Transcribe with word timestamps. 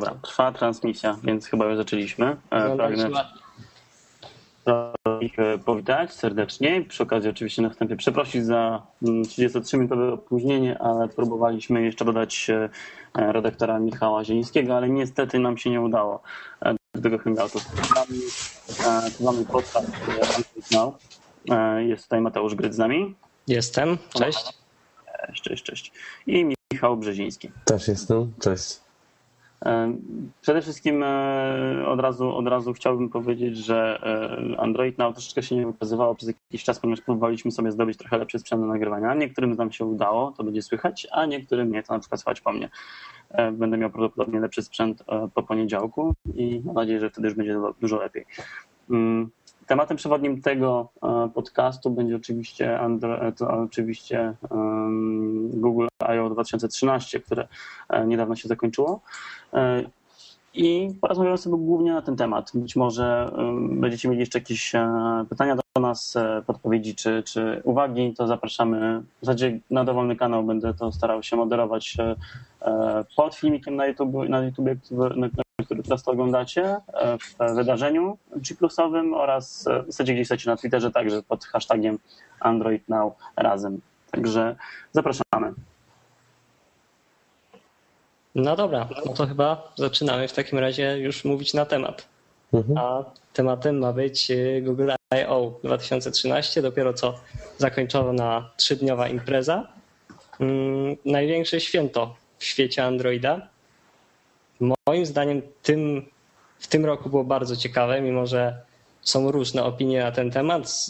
Dobra, 0.00 0.14
trwa 0.22 0.52
transmisja, 0.52 1.16
więc 1.24 1.46
chyba 1.46 1.66
już 1.66 1.76
zaczęliśmy. 1.76 2.36
E, 2.50 2.76
pragnę 2.76 3.10
ich 5.20 5.38
e, 5.38 5.58
powitać 5.58 6.12
serdecznie. 6.12 6.84
Przy 6.88 7.02
okazji 7.02 7.30
oczywiście 7.30 7.62
na 7.62 7.70
wstępie 7.70 7.96
przeprosić 7.96 8.44
za 8.44 8.82
33-minutowe 9.02 10.02
mm, 10.02 10.14
opóźnienie, 10.14 10.78
ale 10.78 11.08
próbowaliśmy 11.08 11.82
jeszcze 11.82 12.04
dodać 12.04 12.50
e, 12.50 12.68
redaktora 13.32 13.78
Michała 13.78 14.24
Zielińskiego, 14.24 14.76
ale 14.76 14.88
niestety 14.88 15.38
nam 15.38 15.58
się 15.58 15.70
nie 15.70 15.80
udało 15.80 16.22
do 16.94 17.02
tego 17.02 17.18
hangoutu. 17.18 17.58
Tu 19.18 19.24
mamy 19.24 19.44
podcast. 19.44 19.90
Jest 21.78 22.02
tutaj 22.02 22.20
Mateusz 22.20 22.54
Gryc 22.54 22.74
z 22.74 22.78
nami. 22.78 23.14
Jestem, 23.48 23.98
cześć. 24.14 24.52
Cześć, 25.26 25.42
cześć, 25.42 25.62
cześć. 25.62 25.92
I 26.26 26.56
Michał 26.72 26.96
Brzeziński. 26.96 27.50
Też 27.64 27.88
jestem, 27.88 28.32
cześć. 28.40 28.85
Przede 30.40 30.62
wszystkim 30.62 31.02
e, 31.02 31.86
od 31.86 32.00
razu, 32.00 32.36
od 32.36 32.48
razu 32.48 32.72
chciałbym 32.72 33.08
powiedzieć, 33.08 33.56
że 33.56 34.00
e, 34.54 34.60
Android 34.60 34.98
Now 34.98 35.14
troszeczkę 35.14 35.42
się 35.42 35.56
nie 35.56 35.66
wykazywało 35.66 36.14
przez 36.14 36.28
jakiś 36.28 36.64
czas, 36.64 36.80
ponieważ 36.80 37.00
próbowaliśmy 37.00 37.50
sobie 37.50 37.72
zdobyć 37.72 37.98
trochę 37.98 38.18
lepszy 38.18 38.38
sprzęt 38.38 38.62
do 38.62 38.68
nagrywania. 38.68 39.14
Niektórym 39.14 39.54
nam 39.54 39.72
się 39.72 39.84
udało, 39.84 40.32
to 40.36 40.44
będzie 40.44 40.62
słychać, 40.62 41.06
a 41.12 41.26
niektórym 41.26 41.72
nie, 41.72 41.82
to 41.82 41.92
na 41.92 41.98
przykład 41.98 42.20
słychać 42.20 42.40
po 42.40 42.52
mnie. 42.52 42.68
E, 43.30 43.52
będę 43.52 43.78
miał 43.78 43.90
prawdopodobnie 43.90 44.40
lepszy 44.40 44.62
sprzęt 44.62 45.04
po 45.34 45.42
poniedziałku 45.42 46.14
i 46.34 46.62
mam 46.64 46.74
nadzieję, 46.74 47.00
że 47.00 47.10
wtedy 47.10 47.28
już 47.28 47.36
będzie 47.36 47.56
dużo 47.80 47.96
lepiej. 47.96 48.26
Mm, 48.90 49.30
Tematem 49.66 49.96
przewodnim 49.96 50.42
tego 50.42 50.88
e, 51.02 51.28
podcastu 51.34 51.90
będzie 51.90 52.16
oczywiście, 52.16 52.80
Andro, 52.80 53.32
to 53.32 53.48
oczywiście 53.48 54.34
Google 55.50 55.86
I.O. 56.14 56.30
2013, 56.30 57.20
które 57.20 57.48
e, 57.88 58.06
niedawno 58.06 58.36
się 58.36 58.48
zakończyło. 58.48 59.00
E, 59.54 59.82
I 60.54 60.88
porozmawiamy 61.00 61.38
sobie 61.38 61.56
głównie 61.56 61.92
na 61.92 62.02
ten 62.02 62.16
temat. 62.16 62.50
Być 62.54 62.76
może 62.76 63.32
będziecie 63.70 64.08
mieli 64.08 64.20
jeszcze 64.20 64.38
jakieś 64.38 64.72
pytania 65.30 65.56
do 65.56 65.80
nas, 65.80 66.14
podpowiedzi 66.46 66.94
czy, 66.94 67.22
czy 67.22 67.60
uwagi, 67.64 68.14
to 68.14 68.26
zapraszamy. 68.26 69.02
W 69.22 69.26
zasadzie 69.26 69.60
na 69.70 69.84
dowolny 69.84 70.16
kanał 70.16 70.44
będę 70.44 70.74
to 70.74 70.92
starał 70.92 71.22
się 71.22 71.36
moderować 71.36 71.96
pod 73.16 73.34
filmikiem 73.34 73.76
na 73.76 73.86
YouTube, 73.86 74.28
na 74.28 74.40
YouTube 74.40 74.68
który 75.64 75.82
teraz 75.82 76.02
to 76.02 76.10
oglądacie 76.12 76.76
e, 76.92 77.18
w 77.18 77.54
wydarzeniu 77.54 78.18
G-plusowym 78.36 79.14
oraz 79.14 79.66
e, 79.66 79.82
w 79.82 79.86
zasadzie 79.86 80.14
gdzieś 80.14 80.46
na 80.46 80.56
Twitterze 80.56 80.90
także 80.90 81.22
pod 81.22 81.44
hashtagiem 81.44 81.98
Android 82.40 82.88
Now 82.88 83.14
razem. 83.36 83.80
Także 84.10 84.56
zapraszamy. 84.92 85.54
No 88.34 88.56
dobra, 88.56 88.88
no 89.06 89.12
to 89.12 89.26
chyba 89.26 89.72
zaczynamy 89.76 90.28
w 90.28 90.32
takim 90.32 90.58
razie 90.58 90.98
już 90.98 91.24
mówić 91.24 91.54
na 91.54 91.66
temat. 91.66 92.08
Mhm. 92.52 92.78
A 92.78 93.04
tematem 93.32 93.78
ma 93.78 93.92
być 93.92 94.30
e, 94.30 94.62
Google 94.62 94.90
I.O. 95.14 95.52
2013, 95.64 96.62
dopiero 96.62 96.92
co 96.92 97.14
zakończona 97.58 98.50
trzydniowa 98.56 99.08
impreza. 99.08 99.66
Mm, 100.40 100.96
największe 101.04 101.60
święto 101.60 102.16
w 102.38 102.44
świecie 102.44 102.84
Androida. 102.84 103.55
Moim 104.60 105.06
zdaniem 105.06 105.42
tym, 105.62 106.06
w 106.58 106.66
tym 106.66 106.84
roku 106.84 107.10
było 107.10 107.24
bardzo 107.24 107.56
ciekawe, 107.56 108.00
mimo 108.00 108.26
że 108.26 108.60
są 109.00 109.30
różne 109.30 109.64
opinie 109.64 110.00
na 110.00 110.12
ten 110.12 110.30
temat 110.30 110.70
z, 110.70 110.88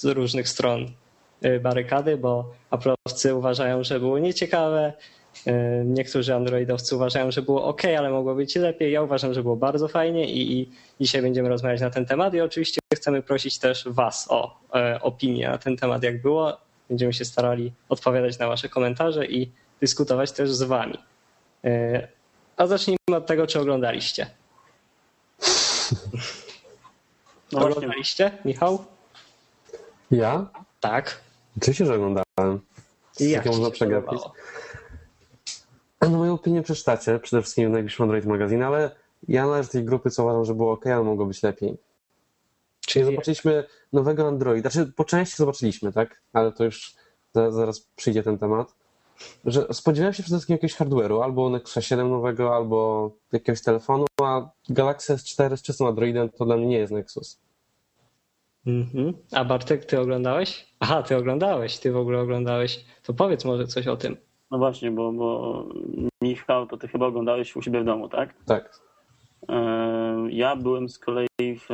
z 0.00 0.04
różnych 0.04 0.48
stron 0.48 0.90
y, 1.44 1.60
barykady, 1.60 2.16
bo 2.16 2.50
Apple'owcy 2.70 3.36
uważają, 3.36 3.84
że 3.84 4.00
było 4.00 4.18
nieciekawe, 4.18 4.92
y, 5.46 5.52
niektórzy 5.84 6.34
androidowcy 6.34 6.96
uważają, 6.96 7.30
że 7.30 7.42
było 7.42 7.64
ok, 7.64 7.82
ale 7.84 8.10
mogło 8.10 8.34
być 8.34 8.56
lepiej. 8.56 8.92
Ja 8.92 9.02
uważam, 9.02 9.34
że 9.34 9.42
było 9.42 9.56
bardzo 9.56 9.88
fajnie 9.88 10.30
i, 10.30 10.60
i 10.60 10.70
dzisiaj 11.00 11.22
będziemy 11.22 11.48
rozmawiać 11.48 11.80
na 11.80 11.90
ten 11.90 12.06
temat 12.06 12.34
i 12.34 12.40
oczywiście 12.40 12.80
chcemy 12.94 13.22
prosić 13.22 13.58
też 13.58 13.88
Was 13.88 14.26
o 14.30 14.58
e, 14.74 15.00
opinię 15.02 15.48
na 15.48 15.58
ten 15.58 15.76
temat, 15.76 16.02
jak 16.02 16.22
było. 16.22 16.56
Będziemy 16.88 17.12
się 17.12 17.24
starali 17.24 17.72
odpowiadać 17.88 18.38
na 18.38 18.48
Wasze 18.48 18.68
komentarze 18.68 19.26
i 19.26 19.52
dyskutować 19.80 20.32
też 20.32 20.52
z 20.52 20.62
Wami. 20.62 20.98
E, 21.64 22.08
a 22.56 22.66
zacznijmy 22.66 23.16
od 23.16 23.26
tego, 23.26 23.46
czy 23.46 23.60
oglądaliście. 23.60 24.26
No 27.52 27.60
oglądaliście, 27.66 28.38
Michał? 28.44 28.84
Ja? 30.10 30.46
Tak. 30.80 31.20
Oczywiście, 31.56 31.86
że 31.86 31.94
oglądałem. 31.94 32.60
I 33.20 33.30
jak 33.30 33.46
można 33.46 33.70
przegapić? 33.70 34.20
No 36.00 36.08
moją 36.08 36.34
opinię 36.34 36.62
przeczytacie, 36.62 37.18
przede 37.18 37.42
wszystkim 37.42 37.68
w 37.68 37.72
najbliższym 37.72 38.02
Android 38.02 38.26
Magazine, 38.26 38.62
ale 38.62 38.90
ja 39.28 39.46
należę 39.46 39.66
do 39.66 39.72
tej 39.72 39.84
grupy, 39.84 40.10
co 40.10 40.22
uważam, 40.22 40.44
że 40.44 40.54
było 40.54 40.72
ok, 40.72 40.86
ale 40.86 41.02
mogło 41.02 41.26
być 41.26 41.42
lepiej. 41.42 41.76
Czyli 42.80 43.04
zobaczyliśmy 43.04 43.64
nowego 43.92 44.28
Androida, 44.28 44.70
znaczy 44.70 44.92
po 44.92 45.04
części 45.04 45.36
zobaczyliśmy, 45.36 45.92
tak? 45.92 46.20
Ale 46.32 46.52
to 46.52 46.64
już 46.64 46.94
zaraz 47.34 47.80
przyjdzie 47.80 48.22
ten 48.22 48.38
temat 48.38 48.74
że 49.44 49.66
spodziewałem 49.72 50.14
się 50.14 50.22
przede 50.22 50.36
wszystkim 50.36 50.54
jakiegoś 50.54 50.76
hardware'u, 50.76 51.22
albo 51.22 51.50
Nexusa 51.50 51.80
7 51.80 52.10
nowego, 52.10 52.54
albo 52.54 53.10
jakiegoś 53.32 53.62
telefonu, 53.62 54.06
a 54.22 54.48
Galaxy 54.68 55.14
S4 55.14 55.56
z 55.56 55.62
czystym 55.62 55.86
Androidem 55.86 56.28
to 56.28 56.44
dla 56.44 56.56
mnie 56.56 56.66
nie 56.66 56.78
jest 56.78 56.92
Nexus. 56.92 57.40
Mm-hmm. 58.66 59.12
A 59.32 59.44
Bartek, 59.44 59.84
ty 59.84 60.00
oglądałeś? 60.00 60.74
Aha, 60.80 61.02
ty 61.02 61.16
oglądałeś, 61.16 61.78
ty 61.78 61.92
w 61.92 61.96
ogóle 61.96 62.20
oglądałeś. 62.20 62.84
To 63.02 63.14
powiedz 63.14 63.44
może 63.44 63.66
coś 63.66 63.86
o 63.86 63.96
tym. 63.96 64.16
No 64.50 64.58
właśnie, 64.58 64.90
bo, 64.90 65.12
bo 65.12 65.64
Michał, 66.22 66.66
to 66.66 66.76
ty 66.76 66.88
chyba 66.88 67.06
oglądałeś 67.06 67.56
u 67.56 67.62
siebie 67.62 67.80
w 67.80 67.84
domu, 67.84 68.08
tak? 68.08 68.34
Tak. 68.46 68.80
E, 69.48 70.26
ja 70.30 70.56
byłem 70.56 70.88
z 70.88 70.98
kolei 70.98 71.26
w, 71.40 71.68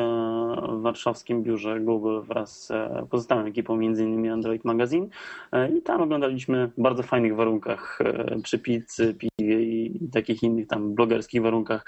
warszawskim 0.83 1.43
biurze 1.43 1.81
Google 1.81 2.21
wraz 2.21 2.67
z 2.67 2.73
pozostałą 3.11 3.45
ekipą, 3.45 3.81
innymi 3.81 4.29
Android 4.29 4.65
Magazine. 4.65 5.09
E, 5.53 5.71
i 5.77 5.83
tam 5.83 6.03
oglądaliśmy 6.03 6.67
w 6.67 6.83
bardzo 6.83 7.03
fajnych 7.03 7.37
warunkach 7.37 7.99
e, 8.05 8.41
przy 8.43 8.59
pizzy, 8.59 9.15
piwie 9.15 9.63
i 9.63 9.80
takich 10.13 10.43
innych 10.43 10.67
tam 10.67 10.95
blogerskich 10.95 11.43
warunkach 11.43 11.85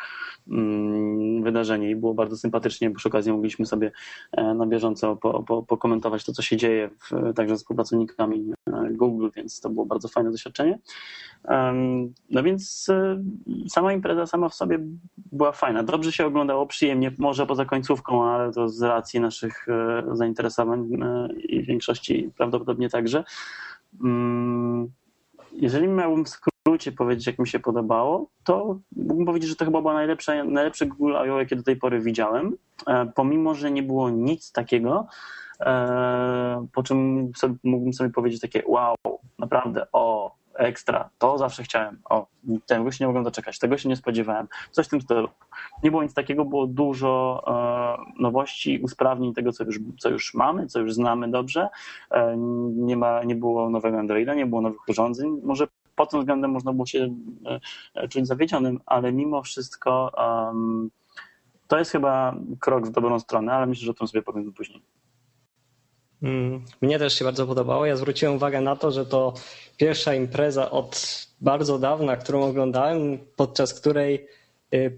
mm, 0.48 1.42
wydarzenie 1.42 1.91
i 1.91 1.97
było 1.97 2.14
bardzo 2.14 2.36
sympatycznie, 2.36 2.91
bo 2.91 2.97
przy 2.97 3.08
okazji 3.08 3.32
mogliśmy 3.32 3.66
sobie 3.66 3.92
na 4.36 4.66
bieżąco 4.66 5.16
po, 5.16 5.42
po, 5.42 5.62
pokomentować 5.62 6.25
to, 6.25 6.32
co 6.32 6.42
się 6.42 6.56
dzieje 6.56 6.88
w, 6.88 7.34
także 7.34 7.56
z 7.56 7.60
współpracownikami 7.60 8.52
Google, 8.91 9.28
więc 9.36 9.60
to 9.60 9.70
było 9.70 9.86
bardzo 9.86 10.08
fajne 10.08 10.31
doświadczenie. 10.31 10.78
No 12.31 12.42
więc 12.42 12.91
sama 13.69 13.92
impreza 13.92 14.26
sama 14.26 14.48
w 14.48 14.54
sobie 14.54 14.78
była 15.16 15.52
fajna. 15.52 15.82
Dobrze 15.82 16.12
się 16.12 16.26
oglądało, 16.26 16.66
przyjemnie, 16.66 17.12
może 17.19 17.47
poza 17.47 17.64
końcówką, 17.64 18.25
ale 18.25 18.52
to 18.52 18.69
z 18.69 18.82
racji 18.82 19.20
naszych 19.20 19.69
e, 19.69 20.04
zainteresowań 20.12 20.94
e, 21.02 21.28
i 21.32 21.62
większości 21.62 22.31
prawdopodobnie 22.36 22.91
także. 22.91 23.25
Mm, 24.04 24.91
jeżeli 25.52 25.88
miałbym 25.88 26.25
skrócie 26.62 26.93
powiedzieć, 26.93 27.27
jak 27.27 27.39
mi 27.39 27.49
się 27.49 27.61
podobało, 27.61 28.27
to 28.45 28.78
mógłbym 28.97 29.27
powiedzieć, 29.27 29.50
że 29.50 29.56
to 29.56 29.65
chyba 29.65 29.81
było 29.81 29.95
najlepsze, 29.95 30.45
najlepsze 30.45 30.87
Google 30.87 31.12
I.O., 31.27 31.39
jakie 31.39 31.56
do 31.56 31.62
tej 31.62 31.77
pory 31.77 32.00
widziałem, 32.00 32.56
e, 32.87 33.06
pomimo, 33.15 33.55
że 33.55 33.71
nie 33.71 33.83
było 33.83 34.11
nic 34.11 34.53
takiego, 34.53 35.06
po 36.73 36.83
czym 36.83 37.31
mógłbym 37.65 37.93
sobie 37.93 38.11
powiedzieć 38.11 38.41
takie 38.41 38.62
wow, 38.67 38.95
naprawdę, 39.39 39.87
o, 39.93 40.34
ekstra, 40.55 41.11
to 41.19 41.39
zawsze 41.39 41.62
chciałem. 41.62 41.99
O, 42.11 42.27
tego 42.67 42.93
się 42.93 43.05
nie 43.05 43.06
mogłem 43.06 43.25
doczekać, 43.25 43.58
tego 43.58 43.79
się 43.79 43.88
nie 43.88 43.97
spodziewałem. 43.97 44.49
Coś 44.70 44.87
w 44.87 44.91
tym 44.91 45.00
stylu. 45.00 45.29
Nie 45.82 45.91
było 45.91 46.03
nic 46.03 46.15
takiego, 46.15 46.44
było 46.44 46.67
dużo 46.67 47.43
e, 47.47 48.23
nowości, 48.23 48.81
usprawnień 48.82 49.35
tego, 49.35 49.53
co 49.53 49.65
już, 49.65 49.79
co 49.99 50.08
już 50.08 50.35
mamy, 50.35 50.67
co 50.67 50.81
już 50.81 50.94
znamy 50.94 51.31
dobrze. 51.31 51.69
E, 52.11 52.37
nie, 52.76 52.97
ma, 52.97 53.25
nie 53.25 53.35
było 53.35 53.70
nowego 53.70 53.99
Androida, 53.99 54.35
nie 54.35 54.47
było 54.47 54.61
nowych 54.61 54.88
urządzeń. 54.88 55.41
Może 55.44 55.67
pod 56.02 56.10
tym 56.10 56.20
względem 56.20 56.50
można 56.50 56.72
było 56.72 56.87
się 56.87 57.14
e, 57.94 58.08
czuć 58.08 58.26
zawiedzionym, 58.26 58.81
ale 58.87 59.12
mimo 59.12 59.43
wszystko 59.43 60.12
to 61.69 61.78
jest 61.78 61.90
chyba 61.90 62.37
krok 62.60 62.87
w 62.87 62.90
dobrą 62.90 63.20
stronę, 63.20 63.52
ale 63.52 63.66
myślę, 63.66 63.84
że 63.84 63.90
o 63.90 63.94
tym 63.94 64.08
sobie 64.08 64.22
powiem 64.22 64.52
później. 64.52 64.82
Mm, 66.22 66.64
mnie 66.81 66.99
też 66.99 67.19
się 67.19 67.25
bardzo 67.25 67.46
podobało. 67.46 67.87
Ja 67.87 67.96
zwróciłem 67.96 68.34
uwagę 68.34 68.60
na 68.60 68.76
to, 68.76 68.90
że 68.90 69.06
to 69.06 69.34
pierwsza 69.76 70.14
impreza 70.14 70.70
od 70.70 71.26
bardzo 71.40 71.78
dawna, 71.78 72.16
którą 72.16 72.43
oglądałem, 72.43 73.19
podczas 73.37 73.81
której 73.81 74.26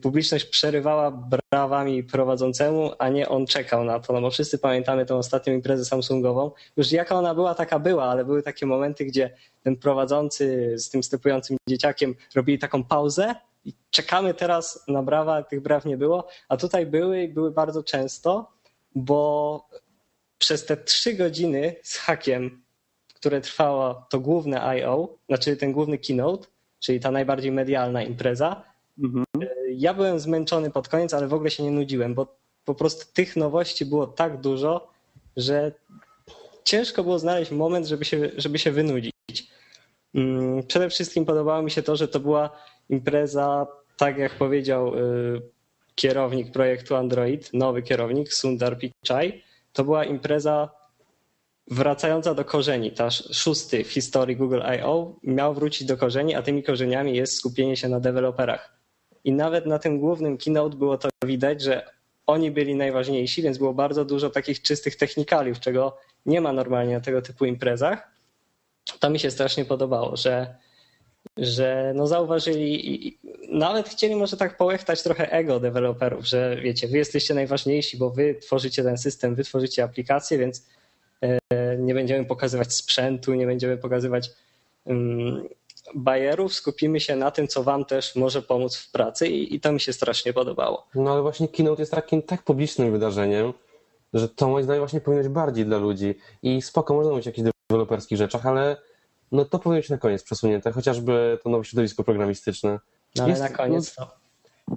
publiczność 0.03 0.45
przerywała 0.45 1.11
brawami 1.11 2.05
prowadzącemu, 2.05 2.91
a 2.99 3.09
nie 3.09 3.29
on 3.29 3.47
czekał 3.47 3.85
na 3.85 4.01
to. 4.01 4.13
No 4.13 4.21
bo 4.21 4.31
wszyscy 4.31 4.59
pamiętamy 4.59 5.07
tą 5.07 5.17
ostatnią 5.17 5.55
imprezę 5.55 5.85
Samsungową. 5.85 6.51
Już 6.77 6.93
jaka 6.93 7.15
ona 7.15 7.35
była, 7.35 7.55
taka 7.55 7.79
była, 7.79 8.05
ale 8.05 8.25
były 8.25 8.43
takie 8.43 8.67
momenty, 8.67 9.05
gdzie 9.05 9.31
ten 9.63 9.77
prowadzący 9.77 10.75
z 10.79 10.91
tym 10.91 11.03
stepującym 11.03 11.57
dzieciakiem 11.69 12.15
robili 12.35 12.59
taką 12.59 12.85
pauzę 12.85 13.35
i 13.65 13.73
czekamy 13.91 14.35
teraz 14.35 14.85
na 14.89 15.03
brawa, 15.03 15.43
tych 15.43 15.61
braw 15.61 15.85
nie 15.85 15.97
było, 15.97 16.29
a 16.49 16.57
tutaj 16.57 16.87
były 16.87 17.23
i 17.23 17.29
były 17.29 17.51
bardzo 17.51 17.83
często, 17.83 18.53
bo 18.95 19.69
przez 20.39 20.67
te 20.67 20.77
trzy 20.77 21.15
godziny 21.15 21.77
z 21.83 21.97
hakiem, 21.97 22.63
które 23.15 23.41
trwało 23.41 24.07
to 24.11 24.21
główne 24.21 24.79
I.O., 24.79 25.09
znaczy 25.29 25.57
ten 25.57 25.73
główny 25.73 25.99
keynote, 25.99 26.47
czyli 26.81 27.01
ta 27.01 27.11
najbardziej 27.11 27.53
medialna 27.53 28.03
impreza, 28.03 28.63
mhm. 28.99 29.25
Ja 29.79 29.95
byłem 29.95 30.21
zmęczony 30.21 30.71
pod 30.71 30.89
koniec, 30.89 31.15
ale 31.15 31.29
w 31.29 31.35
ogóle 31.35 31.51
się 31.51 31.63
nie 31.63 31.71
nudziłem, 31.71 32.15
bo 32.15 32.37
po 32.65 32.75
prostu 32.75 33.13
tych 33.15 33.37
nowości 33.37 33.85
było 33.85 34.07
tak 34.07 34.41
dużo, 34.41 34.91
że 35.37 35.73
ciężko 36.65 37.05
było 37.05 37.19
znaleźć 37.19 37.51
moment, 37.51 37.87
żeby 37.87 38.05
się, 38.05 38.31
żeby 38.37 38.59
się 38.59 38.71
wynudzić. 38.73 39.13
Mm, 40.15 40.63
przede 40.63 40.91
wszystkim 40.91 41.25
podobało 41.25 41.63
mi 41.63 41.71
się 41.71 41.83
to, 41.83 41.97
że 41.97 42.09
to 42.09 42.21
była 42.21 42.51
impreza, 42.89 43.67
tak 43.97 44.19
jak 44.19 44.39
powiedział 44.39 44.95
y, 44.95 45.43
kierownik 45.95 46.53
projektu 46.53 46.97
Android, 46.97 47.51
nowy 47.53 47.83
kierownik 47.83 48.33
Sundar 48.33 48.79
Pichai, 48.79 49.43
to 49.73 49.85
była 49.85 50.05
impreza 50.05 50.71
wracająca 51.71 52.35
do 52.35 52.45
korzeni. 52.45 52.93
Ta 52.93 53.11
szósty 53.11 53.85
w 53.85 53.91
historii 53.93 54.37
Google 54.37 54.61
I.O. 54.79 55.17
miał 55.23 55.55
wrócić 55.55 55.87
do 55.87 55.97
korzeni, 55.97 56.35
a 56.35 56.43
tymi 56.43 56.63
korzeniami 56.63 57.17
jest 57.17 57.35
skupienie 57.35 57.77
się 57.77 57.89
na 57.89 58.01
deweloperach. 58.01 58.74
I 59.25 59.33
nawet 59.33 59.67
na 59.67 59.79
tym 59.79 60.01
głównym 60.01 60.39
keynote 60.39 60.77
było 60.77 60.99
to 60.99 61.09
widać, 61.27 61.63
że 61.63 61.95
oni 62.27 62.51
byli 62.51 62.75
najważniejsi, 62.75 63.43
więc 63.43 63.59
było 63.59 63.75
bardzo 63.75 64.05
dużo 64.05 64.31
takich 64.31 64.63
czystych 64.63 64.97
technikaliów, 64.97 65.61
czego 65.61 65.99
nie 66.27 66.41
ma 66.41 66.53
normalnie 66.53 66.95
na 66.95 67.01
tego 67.01 67.23
typu 67.23 67.45
imprezach. 67.45 68.09
To 69.01 69.11
mi 69.11 69.19
się 69.19 69.31
strasznie 69.31 69.65
podobało, 69.65 70.17
że, 70.17 70.55
że 71.37 71.93
no 71.97 72.07
zauważyli 72.07 73.07
i 73.07 73.19
nawet 73.49 73.89
chcieli 73.89 74.17
może 74.17 74.37
tak 74.37 74.57
połechtać 74.57 75.03
trochę 75.03 75.33
ego 75.33 75.61
deweloperów, 75.61 76.27
że 76.27 76.57
wiecie, 76.63 76.89
wy 76.89 76.99
jesteście 76.99 77.35
najważniejsi, 77.35 77.97
bo 77.97 78.11
wy 78.11 78.35
tworzycie 78.35 78.83
ten 78.83 78.99
system, 78.99 79.35
wy 79.35 79.45
tworzycie 79.45 79.85
aplikację, 79.85 80.39
więc 80.39 80.67
e, 81.21 81.39
nie 81.79 81.95
będziemy 81.95 82.25
pokazywać 82.25 82.75
sprzętu, 82.75 83.35
nie 83.35 83.47
będziemy 83.47 83.77
pokazywać 83.77 84.31
mm, 84.87 85.49
bajerów, 85.95 86.55
skupimy 86.55 87.01
się 87.01 87.17
na 87.17 87.31
tym, 87.31 87.49
co 87.49 87.63
wam 87.63 87.85
też 87.85 88.17
może 88.17 88.43
pomóc 88.43 88.77
w 88.77 88.91
pracy 88.91 89.29
i, 89.29 89.55
i 89.55 89.61
to 89.61 89.73
mi 89.73 89.81
się 89.81 89.93
strasznie 89.93 90.33
podobało. 90.33 90.87
No 90.95 91.13
ale 91.13 91.23
właśnie 91.23 91.49
keynote 91.49 91.83
jest 91.83 91.93
takim 91.93 92.23
tak 92.23 92.43
publicznym 92.43 92.93
wydarzeniem, 92.93 93.53
że 94.15 94.29
to 94.29 94.49
moim 94.49 94.65
zdaniem 94.65 94.81
właśnie 94.81 95.01
powinno 95.01 95.23
być 95.23 95.33
bardziej 95.33 95.67
dla 95.67 95.79
ludzi 95.79 96.15
i 96.43 96.63
spoko, 96.63 96.95
można 96.95 97.11
mówić 97.11 97.27
o 97.27 97.31
jakichś 97.31 97.51
deweloperskich 97.71 98.19
rzeczach, 98.19 98.47
ale 98.47 98.77
no 99.33 99.45
to 99.45 99.59
powinno 99.59 99.81
być 99.81 99.91
na 99.91 99.99
koniec 99.99 100.23
przesunięte, 100.23 100.73
chociażby 100.73 101.39
to 101.43 101.51
nowe 101.51 101.65
środowisko 101.65 102.05
programistyczne. 102.05 102.79
No 103.17 103.23
ale 103.23 103.31
jest, 103.31 103.43
na 103.43 103.49
koniec 103.49 103.97
no, 103.99 104.07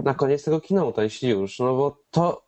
Na 0.03 0.13
koniec 0.13 0.43
tego 0.43 0.57
keynote'a, 0.57 1.01
jeśli 1.01 1.29
już, 1.29 1.59
no 1.59 1.75
bo 1.75 1.97
to 2.11 2.41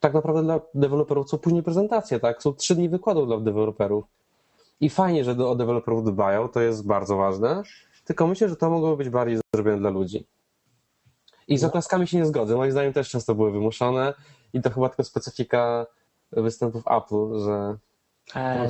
tak 0.00 0.14
naprawdę 0.14 0.42
dla 0.42 0.60
deweloperów 0.74 1.30
są 1.30 1.38
później 1.38 1.62
prezentacje, 1.62 2.20
tak? 2.20 2.42
Są 2.42 2.52
trzy 2.54 2.74
dni 2.74 2.88
wykładów 2.88 3.26
dla 3.26 3.40
deweloperów. 3.40 4.04
I 4.80 4.90
fajnie, 4.90 5.24
że 5.24 5.32
o 5.46 5.54
deweloperów 5.54 6.04
dbają, 6.04 6.48
to 6.48 6.60
jest 6.60 6.86
bardzo 6.86 7.16
ważne, 7.16 7.62
tylko 8.10 8.26
myślę, 8.26 8.48
że 8.48 8.56
to 8.56 8.70
mogło 8.70 8.96
być 8.96 9.08
bardziej 9.08 9.40
zrobione 9.54 9.78
dla 9.78 9.90
ludzi. 9.90 10.26
I 11.48 11.58
z 11.58 11.62
no. 11.62 11.68
oklaskami 11.68 12.08
się 12.08 12.16
nie 12.16 12.26
zgodzę. 12.26 12.56
Moim 12.56 12.72
zdaniem 12.72 12.92
też 12.92 13.10
często 13.10 13.34
były 13.34 13.52
wymuszone 13.52 14.14
i 14.52 14.60
to 14.60 14.70
chyba 14.70 14.88
tylko 14.88 15.04
specyfika 15.04 15.86
występów 16.32 16.84
Apple, 16.86 17.38
że. 17.38 17.76
E, 18.34 18.68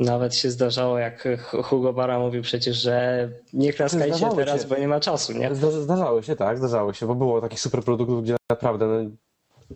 nawet 0.00 0.34
się 0.34 0.50
zdarzało, 0.50 0.98
jak 0.98 1.28
Hugo 1.64 1.92
Bara 1.92 2.18
mówił 2.18 2.42
przecież, 2.42 2.76
że 2.76 3.28
nie 3.52 3.72
klaskajcie 3.72 4.30
teraz, 4.36 4.62
się. 4.62 4.68
bo 4.68 4.76
nie 4.76 4.88
ma 4.88 5.00
czasu, 5.00 5.32
nie? 5.32 5.54
Zdarzały 5.54 6.22
się, 6.22 6.36
tak, 6.36 6.58
zdarzały 6.58 6.94
się, 6.94 7.06
bo 7.06 7.14
było 7.14 7.40
takich 7.40 7.60
super 7.60 7.82
produktów, 7.82 8.22
gdzie 8.22 8.36
naprawdę 8.50 8.86
no, 8.86 9.10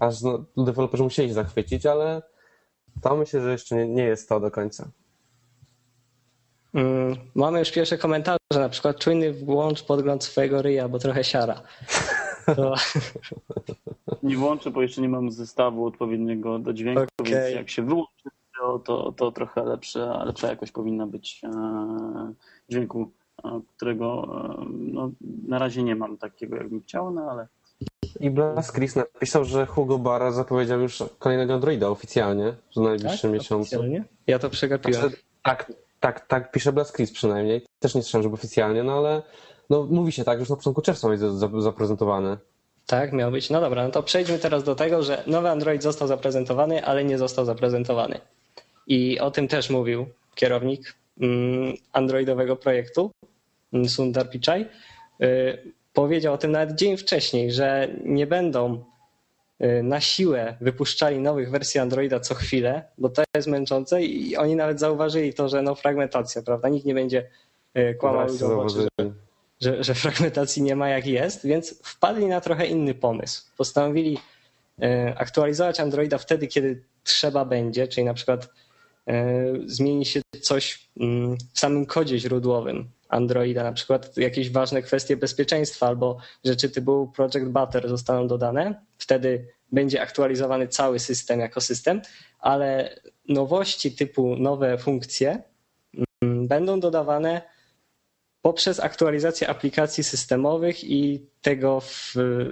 aż 0.07 0.23
no, 0.23 0.45
deweloperzy 0.57 1.03
musieli 1.03 1.29
się 1.29 1.35
zachwycić, 1.35 1.87
ale 1.87 2.23
to 3.03 3.17
myślę, 3.17 3.41
że 3.41 3.53
jeszcze 3.53 3.77
nie, 3.77 3.89
nie 3.89 4.05
jest 4.05 4.29
to 4.29 4.41
do 4.41 4.51
końca. 4.51 4.91
Mm, 6.77 7.17
mamy 7.35 7.59
już 7.59 7.73
pierwsze 7.73 7.99
komentarze, 7.99 8.39
na 8.55 8.69
przykład 8.69 8.99
czujny 8.99 9.33
włącz 9.33 9.83
podgląd 9.83 10.25
swojego 10.25 10.63
ryja, 10.63 10.89
bo 10.89 10.99
trochę 10.99 11.25
siara. 11.25 11.63
To... 12.57 12.75
Nie 14.23 14.37
włączę, 14.37 14.71
bo 14.71 14.83
jeszcze 14.83 15.03
nie 15.03 15.09
mam 15.09 15.31
zestawu 15.31 15.87
odpowiedniego 15.87 16.59
do 16.59 16.73
dźwięku, 16.73 17.05
okay. 17.21 17.33
więc 17.33 17.55
jak 17.55 17.71
się 17.71 17.83
wyłączy, 17.83 18.31
to, 18.85 19.13
to, 19.17 19.33
trochę 19.33 19.65
lepsze, 19.65 20.25
lepsza 20.25 20.49
jakość 20.49 20.73
powinna 20.73 21.07
być 21.07 21.41
e, 21.45 22.33
dźwięku, 22.71 23.11
e, 23.45 23.61
którego 23.77 24.25
e, 24.61 24.67
no, 24.71 25.11
na 25.49 25.59
razie 25.59 25.83
nie 25.83 25.97
mam 25.97 26.19
takiego, 26.19 26.57
jakbym 26.57 26.81
chciał, 26.81 27.11
no 27.11 27.31
ale 27.31 27.47
i 28.21 28.31
Blas 28.31 28.73
Chris 28.73 28.97
napisał, 28.97 29.45
że 29.45 29.67
Hugo 29.67 29.99
Barra 29.99 30.31
zapowiedział 30.31 30.81
już 30.81 31.03
kolejnego 31.19 31.55
Androida 31.55 31.89
oficjalnie, 31.89 32.55
w 32.77 32.81
najbliższym 32.81 33.31
tak? 33.31 33.41
miesiącu. 33.41 33.77
Oficjalnie? 33.77 34.05
Ja 34.27 34.39
to 34.39 34.51
przegapiłem. 34.51 35.01
Znaczy, 35.01 35.17
tak, 35.43 35.73
tak, 36.01 36.27
tak 36.27 36.53
pisze 36.53 36.73
Blas 36.73 36.93
Chris 36.93 37.13
przynajmniej. 37.13 37.67
Też 37.79 37.95
nie 37.95 38.03
słyszałem, 38.03 38.23
żeby 38.23 38.35
oficjalnie, 38.35 38.83
no 38.83 38.99
ale 38.99 39.23
no, 39.71 39.87
mówi 39.91 40.13
się 40.13 40.25
tak, 40.25 40.39
że 40.39 40.41
już 40.41 40.51
na 40.51 40.57
początku 40.57 40.83
czerwca 40.83 41.13
jest 41.13 41.25
zaprezentowany. 41.59 42.37
Tak, 42.87 43.13
miał 43.13 43.31
być. 43.31 43.51
No 43.51 43.61
dobra, 43.61 43.85
no 43.85 43.91
to 43.91 44.03
przejdźmy 44.03 44.39
teraz 44.39 44.65
do 44.65 44.75
tego, 44.75 45.03
że 45.03 45.23
nowy 45.27 45.49
Android 45.49 45.83
został 45.83 46.09
zaprezentowany, 46.09 46.85
ale 46.85 47.05
nie 47.05 47.19
został 47.19 47.45
zaprezentowany. 47.45 48.21
I 48.87 49.21
o 49.21 49.31
tym 49.31 49.49
też 49.49 49.71
mówił 49.71 50.07
kierownik 50.35 50.95
mm, 51.21 51.75
androidowego 51.93 52.57
projektu, 52.57 53.11
mm, 53.73 53.89
Sundar 53.89 54.31
Pichai. 54.31 54.67
Y, 55.23 55.73
powiedział 55.93 56.35
o 56.35 56.39
tym 56.39 56.53
nawet 56.53 56.75
dzień 56.75 56.97
wcześniej, 56.97 57.53
że 57.53 57.89
nie 58.05 58.27
będą 58.27 58.85
na 59.83 60.01
siłę 60.01 60.57
wypuszczali 60.61 61.19
nowych 61.19 61.51
wersji 61.51 61.81
Androida 61.81 62.21
co 62.21 62.35
chwilę, 62.35 62.83
bo 62.99 63.09
to 63.09 63.23
jest 63.37 63.49
męczące 63.49 64.03
i 64.03 64.37
oni 64.37 64.57
nawet 64.57 64.81
zauważyli 64.81 65.35
to, 65.35 65.49
że 65.49 65.63
no 65.63 65.75
fragmentacja, 65.75 66.43
prawda? 66.43 66.69
Nikt 66.69 66.87
nie 66.87 66.95
będzie 66.95 67.31
y, 67.79 67.95
kłamał 67.95 68.27
ludziom 68.27 68.59
oczy, 68.59 68.89
że, 68.99 69.11
że, 69.61 69.85
że 69.85 69.95
fragmentacji 69.95 70.63
nie 70.63 70.77
ma 70.77 70.89
jak 70.89 71.07
jest, 71.07 71.47
więc 71.47 71.83
wpadli 71.83 72.27
na 72.27 72.41
trochę 72.41 72.67
inny 72.67 72.95
pomysł. 72.95 73.43
Postanowili 73.57 74.19
aktualizować 75.17 75.81
Androida 75.81 76.19
wtedy, 76.19 76.47
kiedy 76.47 76.83
trzeba 77.05 77.45
będzie, 77.45 77.89
czyli 77.89 78.05
na 78.05 78.15
przykład 78.15 78.49
zmieni 79.67 80.05
się 80.05 80.21
coś 80.41 80.89
mm, 81.01 81.37
w 81.55 81.59
samym 81.59 81.87
kodzie 81.87 82.19
źródłowym, 82.19 82.89
Androida, 83.09 83.63
na 83.63 83.73
przykład 83.73 84.17
jakieś 84.17 84.51
ważne 84.51 84.83
kwestie 84.83 85.17
bezpieczeństwa 85.17 85.87
albo 85.87 86.17
rzeczy 86.45 86.71
typu 86.71 87.13
Project 87.17 87.47
Butter 87.47 87.89
zostaną 87.89 88.29
dodane. 88.29 88.83
Wtedy 88.99 89.49
będzie 89.73 90.03
aktualizowany 90.03 90.69
cały 90.69 90.99
system 90.99 91.41
jako 91.41 91.61
system, 91.61 92.01
ale 92.39 93.01
nowości 93.29 93.93
typu 93.93 94.37
nowe 94.37 94.79
funkcje 94.79 95.43
mm, 96.23 96.49
będą 96.49 96.81
dodawane 96.81 97.43
poprzez 98.43 98.81
aktualizację 98.81 99.49
aplikacji 99.49 100.05
systemowych 100.05 100.85
i 100.85 101.27
tego 101.43 101.83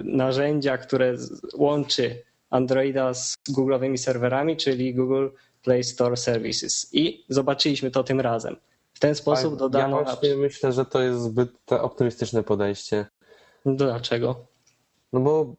narzędzia, 0.03 0.77
które 0.77 1.17
łączy 1.53 2.23
Androida 2.49 3.13
z 3.13 3.35
Google'owymi 3.49 3.97
serwerami, 3.97 4.57
czyli 4.57 4.93
Google 4.93 5.27
Play 5.63 5.83
Store 5.83 6.17
Services. 6.17 6.89
I 6.93 7.25
zobaczyliśmy 7.29 7.91
to 7.91 8.03
tym 8.03 8.21
razem. 8.21 8.55
W 8.93 8.99
ten 8.99 9.15
sposób 9.15 9.55
dodano. 9.55 9.97
Ja 9.97 10.03
właśnie 10.03 10.35
myślę, 10.35 10.71
że 10.71 10.85
to 10.85 11.01
jest 11.01 11.21
zbyt 11.21 11.71
optymistyczne 11.71 12.43
podejście. 12.43 13.05
Dlaczego? 13.65 14.45
No 15.13 15.19
bo 15.19 15.55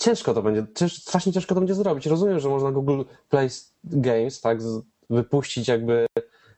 ciężko 0.00 0.34
to 0.34 0.42
będzie, 0.42 0.66
strasznie 0.88 1.32
ciężko 1.32 1.54
to 1.54 1.60
będzie 1.60 1.74
zrobić. 1.74 2.06
Rozumiem, 2.06 2.40
że 2.40 2.48
można 2.48 2.72
Google 2.72 3.02
Play 3.28 3.48
Games, 3.84 4.40
tak, 4.40 4.58
wypuścić 5.10 5.68
jakby 5.68 6.06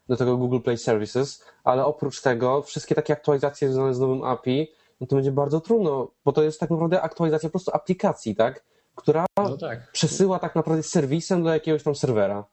do 0.09 0.17
tego 0.17 0.37
Google 0.37 0.59
Play 0.59 0.77
Services, 0.77 1.43
ale 1.63 1.85
oprócz 1.85 2.21
tego 2.21 2.61
wszystkie 2.61 2.95
takie 2.95 3.13
aktualizacje 3.13 3.67
związane 3.67 3.93
z 3.93 3.99
nowym 3.99 4.23
API, 4.23 4.71
no 5.01 5.07
to 5.07 5.15
będzie 5.15 5.31
bardzo 5.31 5.61
trudno, 5.61 6.11
bo 6.25 6.31
to 6.31 6.43
jest 6.43 6.59
tak 6.59 6.69
naprawdę 6.69 7.01
aktualizacja 7.01 7.49
po 7.49 7.51
prostu 7.51 7.71
aplikacji, 7.73 8.35
tak, 8.35 8.63
która 8.95 9.25
no 9.37 9.57
tak. 9.57 9.91
przesyła 9.91 10.39
tak 10.39 10.55
naprawdę 10.55 10.83
serwisem 10.83 11.43
do 11.43 11.49
jakiegoś 11.49 11.83
tam 11.83 11.95
serwera. 11.95 12.45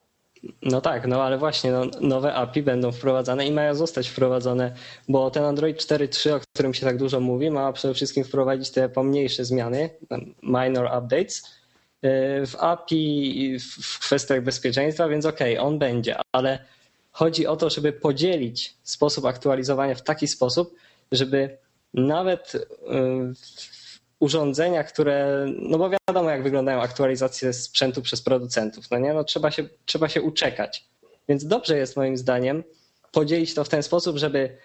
No 0.63 0.81
tak, 0.81 1.07
no 1.07 1.23
ale 1.23 1.39
właśnie 1.39 1.73
no, 1.73 1.85
nowe 2.01 2.35
API 2.35 2.63
będą 2.63 2.93
wprowadzane 2.93 3.47
i 3.47 3.53
mają 3.53 3.75
zostać 3.75 4.09
wprowadzone, 4.09 4.73
bo 5.09 5.31
ten 5.31 5.45
Android 5.45 5.77
4.3, 5.77 6.31
o 6.31 6.41
którym 6.41 6.75
się 6.75 6.87
tak 6.87 6.97
dużo 6.97 7.21
mówi, 7.21 7.51
ma 7.51 7.73
przede 7.73 7.95
wszystkim 7.95 8.25
wprowadzić 8.25 8.71
te 8.71 8.89
pomniejsze 8.89 9.45
zmiany, 9.45 9.91
minor 10.43 10.91
updates 10.99 11.39
y, 11.39 12.47
w 12.47 12.57
API 12.59 13.59
w 13.59 13.99
kwestiach 13.99 14.43
bezpieczeństwa, 14.43 15.09
więc 15.09 15.27
okej, 15.27 15.59
okay, 15.59 15.67
on 15.67 15.79
będzie, 15.79 16.17
ale 16.33 16.59
chodzi 17.13 17.47
o 17.47 17.57
to, 17.57 17.71
żeby 17.71 17.93
podzielić 17.93 18.75
sposób 18.83 19.25
aktualizowania 19.25 19.95
w 19.95 20.03
taki 20.03 20.29
sposób, 20.29 20.75
żeby 21.13 21.59
nawet 21.95 22.55
y, 22.55 22.61
urządzenia, 24.21 24.85
które, 24.85 25.47
no 25.59 25.79
bo 25.79 25.91
wiadomo 25.91 26.31
jak 26.31 26.43
wyglądają 26.43 26.81
aktualizacje 26.81 27.53
sprzętu 27.53 28.03
przez 28.03 28.23
producentów, 28.23 28.91
no 28.91 28.99
nie, 28.99 29.15
no 29.15 29.25
trzeba 29.25 29.51
się, 29.51 29.69
trzeba 29.85 30.09
się 30.09 30.23
uczekać. 30.23 30.89
Więc 31.29 31.47
dobrze 31.47 31.79
jest 31.79 31.97
moim 31.97 32.17
zdaniem 32.17 32.65
podzielić 33.13 33.55
to 33.55 33.65
w 33.65 33.69
ten 33.69 33.83
sposób, 33.83 34.19
żeby 34.19 34.57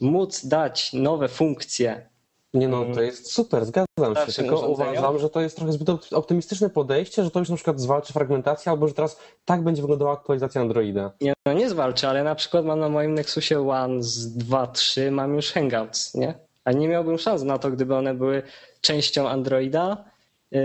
móc 0.00 0.46
dać 0.46 0.92
nowe 0.92 1.28
funkcje. 1.28 2.08
Nie 2.54 2.68
no, 2.68 2.84
to 2.94 3.02
jest 3.02 3.32
super, 3.32 3.64
zgadzam 3.64 4.26
się, 4.26 4.32
tylko 4.32 4.68
uważam, 4.68 5.18
że 5.18 5.30
to 5.30 5.40
jest 5.40 5.56
trochę 5.56 5.72
zbyt 5.72 6.12
optymistyczne 6.12 6.70
podejście, 6.70 7.24
że 7.24 7.30
to 7.30 7.38
już 7.38 7.48
na 7.48 7.56
przykład 7.56 7.80
zwalczy 7.80 8.12
fragmentację, 8.12 8.72
albo 8.72 8.88
że 8.88 8.94
teraz 8.94 9.18
tak 9.44 9.62
będzie 9.64 9.82
wyglądała 9.82 10.12
aktualizacja 10.12 10.60
Androida. 10.60 11.12
Nie, 11.20 11.32
no 11.46 11.52
nie 11.52 11.70
zwalczy, 11.70 12.08
ale 12.08 12.24
na 12.24 12.34
przykład 12.34 12.64
mam 12.64 12.80
na 12.80 12.88
moim 12.88 13.14
Nexusie 13.14 13.70
One 13.70 14.02
z 14.02 14.38
2.3 14.38 15.10
mam 15.10 15.34
już 15.34 15.52
Hangouts, 15.52 16.14
nie? 16.14 16.34
A 16.64 16.72
nie 16.72 16.88
miałbym 16.88 17.18
szans 17.18 17.42
na 17.42 17.58
to, 17.58 17.70
gdyby 17.70 17.94
one 17.94 18.14
były 18.14 18.42
częścią 18.80 19.28
Androida 19.28 20.04
yy, 20.50 20.60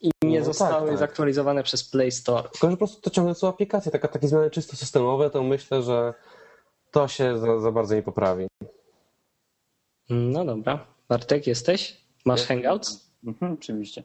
i 0.00 0.10
nie 0.22 0.38
no, 0.38 0.44
zostały 0.44 0.80
tak, 0.80 0.88
tak. 0.88 0.98
zaktualizowane 0.98 1.62
przez 1.62 1.84
Play 1.90 2.12
Store. 2.12 2.48
Tylko, 2.48 2.66
że 2.66 2.70
po 2.70 2.76
prostu 2.76 3.00
to 3.00 3.10
ciągle 3.10 3.34
są 3.34 3.48
aplikacje, 3.48 3.92
taka, 3.92 4.08
takie 4.08 4.28
zmiany 4.28 4.50
czysto 4.50 4.76
systemowe, 4.76 5.30
to 5.30 5.42
myślę, 5.42 5.82
że 5.82 6.14
to 6.90 7.08
się 7.08 7.38
za, 7.38 7.60
za 7.60 7.72
bardzo 7.72 7.94
nie 7.94 8.02
poprawi. 8.02 8.46
No 10.10 10.44
dobra. 10.44 10.86
Bartek, 11.08 11.46
jesteś? 11.46 12.00
Masz 12.24 12.46
Hangouts? 12.46 13.10
Mhm, 13.24 13.52
oczywiście. 13.52 14.02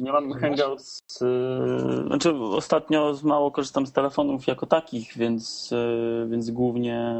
Nie 0.00 0.12
mam 0.12 0.32
Hangouts. 0.32 1.02
Y, 1.22 2.06
znaczy, 2.06 2.34
ostatnio 2.34 3.14
mało 3.22 3.50
korzystam 3.50 3.86
z 3.86 3.92
telefonów 3.92 4.46
jako 4.46 4.66
takich, 4.66 5.16
więc, 5.16 5.72
y, 5.72 6.26
więc 6.30 6.50
głównie 6.50 7.14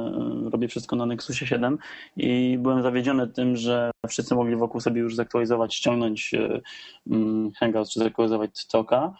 robię 0.52 0.68
wszystko 0.68 0.96
na 0.96 1.06
Nexusie 1.06 1.46
7 1.46 1.78
i 2.16 2.58
byłem 2.58 2.82
zawiedziony 2.82 3.28
tym, 3.28 3.56
że 3.56 3.90
wszyscy 4.08 4.34
mogli 4.34 4.56
wokół 4.56 4.80
sobie 4.80 5.00
już 5.00 5.14
zaktualizować, 5.16 5.74
ściągnąć 5.74 6.34
mm, 7.10 7.50
Hangouts 7.52 7.90
czy 7.90 8.00
zaktualizować 8.00 8.66
Toka. 8.66 9.12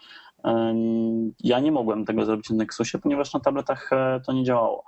Ja 1.43 1.59
nie 1.59 1.71
mogłem 1.71 2.05
tego 2.05 2.25
zrobić 2.25 2.49
na 2.49 2.55
Nexusie, 2.55 2.99
ponieważ 2.99 3.33
na 3.33 3.39
tabletach 3.39 3.93
e, 3.93 4.21
to 4.25 4.33
nie 4.33 4.43
działało. 4.43 4.83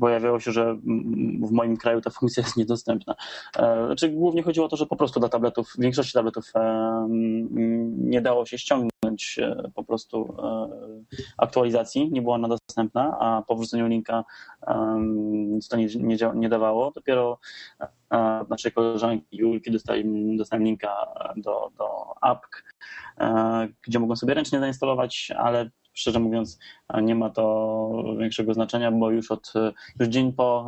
Pojawiało 0.00 0.40
się, 0.40 0.52
że 0.52 0.74
w 1.42 1.50
moim 1.50 1.76
kraju 1.76 2.00
ta 2.00 2.10
funkcja 2.10 2.42
jest 2.42 2.56
niedostępna. 2.56 3.14
E, 3.58 3.86
znaczy, 3.86 4.08
głównie 4.08 4.42
chodziło 4.42 4.66
o 4.66 4.68
to, 4.68 4.76
że 4.76 4.86
po 4.86 4.96
prostu 4.96 5.20
dla 5.20 5.28
tabletów, 5.28 5.72
większości 5.78 6.12
tabletów 6.12 6.52
nie 7.96 8.20
dało 8.20 8.46
się 8.46 8.58
ściągnąć 8.58 8.97
e, 9.38 9.70
po 9.74 9.84
prostu 9.84 10.36
aktualizacji, 11.38 12.10
nie 12.10 12.22
była 12.22 12.34
ona 12.34 12.48
dostępna, 12.48 13.16
a 13.20 13.42
po 13.42 13.56
wrzuceniu 13.56 13.86
linka 13.86 14.24
to 15.70 15.76
nie, 15.76 15.86
nie, 15.96 16.16
nie 16.34 16.48
dawało. 16.48 16.90
Dopiero 16.90 17.38
naszej 18.50 18.72
koleżanki 18.72 19.36
Julki 19.36 19.70
dostałem, 19.70 20.36
dostałem 20.36 20.64
linka 20.64 20.96
do, 21.36 21.70
do 21.78 22.14
apk, 22.20 22.64
gdzie 23.82 23.98
mogą 23.98 24.16
sobie 24.16 24.34
ręcznie 24.34 24.60
zainstalować, 24.60 25.32
ale 25.36 25.70
szczerze 25.98 26.20
mówiąc 26.20 26.58
nie 27.02 27.14
ma 27.14 27.30
to 27.30 28.14
większego 28.18 28.54
znaczenia, 28.54 28.92
bo 28.92 29.10
już 29.10 29.30
od 29.30 29.52
już 30.00 30.08
dzień 30.08 30.32
po 30.32 30.66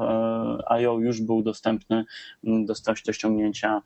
e, 0.71 0.81
I.O. 0.81 0.99
już 0.99 1.21
był 1.21 1.43
dostępny 1.43 2.05
do, 2.43 2.75
do 3.07 3.13
ściągnięcia 3.13 3.83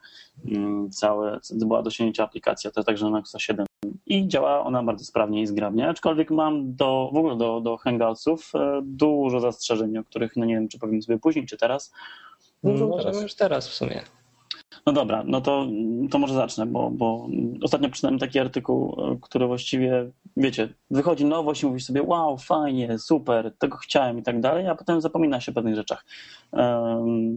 całe, 0.90 1.40
była 1.50 1.82
do 1.82 1.90
ściągnięcia 1.90 2.24
aplikacja, 2.24 2.70
to 2.70 2.84
także 2.84 3.04
na 3.04 3.10
Nexus 3.10 3.42
7 3.42 3.66
i 4.06 4.28
działa 4.28 4.64
ona 4.64 4.82
bardzo 4.82 5.04
sprawnie 5.04 5.42
i 5.42 5.46
zgrabnie, 5.46 5.88
aczkolwiek 5.88 6.30
mam 6.30 6.74
do, 6.74 7.10
w 7.12 7.16
ogóle 7.16 7.36
do, 7.36 7.60
do 7.60 7.76
Hangoutsów 7.76 8.52
e, 8.54 8.80
dużo 8.82 9.40
zastrzeżeń, 9.40 9.98
o 9.98 10.04
których 10.04 10.36
no 10.36 10.44
nie 10.44 10.54
wiem, 10.54 10.68
czy 10.68 10.78
powiem 10.78 11.02
sobie 11.02 11.18
później, 11.18 11.46
czy 11.46 11.56
teraz. 11.56 11.92
No, 12.62 12.86
Możemy 12.86 13.22
już 13.22 13.34
teraz 13.34 13.68
w 13.68 13.74
sumie. 13.74 14.02
No 14.86 14.92
dobra, 14.92 15.22
no 15.26 15.40
to, 15.40 15.66
to 16.10 16.18
może 16.18 16.34
zacznę, 16.34 16.66
bo, 16.66 16.90
bo 16.90 17.28
ostatnio 17.62 17.88
przeczytałem 17.88 18.18
taki 18.18 18.38
artykuł, 18.38 18.96
e, 19.12 19.18
który 19.22 19.46
właściwie, 19.46 20.10
wiecie, 20.36 20.68
wychodzi 20.90 21.24
nowość 21.24 21.62
i 21.62 21.66
mówisz 21.66 21.84
sobie, 21.84 22.02
wow, 22.02 22.38
fajnie, 22.38 22.98
super, 22.98 23.54
tego 23.58 23.76
chciałem 23.76 24.18
i 24.18 24.22
tak 24.22 24.40
dalej, 24.40 24.66
a 24.66 24.74
potem 24.74 25.00
zapomina 25.00 25.40
się 25.40 25.52
o 25.52 25.54
pewnych 25.54 25.74
rzeczach. 25.74 26.04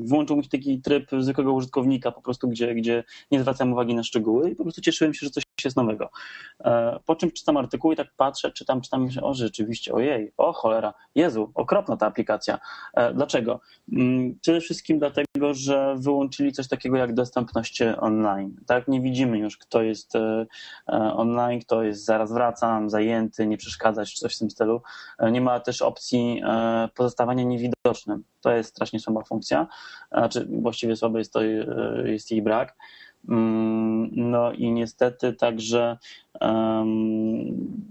Włączył 0.03 0.37
mi 0.37 0.43
się 0.43 0.49
taki 0.49 0.81
tryb 0.81 1.11
zwykłego 1.19 1.53
użytkownika, 1.53 2.11
po 2.11 2.21
prostu, 2.21 2.47
gdzie, 2.47 2.75
gdzie 2.75 3.03
nie 3.31 3.39
zwracałem 3.39 3.73
uwagi 3.73 3.95
na 3.95 4.03
szczegóły 4.03 4.49
i 4.49 4.55
po 4.55 4.63
prostu 4.63 4.81
cieszyłem 4.81 5.13
się, 5.13 5.25
że 5.25 5.31
coś 5.31 5.43
jest 5.65 5.77
nowego. 5.77 6.09
E, 6.63 6.99
po 7.05 7.15
czym 7.15 7.31
czytam 7.31 7.57
artykuł 7.57 7.91
i 7.91 7.95
tak 7.95 8.07
patrzę, 8.17 8.51
czytam, 8.51 8.81
czytam, 8.81 9.03
myślę, 9.03 9.23
o 9.23 9.33
rzeczywiście, 9.33 9.93
ojej, 9.93 10.31
o 10.37 10.53
cholera, 10.53 10.93
Jezu, 11.15 11.51
okropna 11.55 11.97
ta 11.97 12.05
aplikacja. 12.07 12.59
E, 12.93 13.13
dlaczego? 13.13 13.59
Mm, 13.93 14.39
przede 14.41 14.61
wszystkim 14.61 14.99
dlatego, 14.99 15.53
że 15.53 15.95
wyłączyli 15.99 16.51
coś 16.51 16.67
takiego 16.67 16.97
jak 16.97 17.13
dostępność 17.27 17.81
online. 17.97 18.55
Tak, 18.65 18.87
nie 18.87 19.01
widzimy 19.01 19.37
już, 19.37 19.57
kto 19.57 19.81
jest 19.81 20.15
e, 20.15 20.45
online, 21.15 21.59
kto 21.59 21.83
jest 21.83 22.05
zaraz 22.05 22.33
wracam, 22.33 22.89
zajęty, 22.89 23.47
nie 23.47 23.57
przeszkadzać, 23.57 24.13
czy 24.13 24.19
coś 24.19 24.35
w 24.35 24.39
tym 24.39 24.49
stylu. 24.49 24.81
Nie 25.31 25.41
ma 25.41 25.59
też 25.59 25.81
opcji 25.81 26.41
pozostawania 26.95 27.43
niewidocznym. 27.43 28.23
To 28.41 28.51
jest 28.51 28.69
strasznie 28.69 28.99
słaba 28.99 29.23
funkcja, 29.23 29.67
znaczy 30.11 30.47
właściwie 30.61 30.95
słaby 30.95 31.19
jest, 31.19 31.33
to, 31.33 31.41
jest 32.05 32.31
jej 32.31 32.41
brak. 32.41 32.75
Mm, 33.29 34.09
no 34.11 34.51
i 34.51 34.71
niestety 34.71 35.33
także 35.33 35.97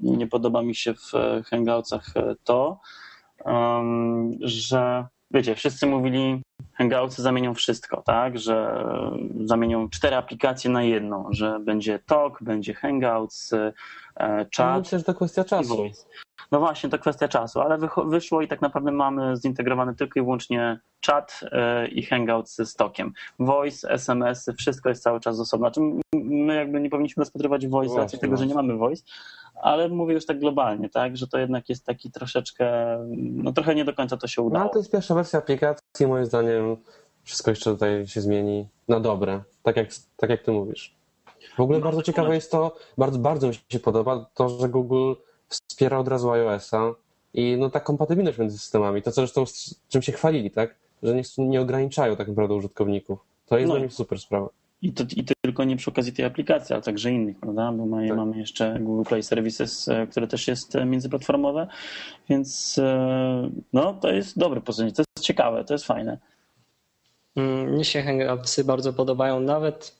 nie 0.02 0.26
podoba 0.26 0.62
mi 0.62 0.74
się 0.74 0.94
w 0.94 1.12
Hangoutsach 1.50 2.14
to, 2.44 2.80
że 4.40 5.06
wiecie, 5.30 5.54
wszyscy 5.54 5.87
mówili, 5.87 6.42
Hangoutsy 6.75 7.23
zamienią 7.23 7.54
wszystko, 7.54 8.02
tak? 8.06 8.38
Że 8.38 8.85
zamienią 9.45 9.88
cztery 9.90 10.16
aplikacje 10.16 10.71
na 10.71 10.83
jedną, 10.83 11.28
że 11.30 11.61
będzie 11.61 11.99
Talk, 11.99 12.42
będzie 12.42 12.75
Hangouts, 12.75 13.54
e. 14.16 14.46
No, 14.58 14.78
myślę, 14.78 14.99
że 14.99 15.04
to 15.04 15.14
kwestia 15.14 15.44
czasu. 15.44 15.90
No 16.52 16.58
właśnie, 16.58 16.90
to 16.90 16.99
kwestia 16.99 17.28
czasu, 17.28 17.61
ale 17.61 17.78
wyszło 18.06 18.42
i 18.42 18.49
tak 18.49 18.62
naprawdę 18.62 18.92
mamy 18.92 19.37
zintegrowany 19.37 19.94
tylko 19.94 20.20
i 20.20 20.23
wyłącznie 20.23 20.80
chat 21.06 21.40
e, 21.52 21.88
i 21.88 22.02
hangout 22.02 22.50
z 22.50 22.68
stokiem. 22.68 23.12
Voice, 23.38 23.90
SMS, 23.90 24.50
wszystko 24.58 24.88
jest 24.88 25.02
cały 25.02 25.20
czas 25.20 25.40
osobno. 25.40 25.66
Znaczy 25.66 25.80
my 26.14 26.54
jakby 26.54 26.80
nie 26.80 26.90
powinniśmy 26.90 27.20
rozpatrywać 27.20 27.66
voice 27.66 27.94
z 27.94 27.96
racji 27.96 28.18
tego, 28.18 28.37
że 28.37 28.46
nie 28.46 28.54
mamy 28.54 28.76
voice, 28.76 29.02
ale 29.62 29.88
mówię 29.88 30.14
już 30.14 30.26
tak 30.26 30.38
globalnie, 30.38 30.88
tak, 30.88 31.16
że 31.16 31.26
to 31.28 31.38
jednak 31.38 31.68
jest 31.68 31.87
taki 31.87 32.11
troszeczkę, 32.11 32.99
no 33.16 33.52
trochę 33.52 33.75
nie 33.75 33.85
do 33.85 33.94
końca 33.94 34.16
to 34.16 34.26
się 34.26 34.42
udało. 34.42 34.64
No 34.64 34.70
to 34.70 34.78
jest 34.78 34.92
pierwsza 34.92 35.14
wersja 35.14 35.38
aplikacji, 35.38 36.06
moim 36.06 36.25
zdaniem 36.25 36.76
wszystko 37.23 37.50
jeszcze 37.50 37.70
tutaj 37.70 38.06
się 38.06 38.20
zmieni 38.20 38.68
na 38.88 39.00
dobre, 39.00 39.42
tak 39.62 39.76
jak, 39.76 39.88
tak 40.16 40.30
jak 40.30 40.42
ty 40.42 40.52
mówisz. 40.52 40.95
W 41.56 41.60
ogóle 41.60 41.78
no, 41.78 41.84
bardzo 41.84 42.02
ciekawe 42.02 42.34
jest 42.34 42.50
to, 42.50 42.76
bardzo, 42.98 43.18
bardzo 43.18 43.48
mi 43.48 43.54
się 43.68 43.80
podoba 43.80 44.26
to, 44.34 44.48
że 44.48 44.68
Google 44.68 45.12
wspiera 45.48 45.98
od 45.98 46.08
razu 46.08 46.30
iOS-a 46.30 46.94
i 47.34 47.56
no 47.58 47.70
ta 47.70 47.80
kompatybilność 47.80 48.38
między 48.38 48.58
systemami, 48.58 49.02
to 49.02 49.12
co 49.12 49.20
zresztą 49.20 49.46
z 49.46 49.80
czym 49.88 50.02
się 50.02 50.12
chwalili, 50.12 50.50
tak? 50.50 50.74
Że 51.02 51.14
nie, 51.14 51.22
nie 51.38 51.60
ograniczają 51.60 52.16
tak 52.16 52.28
naprawdę 52.28 52.54
użytkowników. 52.54 53.18
To 53.46 53.58
jest 53.58 53.68
no. 53.68 53.74
dla 53.74 53.80
mnie 53.80 53.90
super 53.90 54.18
sprawa. 54.18 54.48
I 54.82 54.92
to, 54.92 55.04
I 55.16 55.24
tylko 55.42 55.64
nie 55.64 55.76
przy 55.76 55.90
okazji 55.90 56.12
tej 56.12 56.24
aplikacji, 56.24 56.72
ale 56.72 56.82
także 56.82 57.12
innych, 57.12 57.38
prawda? 57.38 57.72
Bo 57.72 57.86
mamy, 57.86 58.08
tak. 58.08 58.16
mamy 58.16 58.38
jeszcze 58.38 58.78
Google 58.80 59.08
Play 59.08 59.22
Services, 59.22 59.88
e, 59.88 60.06
które 60.06 60.26
też 60.26 60.48
jest 60.48 60.76
e, 60.76 60.84
międzyplatformowe, 60.84 61.66
więc 62.28 62.78
e, 62.78 63.50
no 63.72 63.94
to 63.94 64.12
jest 64.12 64.38
dobre 64.38 64.60
posunięcie, 64.60 64.96
to 64.96 65.02
jest 65.16 65.26
ciekawe, 65.26 65.64
to 65.64 65.74
jest 65.74 65.84
fajne. 65.84 66.18
Mm, 67.36 67.70
mnie 67.70 67.84
się 67.84 68.02
Hangoutsy 68.02 68.64
bardzo 68.64 68.92
podobają, 68.92 69.40
nawet, 69.40 69.96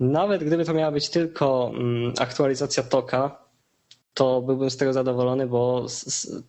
nawet 0.00 0.44
gdyby 0.44 0.64
to 0.64 0.74
miała 0.74 0.92
być 0.92 1.08
tylko 1.08 1.70
mm, 1.74 2.12
aktualizacja 2.18 2.82
toka, 2.82 3.48
to 4.14 4.42
byłbym 4.42 4.70
z 4.70 4.76
tego 4.76 4.92
zadowolony, 4.92 5.46
bo 5.46 5.86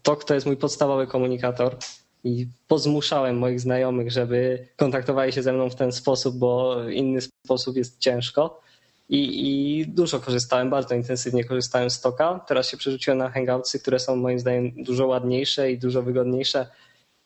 TOK 0.03 0.23
to 0.23 0.33
jest 0.33 0.45
mój 0.45 0.57
podstawowy 0.57 1.07
komunikator 1.07 1.77
i 2.23 2.47
pozmuszałem 2.67 3.37
moich 3.37 3.59
znajomych, 3.59 4.11
żeby 4.11 4.67
kontaktowali 4.77 5.33
się 5.33 5.43
ze 5.43 5.53
mną 5.53 5.69
w 5.69 5.75
ten 5.75 5.91
sposób, 5.91 6.37
bo 6.37 6.83
w 6.85 6.89
inny 6.89 7.19
sposób 7.45 7.75
jest 7.75 7.99
ciężko. 7.99 8.61
I, 9.09 9.49
I, 9.79 9.87
dużo 9.87 10.19
korzystałem, 10.19 10.69
bardzo 10.69 10.95
intensywnie 10.95 11.43
korzystałem 11.43 11.89
z 11.89 12.01
Toka. 12.01 12.45
Teraz 12.47 12.69
się 12.69 12.77
przerzuciłem 12.77 13.17
na 13.17 13.29
Hangoutsy, 13.29 13.79
które 13.79 13.99
są 13.99 14.15
moim 14.15 14.39
zdaniem 14.39 14.71
dużo 14.83 15.07
ładniejsze 15.07 15.71
i 15.71 15.77
dużo 15.77 16.03
wygodniejsze. 16.03 16.67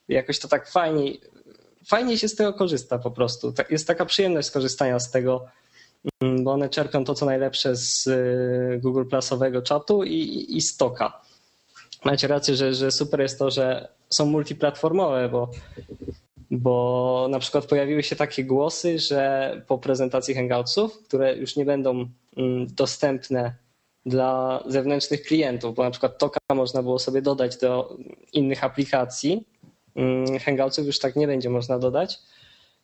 Jakoś 0.08 0.39
to 0.39 0.48
tak 0.48 0.72
fajniej, 0.72 1.22
fajniej 1.88 2.18
się 2.18 2.27
z 2.27 2.36
tego 2.36 2.53
korzysta 2.53 3.00
po 3.00 3.12
prostu. 3.12 3.53
Jest 3.70 3.88
taka 3.88 4.06
przyjemność 4.06 4.48
skorzystania 4.48 5.00
z 5.00 5.12
tego 5.12 5.46
bo 6.43 6.51
one 6.51 6.69
czerpią 6.69 7.05
to, 7.05 7.13
co 7.13 7.25
najlepsze 7.25 7.75
z 7.75 8.07
y, 8.07 8.79
Google 8.81 9.05
Plusowego 9.05 9.62
czatu 9.62 10.03
i, 10.03 10.45
i 10.50 10.62
stoka. 10.62 11.22
Macie 12.05 12.27
rację, 12.27 12.55
że, 12.55 12.74
że 12.74 12.91
super 12.91 13.22
jest 13.22 13.39
to, 13.39 13.51
że 13.51 13.88
są 14.10 14.25
multiplatformowe, 14.25 15.29
bo, 15.29 15.51
bo 16.51 17.27
na 17.29 17.39
przykład 17.39 17.65
pojawiły 17.65 18.03
się 18.03 18.15
takie 18.15 18.43
głosy, 18.43 19.00
że 19.00 19.62
po 19.67 19.77
prezentacji 19.77 20.36
Hangoutsów, 20.36 21.03
które 21.03 21.36
już 21.36 21.55
nie 21.55 21.65
będą 21.65 22.10
mm, 22.38 22.67
dostępne 22.67 23.55
dla 24.05 24.63
zewnętrznych 24.67 25.24
klientów, 25.24 25.75
bo 25.75 25.83
na 25.83 25.91
przykład 25.91 26.17
Toka 26.17 26.39
można 26.55 26.83
było 26.83 27.00
sobie 27.00 27.22
dodać 27.22 27.57
do 27.57 27.98
innych 28.33 28.63
aplikacji, 28.63 29.45
mm, 29.95 30.39
Hangoutsów 30.39 30.86
już 30.86 31.00
tak 31.00 31.15
nie 31.15 31.27
będzie 31.27 31.50
można 31.50 31.79
dodać. 31.79 32.19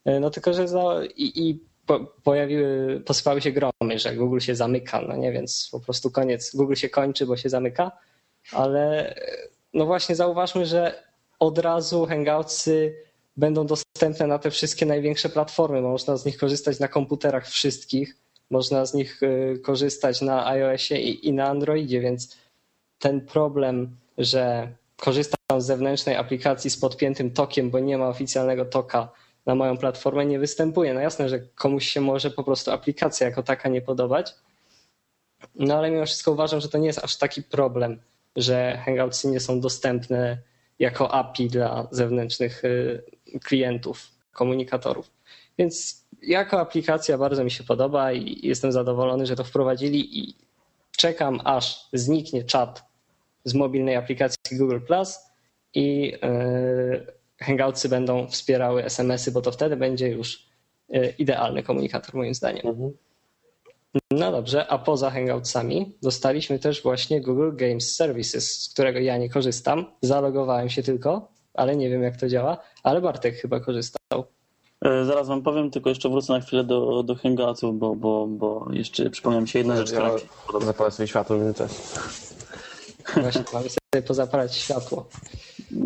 Y, 0.07 0.19
no 0.19 0.29
tylko, 0.29 0.53
że 0.53 0.67
za, 0.67 1.01
i, 1.15 1.49
i 1.49 1.68
po, 1.89 2.00
pojawiły, 2.24 3.01
posypały 3.05 3.41
się 3.41 3.51
gromy, 3.51 4.00
że 4.00 4.15
Google 4.15 4.39
się 4.39 4.55
zamyka, 4.55 5.01
no 5.01 5.15
nie, 5.15 5.31
więc 5.31 5.69
po 5.72 5.79
prostu 5.79 6.12
koniec. 6.12 6.55
Google 6.55 6.75
się 6.75 6.89
kończy, 6.89 7.25
bo 7.25 7.38
się 7.38 7.50
zamyka, 7.50 7.91
ale 8.51 9.15
no 9.74 9.86
właśnie 9.86 10.15
zauważmy, 10.15 10.65
że 10.65 11.03
od 11.39 11.58
razu 11.58 12.05
Hangoutsy 12.05 12.96
będą 13.38 13.65
dostępne 13.65 14.27
na 14.27 14.39
te 14.39 14.51
wszystkie 14.51 14.86
największe 14.86 15.29
platformy. 15.29 15.81
Można 15.81 16.17
z 16.17 16.25
nich 16.25 16.38
korzystać 16.38 16.79
na 16.79 16.88
komputerach 16.88 17.48
wszystkich, 17.48 18.15
można 18.50 18.86
z 18.86 18.93
nich 18.93 19.24
y, 19.24 19.60
korzystać 19.63 20.22
na 20.22 20.48
iOSie 20.48 20.98
i, 20.98 21.27
i 21.27 21.34
na 21.34 21.48
Androidzie, 21.48 22.00
więc 22.00 22.38
ten 23.00 23.22
problem, 23.22 23.98
że 24.17 24.67
korzystam 24.98 25.62
z 25.62 25.65
zewnętrznej 25.65 26.15
aplikacji 26.15 26.69
z 26.69 26.77
podpiętym 26.77 27.31
tokiem, 27.31 27.69
bo 27.69 27.79
nie 27.79 27.98
ma 27.98 28.08
oficjalnego 28.08 28.65
toka, 28.65 29.12
na 29.49 29.55
moją 29.55 29.77
platformę 29.77 30.25
nie 30.25 30.39
występuje. 30.39 30.93
No 30.93 30.99
jasne, 30.99 31.29
że 31.29 31.39
komuś 31.39 31.87
się 31.87 32.01
może 32.01 32.31
po 32.31 32.43
prostu 32.43 32.71
aplikacja 32.71 33.27
jako 33.27 33.43
taka 33.43 33.69
nie 33.69 33.81
podobać, 33.81 34.35
no 35.55 35.77
ale 35.77 35.91
mimo 35.91 36.05
wszystko 36.05 36.31
uważam, 36.31 36.61
że 36.61 36.69
to 36.69 36.77
nie 36.77 36.87
jest 36.87 37.03
aż 37.03 37.17
taki 37.17 37.43
problem, 37.43 37.99
że 38.35 38.81
Hangoutsy 38.85 39.27
nie 39.27 39.39
są 39.39 39.61
dostępne 39.61 40.37
jako 40.79 41.11
API 41.11 41.47
dla 41.47 41.87
zewnętrznych 41.91 42.63
y, 42.63 43.03
klientów, 43.43 44.07
komunikatorów. 44.31 45.11
Więc 45.57 46.05
jako 46.21 46.59
aplikacja 46.59 47.17
bardzo 47.17 47.43
mi 47.43 47.51
się 47.51 47.63
podoba 47.63 48.11
i 48.11 48.47
jestem 48.47 48.71
zadowolony, 48.71 49.25
że 49.25 49.35
to 49.35 49.43
wprowadzili 49.43 50.19
i 50.19 50.35
czekam 50.97 51.39
aż 51.43 51.87
zniknie 51.93 52.43
czat 52.43 52.83
z 53.43 53.53
mobilnej 53.53 53.95
aplikacji 53.95 54.57
Google 54.57 54.79
Plus 54.79 55.19
i 55.73 56.13
y, 56.13 57.18
Hangoutsy 57.39 57.89
będą 57.89 58.27
wspierały 58.27 58.86
SMS-y, 58.86 59.31
bo 59.31 59.41
to 59.41 59.51
wtedy 59.51 59.75
będzie 59.77 60.08
już 60.08 60.46
y, 60.96 61.13
idealny 61.17 61.63
komunikator 61.63 62.15
moim 62.15 62.34
zdaniem. 62.34 62.67
Mhm. 62.67 62.91
No 64.12 64.31
dobrze, 64.31 64.67
a 64.67 64.77
poza 64.77 65.12
Hangoutsami 65.12 65.96
dostaliśmy 66.01 66.60
też 66.60 66.84
właśnie 66.84 67.22
Google 67.22 67.55
Games 67.55 67.96
Services, 67.96 68.63
z 68.63 68.74
którego 68.74 69.00
ja 69.00 69.17
nie 69.17 69.29
korzystam. 69.29 69.86
Zalogowałem 70.01 70.69
się 70.69 70.84
tylko, 70.84 71.31
ale 71.53 71.75
nie 71.75 71.89
wiem 71.89 72.03
jak 72.03 72.17
to 72.17 72.27
działa, 72.27 72.58
ale 72.84 73.01
Bartek 73.01 73.36
chyba 73.36 73.60
korzystał. 73.60 74.24
E, 74.86 75.05
zaraz 75.05 75.27
wam 75.27 75.41
powiem, 75.41 75.72
tylko 75.72 75.89
jeszcze 75.89 76.10
wrócę 76.10 76.34
na 76.34 76.39
chwilę 76.39 76.63
do, 76.63 77.03
do 77.03 77.15
Hangoutsów, 77.15 77.79
bo, 77.79 77.96
bo, 77.96 78.27
bo 78.27 78.67
jeszcze 78.72 79.10
przypomniałem 79.10 79.48
się 79.48 79.60
jedna 79.60 79.77
rzecz, 79.77 79.91
ja 79.91 80.12
Zapalę 80.62 80.91
sobie 80.91 81.08
światło 81.08 81.38
w 81.38 81.39
międzyczasie. 81.39 81.75
Właśnie, 83.13 83.43
mamy 83.53 83.67
sobie 83.69 84.03
pozapalać 84.07 84.55
światło. 84.55 85.09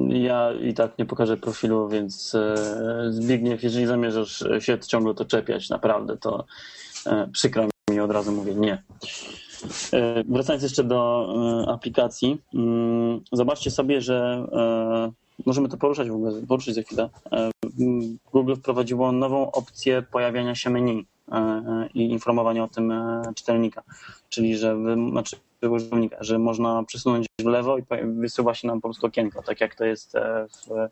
Ja 0.10 0.54
i 0.54 0.74
tak 0.74 0.98
nie 0.98 1.06
pokażę 1.06 1.38
profilu, 1.38 1.90
więc 1.90 2.36
e, 2.36 2.56
Zbigniew, 3.10 3.64
jeżeli 3.64 3.86
zamierzasz 3.86 4.44
się 4.60 4.80
ciągle 4.80 5.14
to 5.14 5.26
czepiać, 5.26 5.70
naprawdę, 5.70 6.18
to 6.18 6.46
e, 7.06 7.30
przykro 7.34 7.68
mi 7.92 8.00
od 8.00 8.12
razu 8.12 8.32
mówię 8.32 8.56
nie. 8.56 8.84
Wracając 10.26 10.64
jeszcze 10.64 10.84
do 10.84 11.28
aplikacji, 11.68 12.42
mm, 12.54 13.22
zobaczcie 13.32 13.72
sobie, 13.72 14.02
że 14.02 14.46
możemy 15.46 15.70
to 15.70 15.78
poruszać 15.78 16.10
w 16.10 16.14
ogóle, 16.14 16.42
poruszyć 16.48 16.76
za 16.76 16.82
chwilę. 16.82 17.10
E, 17.32 17.52
Google 18.34 18.56
wprowadziło 18.56 19.12
nową 19.12 19.52
opcję 19.52 20.02
pojawiania 20.12 20.56
się 20.56 20.70
menu 20.70 21.06
e, 21.32 21.36
e, 21.36 21.90
i 21.94 22.12
informowania 22.12 22.64
o 22.64 22.68
tym 22.68 22.94
czytelnika, 23.36 23.84
czyli 24.30 24.58
że 24.58 24.78
znaczy 25.12 25.36
użytkownika, 25.70 26.18
że 26.20 26.40
można 26.40 26.84
przesunąć 26.84 27.26
w 27.42 27.46
lewo 27.46 27.78
i 27.78 27.84
wysuwa 28.04 28.54
się 28.54 28.68
nam 28.68 28.82
po 28.82 28.88
prostu 28.88 29.08
okienko, 29.08 29.42
tak 29.42 29.62
jak 29.62 29.76
to 29.76 29.86
jest 29.86 30.14
w 30.68 30.90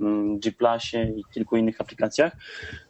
Mm, 0.00 0.38
G 0.38 0.52
Plusie 0.52 1.12
i 1.16 1.24
kilku 1.34 1.56
innych 1.56 1.80
aplikacjach, 1.80 2.32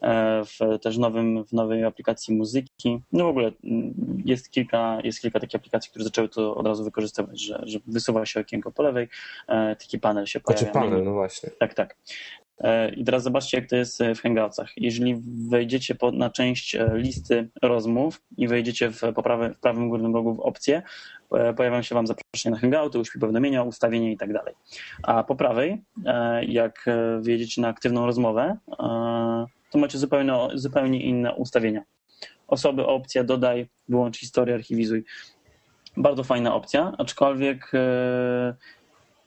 e, 0.02 0.42
w 0.44 0.78
też 0.82 0.99
nowym, 0.99 1.44
w 1.44 1.52
nowej 1.52 1.85
aplikacji 1.85 2.37
muzyki. 2.37 3.00
No 3.12 3.25
w 3.25 3.28
ogóle 3.28 3.52
mm, 3.64 3.94
jest 4.25 4.50
kilka, 4.50 4.99
jest 5.04 5.20
kilka 5.20 5.40
takich 5.40 5.61
aplikacji, 5.61 5.90
które 5.90 6.04
zaczęły 6.04 6.28
to 6.28 6.54
od 6.54 6.66
razu 6.66 6.85
wykorzystywać, 6.85 7.40
że, 7.40 7.62
że 7.62 7.78
wysuwa 7.87 8.26
się 8.26 8.40
okienko 8.40 8.73
po 8.73 8.82
lewej, 8.82 9.08
e, 9.49 9.76
taki 9.76 9.99
panel 9.99 10.26
się 10.26 10.40
pojawia. 10.40 10.73
Znaczy 10.73 10.73
panel, 10.73 11.04
no 11.04 11.12
właśnie. 11.12 11.50
Tak, 11.50 11.75
tak. 11.75 11.97
E, 12.61 12.91
I 12.91 13.05
teraz 13.05 13.23
zobaczcie, 13.23 13.59
jak 13.59 13.69
to 13.69 13.77
jest 13.77 14.03
w 14.17 14.21
Hangoutsach. 14.21 14.71
Jeżeli 14.77 15.23
wejdziecie 15.49 15.97
na 16.12 16.31
część 16.31 16.77
listy 16.93 17.49
rozmów 17.63 18.23
i 18.37 18.49
wejdziecie 18.49 18.91
w, 18.91 19.00
prawy, 19.23 19.54
w 19.54 19.59
prawym 19.59 19.89
górnym 19.89 20.15
rogu 20.15 20.35
w 20.35 20.41
opcję, 20.41 20.82
E, 21.32 21.54
pojawią 21.54 21.82
się 21.82 21.95
Wam 21.95 22.06
zaproszenia 22.06 22.54
na 22.54 22.61
Hangouty, 22.61 22.99
uśpi 22.99 23.19
powiadomienia, 23.19 23.63
ustawienia 23.63 24.11
i 24.11 24.17
tak 24.17 24.32
dalej. 24.32 24.54
A 25.02 25.25
po 25.25 25.37
prawej, 25.37 25.82
e, 26.06 26.45
jak 26.45 26.85
e, 26.87 27.21
wjedziecie 27.23 27.63
na 27.63 27.69
aktywną 27.69 28.06
rozmowę, 28.06 28.56
to 29.71 29.78
macie 29.78 29.99
zupełnie, 29.99 30.32
zupełnie 30.54 31.02
inne 31.02 31.35
ustawienia. 31.35 31.82
Osoby, 32.47 32.87
opcja, 32.87 33.25
dodaj, 33.25 33.69
wyłącz 33.89 34.19
historię, 34.19 34.54
archiwizuj. 34.54 35.04
Bardzo 35.97 36.25
fajna 36.25 36.54
opcja, 36.54 36.93
aczkolwiek 36.99 37.73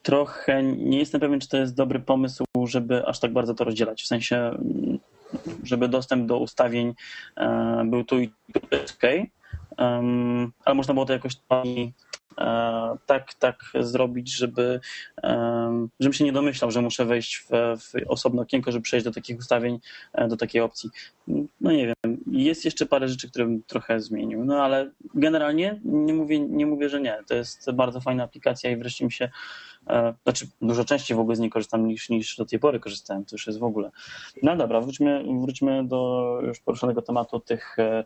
trochę 0.03 0.63
nie 0.63 0.99
jestem 0.99 1.21
pewien, 1.21 1.39
czy 1.39 1.49
to 1.49 1.57
jest 1.57 1.75
dobry 1.75 1.99
pomysł, 1.99 2.43
żeby 2.65 3.07
aż 3.07 3.19
tak 3.19 3.33
bardzo 3.33 3.53
to 3.53 3.63
rozdzielać. 3.63 4.03
W 4.03 4.07
sensie, 4.07 4.51
żeby 5.63 5.87
dostęp 5.87 6.27
do 6.27 6.37
ustawień 6.37 6.93
był 7.85 8.03
tu 8.03 8.19
i 8.19 8.27
tu 8.27 8.59
ok, 8.71 9.03
ale 10.65 10.75
można 10.75 10.93
było 10.93 11.05
to 11.05 11.13
jakoś 11.13 11.33
e, 12.37 12.97
tak, 13.05 13.33
tak 13.33 13.63
zrobić, 13.79 14.35
żeby 14.35 14.79
żebym 15.99 16.13
się 16.13 16.23
nie 16.23 16.31
domyślał, 16.31 16.71
że 16.71 16.81
muszę 16.81 17.05
wejść 17.05 17.37
w, 17.37 17.49
w 17.79 17.93
osobne 18.07 18.41
okienko, 18.41 18.71
żeby 18.71 18.83
przejść 18.83 19.05
do 19.05 19.11
takich 19.11 19.39
ustawień, 19.39 19.79
e, 20.13 20.27
do 20.27 20.37
takiej 20.37 20.61
opcji. 20.61 20.89
No 21.61 21.71
nie 21.71 21.87
wiem, 21.87 22.17
jest 22.31 22.65
jeszcze 22.65 22.85
parę 22.85 23.07
rzeczy, 23.07 23.29
które 23.29 23.45
bym 23.45 23.63
trochę 23.63 23.99
zmienił, 23.99 24.45
no 24.45 24.63
ale 24.63 24.91
generalnie 25.15 25.79
nie 25.83 26.13
mówię, 26.13 26.39
nie 26.39 26.65
mówię, 26.65 26.89
że 26.89 27.01
nie. 27.01 27.17
To 27.27 27.35
jest 27.35 27.71
bardzo 27.71 28.01
fajna 28.01 28.23
aplikacja 28.23 28.71
i 28.71 28.77
wreszcie 28.77 29.05
mi 29.05 29.11
się 29.11 29.25
E, 29.25 29.31
znaczy, 30.23 30.47
dużo 30.61 30.85
częściej 30.85 31.17
w 31.17 31.19
ogóle 31.19 31.35
z 31.35 31.39
niej 31.39 31.49
korzystam 31.49 31.87
niż, 31.87 32.09
niż 32.09 32.37
do 32.37 32.45
tej 32.45 32.59
pory 32.59 32.79
korzystałem, 32.79 33.25
to 33.25 33.35
już 33.35 33.47
jest 33.47 33.59
w 33.59 33.63
ogóle. 33.63 33.91
No 34.43 34.55
dobra, 34.55 34.81
wróćmy, 34.81 35.23
wróćmy 35.41 35.87
do 35.87 36.39
już 36.43 36.59
poruszonego 36.59 37.01
tematu 37.01 37.39
tych, 37.39 37.79
e, 37.79 38.05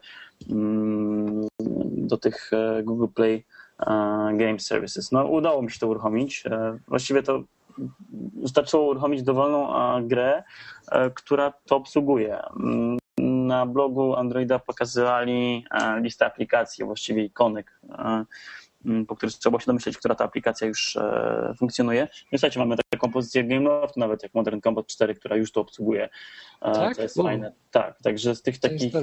mm, 0.49 1.47
do 1.97 2.17
tych 2.17 2.51
e, 2.53 2.83
Google 2.83 3.07
Play 3.15 3.45
Game 4.33 4.59
Services. 4.59 5.11
No, 5.11 5.25
udało 5.25 5.61
mi 5.61 5.71
się 5.71 5.79
to 5.79 5.87
uruchomić. 5.87 6.43
Właściwie 6.87 7.23
to 7.23 7.43
wystarczyło 8.33 8.83
uruchomić 8.83 9.23
dowolną 9.23 9.73
grę, 10.07 10.43
która 11.13 11.53
to 11.65 11.75
obsługuje. 11.75 12.39
Mm, 12.59 12.97
na 13.47 13.65
blogu 13.65 14.15
Androida 14.15 14.59
pokazywali 14.59 15.65
listę 16.01 16.25
aplikacji, 16.25 16.85
właściwie 16.85 17.23
ikonek 17.23 17.79
po 19.07 19.15
których 19.15 19.35
trzeba 19.35 19.59
się 19.59 19.65
domyśleć, 19.65 19.97
która 19.97 20.15
ta 20.15 20.23
aplikacja 20.23 20.67
już 20.67 20.95
e, 20.95 21.53
funkcjonuje. 21.59 22.01
No 22.31 22.37
słuchajcie, 22.37 22.59
mamy 22.59 22.75
taką 22.89 23.11
pozycję 23.11 23.43
GameLoft, 23.43 23.97
nawet 23.97 24.23
jak 24.23 24.33
Modern 24.33 24.61
Combat 24.61 24.87
4, 24.87 25.15
która 25.15 25.35
już 25.35 25.51
to 25.51 25.61
obsługuje. 25.61 26.09
E, 26.61 26.71
tak? 26.71 26.95
To 26.95 27.01
jest 27.01 27.15
fajne. 27.15 27.51
Tak, 27.71 28.01
także 28.01 28.35
z 28.35 28.41
tych 28.41 28.59
takich 28.59 28.93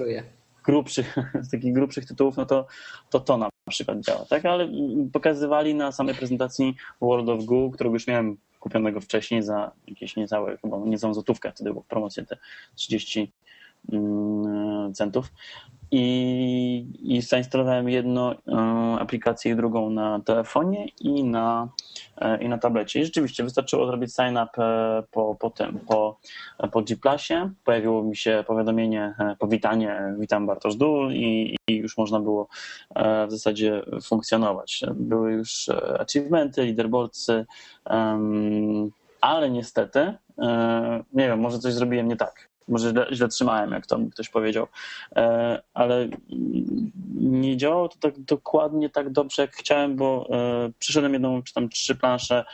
grubszych, 0.65 1.17
z 1.47 1.51
takich 1.51 1.73
grubszych 1.73 2.07
tytułów, 2.07 2.37
no 2.37 2.47
to, 2.47 2.67
to 3.11 3.21
to 3.21 3.39
na 3.39 3.49
przykład 3.71 4.01
działa, 4.01 4.25
tak? 4.25 4.45
Ale 4.45 4.69
pokazywali 5.13 5.75
na 5.75 5.93
samej 5.93 6.15
prezentacji 6.15 6.77
World 7.01 7.29
of 7.29 7.45
Goo, 7.45 7.71
którego 7.71 7.97
już 7.97 8.07
miałem 8.07 8.37
kupionego 8.61 9.01
wcześniej 9.01 9.43
za 9.43 9.73
jakieś 9.89 10.17
niecałe, 10.17 10.57
chyba 10.57 10.79
niecałą 10.79 11.15
złotówkę, 11.15 11.53
wtedy 11.53 11.71
było 11.71 11.83
w 11.83 11.87
promocji 11.87 12.27
te 12.27 12.37
30 12.75 13.33
mm, 13.93 14.95
centów 14.95 15.33
i, 15.93 16.87
i 17.03 17.23
zainstalowałem 17.23 17.89
jedną 17.89 18.31
e, 18.31 18.37
aplikację 19.01 19.53
i 19.53 19.57
drugą 19.57 19.91
na 19.91 20.21
telefonie 20.21 20.89
i 21.01 21.25
na, 21.25 21.69
e, 22.17 22.43
i 22.43 22.49
na 22.49 22.59
tablecie. 22.59 23.01
I 23.01 23.05
rzeczywiście 23.05 23.45
wystarczyło 23.45 23.87
zrobić 23.87 24.15
sign 24.15 24.39
up 24.39 24.65
e, 24.65 25.03
po, 25.11 25.35
po 25.35 25.51
tym, 25.51 25.79
po, 25.79 26.19
po 26.73 26.83
G 26.83 26.97
Plusie. 26.97 27.51
Pojawiło 27.65 28.03
mi 28.03 28.17
się 28.17 28.45
powiadomienie, 28.47 29.15
powitanie, 29.39 30.15
witam 30.19 30.47
Bartosz 30.47 30.77
Dul 30.77 31.13
i, 31.13 31.57
i 31.69 31.77
już 31.77 31.99
można 31.99 32.21
było 32.21 32.49
w 33.27 33.31
zasadzie 33.31 33.83
funkcjonować. 34.03 34.85
Były 34.95 35.33
już 35.33 35.71
achievementy, 35.99 36.65
leaderboardsy, 36.65 37.47
ale 39.21 39.51
niestety, 39.51 40.15
nie 41.13 41.29
wiem, 41.29 41.41
może 41.41 41.59
coś 41.59 41.73
zrobiłem 41.73 42.09
nie 42.09 42.17
tak. 42.17 42.52
Może 42.69 42.93
źle, 43.13 43.29
trzymałem, 43.29 43.71
jak 43.71 43.87
to 43.87 43.99
mi 43.99 44.11
ktoś 44.11 44.29
powiedział, 44.29 44.67
e, 45.17 45.63
ale 45.75 46.09
nie 47.15 47.57
działało 47.57 47.89
to 47.89 47.97
tak 48.01 48.21
dokładnie 48.21 48.91
tak 48.91 49.11
dobrze, 49.11 49.43
jak 49.43 49.57
chciałem, 49.57 49.97
bo 49.97 50.29
e, 50.31 50.71
przyszedłem 50.79 51.13
jedną 51.13 51.43
czy 51.43 51.55
tam 51.55 51.69
trzy 51.69 51.95
plansze 51.95 52.45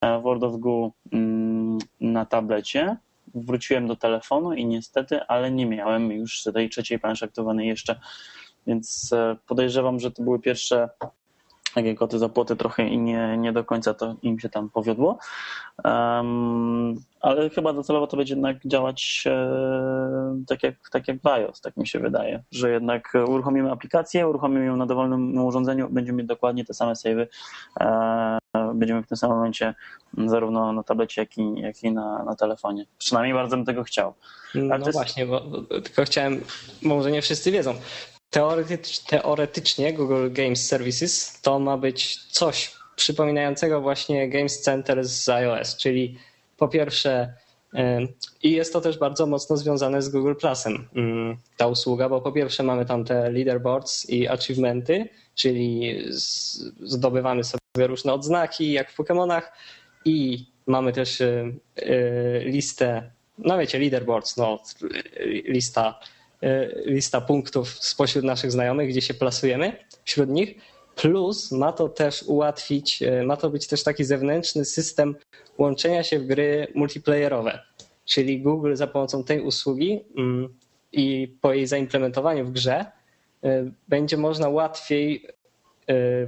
e, 0.00 0.20
World 0.20 0.42
of 0.42 0.56
Goo 0.58 0.92
mm, 1.12 1.78
na 2.00 2.24
tablecie, 2.24 2.96
wróciłem 3.34 3.86
do 3.86 3.96
telefonu 3.96 4.52
i 4.52 4.66
niestety, 4.66 5.22
ale 5.22 5.50
nie 5.50 5.66
miałem 5.66 6.12
już 6.12 6.42
tej 6.54 6.70
trzeciej 6.70 6.98
planszy 6.98 7.24
aktywowanej 7.24 7.68
jeszcze, 7.68 8.00
więc 8.66 9.10
podejrzewam, 9.46 10.00
że 10.00 10.10
to 10.10 10.22
były 10.22 10.40
pierwsze 10.40 10.88
takie 11.74 11.94
koty 11.94 12.18
za 12.18 12.28
płoty 12.28 12.56
trochę 12.56 12.88
i 12.88 12.98
nie, 12.98 13.36
nie 13.38 13.52
do 13.52 13.64
końca 13.64 13.94
to 13.94 14.14
im 14.22 14.40
się 14.40 14.48
tam 14.48 14.70
powiodło. 14.70 15.18
Um, 15.84 16.94
ale 17.20 17.50
chyba 17.50 17.72
docelowo 17.72 18.06
to 18.06 18.16
będzie 18.16 18.34
jednak 18.34 18.56
działać 18.64 19.24
e, 19.26 20.42
tak, 20.46 20.62
jak, 20.62 20.74
tak 20.92 21.08
jak 21.08 21.22
w 21.22 21.26
iOS, 21.26 21.60
tak 21.60 21.76
mi 21.76 21.86
się 21.86 21.98
wydaje, 21.98 22.42
że 22.50 22.70
jednak 22.70 23.12
uruchomimy 23.28 23.70
aplikację, 23.70 24.28
uruchomimy 24.28 24.66
ją 24.66 24.76
na 24.76 24.86
dowolnym 24.86 25.38
urządzeniu, 25.38 25.88
będziemy 25.90 26.18
mieć 26.18 26.26
dokładnie 26.26 26.64
te 26.64 26.74
same 26.74 26.96
savey, 26.96 27.28
e, 27.80 28.38
będziemy 28.74 29.02
w 29.02 29.06
tym 29.06 29.16
samym 29.16 29.36
momencie 29.36 29.74
zarówno 30.26 30.72
na 30.72 30.82
tablecie, 30.82 31.20
jak 31.22 31.38
i, 31.38 31.60
jak 31.60 31.82
i 31.82 31.92
na, 31.92 32.24
na 32.24 32.36
telefonie. 32.36 32.86
Przynajmniej 32.98 33.34
bardzo 33.34 33.56
bym 33.56 33.66
tego 33.66 33.84
chciał. 33.84 34.14
Ale 34.54 34.78
no 34.78 34.86
jest... 34.86 34.92
właśnie, 34.92 35.26
bo 35.26 35.40
tylko 35.84 36.04
chciałem, 36.04 36.40
może 36.82 37.10
nie 37.10 37.22
wszyscy 37.22 37.50
wiedzą, 37.50 37.74
Teoretycz, 38.34 38.98
teoretycznie 38.98 39.92
Google 39.92 40.30
Games 40.30 40.66
Services 40.68 41.40
to 41.42 41.58
ma 41.58 41.78
być 41.78 42.16
coś 42.16 42.72
przypominającego 42.96 43.80
właśnie 43.80 44.28
Games 44.28 44.60
Center 44.60 45.04
z 45.04 45.28
iOS, 45.28 45.76
czyli 45.76 46.18
po 46.56 46.68
pierwsze 46.68 47.34
I 48.42 48.50
jest 48.50 48.72
to 48.72 48.80
też 48.80 48.98
bardzo 48.98 49.26
mocno 49.26 49.56
związane 49.56 50.02
z 50.02 50.08
Google 50.08 50.34
Plusem, 50.34 50.88
mm, 50.94 51.36
ta 51.56 51.66
usługa, 51.66 52.08
bo 52.08 52.20
po 52.20 52.32
pierwsze 52.32 52.62
mamy 52.62 52.86
tam 52.86 53.04
te 53.04 53.30
leaderboards 53.30 54.10
i 54.10 54.28
achievementy, 54.28 55.08
czyli 55.34 55.98
zdobywamy 56.80 57.44
sobie 57.44 57.86
różne 57.86 58.12
odznaki, 58.12 58.72
jak 58.72 58.90
w 58.90 58.98
Pokémonach, 58.98 59.42
i 60.04 60.46
mamy 60.66 60.92
też 60.92 61.20
y, 61.20 61.52
listę, 62.44 63.10
no 63.38 63.58
wiecie, 63.58 63.78
leaderboards, 63.78 64.36
no, 64.36 64.58
lista, 65.44 66.00
y, 66.02 66.13
lista 66.84 67.20
punktów 67.20 67.68
spośród 67.68 68.24
naszych 68.24 68.52
znajomych, 68.52 68.88
gdzie 68.88 69.00
się 69.00 69.14
plasujemy 69.14 69.76
wśród 70.04 70.30
nich. 70.30 70.54
Plus 70.96 71.52
ma 71.52 71.72
to 71.72 71.88
też 71.88 72.22
ułatwić, 72.22 73.02
ma 73.24 73.36
to 73.36 73.50
być 73.50 73.66
też 73.66 73.82
taki 73.82 74.04
zewnętrzny 74.04 74.64
system 74.64 75.16
łączenia 75.58 76.02
się 76.02 76.18
w 76.18 76.26
gry 76.26 76.66
multiplayerowe. 76.74 77.62
Czyli 78.04 78.40
Google 78.40 78.74
za 78.74 78.86
pomocą 78.86 79.24
tej 79.24 79.40
usługi 79.40 80.00
mm, 80.16 80.54
i 80.92 81.36
po 81.40 81.52
jej 81.52 81.66
zaimplementowaniu 81.66 82.44
w 82.44 82.50
grze 82.50 82.84
będzie 83.88 84.16
można 84.16 84.48
łatwiej 84.48 85.26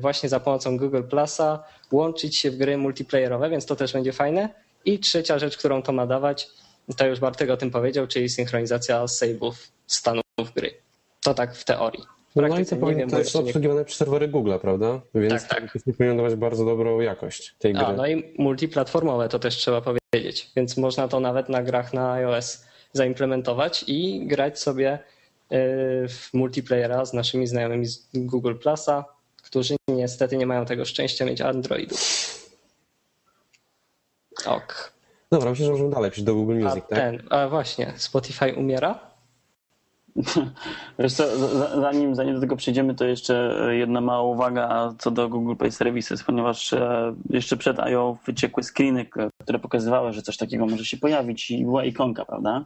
właśnie 0.00 0.28
za 0.28 0.40
pomocą 0.40 0.78
Google 0.78 1.02
Plusa 1.02 1.64
łączyć 1.92 2.36
się 2.36 2.50
w 2.50 2.56
gry 2.56 2.78
multiplayerowe, 2.78 3.50
więc 3.50 3.66
to 3.66 3.76
też 3.76 3.92
będzie 3.92 4.12
fajne. 4.12 4.48
I 4.84 4.98
trzecia 4.98 5.38
rzecz, 5.38 5.56
którą 5.56 5.82
to 5.82 5.92
ma 5.92 6.06
dawać, 6.06 6.48
to 6.96 7.06
już 7.06 7.20
Bartek 7.20 7.50
o 7.50 7.56
tym 7.56 7.70
powiedział, 7.70 8.06
czyli 8.06 8.28
synchronizacja 8.28 9.04
save'ów 9.04 9.52
stanów 9.86 10.52
gry. 10.54 10.74
To 11.22 11.34
tak 11.34 11.54
w 11.54 11.64
teorii. 11.64 12.02
No 12.36 12.58
i 12.58 12.66
to 13.10 13.18
jest 13.18 13.36
obsługiwane 13.36 13.80
nie... 13.80 13.84
przez 13.84 13.98
serwery 13.98 14.28
Google, 14.28 14.52
prawda? 14.60 15.00
Więc 15.14 15.48
tak, 15.48 15.72
tak. 15.72 15.96
powinno 15.98 16.16
dawać 16.16 16.34
bardzo 16.34 16.64
dobrą 16.64 17.00
jakość 17.00 17.54
tej 17.58 17.72
gry. 17.72 17.84
A, 17.84 17.92
no 17.92 18.06
i 18.06 18.34
multiplatformowe 18.38 19.28
to 19.28 19.38
też 19.38 19.56
trzeba 19.56 19.80
powiedzieć, 19.80 20.50
więc 20.56 20.76
można 20.76 21.08
to 21.08 21.20
nawet 21.20 21.48
na 21.48 21.62
grach 21.62 21.94
na 21.94 22.12
iOS 22.12 22.64
zaimplementować 22.92 23.84
i 23.86 24.26
grać 24.26 24.58
sobie 24.60 24.94
y, 24.94 24.98
w 26.08 26.28
multiplayera 26.34 27.04
z 27.04 27.12
naszymi 27.12 27.46
znajomymi 27.46 27.86
z 27.86 28.08
Google 28.14 28.54
Plusa, 28.54 29.04
którzy 29.42 29.76
niestety 29.88 30.36
nie 30.36 30.46
mają 30.46 30.66
tego 30.66 30.84
szczęścia 30.84 31.24
mieć 31.24 31.40
Androidów. 31.40 32.00
Ok. 34.46 34.95
Dobra, 35.32 35.50
myślę, 35.50 35.66
że 35.66 35.72
możemy 35.72 35.90
dalej 35.90 36.10
przejść 36.10 36.26
do 36.26 36.34
Google 36.34 36.54
Music, 36.54 36.84
a 36.84 36.88
tak? 36.88 36.98
Ten, 36.98 37.22
a 37.30 37.48
właśnie, 37.48 37.92
Spotify 37.96 38.54
umiera? 38.56 38.98
Wiesz 40.98 41.12
co, 41.12 41.24
zanim, 41.80 42.14
zanim 42.14 42.34
do 42.34 42.40
tego 42.40 42.56
przejdziemy, 42.56 42.94
to 42.94 43.04
jeszcze 43.04 43.66
jedna 43.70 44.00
mała 44.00 44.22
uwaga 44.22 44.94
co 44.98 45.10
do 45.10 45.28
Google 45.28 45.54
Play 45.56 45.72
Services, 45.72 46.22
ponieważ 46.22 46.72
e, 46.72 47.14
jeszcze 47.30 47.56
przed 47.56 47.78
I.O. 47.90 48.16
wyciekły 48.26 48.62
screeny, 48.62 49.06
które 49.42 49.58
pokazywały, 49.58 50.12
że 50.12 50.22
coś 50.22 50.36
takiego 50.36 50.66
może 50.66 50.84
się 50.84 50.96
pojawić 50.96 51.50
i 51.50 51.64
była 51.64 51.84
ikonka, 51.84 52.24
prawda? 52.24 52.64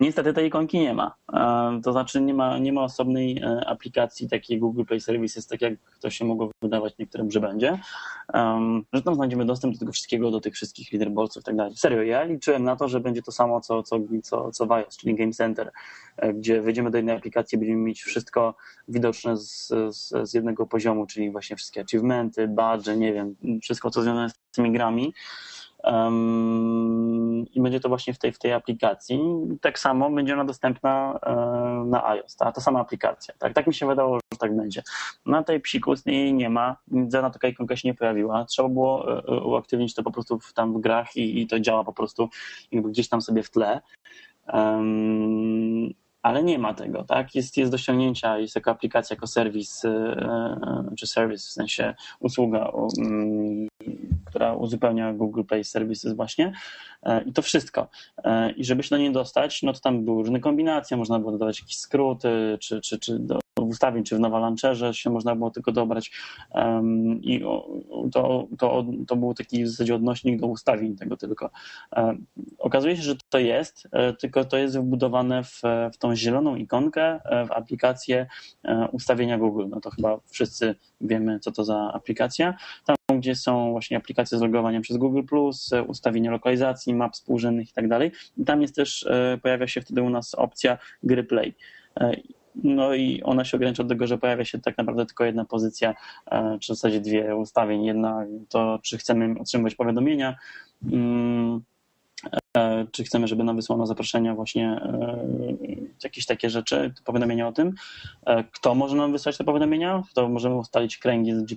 Niestety 0.00 0.32
tej 0.32 0.48
ikonki 0.48 0.78
nie 0.78 0.94
ma. 0.94 1.14
To 1.82 1.92
znaczy 1.92 2.20
nie 2.20 2.34
ma, 2.34 2.58
nie 2.58 2.72
ma 2.72 2.82
osobnej 2.82 3.38
e, 3.38 3.68
aplikacji 3.68 4.28
takiej 4.28 4.58
Google 4.58 4.84
Play 4.84 5.00
Services, 5.00 5.46
tak 5.46 5.60
jak 5.60 5.74
to 6.00 6.10
się 6.10 6.24
mogło 6.24 6.50
wydawać 6.62 6.98
niektórym, 6.98 7.30
że 7.30 7.40
będzie. 7.40 7.78
Że 8.92 9.02
tam 9.02 9.14
znajdziemy 9.14 9.44
dostęp 9.44 9.74
do 9.74 9.80
tego 9.80 9.92
wszystkiego, 9.92 10.30
do 10.30 10.40
tych 10.40 10.54
wszystkich 10.54 10.92
leaderboardsów 10.92 11.42
i 11.42 11.44
tak 11.44 11.56
dalej. 11.56 11.76
Serio, 11.76 12.02
ja 12.02 12.24
liczyłem 12.24 12.64
na 12.64 12.76
to, 12.76 12.88
że 12.88 13.00
będzie 13.00 13.22
to 13.22 13.32
samo 13.32 13.60
co, 13.60 13.82
co, 13.82 13.98
co, 14.22 14.52
co 14.52 14.66
w 14.66 14.72
iOS, 14.72 14.96
czyli 14.96 15.14
Game 15.14 15.32
Center, 15.32 15.70
e, 16.16 16.34
gdzie 16.34 16.62
wejdziemy 16.62 16.90
do 16.90 16.98
jednej 16.98 17.16
aplikacji, 17.16 17.58
będziemy 17.58 17.82
mieć 17.82 18.02
wszystko 18.02 18.54
widoczne 18.88 19.36
z, 19.36 19.68
z, 19.90 20.28
z 20.30 20.34
jednego 20.34 20.66
poziomu, 20.66 21.06
czyli 21.06 21.30
właśnie 21.30 21.56
wszystkie 21.56 21.80
achievementy, 21.80 22.48
badge, 22.48 22.88
nie 22.96 23.12
wiem, 23.12 23.36
wszystko 23.62 23.90
co 23.90 24.02
związane 24.02 24.30
z 24.30 24.34
tymi 24.52 24.72
grami. 24.72 25.14
I 27.52 27.60
będzie 27.60 27.80
to 27.80 27.88
właśnie 27.88 28.14
w 28.14 28.18
tej, 28.18 28.32
w 28.32 28.38
tej 28.38 28.52
aplikacji. 28.52 29.20
Tak 29.60 29.78
samo 29.78 30.10
będzie 30.10 30.34
ona 30.34 30.44
dostępna 30.44 31.18
e, 31.22 31.34
na 31.86 32.06
iOS, 32.06 32.36
ta, 32.36 32.52
ta 32.52 32.60
sama 32.60 32.80
aplikacja. 32.80 33.34
Tak, 33.38 33.54
tak 33.54 33.66
mi 33.66 33.74
się 33.74 33.86
wydawało, 33.86 34.16
że 34.32 34.38
tak 34.38 34.56
będzie. 34.56 34.82
Na 35.26 35.42
tej 35.42 35.60
psikus 35.60 36.02
nie 36.06 36.50
ma, 36.50 36.76
żadna 37.12 37.30
taka 37.30 37.48
ikonka 37.48 37.76
się 37.76 37.88
nie 37.88 37.94
pojawiła. 37.94 38.44
Trzeba 38.44 38.68
było 38.68 39.18
e, 39.18 39.22
e, 39.28 39.40
uaktywnić 39.40 39.94
to 39.94 40.02
po 40.02 40.10
prostu 40.10 40.38
w, 40.38 40.52
tam 40.52 40.74
w 40.74 40.80
grach 40.80 41.16
i, 41.16 41.42
i 41.42 41.46
to 41.46 41.60
działa 41.60 41.84
po 41.84 41.92
prostu 41.92 42.28
gdzieś 42.72 43.08
tam 43.08 43.22
sobie 43.22 43.42
w 43.42 43.50
tle. 43.50 43.80
Um, 44.52 45.94
ale 46.22 46.42
nie 46.42 46.58
ma 46.58 46.74
tego, 46.74 47.04
tak? 47.04 47.34
Jest, 47.34 47.56
jest 47.56 47.72
do 47.72 47.78
ściągnięcia, 47.78 48.38
jest 48.38 48.54
taka 48.54 48.70
aplikacja 48.70 49.14
jako 49.14 49.26
serwis, 49.26 49.82
czy 50.98 51.06
serwis, 51.06 51.48
w 51.48 51.52
sensie 51.52 51.94
usługa 52.20 52.64
um, 52.68 53.68
która 54.24 54.54
uzupełnia 54.54 55.12
Google 55.12 55.42
Play 55.42 55.64
Services 55.64 56.12
właśnie 56.12 56.52
e, 57.02 57.22
i 57.22 57.32
to 57.32 57.42
wszystko. 57.42 57.88
E, 58.24 58.50
I 58.50 58.64
żeby 58.64 58.82
się 58.82 58.90
do 58.90 58.98
niej 58.98 59.12
dostać, 59.12 59.62
no 59.62 59.72
to 59.72 59.80
tam 59.80 60.04
były 60.04 60.22
różne 60.22 60.40
kombinacje, 60.40 60.96
można 60.96 61.18
było 61.18 61.32
dodawać 61.32 61.60
jakieś 61.60 61.76
skróty, 61.76 62.58
czy, 62.60 62.80
czy, 62.80 62.98
czy 62.98 63.18
do 63.18 63.40
ustawień, 63.70 64.04
czy 64.04 64.16
w 64.16 64.20
Nowa 64.20 64.38
Launcherze 64.38 64.94
się 64.94 65.10
można 65.10 65.36
było 65.36 65.50
tylko 65.50 65.72
dobrać 65.72 66.10
i 67.22 67.44
to, 68.12 68.48
to, 68.58 68.84
to 69.08 69.16
był 69.16 69.34
taki 69.34 69.64
w 69.64 69.68
zasadzie 69.68 69.94
odnośnik 69.94 70.40
do 70.40 70.46
ustawień 70.46 70.96
tego 70.96 71.16
tylko. 71.16 71.50
E, 71.96 72.16
okazuje 72.58 72.96
się, 72.96 73.02
że 73.02 73.14
to 73.28 73.38
jest, 73.38 73.88
tylko 74.20 74.44
to 74.44 74.56
jest 74.56 74.78
wbudowane 74.78 75.44
w, 75.44 75.62
w 75.92 75.96
tą 75.98 76.16
zieloną 76.16 76.56
ikonkę 76.56 77.20
w 77.48 77.52
aplikację 77.52 78.26
ustawienia 78.92 79.38
Google. 79.38 79.66
No 79.68 79.80
to 79.80 79.90
chyba 79.90 80.20
wszyscy 80.26 80.74
wiemy, 81.00 81.38
co 81.38 81.52
to 81.52 81.64
za 81.64 81.92
aplikacja. 81.92 82.54
Tam, 82.84 82.96
gdzie 83.18 83.34
są 83.34 83.70
właśnie 83.70 83.96
aplikacje 83.96 84.38
z 84.38 84.40
logowaniem 84.40 84.82
przez 84.82 84.96
Google+, 84.96 85.20
ustawienie 85.86 86.30
lokalizacji, 86.30 86.94
map 86.94 87.12
współrzędnych 87.12 87.70
i 87.70 87.72
tak 87.72 87.88
dalej. 87.88 88.12
Tam 88.46 88.62
jest 88.62 88.76
też, 88.76 89.06
e, 89.06 89.38
pojawia 89.42 89.66
się 89.66 89.80
wtedy 89.80 90.02
u 90.02 90.10
nas 90.10 90.34
opcja 90.34 90.78
gry 91.02 91.24
Play. 91.24 91.54
No 92.54 92.94
i 92.94 93.22
ona 93.22 93.44
się 93.44 93.56
ogranicza 93.56 93.82
do 93.82 93.88
tego, 93.88 94.06
że 94.06 94.18
pojawia 94.18 94.44
się 94.44 94.58
tak 94.58 94.78
naprawdę 94.78 95.06
tylko 95.06 95.24
jedna 95.24 95.44
pozycja, 95.44 95.94
e, 96.26 96.58
czy 96.60 96.72
w 96.72 96.76
zasadzie 96.76 97.00
dwie 97.00 97.36
ustawień. 97.36 97.84
Jedna 97.84 98.26
to, 98.48 98.78
czy 98.82 98.98
chcemy 98.98 99.34
otrzymywać 99.40 99.74
powiadomienia, 99.74 100.36
mm, 100.92 101.62
E, 102.56 102.86
czy 102.92 103.04
chcemy, 103.04 103.28
żeby 103.28 103.44
nam 103.44 103.56
wysłano 103.56 103.86
zaproszenia, 103.86 104.34
właśnie 104.34 104.68
e, 104.68 105.26
jakieś 106.04 106.26
takie 106.26 106.50
rzeczy, 106.50 106.94
powiadomienia 107.04 107.48
o 107.48 107.52
tym, 107.52 107.74
kto 108.52 108.74
może 108.74 108.96
nam 108.96 109.12
wysłać 109.12 109.38
te 109.38 109.44
powiadomienia, 109.44 110.02
to 110.14 110.28
możemy 110.28 110.54
ustalić 110.54 110.98
kręgi 110.98 111.34
z 111.34 111.42
G+, 111.42 111.56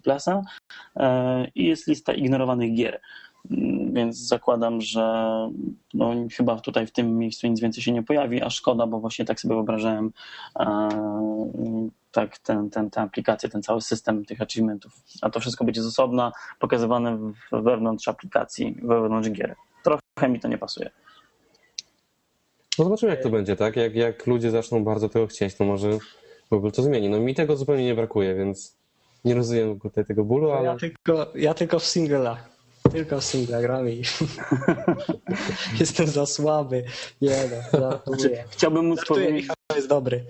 i 1.55 1.65
jest 1.65 1.87
lista 1.87 2.13
ignorowanych 2.13 2.73
gier. 2.73 3.01
Więc 3.93 4.17
zakładam, 4.17 4.81
że 4.81 5.27
no, 5.93 6.13
chyba 6.37 6.59
tutaj 6.59 6.87
w 6.87 6.91
tym 6.91 7.17
miejscu 7.17 7.47
nic 7.47 7.59
więcej 7.59 7.83
się 7.83 7.91
nie 7.91 8.03
pojawi, 8.03 8.41
a 8.41 8.49
szkoda, 8.49 8.87
bo 8.87 8.99
właśnie 8.99 9.25
tak 9.25 9.39
sobie 9.39 9.55
wyobrażałem 9.55 10.11
tak, 12.11 12.37
ten, 12.37 12.69
ten, 12.69 12.89
tę 12.89 13.01
aplikację, 13.01 13.49
ten 13.49 13.63
cały 13.63 13.81
system 13.81 14.25
tych 14.25 14.41
achievementów. 14.41 15.01
A 15.21 15.29
to 15.29 15.39
wszystko 15.39 15.65
będzie 15.65 15.81
z 15.81 15.85
osobna, 15.85 16.31
pokazywane 16.59 17.31
wewnątrz 17.51 18.07
aplikacji, 18.07 18.75
wewnątrz 18.83 19.29
gier 19.29 19.55
trochę 19.83 20.29
mi 20.29 20.39
to 20.39 20.47
nie 20.47 20.57
pasuje. 20.57 20.89
No 22.79 22.83
zobaczymy, 22.83 23.11
jak 23.11 23.23
to 23.23 23.29
będzie, 23.29 23.55
tak? 23.55 23.75
Jak, 23.75 23.95
jak 23.95 24.27
ludzie 24.27 24.51
zaczną 24.51 24.83
bardzo 24.83 25.09
tego 25.09 25.27
chcieć, 25.27 25.55
to 25.55 25.65
może 25.65 25.89
Google 26.51 26.69
to 26.71 26.81
zmieni. 26.81 27.09
No 27.09 27.19
mi 27.19 27.35
tego 27.35 27.57
zupełnie 27.57 27.85
nie 27.85 27.95
brakuje, 27.95 28.35
więc 28.35 28.77
nie 29.25 29.35
rozumiem 29.35 29.79
tutaj 29.79 30.05
tego 30.05 30.23
bólu, 30.23 30.51
ale... 30.51 30.65
Ja 30.65 30.75
tylko, 30.77 31.27
ja 31.35 31.53
tylko 31.53 31.79
w 31.79 31.85
singlach. 31.85 32.52
Tylko 32.91 33.19
w 33.19 33.23
singla 33.23 33.61
gram 33.61 33.89
i 33.89 34.01
jestem 35.79 36.07
za 36.07 36.25
słaby. 36.25 36.83
Nie 37.21 37.37
no, 37.73 37.79
żartuję. 37.79 38.43
Chciałbym 38.49 38.87
móc 38.87 38.99
żartuję, 38.99 39.25
powiedzieć... 39.25 39.41
Michał 39.41 39.55
jest 39.75 39.87
dobry 39.87 40.25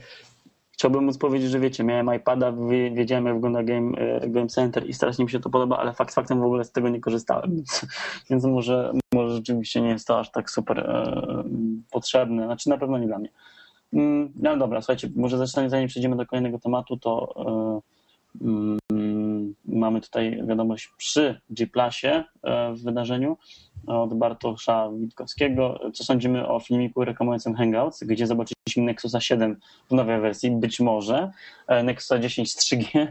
chciałbym 0.84 1.04
móc 1.04 1.18
powiedzieć, 1.18 1.52
że 1.52 1.60
wiecie, 1.60 1.84
miałem 1.84 2.16
iPada, 2.16 2.54
wiedziałem 2.94 3.26
jak 3.26 3.36
wygląda 3.36 3.64
Game, 3.64 3.98
e, 3.98 4.30
Game 4.30 4.48
Center 4.48 4.90
i 4.90 4.94
strasznie 4.94 5.26
mi 5.26 5.32
się 5.32 5.40
to 5.40 5.50
podoba, 5.50 5.78
ale 5.78 5.94
fakt 5.94 6.14
faktem 6.14 6.40
w 6.40 6.44
ogóle 6.44 6.64
z 6.64 6.72
tego 6.72 6.90
nie 6.90 7.00
korzystałem, 7.00 7.52
więc, 7.56 7.86
więc 8.30 8.44
może, 8.44 8.94
może 9.14 9.36
rzeczywiście 9.36 9.82
nie 9.82 9.90
jest 9.90 10.08
to 10.08 10.20
aż 10.20 10.32
tak 10.32 10.52
super 10.52 10.80
e, 10.80 11.44
potrzebne, 11.92 12.46
znaczy 12.46 12.70
na 12.70 12.78
pewno 12.78 12.98
nie 12.98 13.08
dla 13.08 13.20
mnie. 13.20 13.30
Mm, 13.94 14.32
no 14.36 14.58
dobra, 14.58 14.82
słuchajcie, 14.82 15.10
może 15.16 15.38
zacznę, 15.38 15.70
zanim 15.70 15.88
przejdziemy 15.88 16.16
do 16.16 16.26
kolejnego 16.26 16.60
tematu, 16.60 16.98
to 16.98 17.34
e, 18.42 18.46
mm, 18.46 18.78
mamy 19.66 20.02
tutaj 20.02 20.42
wiadomość 20.48 20.90
przy 20.98 21.42
G-Plusie 21.50 22.24
e, 22.44 22.74
w 22.74 22.84
wydarzeniu, 22.84 23.38
od 23.88 24.14
Bartosza 24.14 24.90
Witkowskiego. 25.00 25.80
Co 25.94 26.04
sądzimy 26.04 26.48
o 26.48 26.60
filmiku 26.60 27.06
rekomendującym 27.06 27.56
Hangouts, 27.56 28.04
gdzie 28.04 28.28
zobaczyliśmy 28.28 28.84
Nexusa 28.84 29.22
7 29.22 29.60
w 29.90 29.94
nowej 29.94 30.22
wersji, 30.22 30.52
być 30.52 30.80
może, 30.80 31.32
e, 31.68 31.84
Nexusa 31.84 32.20
10 32.20 32.52
z 32.52 32.58
3G 32.58 33.08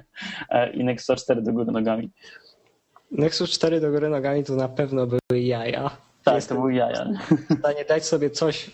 e, 0.51 0.73
i 0.73 0.85
Nexusa 0.85 1.17
4 1.17 1.43
do 1.43 1.53
góry 1.53 1.73
nogami. 1.73 2.11
Nexus 3.11 3.51
4 3.51 3.81
do 3.81 3.91
góry 3.91 4.09
nogami 4.09 4.45
to 4.45 4.57
na 4.57 4.69
pewno 4.69 5.07
były 5.07 5.41
jaja. 5.41 5.91
Tak, 6.25 6.35
Jestem 6.35 6.57
to 6.57 6.61
były 6.61 6.75
jaja. 6.75 7.05
w 7.51 7.59
stanie 7.59 7.85
dać 7.85 8.05
sobie 8.05 8.31
coś, 8.31 8.71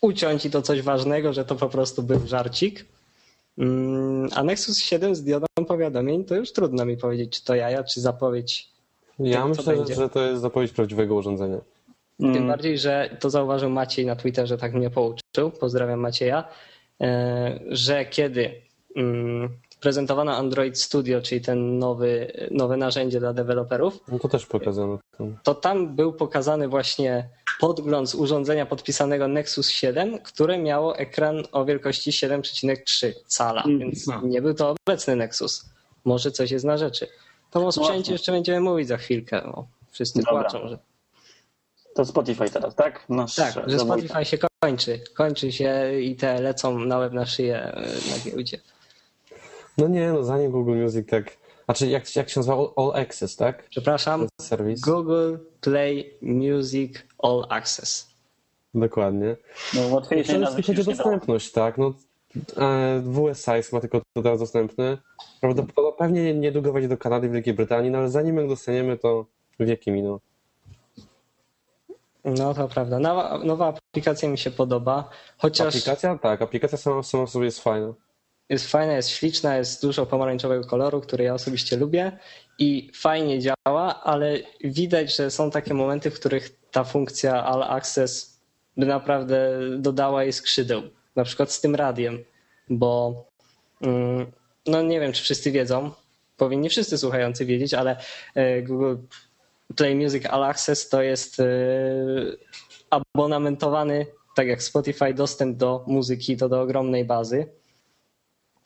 uciąć 0.00 0.46
i 0.46 0.50
to 0.50 0.62
coś 0.62 0.82
ważnego, 0.82 1.32
że 1.32 1.44
to 1.44 1.54
po 1.54 1.68
prostu 1.68 2.02
był 2.02 2.26
żarcik. 2.26 2.86
Mm, 3.58 4.28
a 4.34 4.42
Nexus 4.42 4.78
7 4.78 5.14
z 5.14 5.24
diodą 5.24 5.47
powiadomień 5.78 6.24
to 6.24 6.34
już 6.34 6.52
trudno 6.52 6.84
mi 6.84 6.96
powiedzieć, 6.96 7.38
czy 7.38 7.44
to 7.44 7.54
jaja, 7.54 7.84
czy 7.84 8.00
zapowiedź 8.00 8.68
ja 9.18 9.46
myślę, 9.46 9.86
że 9.96 10.08
to 10.08 10.20
jest 10.20 10.42
zapowiedź 10.42 10.72
prawdziwego 10.72 11.14
urządzenia. 11.14 11.58
Tym 12.18 12.30
mm. 12.30 12.48
bardziej, 12.48 12.78
że 12.78 13.16
to 13.20 13.30
zauważył 13.30 13.70
Maciej 13.70 14.06
na 14.06 14.16
Twitterze, 14.16 14.58
tak 14.58 14.74
mnie 14.74 14.90
pouczył. 14.90 15.50
Pozdrawiam 15.60 16.00
Macieja, 16.00 16.44
e, 17.00 17.60
że 17.68 18.04
kiedy 18.04 18.54
mm, 18.96 19.48
prezentowano 19.80 20.36
Android 20.36 20.78
Studio, 20.78 21.20
czyli 21.22 21.40
ten 21.40 21.78
nowy, 21.78 22.32
nowe 22.50 22.76
narzędzie 22.76 23.20
dla 23.20 23.32
deweloperów. 23.32 24.00
No 24.08 24.18
to 24.18 24.28
też 24.28 24.46
pokazano. 24.46 24.98
To 25.42 25.54
tam 25.54 25.96
był 25.96 26.12
pokazany 26.12 26.68
właśnie 26.68 27.28
podgląd 27.60 28.10
z 28.10 28.14
urządzenia 28.14 28.66
podpisanego 28.66 29.28
Nexus 29.28 29.68
7, 29.68 30.18
które 30.18 30.58
miało 30.58 30.98
ekran 30.98 31.42
o 31.52 31.64
wielkości 31.64 32.10
7,3 32.10 33.12
cala, 33.26 33.62
mm, 33.62 33.78
więc 33.78 34.06
no. 34.06 34.20
nie 34.24 34.42
był 34.42 34.54
to 34.54 34.74
obecny 34.86 35.16
Nexus. 35.16 35.64
Może 36.04 36.30
coś 36.30 36.50
jest 36.50 36.64
na 36.64 36.78
rzeczy. 36.78 37.08
To 37.50 37.66
o 37.66 37.72
sprzęcie 37.72 38.12
jeszcze 38.12 38.32
będziemy 38.32 38.60
mówić 38.60 38.88
za 38.88 38.96
chwilkę. 38.96 39.42
No, 39.46 39.66
wszyscy 39.90 40.22
Dobra. 40.22 40.42
płaczą, 40.42 40.68
że 40.68 40.78
to 41.94 42.04
Spotify 42.04 42.50
teraz, 42.50 42.74
tak? 42.74 43.04
Nasz 43.08 43.34
tak, 43.34 43.54
że 43.66 43.78
Spotify 43.78 44.24
się 44.24 44.38
kończy. 44.60 45.00
Kończy 45.14 45.52
się 45.52 45.92
i 46.00 46.16
te 46.16 46.40
lecą 46.40 46.78
na 46.78 46.98
łeb 46.98 47.12
na 47.12 47.26
szyję 47.26 47.62
e, 47.62 47.82
na 47.82 48.24
giełdzie. 48.24 48.58
No 49.78 49.88
nie, 49.88 50.12
no 50.12 50.24
zanim 50.24 50.50
Google 50.50 50.76
Music 50.82 51.08
tak... 51.08 51.36
Znaczy 51.64 51.86
jak, 51.86 52.16
jak 52.16 52.28
się 52.28 52.40
nazywa? 52.40 52.56
All 52.76 52.92
Access, 52.94 53.36
tak? 53.36 53.68
Przepraszam. 53.70 54.26
Serwis. 54.40 54.80
Google 54.80 55.36
Play 55.60 56.14
Music 56.22 56.92
All 57.22 57.46
Access. 57.48 58.08
Dokładnie. 58.74 59.36
No 59.74 59.88
łatwiejsze 59.94 60.32
Przede 60.32 60.46
wszystkim 60.46 60.76
chodzi 60.76 60.90
o 60.90 60.94
dostępność, 60.94 61.52
tak? 61.52 61.78
No, 61.78 61.94
e, 62.56 63.02
WSI 63.02 63.50
jest 63.50 63.70
chyba 63.70 63.80
tylko 63.80 64.00
teraz 64.22 64.38
dostępny. 64.38 64.98
Prawdopodobnie 65.40 65.98
pewnie 65.98 66.34
niedługo 66.34 66.72
wejdzie 66.72 66.88
do 66.88 66.96
Kanady, 66.96 67.28
Wielkiej 67.28 67.54
Brytanii, 67.54 67.90
no 67.90 67.98
ale 67.98 68.10
zanim 68.10 68.36
ją 68.36 68.48
dostaniemy, 68.48 68.98
to 68.98 69.26
wieki 69.60 69.90
miną. 69.90 70.18
No 72.24 72.54
to 72.54 72.68
prawda. 72.68 72.98
Nowa, 72.98 73.38
nowa 73.44 73.66
aplikacja 73.66 74.28
mi 74.28 74.38
się 74.38 74.50
podoba. 74.50 75.08
Chociaż... 75.38 75.68
Aplikacja? 75.68 76.18
Tak, 76.18 76.42
aplikacja 76.42 76.78
sama, 76.78 77.02
sama 77.02 77.26
sobie 77.26 77.44
jest 77.44 77.60
fajna. 77.60 77.92
Jest 78.48 78.70
fajna, 78.70 78.92
jest 78.92 79.08
śliczna, 79.08 79.56
jest 79.56 79.82
dużo 79.82 80.06
pomarańczowego 80.06 80.64
koloru, 80.64 81.00
który 81.00 81.24
ja 81.24 81.34
osobiście 81.34 81.76
lubię 81.76 82.18
i 82.58 82.90
fajnie 82.94 83.40
działa, 83.40 84.02
ale 84.04 84.38
widać, 84.64 85.16
że 85.16 85.30
są 85.30 85.50
takie 85.50 85.74
momenty, 85.74 86.10
w 86.10 86.14
których 86.20 86.56
ta 86.70 86.84
funkcja 86.84 87.44
All 87.44 87.62
Access 87.62 88.40
by 88.76 88.86
naprawdę 88.86 89.50
dodała 89.78 90.22
jej 90.22 90.32
skrzydeł. 90.32 90.82
Na 91.16 91.24
przykład 91.24 91.52
z 91.52 91.60
tym 91.60 91.74
radiem, 91.74 92.24
bo 92.70 93.24
mm, 93.80 94.26
no 94.66 94.82
nie 94.82 95.00
wiem, 95.00 95.12
czy 95.12 95.22
wszyscy 95.22 95.50
wiedzą, 95.50 95.90
powinni 96.36 96.68
wszyscy 96.68 96.98
słuchający 96.98 97.46
wiedzieć, 97.46 97.74
ale 97.74 97.96
e, 98.34 98.62
Google 98.62 98.96
Play 99.76 99.94
Music 99.94 100.26
All 100.26 100.44
Access 100.44 100.88
to 100.88 101.02
jest 101.02 101.40
e, 101.40 101.46
abonamentowany, 102.90 104.06
tak 104.36 104.46
jak 104.46 104.62
Spotify, 104.62 105.14
dostęp 105.14 105.56
do 105.56 105.84
muzyki, 105.86 106.36
to 106.36 106.48
do 106.48 106.60
ogromnej 106.60 107.04
bazy. 107.04 107.46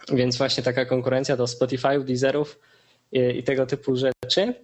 Więc 0.08 0.36
właśnie 0.36 0.62
taka 0.62 0.84
konkurencja 0.84 1.36
do 1.36 1.44
Spotify'ów, 1.44 2.04
Deezerów 2.04 2.58
e, 3.12 3.32
i 3.32 3.42
tego 3.42 3.66
typu 3.66 3.96
rzeczy. 3.96 4.54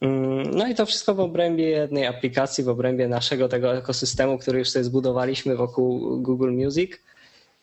Mm, 0.00 0.50
no 0.50 0.66
i 0.66 0.74
to 0.74 0.86
wszystko 0.86 1.14
w 1.14 1.20
obrębie 1.20 1.68
jednej 1.68 2.06
aplikacji, 2.06 2.64
w 2.64 2.68
obrębie 2.68 3.08
naszego 3.08 3.48
tego 3.48 3.76
ekosystemu, 3.76 4.38
który 4.38 4.58
już 4.58 4.70
sobie 4.70 4.84
zbudowaliśmy 4.84 5.56
wokół 5.56 6.20
Google 6.22 6.52
Music. 6.52 6.92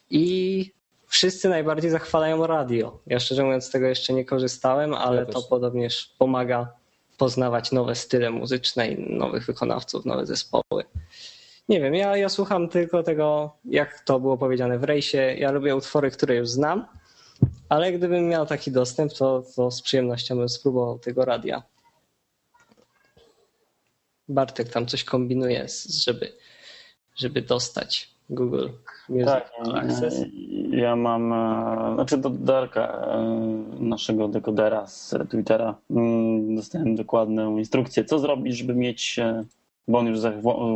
I 0.10 0.72
wszyscy 1.08 1.50
najbardziej 1.50 1.92
zachwalają 1.92 2.48
radio. 2.48 3.00
Ja 3.08 3.20
szczerze 3.20 3.44
mówiąc 3.44 3.72
tego 3.72 3.88
jeszcze 3.88 4.14
nie 4.14 4.26
korzystałem, 4.26 4.94
ale 4.94 5.20
ja 5.20 5.26
to 5.26 5.42
podobnież 5.42 6.14
pomaga 6.18 6.74
poznawać 7.18 7.72
nowe 7.72 7.96
style 7.96 8.32
muzyczne 8.32 8.92
i 8.92 9.18
nowych 9.18 9.46
wykonawców, 9.46 10.06
nowe 10.06 10.26
zespoły. 10.26 10.84
Nie 11.70 11.82
wiem, 11.82 11.96
ja, 11.96 12.18
ja 12.18 12.30
słucham 12.30 12.70
tylko 12.70 13.04
tego, 13.04 13.58
jak 13.66 14.00
to 14.00 14.20
było 14.20 14.38
powiedziane 14.38 14.80
w 14.80 14.84
rejsie. 14.84 15.18
Ja 15.18 15.52
lubię 15.52 15.76
utwory, 15.76 16.12
które 16.12 16.36
już 16.36 16.50
znam, 16.50 16.86
ale 17.70 17.94
gdybym 17.94 18.28
miał 18.28 18.46
taki 18.46 18.72
dostęp, 18.72 19.14
to, 19.14 19.44
to 19.56 19.72
z 19.72 19.82
przyjemnością 19.82 20.36
bym 20.36 20.50
spróbował 20.50 21.00
tego 21.00 21.26
radia. 21.26 21.64
Bartek 24.28 24.70
tam 24.70 24.86
coś 24.86 25.04
kombinuje, 25.04 25.66
żeby, 25.90 26.34
żeby 27.16 27.42
dostać 27.42 28.16
Google 28.30 28.68
Music 29.10 29.26
tak, 29.26 29.52
Access. 29.76 30.26
Ja 30.70 30.96
mam, 30.96 31.34
e, 31.34 31.94
znaczy 31.96 32.18
do 32.18 32.30
Darka, 32.30 33.08
e, 33.08 33.18
naszego 33.80 34.28
dekodera 34.28 34.88
z 34.88 35.16
Twittera, 35.30 35.76
mm, 35.90 36.56
dostałem 36.56 36.96
dokładną 36.96 37.58
instrukcję, 37.58 38.06
co 38.06 38.20
zrobić, 38.20 38.58
żeby 38.58 38.76
mieć 38.76 39.20
e, 39.20 39.44
bo 39.88 40.00
on 40.00 40.08
już 40.08 40.20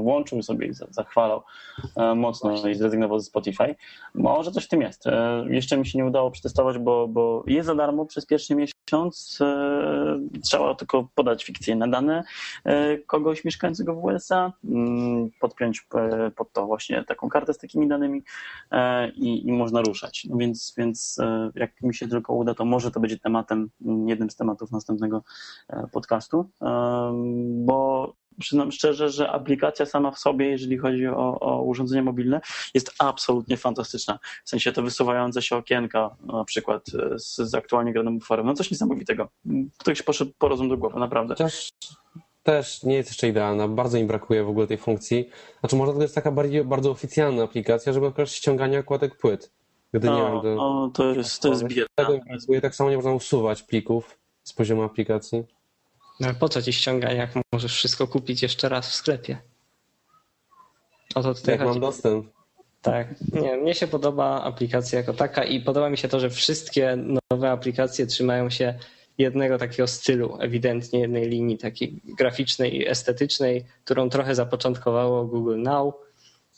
włączył 0.02 0.43
sobie 0.43 0.67
i 0.67 0.74
zachwalał 0.74 1.43
e, 1.95 2.15
mocno 2.15 2.67
i 2.69 2.76
zrezygnował 2.76 3.19
ze 3.19 3.26
Spotify. 3.26 3.76
Może 4.13 4.52
coś 4.52 4.65
w 4.65 4.67
tym 4.67 4.82
jest. 4.82 5.08
E, 5.08 5.45
jeszcze 5.50 5.78
mi 5.78 5.88
się 5.88 5.98
nie 5.98 6.06
udało 6.06 6.32
przetestować, 6.32 6.78
bo, 6.78 7.08
bo 7.08 7.43
jest 7.48 7.67
za 7.67 7.76
darmo 7.76 8.06
przez 8.06 8.26
pierwszy 8.26 8.56
miesiąc. 8.56 9.39
E, 9.41 10.19
trzeba 10.43 10.76
tylko 10.76 11.08
podać 11.15 11.43
fikcyjne 11.43 11.89
dane 11.89 12.24
kogoś 13.08 13.45
mieszkającego 13.45 13.95
w 13.95 14.04
USA, 14.04 14.54
mm, 14.63 15.30
podpiąć 15.39 15.88
pod 16.36 16.54
to 16.54 16.65
właśnie 16.65 17.04
taką 17.04 17.30
kartę 17.30 17.54
z 17.54 17.58
takimi 17.58 17.88
danymi 17.88 18.24
i, 19.15 19.48
i 19.48 19.52
można 19.52 19.82
ruszać. 19.82 20.28
No 20.30 20.38
więc, 20.38 20.74
więc 20.78 21.17
jak 21.56 21.82
mi 21.82 21.95
się 21.95 22.08
tylko 22.08 22.34
uda, 22.34 22.54
to 22.54 22.65
może 22.65 22.91
to 22.91 23.00
będzie 23.00 23.19
tematem, 23.19 23.69
jednym 24.06 24.30
z 24.30 24.36
tematów 24.36 24.72
następnego 24.72 25.24
podcastu, 25.91 26.50
bo 27.50 28.13
przyznam 28.39 28.72
szczerze, 28.72 29.10
że 29.10 29.32
aplikacja 29.32 29.86
sama 29.86 30.12
w 30.12 30.20
sobie, 30.20 30.50
jeżeli 30.50 30.78
chodzi 30.78 31.08
o, 31.08 31.39
o 31.39 31.62
urządzenie 31.62 32.02
mobilne, 32.02 32.42
jest 32.74 32.94
absolutnie 33.00 33.58
fantastyczna. 33.58 34.20
W 34.46 34.50
sensie 34.50 34.72
te 34.72 34.82
wysuwające 34.82 35.42
się 35.42 35.56
okienka, 35.56 36.15
na 36.24 36.46
przykład 36.46 36.86
e, 37.13 37.20
z, 37.20 37.36
z 37.36 37.56
aktualnie 37.56 37.94
granym 37.94 38.18
utworem, 38.18 38.46
no 38.46 38.54
coś 38.54 38.72
niesamowitego. 38.72 39.30
Ktoś 39.78 40.02
poszedł 40.02 40.32
po 40.38 40.48
rozum 40.48 40.70
do 40.70 40.78
głowy, 40.78 41.00
naprawdę. 41.00 41.36
Też, 41.36 41.70
też 42.44 42.84
nie 42.84 42.96
jest 42.96 43.10
jeszcze 43.10 43.28
idealna, 43.28 43.68
bardzo 43.68 43.98
im 43.98 44.08
brakuje 44.08 44.44
w 44.44 44.50
ogóle 44.50 44.68
tej 44.68 44.78
funkcji. 44.78 45.30
Znaczy 45.60 45.76
może 45.76 45.94
to 45.94 46.02
jest 46.02 46.15
taka 46.15 46.32
bardziej, 46.32 46.63
bardzo 46.63 46.92
oficjalna 46.92 47.44
aplikacja, 47.44 47.94
żeby 47.94 48.06
określić 48.06 48.38
ściąganie 48.38 48.80
okładek 48.80 49.18
płyt. 49.18 49.52
Gdy 49.94 50.08
no, 50.08 50.15
nie 50.15 50.32
wiem, 50.32 50.42
do, 50.42 50.56
no, 50.56 50.92
to 50.94 51.13
jest, 51.13 51.42
to 51.42 51.50
jest 51.50 51.63
biedne. 51.63 52.62
Tak 52.62 52.76
samo 52.76 52.89
nie 52.89 52.96
można 52.96 53.12
usuwać 53.12 53.63
plików 53.63 54.20
z 54.44 54.54
poziomu 54.54 54.84
aplikacji. 54.84 55.44
No 56.19 56.27
ale 56.27 56.36
po 56.36 56.49
co 56.49 56.62
ci 56.62 56.73
ściąganie, 56.73 57.15
jak 57.15 57.29
możesz 57.53 57.75
wszystko 57.75 58.08
kupić 58.08 58.41
jeszcze 58.41 58.69
raz 58.69 58.89
w 58.89 58.93
sklepie? 58.93 59.38
O 61.15 61.23
to 61.23 61.34
tutaj 61.34 61.55
jak 61.55 61.63
chodzi. 61.63 61.79
mam 61.79 61.89
dostęp. 61.89 62.25
Tak. 62.82 63.08
Nie, 63.34 63.58
mnie 63.58 63.75
się 63.75 63.88
podoba 63.88 64.43
aplikacja 64.43 64.99
jako 64.99 65.13
taka 65.13 65.43
i 65.43 65.62
podoba 65.62 65.89
mi 65.89 65.97
się 65.97 66.08
to, 66.08 66.19
że 66.19 66.29
wszystkie 66.29 66.97
nowe 67.32 67.51
aplikacje 67.51 68.08
trzymają 68.08 68.49
się 68.49 68.73
jednego 69.17 69.58
takiego 69.58 69.88
stylu, 69.88 70.38
ewidentnie 70.39 70.99
jednej 70.99 71.29
linii 71.29 71.58
takiej 71.58 72.01
graficznej 72.17 72.75
i 72.75 72.88
estetycznej, 72.88 73.65
którą 73.86 74.10
trochę 74.10 74.36
zapoczątkowało 74.36 75.25
Google 75.25 75.62
Now. 75.62 75.95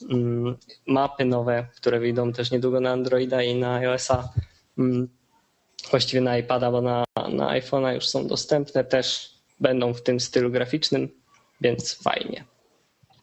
Mm, 0.10 0.58
mapy 0.88 1.26
nowe, 1.26 1.67
które 1.76 2.00
wyjdą 2.00 2.34
też 2.34 2.52
niedługo 2.52 2.80
na 2.80 2.91
Androida 2.91 3.43
i 3.43 3.56
na 3.56 3.76
iOS-a. 3.76 4.30
Mm, 4.78 5.10
właściwie 5.91 6.21
na 6.21 6.38
iPada, 6.38 6.71
bo 6.71 6.82
na, 6.82 7.04
na 7.30 7.60
iPhone'a 7.60 7.93
już 7.93 8.10
są 8.10 8.28
dostępne 8.28 8.84
też 8.84 9.32
będą 9.62 9.93
w 9.93 10.02
tym 10.02 10.19
stylu 10.19 10.52
graficznym, 10.52 11.10
więc 11.62 11.93
fajnie. 12.04 12.43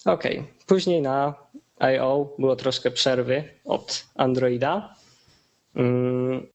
Ok, 0.05 0.25
później 0.67 1.03
na 1.03 1.35
I.O. 1.81 2.35
było 2.39 2.57
troszkę 2.57 2.91
przerwy 2.91 3.45
od 3.65 4.07
Androida. 4.15 4.95
Mm, 5.75 6.47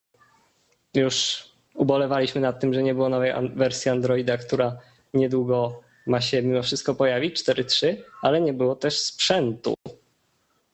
już 0.93 1.45
ubolewaliśmy 1.75 2.41
nad 2.41 2.59
tym, 2.59 2.73
że 2.73 2.83
nie 2.83 2.93
było 2.93 3.09
nowej 3.09 3.33
wersji 3.55 3.91
Androida, 3.91 4.37
która 4.37 4.77
niedługo 5.13 5.81
ma 6.07 6.21
się 6.21 6.41
mimo 6.41 6.63
wszystko 6.63 6.95
pojawić, 6.95 7.43
4.3, 7.43 7.95
ale 8.21 8.41
nie 8.41 8.53
było 8.53 8.75
też 8.75 8.99
sprzętu. 8.99 9.73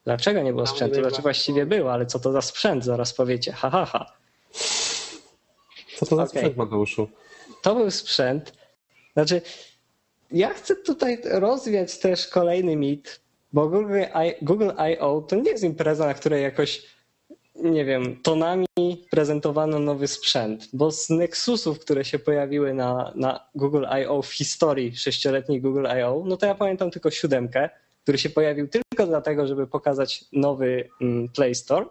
Dlaczego 0.06 0.42
nie 0.42 0.54
było 0.54 0.68
sprzętu? 0.68 1.02
Znaczy 1.02 1.22
właściwie 1.22 1.66
było, 1.66 1.94
ale 1.94 2.06
co 2.06 2.20
to 2.20 2.32
za 2.32 2.42
sprzęt? 2.42 2.84
Zaraz 2.84 3.14
powiecie. 3.14 3.52
Ha, 3.52 3.70
ha, 3.70 3.86
ha. 3.86 4.06
Co 5.98 6.06
to 6.06 6.16
za 6.16 6.24
okay. 6.24 6.28
sprzęt, 6.28 6.58
Mateuszu? 6.58 7.10
To 7.62 7.76
był 7.76 7.92
sprzęt, 7.92 8.54
znaczy, 9.14 9.42
ja 10.32 10.54
chcę 10.54 10.76
tutaj 10.76 11.22
rozwiać 11.24 12.00
też 12.00 12.28
kolejny 12.28 12.76
mit, 12.76 13.22
bo 13.54 13.70
Google, 13.70 14.02
I, 14.02 14.46
Google 14.46 14.72
I.O. 14.92 15.22
to 15.22 15.36
nie 15.36 15.52
jest 15.52 15.64
impreza, 15.64 16.06
na 16.06 16.14
której 16.14 16.44
jakoś, 16.44 16.86
nie 17.56 17.86
wiem, 17.86 18.22
tonami 18.24 18.66
prezentowano 19.12 19.80
nowy 19.80 20.08
sprzęt, 20.08 20.68
bo 20.74 20.92
z 20.92 21.10
Nexusów, 21.10 21.80
które 21.80 22.06
się 22.06 22.20
pojawiły 22.20 22.74
na, 22.74 23.14
na 23.16 23.50
Google 23.56 23.86
I.O. 24.02 24.22
w 24.22 24.34
historii 24.34 24.98
sześcioletniej 24.98 25.62
Google 25.62 25.86
I.O., 26.00 26.24
no 26.26 26.38
to 26.38 26.46
ja 26.46 26.56
pamiętam 26.56 26.92
tylko 26.92 27.12
siódemkę, 27.12 27.70
który 28.04 28.18
się 28.18 28.30
pojawił 28.30 28.68
tylko 28.68 29.08
dlatego, 29.08 29.48
żeby 29.48 29.68
pokazać 29.68 30.26
nowy 30.34 30.90
mm, 31.02 31.30
Play 31.30 31.56
Store. 31.56 31.86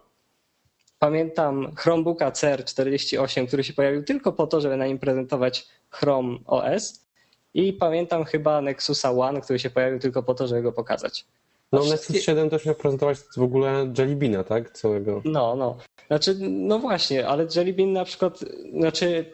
Pamiętam 0.99 1.75
Chromebooka 1.75 2.31
CR48, 2.31 3.47
który 3.47 3.63
się 3.63 3.73
pojawił 3.73 4.03
tylko 4.03 4.31
po 4.31 4.47
to, 4.47 4.61
żeby 4.61 4.77
na 4.77 4.87
nim 4.87 4.99
prezentować 4.99 5.67
Chrome 5.89 6.37
OS. 6.45 7.08
I 7.53 7.73
pamiętam 7.73 8.23
chyba 8.25 8.61
Nexusa 8.61 9.11
One, 9.11 9.41
który 9.41 9.59
się 9.59 9.69
pojawił 9.69 9.99
tylko 9.99 10.23
po 10.23 10.33
to, 10.33 10.47
żeby 10.47 10.61
go 10.61 10.71
pokazać. 10.71 11.25
No 11.71 11.81
wszystkie... 11.81 12.13
Nexus 12.13 12.25
7 12.25 12.49
też 12.49 12.65
miał 12.65 12.75
prezentować 12.75 13.17
w 13.37 13.41
ogóle 13.41 13.93
Jelly 13.97 14.43
tak? 14.43 14.71
Całego. 14.71 15.21
No, 15.25 15.55
no. 15.55 15.77
Znaczy, 16.07 16.35
no 16.39 16.79
właśnie, 16.79 17.27
ale 17.27 17.47
Jelly 17.55 17.73
Bean 17.73 17.93
na 17.93 18.05
przykład, 18.05 18.39
znaczy, 18.73 19.25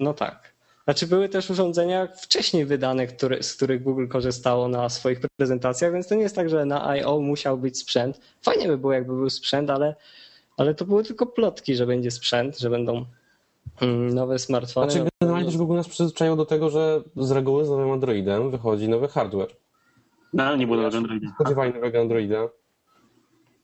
no 0.00 0.14
tak. 0.14 0.52
Znaczy 0.84 1.06
były 1.06 1.28
też 1.28 1.50
urządzenia 1.50 2.06
wcześniej 2.06 2.66
wydane, 2.66 3.06
z 3.40 3.54
których 3.54 3.82
Google 3.82 4.06
korzystało 4.08 4.68
na 4.68 4.88
swoich 4.88 5.20
prezentacjach, 5.36 5.92
więc 5.92 6.08
to 6.08 6.14
nie 6.14 6.22
jest 6.22 6.36
tak, 6.36 6.48
że 6.48 6.64
na 6.64 6.96
I.O. 6.96 7.20
musiał 7.20 7.58
być 7.58 7.78
sprzęt. 7.78 8.20
Fajnie 8.42 8.68
by 8.68 8.78
było, 8.78 8.92
jakby 8.92 9.12
był 9.14 9.30
sprzęt, 9.30 9.70
ale, 9.70 9.94
ale 10.56 10.74
to 10.74 10.84
były 10.84 11.04
tylko 11.04 11.26
plotki, 11.26 11.74
że 11.74 11.86
będzie 11.86 12.10
sprzęt, 12.10 12.58
że 12.58 12.70
będą 12.70 13.04
nowe 14.12 14.38
smartfony. 14.38 14.90
Znaczy 14.90 15.08
generalnie 15.20 15.46
też 15.46 15.56
Google 15.56 15.74
nas 15.74 15.88
przyzwyczaiło 15.88 16.36
do 16.36 16.46
tego, 16.46 16.70
że 16.70 17.02
z 17.16 17.30
reguły 17.30 17.64
z 17.64 17.68
nowym 17.68 17.90
Androidem 17.90 18.50
wychodzi 18.50 18.88
nowy 18.88 19.08
hardware. 19.08 19.56
No, 20.32 20.44
ale 20.44 20.58
nie 20.58 20.66
było 20.66 20.76
nowego 20.76 20.96
Androida. 20.96 21.32
Spodziewali 21.34 21.74
nowego 21.74 22.00
Androida. 22.00 22.48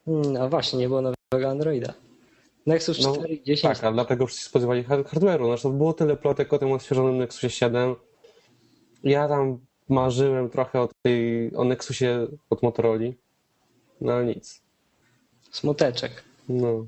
No 0.06 0.48
właśnie, 0.48 0.78
nie 0.78 0.88
było 0.88 1.02
nowego 1.02 1.50
Androida. 1.50 1.94
Nexus 2.66 2.98
4 2.98 3.20
no, 3.20 3.36
10. 3.46 3.60
Tak, 3.62 3.84
a 3.84 3.92
dlatego 3.92 4.26
wszyscy 4.26 4.44
spodziewali 4.44 4.84
hardware'u. 4.84 5.46
Znaczy, 5.46 5.76
było 5.76 5.92
tyle 5.92 6.16
plotek 6.16 6.52
o 6.52 6.58
tym 6.58 6.72
odświeżonym 6.72 7.18
Nexusie 7.18 7.50
7. 7.50 7.94
Ja 9.04 9.28
tam 9.28 9.58
marzyłem 9.88 10.50
trochę 10.50 10.80
o, 10.80 10.88
tej, 11.02 11.56
o 11.56 11.64
Nexusie 11.64 12.26
od 12.50 12.62
Motorola. 12.62 13.10
No 14.00 14.12
ale 14.12 14.24
nic. 14.24 14.62
Smuteczek. 15.50 16.24
No. 16.48 16.86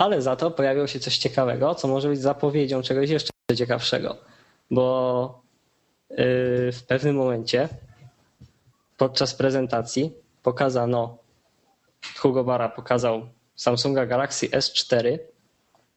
Ale 0.00 0.22
za 0.22 0.36
to 0.36 0.50
pojawiło 0.50 0.86
się 0.86 1.00
coś 1.00 1.18
ciekawego, 1.18 1.74
co 1.74 1.88
może 1.88 2.08
być 2.08 2.20
zapowiedzią 2.20 2.82
czegoś 2.82 3.10
jeszcze 3.10 3.30
ciekawszego. 3.56 4.16
Bo 4.70 5.42
yy, 6.10 6.16
w 6.72 6.82
pewnym 6.88 7.16
momencie 7.16 7.68
podczas 8.96 9.34
prezentacji 9.34 10.12
pokazano, 10.42 11.18
Hugo 12.16 12.44
Bara 12.44 12.68
pokazał 12.68 13.28
Samsunga 13.56 14.06
Galaxy 14.06 14.48
S4. 14.48 15.18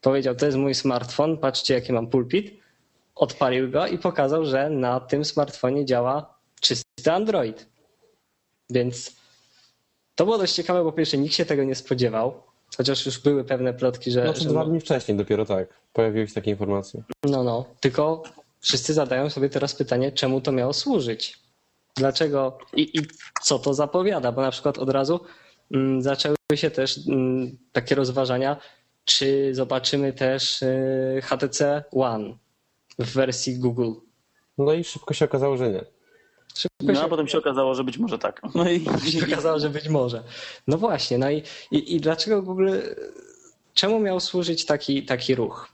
Powiedział, 0.02 0.36
to 0.36 0.46
jest 0.46 0.58
mój 0.58 0.76
smartfon, 0.76 1.38
patrzcie 1.38 1.74
jaki 1.74 1.94
mam 1.94 2.08
pulpit. 2.08 2.60
Odpalił 3.16 3.72
go 3.72 3.88
i 3.88 3.98
pokazał, 3.98 4.46
że 4.46 4.70
na 4.70 5.00
tym 5.00 5.26
smartfonie 5.26 5.86
działa 5.86 6.40
czysty 6.62 7.12
Android. 7.12 7.68
Więc 8.70 9.16
to 10.16 10.26
było 10.26 10.38
dość 10.38 10.54
ciekawe, 10.54 10.84
bo 10.84 10.92
pierwsze 10.92 11.18
nikt 11.18 11.36
się 11.36 11.46
tego 11.46 11.64
nie 11.64 11.76
spodziewał, 11.76 12.43
chociaż 12.78 13.06
już 13.06 13.20
były 13.20 13.44
pewne 13.44 13.74
plotki, 13.74 14.12
że... 14.12 14.22
Znaczy 14.22 14.42
że 14.42 14.50
dwa 14.50 14.66
dni 14.66 14.80
wcześniej 14.80 15.18
dopiero 15.18 15.46
tak, 15.46 15.68
pojawiły 15.94 16.28
się 16.28 16.34
takie 16.34 16.52
informacje. 16.52 17.04
No, 17.24 17.44
no, 17.44 17.66
tylko 17.80 18.24
wszyscy 18.60 18.94
zadają 18.94 19.30
sobie 19.30 19.50
teraz 19.50 19.76
pytanie, 19.76 20.12
czemu 20.12 20.42
to 20.42 20.52
miało 20.52 20.74
służyć? 20.74 21.40
Dlaczego 21.96 22.58
i, 22.74 22.98
i 23.00 23.02
co 23.42 23.60
to 23.60 23.74
zapowiada? 23.74 24.32
Bo 24.32 24.42
na 24.42 24.52
przykład 24.52 24.78
od 24.78 24.90
razu 24.90 25.20
mm, 25.72 26.02
zaczęły 26.02 26.36
się 26.56 26.72
też 26.72 27.00
mm, 27.08 27.58
takie 27.72 27.96
rozważania, 27.96 28.58
czy 29.06 29.56
zobaczymy 29.56 30.14
też 30.14 30.62
y, 30.62 31.22
HTC 31.24 31.84
One 31.92 32.38
w 33.00 33.14
wersji 33.14 33.60
Google. 33.60 33.92
No 34.58 34.74
i 34.74 34.84
szybko 34.84 35.14
się 35.14 35.26
okazało, 35.26 35.58
że 35.58 35.70
nie. 35.72 35.86
Szybko 36.56 36.78
no, 36.84 36.96
się... 36.96 37.02
a 37.02 37.08
potem 37.08 37.28
się 37.28 37.38
okazało, 37.38 37.76
że 37.76 37.84
być 37.84 37.98
może 37.98 38.20
tak. 38.20 38.42
No 38.56 38.70
i 38.70 38.86
się 39.12 39.26
okazało, 39.26 39.60
że 39.60 39.70
być 39.70 39.90
może. 39.90 40.24
No 40.68 40.78
właśnie, 40.78 41.18
no 41.18 41.32
i, 41.32 41.44
i, 41.72 41.96
i 41.96 42.02
dlaczego 42.02 42.42
Google, 42.42 42.70
czemu 43.74 44.00
miał 44.00 44.20
służyć 44.20 44.66
taki, 44.66 45.06
taki 45.06 45.36
ruch? 45.36 45.68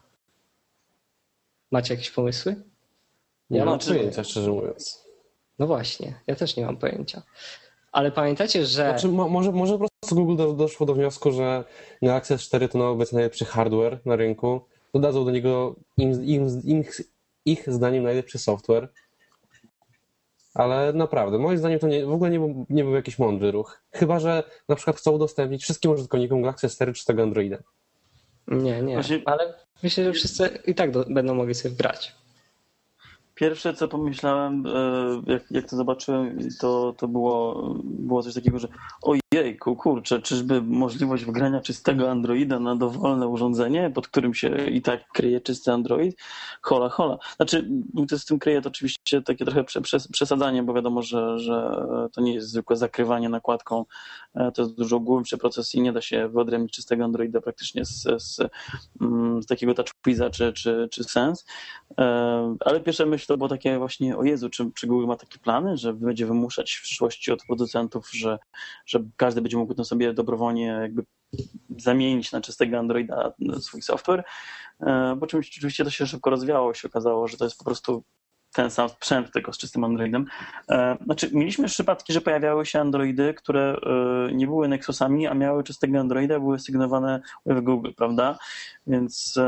Macie 1.70 1.94
jakieś 1.94 2.10
pomysły? 2.10 2.56
Ja 3.50 3.58
nie 3.58 3.64
mam 3.64 3.78
pojęcia, 3.78 4.24
szczerze 4.24 4.50
mówiąc. 4.50 5.04
No 5.58 5.66
właśnie, 5.66 6.20
ja 6.26 6.36
też 6.36 6.56
nie 6.56 6.66
mam 6.66 6.76
pojęcia. 6.76 7.22
Ale 7.92 8.12
pamiętacie, 8.12 8.66
że. 8.66 8.84
Znaczy, 8.90 9.08
może, 9.08 9.52
może 9.52 9.78
po 9.78 9.86
prostu 10.02 10.16
Google 10.16 10.36
do, 10.36 10.52
doszło 10.52 10.86
do 10.86 10.94
wniosku, 10.94 11.32
że 11.32 11.64
Galaxy 12.02 12.34
S4 12.34 12.68
to 12.68 12.78
na 12.78 12.88
obecnie 12.88 13.16
najlepszy 13.16 13.44
hardware 13.44 14.00
na 14.04 14.16
rynku. 14.16 14.60
Dodadzą 14.94 15.24
do 15.24 15.30
niego 15.30 15.74
im, 15.96 16.24
im, 16.24 16.60
im, 16.64 16.84
ich 17.44 17.72
zdaniem 17.72 18.04
najlepszy 18.04 18.38
software. 18.38 18.88
Ale 20.54 20.92
naprawdę, 20.92 21.38
moim 21.38 21.58
zdaniem 21.58 21.78
to 21.78 21.88
nie, 21.88 22.06
w 22.06 22.12
ogóle 22.12 22.30
nie 22.30 22.38
był, 22.38 22.66
nie 22.70 22.84
był 22.84 22.94
jakiś 22.94 23.18
mądry 23.18 23.50
ruch. 23.50 23.82
Chyba, 23.92 24.20
że 24.20 24.42
na 24.68 24.76
przykład 24.76 24.96
chcą 24.96 25.10
udostępnić 25.10 25.62
wszystkim 25.62 25.90
użytkownikom 25.90 26.42
Galaxy 26.42 26.66
S4 26.66 26.92
czy 26.92 27.04
tego 27.04 27.22
Androida. 27.22 27.58
Nie, 28.48 28.82
nie. 28.82 28.94
Właśnie... 28.94 29.22
Ale 29.24 29.54
myślę, 29.82 30.04
że 30.04 30.12
wszyscy 30.12 30.48
i 30.66 30.74
tak 30.74 30.90
do, 30.90 31.04
będą 31.08 31.34
mogli 31.34 31.54
sobie 31.54 31.74
wgrać. 31.74 32.14
Pierwsze, 33.40 33.74
co 33.74 33.88
pomyślałem, 33.88 34.66
e, 34.66 35.32
jak, 35.32 35.50
jak 35.50 35.68
to 35.68 35.76
zobaczyłem, 35.76 36.38
to, 36.60 36.94
to 36.98 37.08
było, 37.08 37.74
było 37.84 38.22
coś 38.22 38.34
takiego, 38.34 38.58
że 38.58 38.68
ojejku, 39.02 39.76
kurczę, 39.76 40.22
czyżby 40.22 40.62
możliwość 40.62 41.24
wgrania 41.24 41.60
czystego 41.60 42.10
Androida 42.10 42.58
na 42.58 42.76
dowolne 42.76 43.28
urządzenie, 43.28 43.90
pod 43.94 44.08
którym 44.08 44.34
się 44.34 44.66
i 44.70 44.82
tak 44.82 45.08
kryje 45.08 45.40
czysty 45.40 45.72
Android? 45.72 46.16
Hola, 46.62 46.88
hola. 46.88 47.18
Znaczy, 47.36 47.68
to 48.08 48.18
z 48.18 48.24
tym 48.24 48.38
kryje 48.38 48.62
to 48.62 48.68
oczywiście 48.68 49.22
takie 49.22 49.44
trochę 49.44 49.64
przesadzanie, 50.12 50.62
bo 50.62 50.74
wiadomo, 50.74 51.02
że, 51.02 51.38
że 51.38 51.86
to 52.12 52.20
nie 52.20 52.34
jest 52.34 52.48
zwykłe 52.48 52.76
zakrywanie 52.76 53.28
nakładką, 53.28 53.84
e, 54.34 54.52
to 54.52 54.62
jest 54.62 54.74
dużo 54.74 55.00
głębszy 55.00 55.38
proces 55.38 55.74
i 55.74 55.80
nie 55.80 55.92
da 55.92 56.00
się 56.00 56.28
wyodrębnić 56.28 56.72
czystego 56.72 57.04
Androida 57.04 57.40
praktycznie 57.40 57.84
z, 57.84 58.02
z, 58.18 58.40
mm, 59.00 59.42
z 59.42 59.46
takiego 59.46 59.74
touchwiza 59.74 60.30
czy, 60.30 60.52
czy, 60.52 60.88
czy 60.90 61.04
Sense. 61.04 61.44
E, 61.98 62.56
ale 62.60 62.80
pierwsza 62.80 63.06
myśl 63.06 63.29
to 63.30 63.36
było 63.36 63.48
takie 63.48 63.78
właśnie, 63.78 64.16
o 64.16 64.24
Jezu, 64.24 64.50
czy, 64.50 64.70
czy 64.74 64.86
Google 64.86 65.06
ma 65.06 65.16
takie 65.16 65.38
plany, 65.38 65.76
że 65.76 65.94
będzie 65.94 66.26
wymuszać 66.26 66.72
w 66.72 66.82
przyszłości 66.82 67.32
od 67.32 67.42
producentów, 67.46 68.10
że, 68.12 68.38
że 68.86 69.04
każdy 69.16 69.40
będzie 69.40 69.56
mógł 69.56 69.74
to 69.74 69.84
sobie 69.84 70.14
dobrowolnie 70.14 70.66
jakby 70.66 71.04
zamienić 71.78 72.32
na 72.32 72.40
czystego 72.40 72.78
Androida 72.78 73.32
swój 73.60 73.82
software, 73.82 74.24
e, 74.80 75.16
bo 75.18 75.26
czymś 75.26 75.48
oczywiście 75.48 75.84
to 75.84 75.90
się 75.90 76.06
szybko 76.06 76.30
rozwiało, 76.30 76.74
się 76.74 76.88
okazało, 76.88 77.28
że 77.28 77.36
to 77.36 77.44
jest 77.44 77.58
po 77.58 77.64
prostu 77.64 78.04
ten 78.52 78.70
sam 78.70 78.88
sprzęt, 78.88 79.32
tylko 79.32 79.52
z 79.52 79.58
czystym 79.58 79.84
Androidem. 79.84 80.26
E, 80.68 80.96
znaczy, 81.04 81.30
mieliśmy 81.32 81.62
już 81.62 81.72
przypadki, 81.72 82.12
że 82.12 82.20
pojawiały 82.20 82.66
się 82.66 82.80
Androidy, 82.80 83.34
które 83.34 83.76
e, 83.76 84.34
nie 84.34 84.46
były 84.46 84.68
Nexusami, 84.68 85.26
a 85.26 85.34
miały 85.34 85.64
czystego 85.64 85.98
Androida, 85.98 86.40
były 86.40 86.58
sygnowane 86.58 87.20
w 87.46 87.60
Google, 87.60 87.90
prawda? 87.96 88.38
Więc 88.86 89.38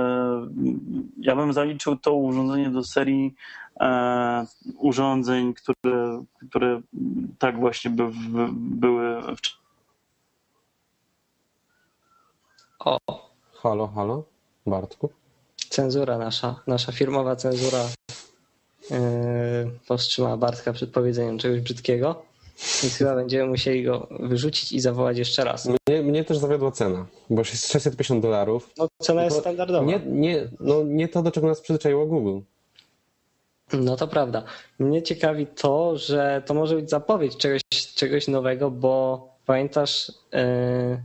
ja 1.19 1.37
bym 1.37 1.53
zaliczył 1.53 1.97
to 1.97 2.15
urządzenie 2.15 2.71
do 2.71 2.85
serii 2.85 3.35
urządzeń, 4.79 5.55
które, 5.55 6.25
które 6.51 6.81
tak 7.39 7.61
właśnie 7.61 7.91
by, 7.91 8.11
były 8.53 9.23
wcześniej 9.37 9.63
O. 12.85 12.99
Halo, 13.63 13.89
halo, 13.89 14.25
Bartku. 14.67 15.09
Cenzura 15.71 16.19
nasza, 16.19 16.63
nasza 16.67 16.93
firmowa 16.93 17.37
cenzura 17.37 17.79
powstrzymała 19.89 20.37
Bartka 20.37 20.73
przed 20.73 20.91
powiedzeniem 20.91 21.39
czegoś 21.39 21.61
brzydkiego. 21.61 22.23
Więc 22.83 22.97
chyba 22.97 23.15
będziemy 23.15 23.47
musieli 23.47 23.85
go 23.85 24.09
wyrzucić 24.21 24.73
i 24.73 24.81
zawołać 24.81 25.19
jeszcze 25.19 25.45
raz. 25.45 25.67
Mnie, 25.67 26.03
mnie 26.03 26.25
też 26.25 26.39
zawiodła 26.39 26.71
cena, 26.71 27.07
bo 27.31 27.41
jest 27.41 27.73
650 27.73 28.23
dolarów. 28.23 28.71
No 28.79 28.89
cena 28.99 29.25
jest 29.25 29.39
standardowa. 29.41 29.87
Nie, 29.87 30.01
nie, 30.07 30.49
no, 30.61 30.83
nie 30.85 31.09
to, 31.09 31.23
do 31.23 31.31
czego 31.31 31.47
nas 31.47 31.61
przyzwyczaiło 31.61 32.07
Google. 32.07 32.41
No 33.73 33.97
to 33.97 34.09
prawda. 34.09 34.45
Mnie 34.79 35.03
ciekawi 35.03 35.47
to, 35.47 35.97
że 35.97 36.43
to 36.47 36.55
może 36.55 36.77
być 36.77 36.91
zapowiedź 36.91 37.37
czegoś, 37.37 37.61
czegoś 37.95 38.29
nowego, 38.29 38.71
bo 38.71 39.29
pamiętasz, 39.47 40.13
yy, 40.33 41.03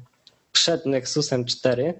przed 0.51 0.85
Nexusem 0.85 1.45
4 1.45 1.93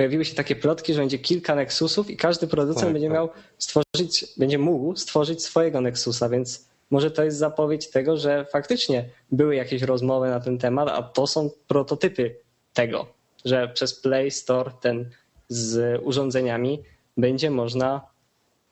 pojawiły 0.00 0.24
się 0.24 0.34
takie 0.34 0.56
plotki, 0.56 0.94
że 0.94 1.00
będzie 1.00 1.18
kilka 1.18 1.54
Nexusów 1.54 2.10
i 2.10 2.16
każdy 2.16 2.46
producent 2.46 2.84
tak, 2.84 2.92
będzie 2.92 3.08
tak. 3.08 3.14
miał 3.14 3.28
stworzyć, 3.58 4.26
będzie 4.36 4.58
mógł 4.58 4.96
stworzyć 4.96 5.44
swojego 5.44 5.80
Nexusa, 5.80 6.28
więc 6.28 6.64
może 6.90 7.10
to 7.10 7.24
jest 7.24 7.38
zapowiedź 7.38 7.90
tego, 7.90 8.16
że 8.16 8.44
faktycznie 8.44 9.08
były 9.32 9.54
jakieś 9.54 9.82
rozmowy 9.82 10.28
na 10.28 10.40
ten 10.40 10.58
temat, 10.58 10.88
a 10.88 11.02
to 11.02 11.26
są 11.26 11.50
prototypy 11.68 12.36
tego, 12.72 13.06
że 13.44 13.68
przez 13.68 14.00
Play 14.00 14.30
Store 14.30 14.70
ten 14.80 15.10
z 15.48 16.00
urządzeniami 16.02 16.82
będzie 17.16 17.50
można, 17.50 18.00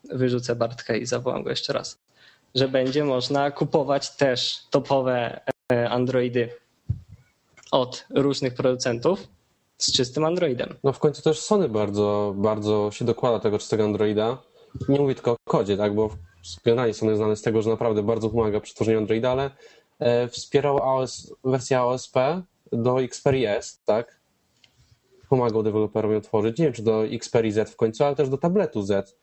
wyrzucę 0.04 0.56
Bartka 0.56 0.96
i 0.96 1.06
zawołam 1.06 1.42
go 1.42 1.50
jeszcze 1.50 1.72
raz, 1.72 1.98
że 2.54 2.68
będzie 2.68 3.04
można 3.04 3.50
kupować 3.50 4.16
też 4.16 4.58
topowe 4.70 5.40
e, 5.72 5.90
Androidy 5.90 6.50
od 7.70 8.04
różnych 8.10 8.54
producentów 8.54 9.38
z 9.78 9.92
czystym 9.92 10.24
Androidem. 10.24 10.74
No 10.84 10.92
w 10.92 10.98
końcu 10.98 11.22
też 11.22 11.40
Sony 11.40 11.68
bardzo, 11.68 12.34
bardzo 12.36 12.90
się 12.92 13.04
dokłada 13.04 13.40
tego 13.40 13.58
czystego 13.58 13.84
Androida. 13.84 14.38
Nie 14.88 15.00
mówię 15.00 15.14
tylko 15.14 15.32
o 15.32 15.36
kodzie, 15.44 15.76
tak, 15.76 15.94
bo 15.94 16.10
generalnie 16.64 16.94
Sony 16.94 17.16
znane 17.16 17.36
z 17.36 17.42
tego, 17.42 17.62
że 17.62 17.70
naprawdę 17.70 18.02
bardzo 18.02 18.30
pomaga 18.30 18.60
przy 18.60 18.74
tworzeniu 18.74 18.98
Androida, 18.98 19.30
ale 19.30 19.50
e, 19.98 20.28
wspierał 20.28 20.78
AOS, 20.78 21.32
wersję 21.44 21.78
AOSP 21.78 22.16
do 22.72 23.02
Xperia 23.02 23.56
S, 23.56 23.80
tak? 23.84 24.20
Pomagał 25.28 25.62
deweloperom 25.62 26.12
ją 26.12 26.20
tworzyć. 26.20 26.58
Nie 26.58 26.64
wiem, 26.64 26.74
czy 26.74 26.82
do 26.82 27.06
Xperia 27.06 27.52
Z 27.52 27.70
w 27.70 27.76
końcu, 27.76 28.04
ale 28.04 28.16
też 28.16 28.28
do 28.28 28.38
tabletu 28.38 28.82
Z. 28.82 29.16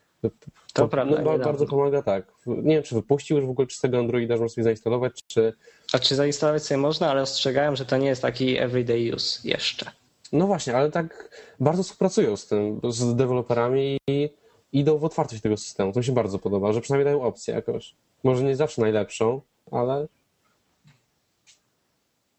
To 0.74 0.88
prawda. 0.88 1.22
No, 1.22 1.40
bardzo 1.40 1.66
pomaga 1.66 2.02
tak. 2.02 2.32
Nie 2.48 2.76
wiem, 2.76 2.84
czy 2.84 2.96
wypuścił 2.96 3.38
już 3.38 3.46
w 3.46 3.50
ogóle 3.50 3.68
czystego 3.68 4.00
Androida, 4.00 4.38
żeby 4.38 4.50
sobie 4.50 4.64
zainstalować, 4.64 5.24
czy... 5.28 5.54
A 5.94 6.00
czy 6.00 6.16
zainstalować 6.16 6.64
sobie 6.64 6.78
można, 6.78 7.12
ale 7.12 7.22
ostrzegają, 7.22 7.76
że 7.76 7.86
to 7.86 7.98
nie 7.98 8.08
jest 8.08 8.22
taki 8.22 8.58
everyday 8.58 9.16
use 9.16 9.50
jeszcze. 9.50 9.92
No 10.36 10.48
właśnie, 10.48 10.78
ale 10.78 10.92
tak 10.92 11.30
bardzo 11.60 11.84
współpracują 11.84 12.36
z 12.36 12.48
tym, 12.48 12.82
z 12.90 13.16
deweloperami 13.16 13.98
i 14.08 14.30
idą 14.72 14.98
w 14.98 15.04
otwartość 15.04 15.42
tego 15.42 15.58
systemu. 15.58 15.92
To 15.94 16.00
mi 16.00 16.06
się 16.06 16.12
bardzo 16.12 16.40
podoba, 16.40 16.74
że 16.74 16.82
przynajmniej 16.82 17.06
dają 17.06 17.24
opcję 17.24 17.54
jakoś. 17.54 17.96
Może 18.24 18.44
nie 18.44 18.56
zawsze 18.56 18.82
najlepszą, 18.82 19.42
ale... 19.72 20.08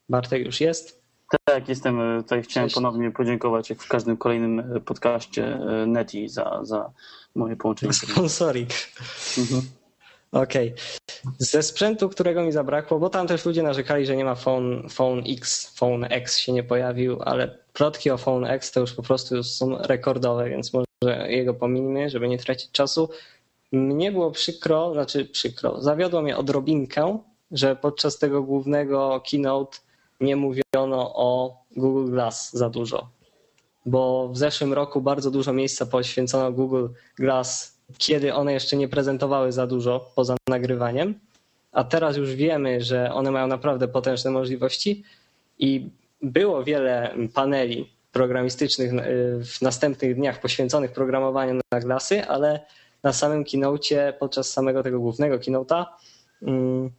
Bartek 0.09 0.45
już 0.45 0.61
jest? 0.61 1.01
Tak, 1.45 1.69
jestem. 1.69 2.01
E, 2.01 2.23
tutaj 2.23 2.43
chciałem 2.43 2.69
Cześć. 2.69 2.75
ponownie 2.75 3.11
podziękować, 3.11 3.69
jak 3.69 3.83
w 3.83 3.87
każdym 3.87 4.17
kolejnym 4.17 4.59
e, 4.59 4.79
podcaście, 4.79 5.45
e, 5.45 5.85
Neti 5.85 6.29
za, 6.29 6.59
za 6.63 6.91
moje 7.35 7.55
połączenie. 7.55 7.93
Sponsoring. 7.93 8.69
Mhm. 9.37 9.61
Okej. 10.31 10.73
Okay. 10.73 11.33
Ze 11.39 11.63
sprzętu, 11.63 12.09
którego 12.09 12.43
mi 12.43 12.51
zabrakło, 12.51 12.99
bo 12.99 13.09
tam 13.09 13.27
też 13.27 13.45
ludzie 13.45 13.63
narzekali, 13.63 14.05
że 14.05 14.15
nie 14.15 14.25
ma 14.25 14.35
Phone, 14.35 14.89
phone 14.89 15.23
X, 15.27 15.73
Phone 15.75 16.07
X 16.09 16.37
się 16.37 16.51
nie 16.51 16.63
pojawił, 16.63 17.21
ale 17.21 17.57
plotki 17.73 18.11
o 18.11 18.17
Phone 18.17 18.45
X 18.45 18.71
to 18.71 18.79
już 18.79 18.93
po 18.93 19.03
prostu 19.03 19.35
już 19.35 19.47
są 19.47 19.77
rekordowe, 19.77 20.49
więc 20.49 20.73
może 20.73 20.87
jego 21.31 21.53
pominimy, 21.53 22.09
żeby 22.09 22.27
nie 22.27 22.37
tracić 22.37 22.71
czasu. 22.71 23.09
Mnie 23.71 24.11
było 24.11 24.31
przykro, 24.31 24.93
znaczy 24.93 25.25
przykro, 25.25 25.81
zawiodło 25.81 26.21
mnie 26.21 26.37
odrobinkę, 26.37 27.19
że 27.51 27.75
podczas 27.75 28.19
tego 28.19 28.43
głównego 28.43 29.21
keynote 29.31 29.77
nie 30.21 30.35
mówiono 30.35 31.15
o 31.15 31.57
Google 31.75 32.11
Glass 32.11 32.53
za 32.53 32.69
dużo. 32.69 33.09
Bo 33.85 34.29
w 34.29 34.37
zeszłym 34.37 34.73
roku 34.73 35.01
bardzo 35.01 35.31
dużo 35.31 35.53
miejsca 35.53 35.85
poświęcono 35.85 36.51
Google 36.51 36.87
Glass, 37.17 37.76
kiedy 37.97 38.33
one 38.33 38.53
jeszcze 38.53 38.77
nie 38.77 38.87
prezentowały 38.87 39.51
za 39.51 39.67
dużo 39.67 40.11
poza 40.15 40.35
nagrywaniem. 40.49 41.19
A 41.71 41.83
teraz 41.83 42.17
już 42.17 42.35
wiemy, 42.35 42.83
że 42.83 43.13
one 43.13 43.31
mają 43.31 43.47
naprawdę 43.47 43.87
potężne 43.87 44.31
możliwości 44.31 45.03
i 45.59 45.89
było 46.21 46.63
wiele 46.63 47.15
paneli 47.33 47.89
programistycznych 48.11 48.91
w 49.45 49.61
następnych 49.61 50.15
dniach 50.15 50.41
poświęconych 50.41 50.91
programowaniu 50.91 51.59
na 51.71 51.79
Glassy, 51.79 52.25
ale 52.25 52.65
na 53.03 53.13
samym 53.13 53.45
keynote, 53.45 54.13
podczas 54.19 54.51
samego 54.51 54.83
tego 54.83 54.99
głównego 54.99 55.37
keynote'a, 55.37 55.85
mm, 56.41 56.91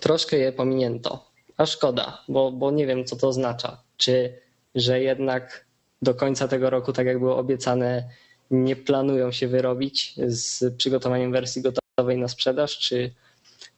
troszkę 0.00 0.36
je 0.36 0.52
pominięto. 0.52 1.28
A 1.56 1.66
szkoda, 1.66 2.24
bo, 2.28 2.52
bo 2.52 2.70
nie 2.70 2.86
wiem, 2.86 3.04
co 3.04 3.16
to 3.16 3.28
oznacza. 3.28 3.82
Czy, 3.96 4.38
że 4.74 5.00
jednak 5.00 5.66
do 6.02 6.14
końca 6.14 6.48
tego 6.48 6.70
roku, 6.70 6.92
tak 6.92 7.06
jak 7.06 7.18
było 7.18 7.36
obiecane, 7.36 8.08
nie 8.50 8.76
planują 8.76 9.32
się 9.32 9.48
wyrobić 9.48 10.14
z 10.26 10.74
przygotowaniem 10.76 11.32
wersji 11.32 11.62
gotowej 11.62 12.18
na 12.18 12.28
sprzedaż, 12.28 12.78
czy, 12.78 13.14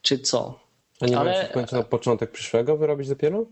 czy 0.02 0.18
co? 0.18 0.60
A 1.00 1.06
nie 1.06 1.18
Ale... 1.18 1.30
mają 1.30 1.42
się 1.42 1.48
w 1.48 1.52
końcu 1.52 1.76
na 1.76 1.82
początek 1.82 2.30
przyszłego 2.30 2.76
wyrobić 2.76 3.08
dopiero? 3.08 3.44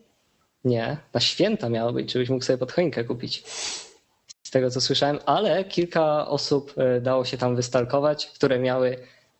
Nie, 0.65 0.97
na 1.15 1.21
święta 1.21 1.69
miało 1.69 1.93
być, 1.93 2.13
żebyś 2.13 2.31
mógł 2.31 2.45
sobie 2.45 2.59
pod 2.59 2.73
choinkę 2.73 3.05
kupić. 3.05 3.45
Z 4.43 4.51
tego 4.51 4.71
co 4.71 4.81
słyszałem, 4.81 5.19
ale 5.27 5.65
kilka 5.65 6.29
osób 6.29 6.75
e, 6.77 7.01
dało 7.01 7.25
się 7.25 7.39
tam 7.39 7.57
wystalkować, 7.57 8.27
które 8.27 8.59
miały 8.59 8.97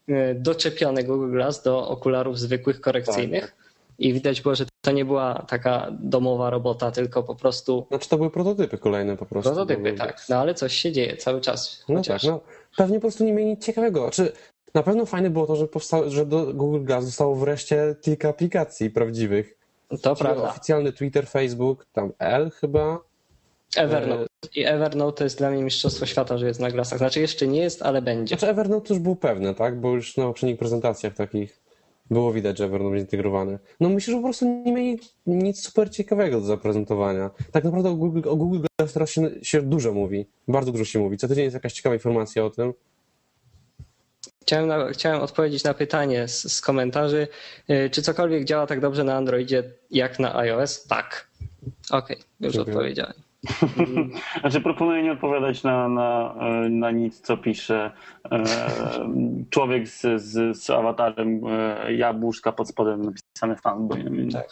e, 0.09 0.35
doczepiony 0.35 1.05
Google 1.05 1.31
Glass 1.31 1.63
do 1.63 1.89
okularów 1.89 2.39
zwykłych, 2.39 2.81
korekcyjnych. 2.81 3.57
I 3.99 4.13
widać 4.13 4.41
było, 4.41 4.55
że 4.55 4.65
to 4.81 4.93
nie 4.93 5.05
była 5.05 5.45
taka 5.49 5.89
domowa 6.01 6.51
robota, 6.51 6.91
tylko 6.91 7.23
po 7.23 7.35
prostu. 7.35 7.87
Znaczy 7.89 8.09
to 8.09 8.17
były 8.17 8.31
prototypy 8.31 8.79
kolejne 8.79 9.17
po 9.17 9.27
prostu. 9.27 9.51
Prototypy, 9.51 9.93
tak. 9.93 10.25
No 10.29 10.37
ale 10.37 10.55
coś 10.55 10.75
się 10.75 10.93
dzieje 10.93 11.17
cały 11.17 11.41
czas. 11.41 11.85
No 11.89 11.97
chociaż... 11.97 12.23
tak, 12.23 12.31
no. 12.31 12.41
Pewnie 12.77 12.97
po 12.97 13.01
prostu 13.01 13.25
nie 13.25 13.33
mieli 13.33 13.51
nic 13.51 13.65
ciekawego. 13.65 14.01
Znaczy, 14.01 14.33
na 14.75 14.83
pewno 14.83 15.07
fajne 15.07 15.31
było 15.31 15.47
to, 15.47 15.57
że, 15.57 15.69
powstało, 15.69 16.11
że 16.11 16.27
do 16.27 16.55
Google 16.55 16.85
Glass 16.85 17.05
zostało 17.05 17.35
wreszcie 17.35 17.97
kilka 18.01 18.29
aplikacji 18.29 18.91
prawdziwych. 18.91 19.59
To 19.89 20.17
Czyli 20.17 20.17
prawda. 20.17 20.51
Oficjalny 20.51 20.93
Twitter, 20.93 21.27
Facebook, 21.27 21.87
tam 21.93 22.13
L 22.19 22.51
chyba. 22.51 22.99
Evernote. 23.77 24.27
I 24.55 24.65
Evernote 24.65 25.19
to 25.19 25.25
jest 25.25 25.39
dla 25.39 25.51
mnie 25.51 25.63
mistrzostwo 25.63 26.07
świata, 26.07 26.39
że 26.39 26.47
jest 26.47 26.61
na 26.61 26.71
glasach. 26.71 26.99
Znaczy 26.99 27.21
jeszcze 27.21 27.47
nie 27.47 27.61
jest, 27.61 27.83
ale 27.83 28.03
będzie. 28.03 28.37
Znaczy 28.37 28.51
Evernote 28.51 28.95
już 28.95 29.03
był 29.03 29.17
pewny, 29.17 29.55
tak? 29.55 29.81
Bo 29.81 29.95
już 29.95 30.17
na 30.17 30.25
poprzednich 30.25 30.59
prezentacjach 30.59 31.15
takich 31.15 31.61
było 32.11 32.33
widać, 32.33 32.59
że 32.59 32.65
Evernote 32.65 32.91
będzie 32.91 33.05
integrowany. 33.05 33.59
No 33.81 33.89
myślę, 33.89 34.13
że 34.13 34.19
po 34.19 34.25
prostu 34.25 34.63
nie 34.65 34.73
mieli 34.73 35.01
nic 35.27 35.61
super 35.63 35.91
ciekawego 35.91 36.41
do 36.41 36.47
zaprezentowania. 36.47 37.31
Tak 37.53 37.65
naprawdę 37.65 37.91
o 37.91 37.95
Google, 37.95 38.29
o 38.29 38.37
Google 38.37 38.59
Glass 38.79 38.93
teraz 38.93 39.11
się, 39.11 39.31
się 39.43 39.63
dużo 39.63 39.93
mówi. 39.93 40.27
Bardzo 40.49 40.73
dużo 40.73 40.85
się 40.85 40.99
mówi. 40.99 41.17
Co 41.17 41.29
tydzień 41.29 41.45
jest 41.45 41.55
jakaś 41.55 41.73
ciekawa 41.73 41.95
informacja 41.95 42.45
o 42.45 42.51
tym. 42.51 42.73
Chciałem, 44.43 44.67
na, 44.67 44.91
chciałem 44.91 45.21
odpowiedzieć 45.21 45.65
na 45.65 45.75
pytanie 45.75 46.29
z, 46.29 46.53
z, 46.53 46.61
komentarzy. 46.61 47.29
Y, 47.71 47.91
czy 47.91 48.03
cokolwiek 48.03 48.45
działa 48.45 48.67
tak 48.67 48.81
dobrze 48.81 49.05
na 49.05 49.17
Androidzie 49.17 49.65
jak 49.91 50.19
na 50.19 50.37
iOS? 50.37 50.85
Tak. 50.85 51.29
Okej, 51.91 52.17
okay, 52.17 52.27
już 52.41 52.55
Dziękuję. 52.55 52.77
odpowiedziałem. 52.77 53.28
Znaczy 54.41 54.61
proponuję 54.61 55.03
nie 55.03 55.13
odpowiadać 55.13 55.63
na, 55.63 55.89
na, 55.89 56.35
na 56.71 56.91
nic, 56.91 57.21
co 57.21 57.37
pisze 57.37 57.91
e, 58.33 58.45
człowiek 59.51 59.89
z, 59.89 60.23
z, 60.23 60.59
z 60.59 60.71
awatarem 60.71 61.41
e, 61.47 61.95
jabłuszka 61.95 62.53
pod 62.53 62.69
spodem 62.69 63.03
napisane 63.03 63.57
fanboy. 63.57 64.29
Tak. 64.33 64.49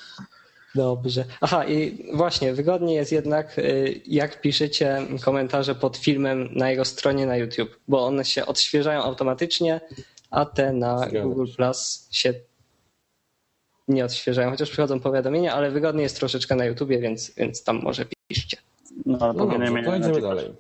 Dobrze. 0.75 1.25
Aha, 1.41 1.65
i 1.65 2.05
właśnie, 2.15 2.55
wygodnie 2.55 2.95
jest 2.95 3.13
jednak, 3.13 3.59
e, 3.59 3.63
jak 4.07 4.41
piszecie 4.41 4.99
komentarze 5.25 5.75
pod 5.75 5.97
filmem 5.97 6.49
na 6.53 6.71
jego 6.71 6.85
stronie 6.85 7.27
na 7.27 7.37
YouTube, 7.37 7.81
bo 7.89 8.07
one 8.07 8.25
się 8.25 8.47
odświeżają 8.47 9.03
automatycznie, 9.03 9.81
a 10.31 10.45
te 10.45 10.73
na 10.73 11.07
Google 11.23 11.47
Plus 11.57 12.09
się 12.11 12.35
nie 13.89 14.05
odświeżają, 14.05 14.51
chociaż 14.51 14.71
przychodzą 14.71 15.01
powiadomienia, 15.01 15.55
ale 15.55 15.71
wygodnie 15.71 16.03
jest 16.03 16.17
troszeczkę 16.19 16.55
na 16.55 16.65
YouTubie, 16.65 16.99
więc, 16.99 17.35
więc 17.35 17.65
tam 17.65 17.81
może 17.83 18.05
piszcie. 18.29 18.57
No, 19.07 19.19
ale 19.21 19.33
no 19.33 19.47
dobrze, 19.47 19.59
to 19.83 19.97
idziemy 19.97 20.21
dalej. 20.21 20.53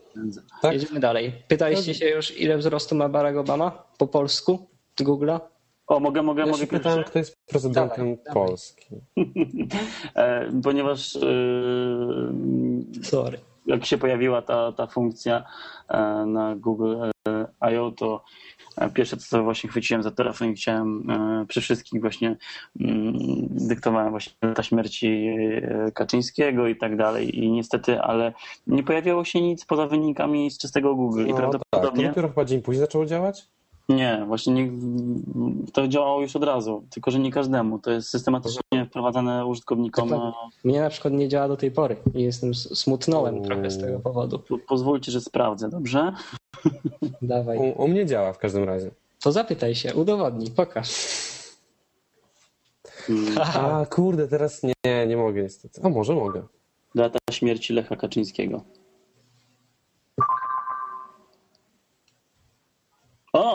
Tak? 0.62 0.72
Jedziemy 0.72 1.00
dalej. 1.00 1.32
Pytaliście 1.48 1.94
się 1.94 2.08
już, 2.08 2.40
ile 2.40 2.58
wzrostu 2.58 2.94
ma 2.94 3.08
Barack 3.08 3.38
Obama 3.38 3.82
po 3.98 4.06
polsku 4.06 4.66
Google'a? 5.00 5.40
O, 5.86 6.00
mogę, 6.00 6.22
mogę, 6.22 6.42
ja 6.42 6.52
mogę. 6.52 6.66
pytałem, 6.66 7.04
kto 7.04 7.18
jest 7.18 7.36
prezydentem 7.46 8.16
dawaj, 8.16 8.34
Polski. 8.34 8.86
e, 10.14 10.50
ponieważ 10.62 11.14
yy, 11.14 13.04
Sorry. 13.04 13.38
jak 13.66 13.84
się 13.84 13.98
pojawiła 13.98 14.42
ta, 14.42 14.72
ta 14.72 14.86
funkcja 14.86 15.44
e, 15.88 16.26
na 16.26 16.56
Google 16.56 16.96
I.O., 17.72 17.90
to 17.90 18.24
Pierwsze 18.94 19.16
co 19.16 19.42
właśnie 19.42 19.70
chwyciłem 19.70 20.02
za 20.02 20.10
telefon 20.10 20.48
i 20.48 20.54
chciałem 20.54 21.10
e, 21.10 21.46
przy 21.48 21.60
wszystkich 21.60 22.00
właśnie 22.00 22.36
mm, 22.80 23.12
dyktowałem 23.50 24.10
właśnie 24.10 24.32
ta 24.54 24.62
śmierci 24.62 25.26
e, 25.62 25.92
Kaczyńskiego 25.92 26.68
i 26.68 26.76
tak 26.76 26.96
dalej 26.96 27.44
i 27.44 27.50
niestety, 27.50 28.00
ale 28.00 28.32
nie 28.66 28.82
pojawiało 28.82 29.24
się 29.24 29.40
nic 29.40 29.64
poza 29.64 29.86
wynikami 29.86 30.50
z 30.50 30.58
czystego 30.58 30.94
Google 30.94 31.22
no, 31.22 31.28
i 31.28 31.34
prawdopodobnie... 31.34 31.90
Tak, 31.90 31.96
to 31.96 32.02
dopiero 32.08 32.28
chyba 32.28 32.44
dzień 32.44 32.62
później 32.62 32.80
zaczęło 32.80 33.06
działać? 33.06 33.48
Nie, 33.88 34.24
właśnie 34.26 34.52
nie, 34.54 34.70
to 35.72 35.88
działało 35.88 36.20
już 36.20 36.36
od 36.36 36.44
razu, 36.44 36.84
tylko 36.90 37.10
że 37.10 37.18
nie 37.18 37.32
każdemu. 37.32 37.78
To 37.78 37.90
jest 37.90 38.08
systematycznie 38.08 38.86
wprowadzane 38.86 39.46
użytkownikom. 39.46 40.32
Mnie 40.64 40.80
na 40.80 40.90
przykład 40.90 41.14
nie 41.14 41.28
działa 41.28 41.48
do 41.48 41.56
tej 41.56 41.70
pory 41.70 41.96
i 42.14 42.22
jestem 42.22 42.54
smutnąłem 42.54 43.42
trochę 43.42 43.70
z 43.70 43.80
tego 43.80 44.00
powodu. 44.00 44.42
Pozwólcie, 44.68 45.12
że 45.12 45.20
sprawdzę, 45.20 45.68
dobrze? 45.68 46.12
Dawaj. 47.22 47.58
U, 47.58 47.82
u 47.82 47.88
mnie 47.88 48.06
działa 48.06 48.32
w 48.32 48.38
każdym 48.38 48.64
razie. 48.64 48.90
To 49.22 49.32
zapytaj 49.32 49.74
się, 49.74 49.94
udowodnij, 49.94 50.50
pokaż. 50.50 50.90
Hmm. 53.06 53.34
A 53.38 53.86
kurde, 53.86 54.28
teraz 54.28 54.62
nie, 54.62 55.06
nie 55.06 55.16
mogę 55.16 55.42
niestety. 55.42 55.80
A 55.84 55.88
może 55.88 56.14
mogę. 56.14 56.42
Data 56.94 57.18
śmierci 57.30 57.72
Lecha 57.72 57.96
Kaczyńskiego. 57.96 58.64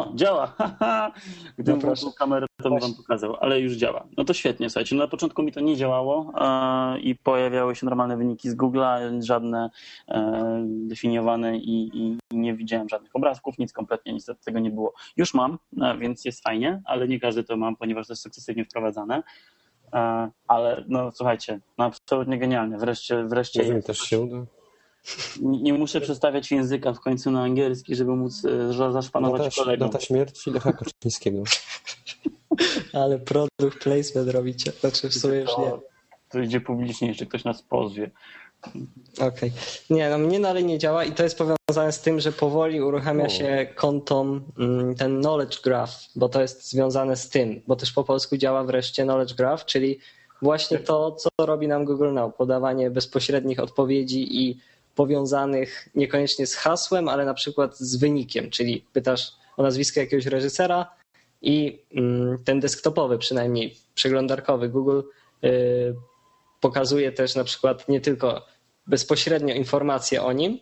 O, 0.02 0.12
działa! 0.16 0.56
Gdybym 1.58 1.82
no 1.82 1.86
włączył 1.86 2.12
kamerę, 2.12 2.48
to 2.64 2.70
bym 2.70 2.80
wam 2.80 2.94
pokazał, 2.94 3.36
ale 3.40 3.60
już 3.60 3.74
działa. 3.74 4.08
No 4.18 4.24
to 4.24 4.34
świetnie, 4.34 4.70
słuchajcie. 4.70 4.96
No 4.96 5.04
na 5.04 5.08
początku 5.08 5.44
mi 5.44 5.52
to 5.52 5.60
nie 5.60 5.78
działało 5.78 6.34
e, 6.38 7.00
i 7.00 7.16
pojawiały 7.16 7.76
się 7.76 7.86
normalne 7.86 8.18
wyniki 8.18 8.50
z 8.50 8.56
Google'a, 8.56 9.22
żadne 9.24 9.70
e, 10.08 10.66
definiowane 10.68 11.58
i, 11.58 11.92
i, 11.94 12.18
nie 12.32 12.54
widziałem 12.54 12.90
żadnych 12.90 13.16
obrazków, 13.16 13.58
nic 13.58 13.74
kompletnie, 13.74 14.14
niestety 14.14 14.44
tego 14.46 14.60
nie 14.60 14.72
było. 14.72 14.94
Już 15.18 15.34
mam, 15.34 15.58
e, 15.82 15.98
więc 15.98 16.26
jest 16.26 16.44
fajnie, 16.44 16.82
ale 16.86 17.08
nie 17.08 17.20
każdy 17.20 17.44
to 17.44 17.58
mam, 17.58 17.76
ponieważ 17.76 18.08
to 18.08 18.14
jest 18.14 18.24
sukcesywnie 18.24 18.66
wprowadzane. 18.66 19.24
E, 19.94 20.32
ale 20.48 20.84
no 20.88 21.12
słuchajcie, 21.12 21.60
no 21.78 21.86
absolutnie 21.86 22.38
genialne. 22.38 22.78
Wreszcie, 22.78 23.24
wreszcie. 23.24 23.74
Mi 23.74 23.84
też 23.84 24.00
się 24.00 24.20
uda. 24.20 24.46
Nie 25.42 25.74
muszę 25.74 26.02
przestawiać 26.02 26.52
języka 26.52 26.94
w 26.94 27.00
końcu 27.00 27.32
na 27.32 27.42
angielski, 27.42 27.96
żeby 27.96 28.16
móc 28.16 28.46
e, 28.46 28.92
zaszpanować 28.92 29.42
data, 29.42 29.56
kolegom. 29.56 29.90
Data 29.90 30.06
śmierci 30.06 30.52
Lecha 30.52 30.74
Kaczyńskiego. 30.74 31.44
Ale 32.94 33.20
produkt 33.20 33.84
placement 33.84 34.30
robicie. 34.30 34.72
Znaczy 34.72 35.10
w 35.10 35.14
sumie 35.14 35.38
już 35.38 35.58
nie. 35.58 35.72
to 36.30 36.40
idzie 36.40 36.62
publicznie, 36.62 37.08
jeszcze 37.08 37.26
ktoś 37.26 37.44
nas 37.44 37.62
pozwie. 37.62 38.12
Okej. 39.14 39.28
Okay. 39.28 39.52
Nie, 39.90 40.10
no 40.10 40.18
mnie 40.18 40.40
dalej 40.40 40.66
nie 40.66 40.78
działa 40.78 41.04
i 41.04 41.12
to 41.12 41.24
jest 41.24 41.38
powiązane 41.38 41.92
z 41.92 42.02
tym, 42.02 42.20
że 42.20 42.32
powoli 42.32 42.82
uruchamia 42.82 43.30
się 43.30 43.68
kontom 43.76 44.42
mm, 44.60 44.96
ten 44.96 45.20
knowledge 45.20 45.62
graph, 45.62 45.94
bo 46.16 46.30
to 46.30 46.42
jest 46.42 46.70
związane 46.70 47.16
z 47.16 47.30
tym, 47.30 47.62
bo 47.68 47.76
też 47.76 47.92
po 47.92 48.04
polsku 48.04 48.38
działa 48.38 48.64
wreszcie 48.64 49.04
knowledge 49.04 49.34
graph, 49.34 49.66
czyli 49.66 50.00
właśnie 50.42 50.80
to, 50.80 51.12
co 51.12 51.30
robi 51.40 51.68
nam 51.68 51.86
Google 51.86 52.14
Now, 52.14 52.36
podawanie 52.36 52.92
bezpośrednich 52.92 53.60
odpowiedzi 53.60 54.46
i 54.46 54.60
powiązanych 54.96 55.90
niekoniecznie 55.96 56.48
z 56.48 56.56
hasłem, 56.56 57.10
ale 57.10 57.26
na 57.26 57.34
przykład 57.34 57.78
z 57.78 57.96
wynikiem, 57.96 58.50
czyli 58.50 58.86
pytasz 58.94 59.32
o 59.58 59.64
nazwisko 59.64 60.00
jakiegoś 60.00 60.26
reżysera 60.26 60.96
i 61.42 61.84
mm, 61.96 62.44
ten 62.44 62.60
desktopowy 62.60 63.18
przynajmniej, 63.18 63.76
przeglądarkowy 63.96 64.70
Google 64.70 65.02
y, 65.44 65.96
pokazuje 66.62 67.12
też 67.12 67.36
na 67.36 67.44
przykład 67.44 67.90
nie 67.90 68.02
tylko 68.02 68.46
bezpośrednio 68.88 69.56
informacje 69.56 70.24
o 70.24 70.32
nim, 70.32 70.60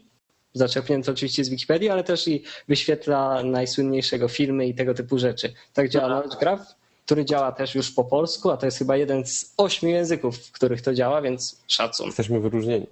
zaczerpnięte 0.53 1.11
oczywiście 1.11 1.43
z 1.43 1.49
Wikipedii, 1.49 1.89
ale 1.89 2.03
też 2.03 2.27
i 2.27 2.43
wyświetla 2.67 3.43
najsłynniejszego 3.43 4.27
filmy 4.27 4.67
i 4.67 4.75
tego 4.75 4.93
typu 4.93 5.17
rzeczy. 5.17 5.53
Tak 5.73 5.89
działa 5.89 6.07
Knowledge 6.07 6.39
Graph, 6.39 6.63
który 7.05 7.25
działa 7.25 7.51
też 7.51 7.75
już 7.75 7.91
po 7.91 8.03
polsku, 8.03 8.49
a 8.49 8.57
to 8.57 8.65
jest 8.65 8.77
chyba 8.77 8.97
jeden 8.97 9.25
z 9.25 9.53
ośmiu 9.57 9.89
języków, 9.89 10.37
w 10.37 10.51
których 10.51 10.81
to 10.81 10.93
działa, 10.93 11.21
więc 11.21 11.61
szacun. 11.67 12.05
Jesteśmy 12.05 12.39
wyróżnieni. 12.39 12.87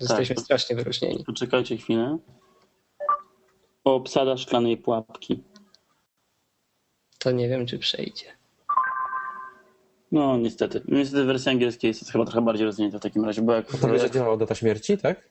Jesteśmy 0.00 0.34
tak, 0.34 0.44
strasznie 0.44 0.76
wyróżnieni. 0.76 1.24
Poczekajcie 1.24 1.76
chwilę. 1.76 2.18
Obsada 3.84 4.36
szklanej 4.36 4.76
pułapki. 4.76 5.42
To 7.18 7.30
nie 7.30 7.48
wiem, 7.48 7.66
czy 7.66 7.78
przejdzie. 7.78 8.26
No 10.12 10.36
niestety. 10.36 10.82
Niestety 10.88 11.24
wersja 11.24 11.52
angielska 11.52 11.86
jest 11.86 12.12
chyba 12.12 12.24
trochę 12.24 12.42
bardziej 12.42 12.66
rozwinięta 12.66 12.98
w 12.98 13.02
takim 13.02 13.24
razie, 13.24 13.42
bo 13.42 13.52
jak... 13.52 13.66
To 13.66 13.88
będzie 13.88 14.10
działała 14.10 14.36
data 14.36 14.54
śmierci, 14.54 14.98
tak? 14.98 15.28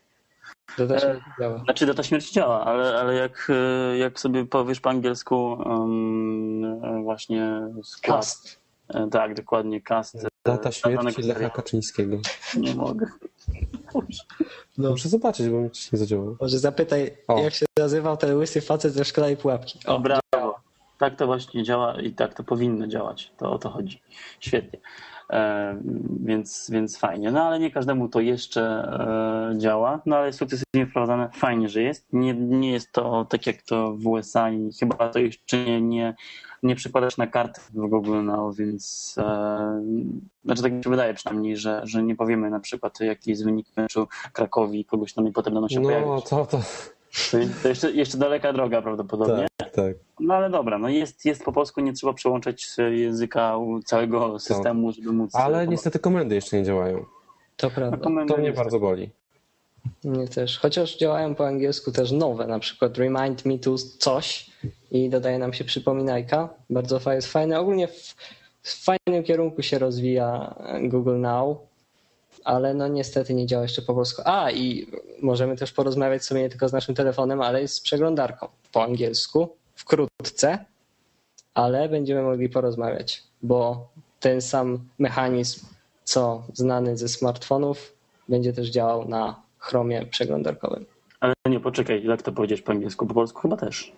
Data 0.77 0.99
śmierci 0.99 1.23
działa. 1.39 1.63
Znaczy 1.63 1.85
data 1.85 2.03
śmierci 2.03 2.33
działa, 2.33 2.65
ale, 2.65 2.99
ale 2.99 3.15
jak, 3.15 3.51
jak 3.97 4.19
sobie 4.19 4.45
powiesz 4.45 4.79
po 4.79 4.89
angielsku 4.89 5.51
um, 5.51 7.03
właśnie 7.03 7.61
skład... 7.83 8.17
Cast. 8.17 8.59
E, 8.87 9.07
tak, 9.11 9.33
dokładnie, 9.33 9.81
cast. 9.81 10.27
Data 10.45 10.71
śmierci 10.71 11.21
Lecha 11.21 11.49
Kaczyńskiego. 11.49 12.17
Nie 12.57 12.75
mogę. 12.75 13.07
No. 14.77 14.89
Muszę 14.89 15.09
zobaczyć, 15.09 15.49
bo 15.49 15.61
mi 15.61 15.71
coś 15.71 15.91
nie 15.91 15.99
zadziałało. 15.99 16.35
Może 16.41 16.59
zapytaj, 16.59 17.17
o. 17.27 17.39
jak 17.39 17.53
się 17.53 17.65
nazywał 17.79 18.17
ten 18.17 18.37
łysy 18.37 18.61
facet 18.61 18.93
ze 18.93 19.05
szkla 19.05 19.29
i 19.29 19.37
pułapki. 19.37 19.79
O, 19.85 19.99
brawo 19.99 20.59
tak 20.99 21.15
to 21.15 21.25
właśnie 21.25 21.63
działa 21.63 22.01
i 22.01 22.11
tak 22.11 22.33
to 22.33 22.43
powinno 22.43 22.87
działać. 22.87 23.31
To 23.37 23.51
o 23.51 23.59
to 23.59 23.69
chodzi. 23.69 24.01
Świetnie. 24.39 24.79
E, 25.29 25.77
więc, 26.19 26.69
więc 26.69 26.97
fajnie. 26.97 27.31
No 27.31 27.43
ale 27.43 27.59
nie 27.59 27.71
każdemu 27.71 28.09
to 28.09 28.19
jeszcze 28.19 28.61
e, 28.61 29.57
działa, 29.57 30.01
no 30.05 30.15
ale 30.15 30.25
jest 30.25 30.39
sukcesywnie 30.39 30.87
wprowadzane. 30.89 31.29
Fajnie, 31.33 31.69
że 31.69 31.81
jest. 31.81 32.07
Nie, 32.13 32.33
nie 32.33 32.71
jest 32.71 32.91
to 32.91 33.25
tak 33.29 33.47
jak 33.47 33.61
to 33.61 33.93
w 33.93 34.07
USA 34.07 34.49
i 34.49 34.69
chyba 34.79 35.09
to 35.09 35.19
jeszcze 35.19 35.65
nie, 35.65 35.81
nie, 35.81 36.15
nie 36.63 36.75
przykładasz 36.75 37.17
na 37.17 37.27
kartę 37.27 37.61
w 37.73 37.87
Google 37.87 38.23
Now, 38.23 38.55
więc 38.55 39.15
e, 39.17 39.83
znaczy 40.45 40.61
tak 40.61 40.73
mi 40.73 40.83
się 40.83 40.89
wydaje 40.89 41.13
przynajmniej, 41.13 41.57
że, 41.57 41.81
że 41.83 42.03
nie 42.03 42.15
powiemy 42.15 42.49
na 42.49 42.59
przykład 42.59 42.99
jaki 42.99 43.29
jest 43.29 43.45
wynik 43.45 43.67
meczu 43.77 44.07
Krakowi, 44.33 44.85
kogoś 44.85 45.13
tam 45.13 45.27
i 45.27 45.31
potem 45.31 45.53
będą 45.53 45.67
się 45.69 45.79
no, 45.79 45.89
pojawić. 45.89 46.07
No 46.07 46.21
to, 46.21 46.45
to... 46.45 46.59
To 47.61 47.67
jeszcze, 47.67 47.91
jeszcze 47.91 48.17
daleka 48.17 48.53
droga 48.53 48.81
prawdopodobnie. 48.81 49.47
Tak, 49.57 49.71
tak. 49.71 49.95
No 50.19 50.33
ale 50.33 50.49
dobra, 50.49 50.77
no 50.77 50.89
jest, 50.89 51.25
jest 51.25 51.43
po 51.43 51.51
polsku, 51.51 51.81
nie 51.81 51.93
trzeba 51.93 52.13
przełączać 52.13 52.67
języka 52.91 53.55
całego 53.85 54.39
systemu, 54.39 54.91
żeby 54.91 55.11
móc... 55.11 55.35
Ale 55.35 55.67
niestety 55.67 55.99
komendy 55.99 56.35
jeszcze 56.35 56.57
nie 56.57 56.63
działają. 56.63 57.05
To 57.57 57.69
prawda. 57.69 58.09
No, 58.09 58.25
to 58.25 58.37
mnie 58.37 58.53
bardzo 58.53 58.79
boli. 58.79 59.09
Mnie 60.03 60.27
też. 60.27 60.59
Chociaż 60.59 60.97
działają 60.97 61.35
po 61.35 61.47
angielsku 61.47 61.91
też 61.91 62.11
nowe, 62.11 62.47
na 62.47 62.59
przykład 62.59 62.97
remind 62.97 63.45
me 63.45 63.59
to 63.59 63.75
coś 63.77 64.49
i 64.91 65.09
dodaje 65.09 65.39
nam 65.39 65.53
się 65.53 65.63
przypominajka. 65.63 66.49
Bardzo 66.69 67.11
jest 67.11 67.31
fajne. 67.31 67.59
Ogólnie 67.59 67.87
w, 67.87 68.15
w 68.61 68.83
fajnym 68.85 69.23
kierunku 69.23 69.61
się 69.61 69.79
rozwija 69.79 70.55
Google 70.81 71.19
Now 71.19 71.57
ale 72.49 72.73
no 72.73 72.87
niestety 72.87 73.33
nie 73.33 73.45
działa 73.45 73.63
jeszcze 73.63 73.81
po 73.81 73.93
polsku. 73.93 74.21
A 74.25 74.51
i 74.51 74.87
możemy 75.21 75.57
też 75.57 75.71
porozmawiać 75.71 76.25
sobie 76.25 76.41
nie 76.41 76.49
tylko 76.49 76.69
z 76.69 76.73
naszym 76.73 76.95
telefonem, 76.95 77.41
ale 77.41 77.63
i 77.63 77.67
z 77.67 77.81
przeglądarką 77.81 78.47
po 78.71 78.83
angielsku 78.83 79.49
wkrótce, 79.75 80.65
ale 81.53 81.89
będziemy 81.89 82.21
mogli 82.21 82.49
porozmawiać, 82.49 83.23
bo 83.41 83.87
ten 84.19 84.41
sam 84.41 84.79
mechanizm, 84.99 85.65
co 86.03 86.43
znany 86.53 86.97
ze 86.97 87.07
smartfonów, 87.07 87.93
będzie 88.29 88.53
też 88.53 88.69
działał 88.69 89.07
na 89.07 89.41
Chromie 89.57 90.05
przeglądarkowym. 90.05 90.85
Ale 91.19 91.33
nie, 91.45 91.59
poczekaj, 91.59 92.03
jak 92.03 92.21
to 92.21 92.31
powiedzieć 92.31 92.61
po 92.61 92.71
angielsku? 92.71 93.07
Po 93.07 93.13
polsku 93.13 93.41
chyba 93.41 93.57
też. 93.57 93.91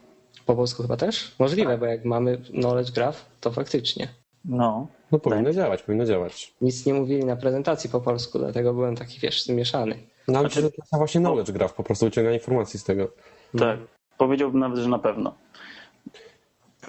Po 0.46 0.56
polsku 0.56 0.82
chyba 0.82 0.98
też? 0.98 1.36
Możliwe, 1.40 1.78
bo 1.78 1.86
jak 1.86 2.06
mamy 2.06 2.38
knowledge 2.38 2.92
graph, 2.92 3.26
to 3.42 3.52
faktycznie. 3.52 4.21
No. 4.46 4.88
No 5.12 5.20
powinno 5.20 5.46
tak. 5.46 5.56
działać, 5.56 5.84
powinno 5.84 6.06
działać. 6.06 6.54
Nic 6.62 6.86
nie 6.86 6.94
mówili 6.94 7.26
na 7.26 7.36
prezentacji 7.36 7.90
po 7.90 8.02
polsku, 8.02 8.40
dlatego 8.40 8.74
byłem 8.74 8.96
taki, 8.96 9.20
wiesz, 9.20 9.44
zmieszany. 9.44 9.96
No 10.28 10.40
ale 10.40 10.50
znaczy... 10.50 10.72
to 10.92 10.98
właśnie 10.98 11.22
knowledge 11.22 11.52
graph, 11.52 11.74
po 11.74 11.84
prostu 11.84 12.06
wyciąganie 12.06 12.38
informacji 12.38 12.80
z 12.80 12.84
tego. 12.84 13.12
Tak, 13.58 13.80
powiedziałbym 14.18 14.60
nawet, 14.60 14.80
że 14.80 14.90
na 14.90 15.00
pewno. 15.00 15.34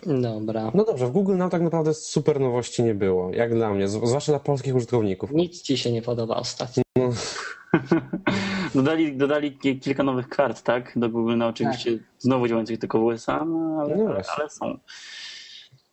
Dobra. 0.06 0.70
No 0.74 0.84
dobrze, 0.84 1.06
w 1.06 1.10
Google 1.10 1.36
nam 1.36 1.50
tak 1.50 1.62
naprawdę 1.62 1.94
super 1.94 2.40
nowości 2.40 2.82
nie 2.82 2.94
było, 2.94 3.30
jak 3.32 3.54
dla 3.54 3.74
mnie, 3.74 3.88
zwłaszcza 3.88 4.32
dla 4.32 4.38
polskich 4.38 4.76
użytkowników. 4.76 5.30
Nic 5.30 5.62
ci 5.62 5.78
się 5.78 5.92
nie 5.92 6.02
podoba 6.02 6.36
ostatnio. 6.36 6.82
No. 6.96 7.10
dodali, 8.74 9.16
dodali 9.16 9.58
kilka 9.58 10.02
nowych 10.02 10.28
kart, 10.28 10.62
tak? 10.62 10.92
Do 10.96 11.08
Google, 11.08 11.36
no 11.36 11.46
oczywiście 11.46 11.92
tak. 11.92 12.02
znowu 12.18 12.48
działających 12.48 12.78
tylko 12.78 12.98
w 12.98 13.02
USA, 13.02 13.44
no, 13.44 13.78
ale, 13.80 13.96
no 13.96 14.10
ale 14.36 14.50
są. 14.50 14.78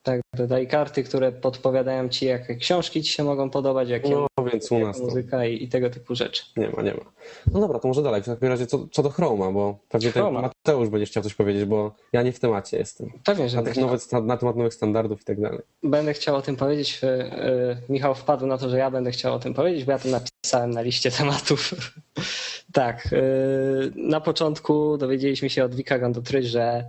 Tak, 0.03 0.21
dodaj 0.33 0.67
karty, 0.67 1.03
które 1.03 1.31
podpowiadają 1.31 2.09
ci, 2.09 2.25
jakie 2.25 2.55
książki 2.55 3.03
ci 3.03 3.13
się 3.13 3.23
mogą 3.23 3.49
podobać, 3.49 3.89
jakie 3.89 4.09
no, 4.09 4.27
więc 4.51 4.71
u 4.71 4.79
nas 4.79 4.99
muzyka 4.99 5.45
i, 5.45 5.63
i, 5.63 5.67
tego 5.67 5.89
typu 5.89 6.15
rzeczy. 6.15 6.43
Nie 6.57 6.69
ma, 6.69 6.81
nie 6.81 6.91
ma. 6.93 7.11
No 7.53 7.59
dobra, 7.59 7.79
to 7.79 7.87
może 7.87 8.03
dalej. 8.03 8.21
W 8.21 8.25
takim 8.25 8.47
razie 8.47 8.67
co, 8.67 8.87
co 8.91 9.03
do 9.03 9.09
Chroma, 9.09 9.51
bo 9.51 9.77
pewnie 9.89 10.11
Chroma. 10.11 10.41
Mateusz 10.41 10.89
będzie 10.89 11.05
chciał 11.05 11.23
coś 11.23 11.33
powiedzieć, 11.33 11.65
bo 11.65 11.95
ja 12.13 12.21
nie 12.21 12.31
w 12.31 12.39
temacie 12.39 12.77
jestem. 12.77 13.11
Pewnie, 13.25 13.49
że 13.49 13.57
na, 13.57 13.63
tych 13.63 13.77
nowych, 13.77 14.11
na, 14.11 14.21
na 14.21 14.37
temat 14.37 14.55
nowych 14.55 14.73
standardów 14.73 15.21
i 15.21 15.25
tak 15.25 15.41
dalej. 15.41 15.59
Będę 15.83 16.13
chciał 16.13 16.35
o 16.35 16.41
tym 16.41 16.55
powiedzieć. 16.55 17.01
E, 17.03 17.07
e, 17.07 17.81
Michał 17.89 18.15
wpadł 18.15 18.45
na 18.45 18.57
to, 18.57 18.69
że 18.69 18.77
ja 18.77 18.91
będę 18.91 19.11
chciał 19.11 19.33
o 19.33 19.39
tym 19.39 19.53
powiedzieć, 19.53 19.85
bo 19.85 19.91
ja 19.91 19.99
to 19.99 20.09
napisałem 20.09 20.71
na 20.71 20.81
liście 20.81 21.11
tematów. 21.11 21.71
tak. 22.73 23.09
E, 23.11 23.19
na 23.95 24.21
początku 24.21 24.97
dowiedzieliśmy 24.97 25.49
się 25.49 25.63
od 25.63 25.75
Wika 25.75 25.99
Gandotry, 25.99 26.43
że 26.43 26.85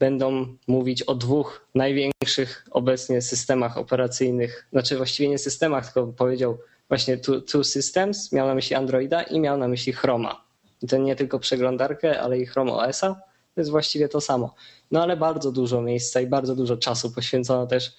będą 0.00 0.56
mówić 0.66 1.02
o 1.02 1.14
dwóch 1.14 1.66
największych 1.74 2.66
obecnie 2.70 3.22
systemach 3.22 3.78
operacyjnych, 3.78 4.66
znaczy 4.72 4.96
właściwie 4.96 5.28
nie 5.28 5.38
systemach, 5.38 5.84
tylko 5.84 6.06
powiedział 6.06 6.58
właśnie 6.88 7.18
two, 7.18 7.40
two 7.40 7.64
systems, 7.64 8.32
miał 8.32 8.46
na 8.46 8.54
myśli 8.54 8.76
Androida 8.76 9.22
i 9.22 9.40
miał 9.40 9.58
na 9.58 9.68
myśli 9.68 9.92
Chroma. 9.92 10.44
I 10.82 10.86
to 10.86 10.96
nie 10.96 11.16
tylko 11.16 11.38
przeglądarkę, 11.38 12.20
ale 12.20 12.38
i 12.38 12.46
Chrome 12.46 12.72
OS-a, 12.72 13.14
to 13.54 13.60
jest 13.60 13.70
właściwie 13.70 14.08
to 14.08 14.20
samo. 14.20 14.54
No 14.90 15.02
ale 15.02 15.16
bardzo 15.16 15.52
dużo 15.52 15.82
miejsca 15.82 16.20
i 16.20 16.26
bardzo 16.26 16.56
dużo 16.56 16.76
czasu 16.76 17.10
poświęcono 17.10 17.66
też 17.66 17.92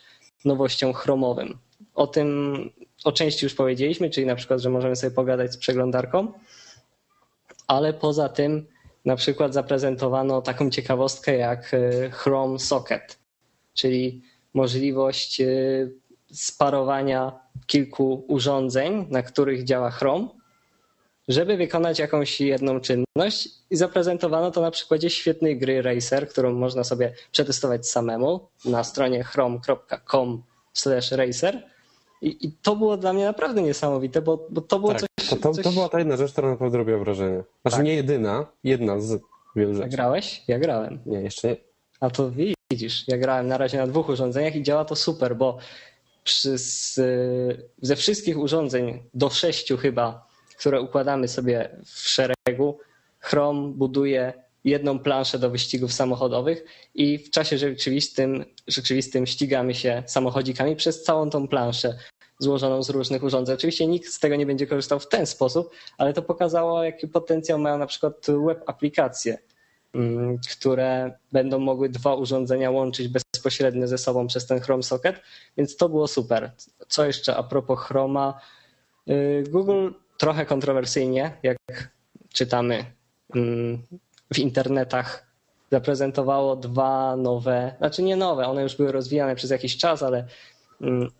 nowościom 0.45 0.93
chromowym. 0.93 1.57
O 1.93 2.07
tym, 2.07 2.55
o 3.03 3.11
części 3.11 3.45
już 3.45 3.53
powiedzieliśmy, 3.53 4.09
czyli 4.09 4.27
na 4.27 4.35
przykład, 4.35 4.59
że 4.59 4.69
możemy 4.69 4.95
sobie 4.95 5.15
pogadać 5.15 5.53
z 5.53 5.57
przeglądarką, 5.57 6.33
ale 7.67 7.93
poza 7.93 8.29
tym 8.29 8.67
na 9.05 9.15
przykład 9.15 9.53
zaprezentowano 9.53 10.41
taką 10.41 10.69
ciekawostkę 10.69 11.37
jak 11.37 11.73
e, 11.73 12.09
Chrome 12.09 12.59
Socket, 12.59 13.19
czyli 13.73 14.21
możliwość 14.53 15.41
e, 15.41 15.45
sparowania 16.31 17.39
kilku 17.67 18.25
urządzeń, 18.27 19.07
na 19.09 19.23
których 19.23 19.63
działa 19.63 19.91
Chrome, 19.91 20.27
żeby 21.27 21.57
wykonać 21.57 21.99
jakąś 21.99 22.41
jedną 22.41 22.79
czynność 22.79 23.49
i 23.69 23.75
zaprezentowano 23.75 24.51
to 24.51 24.61
na 24.61 24.71
przykładzie 24.71 25.09
świetnej 25.09 25.59
gry 25.59 25.81
Racer, 25.81 26.29
którą 26.29 26.53
można 26.53 26.83
sobie 26.83 27.13
przetestować 27.31 27.87
samemu 27.87 28.47
na 28.65 28.83
stronie 28.83 29.23
chrome.com/racer. 29.23 31.63
I, 32.21 32.47
I, 32.47 32.51
to 32.61 32.75
było 32.75 32.97
dla 32.97 33.13
mnie 33.13 33.25
naprawdę 33.25 33.61
niesamowite, 33.61 34.21
bo, 34.21 34.47
bo 34.49 34.61
to 34.61 34.79
było 34.79 34.91
tak, 34.91 35.01
coś, 35.01 35.09
to, 35.35 35.41
to, 35.41 35.53
coś... 35.53 35.63
To 35.63 35.71
była 35.71 35.89
ta 35.89 35.99
jedna 35.99 36.17
rzecz, 36.17 36.31
która 36.31 36.49
naprawdę 36.49 36.77
robiła 36.77 36.99
wrażenie. 36.99 37.43
Znaczy 37.61 37.77
tak. 37.77 37.85
nie 37.85 37.95
jedyna, 37.95 38.45
jedna 38.63 38.99
z 38.99 39.21
wielu 39.55 39.73
rzeczy. 39.73 39.89
Ja 39.89 39.95
grałeś? 39.95 40.43
Ja 40.47 40.59
grałem. 40.59 40.99
Nie, 41.05 41.21
jeszcze 41.21 41.47
nie. 41.47 41.55
A 41.99 42.09
to 42.09 42.31
widzisz, 42.71 43.07
ja 43.07 43.17
grałem 43.17 43.47
na 43.47 43.57
razie 43.57 43.77
na 43.77 43.87
dwóch 43.87 44.09
urządzeniach 44.09 44.55
i 44.55 44.63
działa 44.63 44.85
to 44.85 44.95
super, 44.95 45.35
bo 45.35 45.57
przy, 46.23 46.57
z, 46.57 46.99
ze 47.81 47.95
wszystkich 47.95 48.37
urządzeń 48.37 49.03
do 49.13 49.29
sześciu 49.29 49.77
chyba, 49.77 50.27
które 50.57 50.81
układamy 50.81 51.27
sobie 51.27 51.69
w 51.85 52.07
szeregu, 52.07 52.79
Chrome 53.19 53.71
buduje 53.73 54.33
jedną 54.63 54.99
planszę 54.99 55.39
do 55.39 55.49
wyścigów 55.49 55.93
samochodowych 55.93 56.65
i 56.95 57.17
w 57.17 57.29
czasie 57.29 57.57
rzeczywistym, 57.57 58.45
rzeczywistym 58.67 59.25
ścigamy 59.25 59.75
się 59.75 60.03
samochodzikami 60.07 60.75
przez 60.75 61.03
całą 61.03 61.29
tą 61.29 61.47
planszę 61.47 61.97
złożoną 62.41 62.83
z 62.83 62.89
różnych 62.89 63.23
urządzeń. 63.23 63.55
Oczywiście 63.55 63.87
nikt 63.87 64.13
z 64.13 64.19
tego 64.19 64.35
nie 64.35 64.45
będzie 64.45 64.67
korzystał 64.67 64.99
w 64.99 65.07
ten 65.07 65.25
sposób, 65.25 65.71
ale 65.97 66.13
to 66.13 66.21
pokazało, 66.21 66.83
jaki 66.83 67.07
potencjał 67.07 67.59
mają 67.59 67.77
na 67.77 67.87
przykład 67.87 68.27
web 68.45 68.63
aplikacje, 68.65 69.37
mm, 69.93 70.37
które 70.51 71.11
będą 71.31 71.59
mogły 71.59 71.89
dwa 71.89 72.15
urządzenia 72.15 72.71
łączyć 72.71 73.07
bezpośrednio 73.07 73.87
ze 73.87 73.97
sobą 73.97 74.27
przez 74.27 74.45
ten 74.45 74.59
Chrome 74.59 74.83
Socket, 74.83 75.15
więc 75.57 75.77
to 75.77 75.89
było 75.89 76.07
super. 76.07 76.51
Co 76.87 77.05
jeszcze 77.05 77.35
a 77.35 77.43
propos 77.43 77.79
Chroma? 77.79 78.39
Y, 79.09 79.43
Google 79.49 79.89
trochę 80.17 80.45
kontrowersyjnie, 80.45 81.37
jak 81.43 81.57
czytamy 82.33 82.85
mm, 83.35 83.83
w 84.33 84.39
internetach, 84.39 85.31
zaprezentowało 85.71 86.55
dwa 86.55 87.15
nowe, 87.15 87.75
znaczy 87.77 88.03
nie 88.03 88.15
nowe, 88.15 88.47
one 88.47 88.63
już 88.63 88.75
były 88.75 88.91
rozwijane 88.91 89.35
przez 89.35 89.51
jakiś 89.51 89.77
czas, 89.77 90.03
ale 90.03 90.25
mm, 90.81 91.11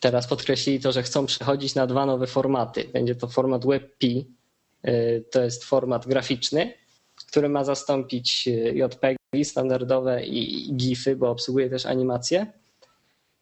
teraz 0.00 0.26
podkreślili 0.26 0.80
to, 0.80 0.92
że 0.92 1.02
chcą 1.02 1.26
przechodzić 1.26 1.74
na 1.74 1.86
dwa 1.86 2.06
nowe 2.06 2.26
formaty. 2.26 2.84
Będzie 2.92 3.14
to 3.14 3.26
format 3.26 3.66
WebP, 3.66 4.04
y, 4.04 5.24
to 5.30 5.42
jest 5.42 5.64
format 5.64 6.06
graficzny, 6.06 6.72
który 7.28 7.48
ma 7.48 7.64
zastąpić 7.64 8.48
y, 8.48 8.74
JPEG 8.74 9.16
standardowe 9.44 10.26
i 10.26 10.72
GIFy, 10.76 11.16
bo 11.16 11.30
obsługuje 11.30 11.70
też 11.70 11.86
animacje. 11.86 12.46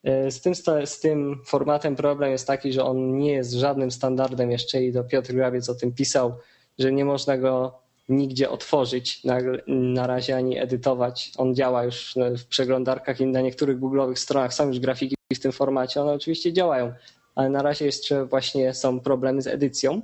Y, 0.09 0.31
z 0.31 0.41
tym, 0.41 0.55
z 0.85 1.01
tym 1.01 1.43
formatem 1.47 1.97
problem 1.97 2.31
jest 2.31 2.47
taki, 2.47 2.73
że 2.73 2.85
on 2.85 3.19
nie 3.19 3.33
jest 3.33 3.53
żadnym 3.53 3.91
standardem 3.91 4.51
jeszcze 4.51 4.85
i 4.85 4.93
to 4.93 5.05
Piotr 5.05 5.33
Grabiec 5.33 5.69
o 5.69 5.75
tym 5.75 5.93
pisał, 5.93 6.35
że 6.79 6.93
nie 6.93 7.05
można 7.05 7.39
go 7.39 7.85
nigdzie 8.09 8.51
otworzyć 8.51 9.25
na, 9.25 9.39
na 9.67 10.07
razie 10.07 10.37
ani 10.37 10.59
edytować. 10.59 11.33
On 11.37 11.55
działa 11.55 11.85
już 11.85 12.15
w 12.39 12.45
przeglądarkach 12.45 13.21
i 13.21 13.27
na 13.27 13.41
niektórych 13.41 13.79
googlowych 13.79 14.19
stronach 14.19 14.55
są 14.55 14.69
już 14.69 14.79
grafiki 14.79 15.14
w 15.33 15.41
tym 15.41 15.53
formacie. 15.53 16.01
One 16.01 16.13
oczywiście 16.13 16.53
działają, 16.53 16.93
ale 17.35 17.49
na 17.49 17.63
razie 17.63 17.85
jeszcze 17.85 18.25
właśnie 18.25 18.75
są 18.75 19.01
problemy 19.01 19.43
z 19.43 19.47
edycją. 19.47 20.03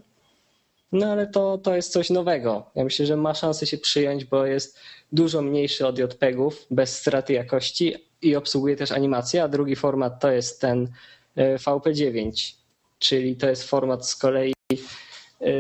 No 0.93 1.07
ale 1.07 1.27
to, 1.27 1.59
to 1.59 1.77
jest 1.77 1.93
coś 1.93 2.11
nowego. 2.11 2.71
Ja 2.75 2.85
myślę, 2.85 3.07
że 3.07 3.17
ma 3.17 3.35
szansę 3.35 3.67
się 3.67 3.79
przyjąć, 3.79 4.25
bo 4.25 4.47
jest 4.47 4.79
dużo 5.13 5.43
mniejszy 5.43 5.87
od 5.87 5.99
JPEGów, 5.99 6.67
bez 6.71 6.99
straty 6.99 7.33
jakości 7.33 7.95
i 8.23 8.37
obsługuje 8.37 8.77
też 8.77 8.93
animację, 8.93 9.43
a 9.43 9.49
drugi 9.49 9.77
format 9.77 10.21
to 10.21 10.31
jest 10.31 10.61
ten 10.61 10.89
e, 11.37 11.57
VP9, 11.57 12.55
czyli 12.99 13.37
to 13.37 13.49
jest 13.49 13.65
format 13.65 14.07
z 14.07 14.17
kolei 14.17 14.53
e, 14.73 15.53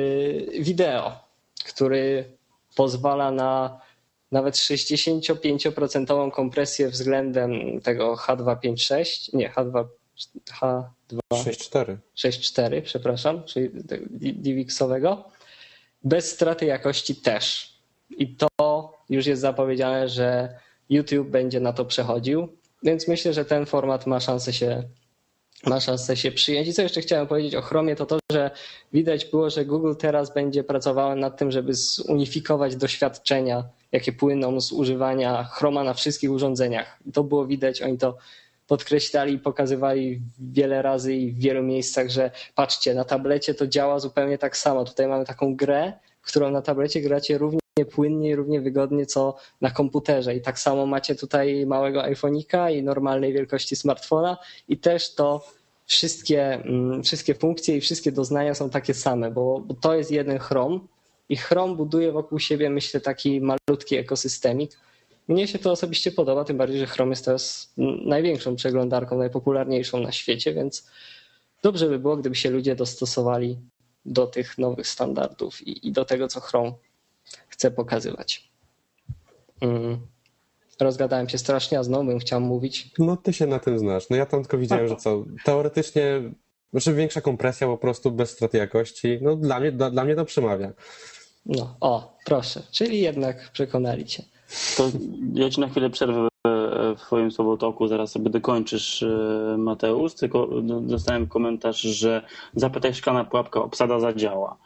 wideo 0.61 1.31
który 1.65 2.25
pozwala 2.77 3.31
na 3.31 3.81
nawet 4.33 4.55
65% 4.55 6.31
kompresję 6.31 6.89
względem 6.89 7.81
tego 7.81 8.15
H256, 8.15 9.29
nie 9.33 9.51
H2 9.51 9.85
H2 10.61 11.19
6.4. 11.35 11.97
6.4, 12.17 12.83
przepraszam, 12.83 13.45
czyli 13.45 13.71
DivXowego, 14.15 15.25
bez 16.05 16.31
straty 16.31 16.67
jakości 16.67 17.17
też. 17.17 17.75
I 18.11 18.37
to 18.37 18.49
już 19.11 19.27
jest 19.27 19.43
zapowiedziane, 19.43 20.09
że 20.09 20.59
YouTube 20.89 21.29
będzie 21.29 21.61
na 21.61 21.73
to 21.73 21.85
przechodził, 21.85 22.49
więc 22.83 23.09
myślę, 23.09 23.33
że 23.33 23.45
ten 23.45 23.67
format 23.67 24.07
ma 24.07 24.21
szansę 24.21 24.53
się 24.53 24.83
ma 25.67 25.81
szansę 25.81 26.17
się 26.17 26.33
przyjąć. 26.33 26.69
I 26.69 26.73
co 26.73 26.83
jeszcze 26.83 27.01
chciałem 27.01 27.27
powiedzieć 27.27 27.55
o 27.55 27.63
Chromie, 27.63 27.97
to 27.97 28.07
to, 28.07 28.19
że 28.33 28.51
widać 28.93 29.25
było, 29.25 29.51
że 29.51 29.65
Google 29.65 29.95
teraz 29.99 30.35
będzie 30.35 30.65
pracowało 30.65 31.15
nad 31.15 31.39
tym, 31.39 31.51
żeby 31.51 31.75
zunifikować 31.75 32.77
doświadczenia, 32.77 33.65
jakie 33.93 34.13
płyną 34.13 34.61
z 34.61 34.73
używania 34.73 35.45
Chroma 35.45 35.85
na 35.85 35.95
wszystkich 35.95 36.31
urządzeniach. 36.31 36.99
To 37.13 37.25
było 37.25 37.47
widać, 37.47 37.83
oni 37.83 37.99
to 37.99 38.17
podkreślali 38.67 39.35
i 39.35 39.39
pokazywali 39.39 40.21
wiele 40.39 40.83
razy 40.83 41.15
i 41.15 41.33
w 41.33 41.39
wielu 41.39 41.63
miejscach, 41.63 42.11
że 42.11 42.31
patrzcie, 42.55 42.95
na 42.95 43.05
tablecie 43.05 43.55
to 43.55 43.67
działa 43.67 43.99
zupełnie 43.99 44.39
tak 44.39 44.57
samo. 44.57 44.85
Tutaj 44.85 45.07
mamy 45.07 45.25
taką 45.25 45.57
grę, 45.57 45.93
którą 46.23 46.51
na 46.51 46.63
tablecie 46.63 47.01
gracie 47.01 47.39
równie 47.39 47.61
płynnie 47.93 48.31
i 48.31 48.35
równie 48.35 48.61
wygodnie 48.61 49.07
co 49.07 49.37
na 49.61 49.71
komputerze. 49.71 50.35
I 50.35 50.41
tak 50.41 50.59
samo 50.59 50.87
macie 50.87 51.15
tutaj 51.15 51.67
małego 51.67 52.03
iPhone'ika 52.03 52.77
i 52.77 52.83
normalnej 52.83 53.33
wielkości 53.33 53.77
smartfona 53.77 54.37
i 54.69 54.79
też 54.79 55.15
to 55.15 55.45
wszystkie, 55.87 56.55
mm, 56.55 57.03
wszystkie 57.03 57.35
funkcje 57.35 57.77
i 57.77 57.81
wszystkie 57.81 58.13
doznania 58.13 58.55
są 58.55 58.71
takie 58.71 58.95
same, 58.95 59.31
bo, 59.31 59.61
bo 59.61 59.75
to 59.75 59.95
jest 59.95 60.11
jeden 60.11 60.39
Chrome 60.39 60.79
i 61.31 61.37
Chrome 61.37 61.75
buduje 61.75 62.13
wokół 62.13 62.39
siebie, 62.39 62.71
myślę, 62.71 63.01
taki 63.01 63.41
malutki 63.41 63.97
ekosystemik. 63.97 64.79
Mnie 65.29 65.49
się 65.49 65.59
to 65.59 65.73
osobiście 65.73 66.13
podoba, 66.13 66.45
tym 66.45 66.57
bardziej, 66.57 66.79
że 66.79 66.87
Chrome 66.87 67.11
jest 67.11 67.25
teraz 67.25 67.73
największą 68.05 68.57
przeglądarką, 68.57 69.19
najpopularniejszą 69.19 70.01
na 70.01 70.13
świecie, 70.13 70.55
więc 70.55 70.91
dobrze 71.63 71.89
by 71.89 71.99
było, 71.99 72.17
gdyby 72.17 72.37
się 72.37 72.51
ludzie 72.51 72.77
dostosowali 72.77 73.59
do 74.05 74.27
tych 74.27 74.59
nowych 74.59 74.87
standardów 74.87 75.67
i, 75.67 75.89
i 75.89 75.93
do 75.93 76.05
tego, 76.05 76.29
co 76.29 76.41
Chrome 76.41 76.73
chce 77.49 77.71
pokazywać. 77.71 78.51
Mm. 79.61 79.99
Rozgadałem 80.81 81.29
się 81.29 81.39
strasznie, 81.39 81.79
a 81.79 81.83
znowu 81.83 82.05
bym 82.05 82.19
chciał 82.19 82.41
mówić. 82.41 82.91
No 82.99 83.17
ty 83.17 83.33
się 83.33 83.47
na 83.47 83.59
tym 83.59 83.79
znasz. 83.79 84.11
No 84.11 84.17
ja 84.17 84.27
tam 84.27 84.43
tylko 84.43 84.59
widziałem, 84.59 84.89
że 84.89 84.97
co, 84.97 85.25
teoretycznie, 85.45 86.33
znaczy 86.71 86.95
większa 86.95 87.21
kompresja 87.21 87.67
po 87.67 87.79
prostu 87.79 88.11
bez 88.11 88.31
straty 88.31 88.59
jakości, 88.59 89.19
no 89.23 89.37
dla 89.37 89.61
mnie, 89.61 89.73
dla, 89.73 89.91
dla 89.91 90.05
mnie 90.05 90.15
to 90.15 90.25
przemawia. 90.25 90.73
No, 91.47 91.75
o, 91.81 92.17
proszę, 92.25 92.63
czyli 92.71 93.01
jednak 93.01 93.51
przekonali 93.53 94.05
cię. 94.05 94.23
To 94.77 94.91
ja 95.35 95.51
ci 95.51 95.61
na 95.61 95.69
chwilę 95.69 95.91
przerwę 95.91 96.29
w 96.97 97.01
twoim 97.01 97.31
słowotoku, 97.31 97.89
zaraz 97.89 98.11
sobie 98.11 98.31
dokończysz 98.31 99.03
e, 99.03 99.07
Mateusz, 99.59 100.15
tylko 100.15 100.49
dostałem 100.63 101.27
komentarz, 101.27 101.81
że 101.81 102.23
zapytaj 102.55 102.95
szklana 102.95 103.25
pułapka, 103.25 103.63
obsada 103.63 104.01
zadziała. 104.01 104.57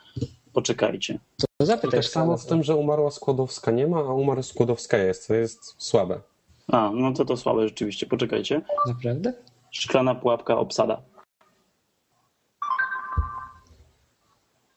Poczekajcie. 0.53 1.19
To 1.57 1.67
zapytaj 1.67 2.01
tak 2.01 2.09
samo 2.09 2.39
z 2.39 2.47
tym, 2.47 2.63
że 2.63 2.77
umarła 2.77 3.11
Skłodowska 3.11 3.71
nie 3.71 3.87
ma, 3.87 3.99
a 3.99 4.13
umarła 4.13 4.43
Skłodowska 4.43 4.99
jest. 4.99 5.29
To 5.29 5.35
jest 5.35 5.75
słabe. 5.79 6.21
A, 6.69 6.91
no 6.95 7.13
to 7.13 7.25
to 7.25 7.37
słabe 7.37 7.69
rzeczywiście. 7.69 8.07
Poczekajcie. 8.07 8.61
Naprawdę? 8.87 9.33
Szklana 9.71 10.15
pułapka 10.15 10.59
obsada. 10.59 11.03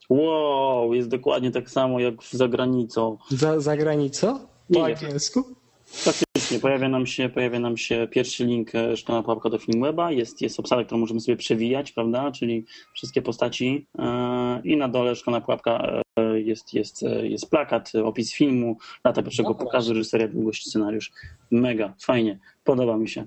Wow, 0.09 0.93
jest 0.93 1.09
dokładnie 1.09 1.51
tak 1.51 1.69
samo 1.69 1.99
jak 1.99 2.13
za 2.31 2.47
granicą. 2.47 3.17
Za, 3.29 3.59
za 3.59 3.77
granicą? 3.77 4.39
Po 4.73 4.85
angielsku? 4.85 5.43
Faktycznie, 5.85 6.59
pojawia 6.59 6.89
nam 6.89 7.07
się, 7.07 7.29
pojawia 7.29 7.59
nam 7.59 7.77
się 7.77 8.07
pierwszy 8.11 8.45
link 8.45 8.75
e, 8.75 8.97
szklana 8.97 9.23
pułapka 9.23 9.49
do 9.49 9.57
Filmweba, 9.57 10.11
jest, 10.11 10.41
jest 10.41 10.59
obsada, 10.59 10.83
którą 10.83 10.99
możemy 10.99 11.19
sobie 11.19 11.37
przewijać, 11.37 11.91
prawda, 11.91 12.31
czyli 12.31 12.65
wszystkie 12.93 13.21
postaci 13.21 13.87
e, 13.99 14.61
i 14.63 14.77
na 14.77 14.87
dole 14.87 15.15
szklana 15.15 15.41
pułapka 15.41 16.01
e, 16.19 16.39
jest, 16.39 16.73
jest, 16.73 17.01
jest 17.23 17.49
plakat, 17.49 17.91
opis 18.03 18.33
filmu, 18.33 18.77
data 19.03 19.23
pierwszego 19.23 19.49
no, 19.49 19.55
pokazu, 19.55 19.93
reżyseria, 19.93 20.27
długość, 20.27 20.67
scenariusz. 20.67 21.11
Mega, 21.51 21.93
fajnie, 22.01 22.39
podoba 22.63 22.97
mi 22.97 23.09
się. 23.09 23.25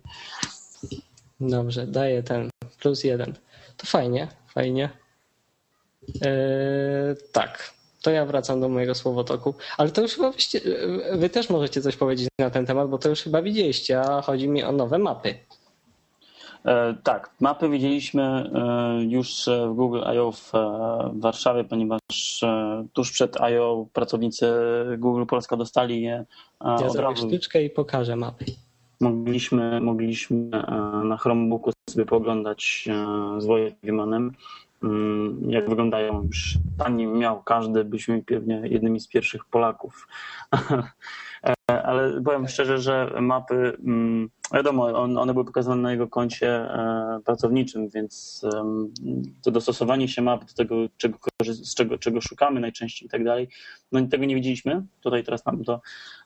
Dobrze, 1.41 1.87
daję 1.87 2.23
ten 2.23 2.51
plus 2.83 3.05
jeden. 3.05 3.35
To 3.77 3.87
fajnie, 3.87 4.29
fajnie. 4.55 5.00
Eee, 6.23 7.17
tak, 7.33 7.75
to 8.03 8.11
ja 8.11 8.27
wracam 8.27 8.61
do 8.61 8.69
mojego 8.69 8.95
słowotoku. 8.95 9.55
Ale 9.79 9.91
to 9.91 10.03
już 10.03 10.15
chyba 10.15 10.31
wyście, 10.31 10.61
wy 11.13 11.31
też 11.31 11.51
możecie 11.51 11.83
coś 11.83 11.97
powiedzieć 11.97 12.29
na 12.39 12.51
ten 12.51 12.67
temat, 12.67 12.89
bo 12.89 12.99
to 12.99 13.09
już 13.09 13.23
chyba 13.23 13.43
widzieliście, 13.43 14.01
a 14.01 14.23
chodzi 14.23 14.49
mi 14.49 14.63
o 14.63 14.73
nowe 14.73 14.99
mapy. 14.99 15.35
E, 16.65 16.95
tak, 17.03 17.31
mapy 17.41 17.69
widzieliśmy 17.69 18.23
e, 18.23 19.03
już 19.03 19.49
w 19.69 19.75
Google 19.75 20.01
I.O. 20.15 20.33
w 20.33 20.55
e, 20.55 21.11
Warszawie, 21.15 21.65
ponieważ 21.65 22.43
e, 22.43 22.87
tuż 22.93 23.13
przed 23.13 23.37
I.O. 23.37 23.87
pracownicy 23.93 24.53
Google 24.99 25.25
Polska 25.27 25.57
dostali 25.57 26.03
je. 26.03 26.25
E, 26.65 26.77
ja 26.81 26.91
zrobię 26.91 27.17
sztuczkę 27.17 27.63
i 27.63 27.71
pokażę 27.71 28.17
mapy. 28.17 28.45
Mogliśmy, 29.01 29.81
mogliśmy 29.81 30.37
e, 30.53 30.71
na 31.05 31.17
Chromebooku 31.17 31.71
sobie 31.91 32.07
pooglądać 32.07 32.89
z 33.39 33.47
Wojtkiem 33.47 34.01
Mm, 34.01 34.33
jak 35.49 35.69
wyglądają 35.69 36.23
już 36.23 36.55
pani 36.79 37.07
miał 37.07 37.43
każdy, 37.43 37.85
byliśmy 37.85 38.23
pewnie 38.23 38.63
jednymi 38.65 39.01
z 39.01 39.09
pierwszych 39.09 39.45
Polaków. 39.45 40.09
Ale 41.85 42.21
powiem 42.23 42.49
szczerze, 42.49 42.79
że 42.79 43.13
mapy, 43.21 43.77
mm, 43.87 44.31
wiadomo, 44.55 44.85
one 45.03 45.33
były 45.33 45.45
pokazane 45.45 45.83
na 45.83 45.93
jego 45.93 46.09
koncie 46.09 46.49
e, 46.49 47.21
pracowniczym, 47.25 47.89
więc 47.89 48.47
to 49.43 49.51
dostosowanie 49.51 50.09
się 50.09 50.23
map 50.23 50.45
do 50.45 50.55
tego, 50.55 50.75
czego, 50.97 51.19
z 51.45 51.75
czego, 51.75 51.99
czego 51.99 52.21
szukamy 52.21 52.61
najczęściej 52.61 53.07
i 53.07 53.11
tak 53.11 53.25
dalej, 53.25 53.49
no 53.93 54.07
tego 54.07 54.25
nie 54.25 54.35
widzieliśmy. 54.35 54.87
Tutaj 55.01 55.25
teraz 55.25 55.47
nam 55.47 55.65
to 55.65 55.81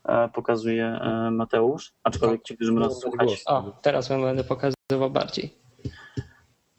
e, 0.04 0.28
pokazuje 0.28 0.86
e, 0.86 1.30
Mateusz, 1.30 1.92
aczkolwiek 2.02 2.42
ci, 2.42 2.56
którzy 2.56 2.72
nas 2.72 3.00
słuchać. 3.00 3.42
O, 3.46 3.78
teraz 3.82 4.08
będę 4.08 4.44
pokazywał 4.44 5.10
bardziej. 5.10 5.54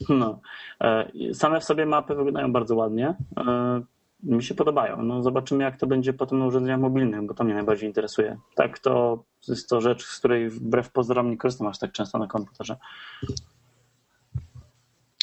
No. 0.08 0.40
E, 0.80 1.10
same 1.34 1.60
w 1.60 1.64
sobie 1.64 1.86
mapy 1.86 2.14
wyglądają 2.14 2.52
bardzo 2.52 2.76
ładnie. 2.76 3.14
E, 3.36 3.82
mi 4.22 4.42
się 4.42 4.54
podobają. 4.54 5.02
No 5.02 5.22
zobaczymy, 5.22 5.64
jak 5.64 5.76
to 5.76 5.86
będzie 5.86 6.12
potem 6.12 6.38
na 6.38 6.46
urządzeniach 6.46 6.80
mobilnych, 6.80 7.26
bo 7.26 7.34
to 7.34 7.44
mnie 7.44 7.54
najbardziej 7.54 7.88
interesuje. 7.88 8.36
Tak, 8.54 8.78
to 8.78 9.24
jest 9.48 9.68
to 9.68 9.80
rzecz, 9.80 10.04
z 10.04 10.18
której 10.18 10.50
wbrew 10.50 10.90
pozorom 10.90 11.30
nie 11.30 11.36
korzystam 11.36 11.66
aż 11.66 11.78
tak 11.78 11.92
często 11.92 12.18
na 12.18 12.26
komputerze. 12.26 12.76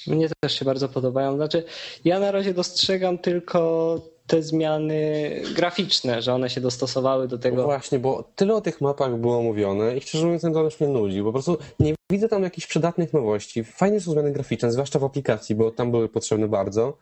Mnie 0.08 0.30
też 0.40 0.60
się 0.60 0.66
bardzo 0.66 0.90
podobają. 0.90 1.36
Znaczy, 1.36 1.64
ja 2.06 2.20
na 2.20 2.32
razie 2.32 2.54
dostrzegam 2.54 3.18
tylko 3.18 3.96
te 4.28 4.42
zmiany 4.42 5.32
graficzne, 5.56 6.22
że 6.22 6.34
one 6.34 6.50
się 6.50 6.62
dostosowały 6.62 7.28
do 7.28 7.38
tego. 7.38 7.58
No 7.58 7.64
właśnie, 7.64 8.00
bo 8.00 8.32
tyle 8.36 8.56
o 8.56 8.62
tych 8.62 8.82
mapach 8.82 9.16
było 9.18 9.42
mówione 9.42 9.98
i 9.98 10.02
szczerze 10.02 10.26
mówiąc, 10.26 10.42
to 10.42 10.64
już 10.64 10.80
mnie 10.80 10.90
nudzi. 10.90 11.24
Po 11.24 11.32
prostu 11.32 11.58
nie 11.80 11.96
widzę 12.12 12.30
tam 12.30 12.44
jakichś 12.44 12.68
przydatnych 12.68 13.14
nowości. 13.14 13.64
Fajnie 13.64 14.00
są 14.00 14.12
zmiany 14.12 14.32
graficzne, 14.32 14.72
zwłaszcza 14.72 15.00
w 15.00 15.04
aplikacji, 15.04 15.56
bo 15.56 15.72
tam 15.72 15.92
były 15.92 16.10
potrzebne 16.10 16.48
bardzo, 16.48 16.98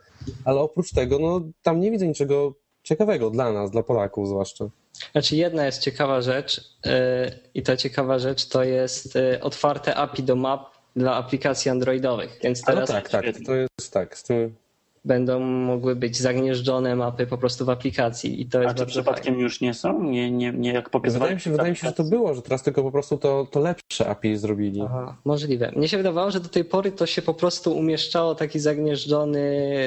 ale 0.46 0.60
oprócz 0.60 0.92
tego, 0.92 1.20
no 1.20 1.42
tam 1.64 1.80
nie 1.80 1.92
widzę 1.92 2.08
niczego 2.08 2.54
ciekawego 2.84 3.30
dla 3.30 3.54
nas, 3.54 3.72
dla 3.72 3.84
Polaków 3.84 4.28
zwłaszcza. 4.28 4.66
Znaczy 5.12 5.36
jedna 5.36 5.66
jest 5.66 5.82
ciekawa 5.82 6.22
rzecz 6.22 6.62
yy, 6.86 6.92
i 7.54 7.64
ta 7.64 7.78
ciekawa 7.78 8.20
rzecz 8.20 8.46
to 8.46 8.64
jest 8.64 9.16
yy, 9.16 9.40
otwarte 9.42 9.96
API 9.96 10.24
do 10.24 10.36
map 10.36 10.72
dla 10.96 11.16
aplikacji 11.16 11.72
androidowych. 11.72 12.40
Więc 12.44 12.62
teraz 12.62 12.90
tak, 12.90 13.10
tak, 13.10 13.26
to 13.46 13.56
jest 13.56 13.94
tak. 13.94 14.18
Z 14.18 14.24
tym 14.24 14.56
będą 15.06 15.40
mogły 15.40 15.96
być 15.96 16.18
zagnieżdżone 16.18 16.96
mapy 16.96 17.28
po 17.28 17.38
prostu 17.38 17.66
w 17.66 17.70
aplikacji. 17.70 18.42
I 18.42 18.46
to 18.46 18.62
jest 18.62 18.76
A 18.76 18.78
czy 18.78 18.86
przypadkiem 18.86 19.34
fajne. 19.34 19.42
już 19.42 19.62
nie 19.62 19.74
są? 19.74 20.04
Nie, 20.04 20.32
nie, 20.32 20.52
nie 20.52 20.74
jak 20.74 20.90
Wydaje 21.04 21.36
mi 21.36 21.42
się, 21.42 21.52
wydaje 21.52 21.70
mi 21.70 21.76
się, 21.76 21.88
że 21.88 21.94
to 21.94 22.04
było, 22.04 22.34
że 22.34 22.42
teraz 22.42 22.64
tylko 22.64 22.84
po 22.84 22.92
prostu 22.92 23.18
to, 23.18 23.48
to 23.52 23.60
lepsze 23.60 24.08
API 24.10 24.38
zrobili. 24.38 24.82
Aha, 24.86 25.16
możliwe. 25.26 25.72
Mnie 25.76 25.88
się 25.88 25.98
wydawało, 25.98 26.32
że 26.32 26.40
do 26.40 26.50
tej 26.50 26.66
pory 26.66 26.92
to 26.92 27.06
się 27.06 27.22
po 27.22 27.34
prostu 27.34 27.78
umieszczało 27.78 28.36
taki 28.36 28.60
zagnieżdżony 28.60 29.42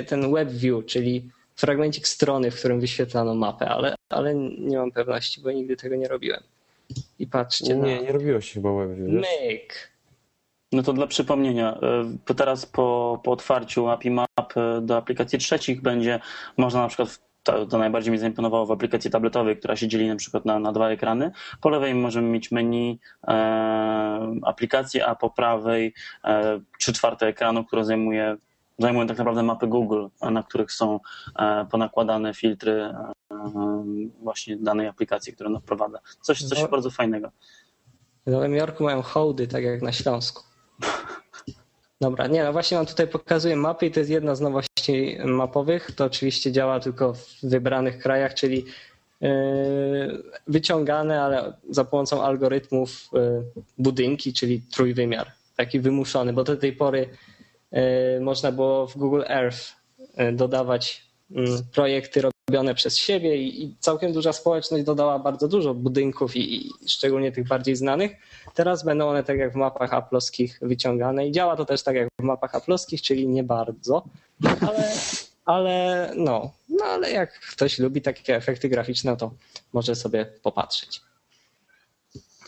ten 0.08 0.32
web 0.32 0.50
view, 0.50 0.86
czyli 0.86 1.30
fragmencik 1.56 2.08
strony, 2.08 2.50
w 2.50 2.58
którym 2.58 2.80
wyświetlano 2.80 3.34
mapę, 3.34 3.68
ale, 3.68 3.94
ale 4.08 4.34
nie 4.58 4.78
mam 4.78 4.92
pewności, 4.92 5.40
bo 5.40 5.52
nigdy 5.52 5.76
tego 5.76 5.96
nie 5.96 6.08
robiłem. 6.08 6.40
I 7.18 7.26
patrzcie 7.26 7.74
nie, 7.74 7.80
na... 7.80 7.86
Nie, 7.86 8.02
nie 8.02 8.12
robiło 8.12 8.40
się 8.40 8.54
chyba 8.54 8.72
WebView. 8.72 9.08
Myk. 9.08 9.93
No 10.74 10.82
to 10.82 10.92
dla 10.92 11.06
przypomnienia, 11.06 11.78
to 12.24 12.34
teraz 12.34 12.66
po, 12.66 13.20
po 13.24 13.32
otwarciu 13.32 13.88
API 13.88 14.10
Map 14.10 14.56
e, 14.56 14.80
do 14.80 14.96
aplikacji 14.96 15.38
trzecich 15.38 15.82
będzie 15.82 16.20
można 16.56 16.82
na 16.82 16.88
przykład 16.88 17.20
to, 17.42 17.66
to, 17.66 17.78
najbardziej 17.78 18.12
mi 18.12 18.18
zaimponowało 18.18 18.66
w 18.66 18.70
aplikacji 18.70 19.10
tabletowej, 19.10 19.56
która 19.56 19.76
się 19.76 19.88
dzieli 19.88 20.08
na 20.08 20.16
przykład 20.16 20.44
na, 20.44 20.58
na 20.58 20.72
dwa 20.72 20.90
ekrany. 20.90 21.30
Po 21.60 21.68
lewej 21.68 21.94
możemy 21.94 22.28
mieć 22.28 22.50
menu 22.50 23.00
e, 23.28 23.32
aplikacji, 24.42 25.00
a 25.00 25.14
po 25.14 25.30
prawej 25.30 25.94
e, 26.24 26.60
trzy 26.78 26.92
czwarte 26.92 27.26
ekranu, 27.26 27.64
które 27.64 27.84
zajmuje 27.84 28.36
zajmują 28.78 29.06
tak 29.06 29.18
naprawdę 29.18 29.42
mapy 29.42 29.66
Google, 29.66 30.06
na 30.30 30.42
których 30.42 30.72
są 30.72 31.00
e, 31.38 31.66
ponakładane 31.70 32.34
filtry 32.34 32.72
e, 32.72 33.12
właśnie 34.22 34.56
danej 34.56 34.86
aplikacji, 34.86 35.32
którą 35.32 35.60
wprowadza. 35.60 35.98
Coś, 36.20 36.42
coś 36.42 36.62
no, 36.62 36.68
bardzo 36.68 36.90
fajnego. 36.90 37.30
W 38.26 38.30
Nowym 38.30 38.54
Jorku 38.54 38.84
mają 38.84 39.02
hołdy, 39.02 39.48
tak 39.48 39.64
jak 39.64 39.82
na 39.82 39.92
Śląsku. 39.92 40.53
Dobra, 42.04 42.26
nie, 42.26 42.44
no 42.44 42.52
właśnie 42.52 42.76
mam 42.76 42.86
tutaj 42.86 43.08
pokazuję 43.08 43.56
mapy 43.56 43.86
i 43.86 43.90
to 43.90 44.00
jest 44.00 44.10
jedna 44.10 44.34
z 44.34 44.40
nowości 44.40 45.18
mapowych. 45.24 45.90
To 45.96 46.04
oczywiście 46.04 46.52
działa 46.52 46.80
tylko 46.80 47.14
w 47.14 47.38
wybranych 47.42 47.98
krajach, 47.98 48.34
czyli 48.34 48.64
e, 49.22 49.28
wyciągane, 50.46 51.22
ale 51.22 51.52
za 51.70 51.84
pomocą 51.84 52.22
algorytmów 52.22 53.10
budynki, 53.78 54.32
czyli 54.32 54.62
trójwymiar, 54.72 55.32
taki 55.56 55.80
wymuszony, 55.80 56.32
bo 56.32 56.44
do 56.44 56.56
tej 56.56 56.72
pory 56.72 57.08
E, 57.74 58.20
można 58.20 58.52
było 58.52 58.86
w 58.86 58.96
Google 58.96 59.22
Earth 59.28 59.76
dodawać 60.32 61.06
mm, 61.30 61.58
projekty 61.74 62.22
robione 62.48 62.74
przez 62.74 62.96
siebie 62.96 63.36
i 63.36 63.76
całkiem 63.80 64.12
duża 64.12 64.32
społeczność 64.32 64.84
dodała 64.84 65.18
bardzo 65.18 65.48
dużo 65.48 65.74
budynków 65.74 66.36
i, 66.36 66.66
i 66.66 66.70
szczególnie 66.88 67.32
tych 67.32 67.48
bardziej 67.48 67.76
znanych. 67.76 68.12
Teraz 68.54 68.84
będą 68.84 69.08
one 69.08 69.24
tak 69.24 69.38
jak 69.38 69.52
w 69.52 69.56
mapach 69.56 69.94
aploskich 69.94 70.58
wyciągane 70.62 71.26
i 71.26 71.32
działa 71.32 71.56
to 71.56 71.64
też 71.64 71.82
tak 71.82 71.96
jak 71.96 72.08
w 72.20 72.22
mapach 72.22 72.54
aploskich, 72.54 73.02
czyli 73.02 73.28
nie 73.28 73.44
bardzo, 73.44 74.04
ale, 74.60 74.92
ale 75.44 76.10
no, 76.16 76.50
no 76.68 76.84
ale 76.84 77.10
jak 77.10 77.40
ktoś 77.40 77.78
lubi 77.78 78.02
takie 78.02 78.36
efekty 78.36 78.68
graficzne, 78.68 79.16
to 79.16 79.34
może 79.72 79.94
sobie 79.94 80.26
popatrzeć. 80.42 81.00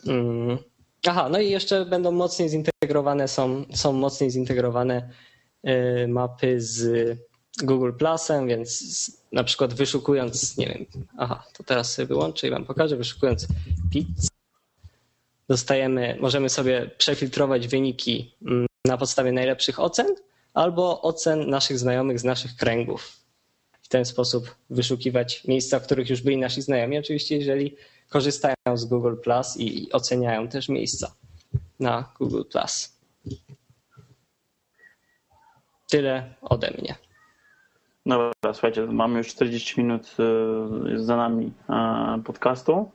Mm. 0.07 0.59
Aha, 1.07 1.29
no 1.29 1.41
i 1.41 1.51
jeszcze 1.51 1.85
będą 1.85 2.13
mocniej 2.13 2.49
zintegrowane, 2.49 3.29
są, 3.29 3.65
są 3.75 3.93
mocniej 3.93 4.31
zintegrowane 4.31 5.11
y, 5.69 6.09
mapy 6.09 6.61
z 6.61 6.87
Google 7.63 7.93
Plusem, 7.93 8.47
więc 8.47 9.11
na 9.33 9.45
przykład 9.45 9.75
wyszukując, 9.75 10.57
nie 10.57 10.67
wiem, 10.67 10.87
aha, 11.19 11.45
to 11.53 11.65
teraz 11.65 11.93
sobie 11.93 12.07
wyłączę 12.07 12.47
i 12.47 12.51
wam 12.51 12.65
pokażę, 12.65 12.97
wyszukując 12.97 13.47
pizza, 13.91 14.29
dostajemy, 15.49 16.17
możemy 16.21 16.49
sobie 16.49 16.91
przefiltrować 16.99 17.69
wyniki 17.69 18.35
mm, 18.47 18.67
na 18.85 18.99
podstawie 18.99 19.33
najlepszych 19.33 19.81
ocen 19.81 20.07
albo 20.55 21.03
ocen 21.03 21.51
naszych 21.51 21.79
znajomych 21.79 22.21
z 22.21 22.25
naszych 22.25 22.57
kręgów. 22.57 23.17
W 23.83 23.89
ten 23.89 24.05
sposób 24.05 24.55
wyszukiwać 24.71 25.45
miejsca, 25.45 25.81
w 25.81 25.83
których 25.83 26.11
już 26.11 26.23
byli 26.23 26.37
nasi 26.37 26.63
znajomi. 26.63 26.99
Oczywiście, 26.99 27.37
jeżeli 27.37 27.77
korzystają 28.09 28.55
z 28.75 28.85
Google 28.85 29.17
Plus 29.17 29.57
i 29.57 29.93
oceniają 29.93 30.49
też 30.49 30.69
miejsca 30.69 31.15
na 31.81 32.13
Google 32.19 32.43
Plus. 32.51 32.93
Tyle 35.89 36.35
ode 36.43 36.71
mnie. 36.71 37.06
Dobra, 38.07 38.33
słuchajcie, 38.53 38.87
mamy 38.87 39.19
już 39.19 39.29
40 39.29 39.81
minut 39.81 40.17
y, 40.95 41.05
za 41.05 41.17
nami 41.17 41.53
e, 41.69 42.23
podcastu. 42.25 42.91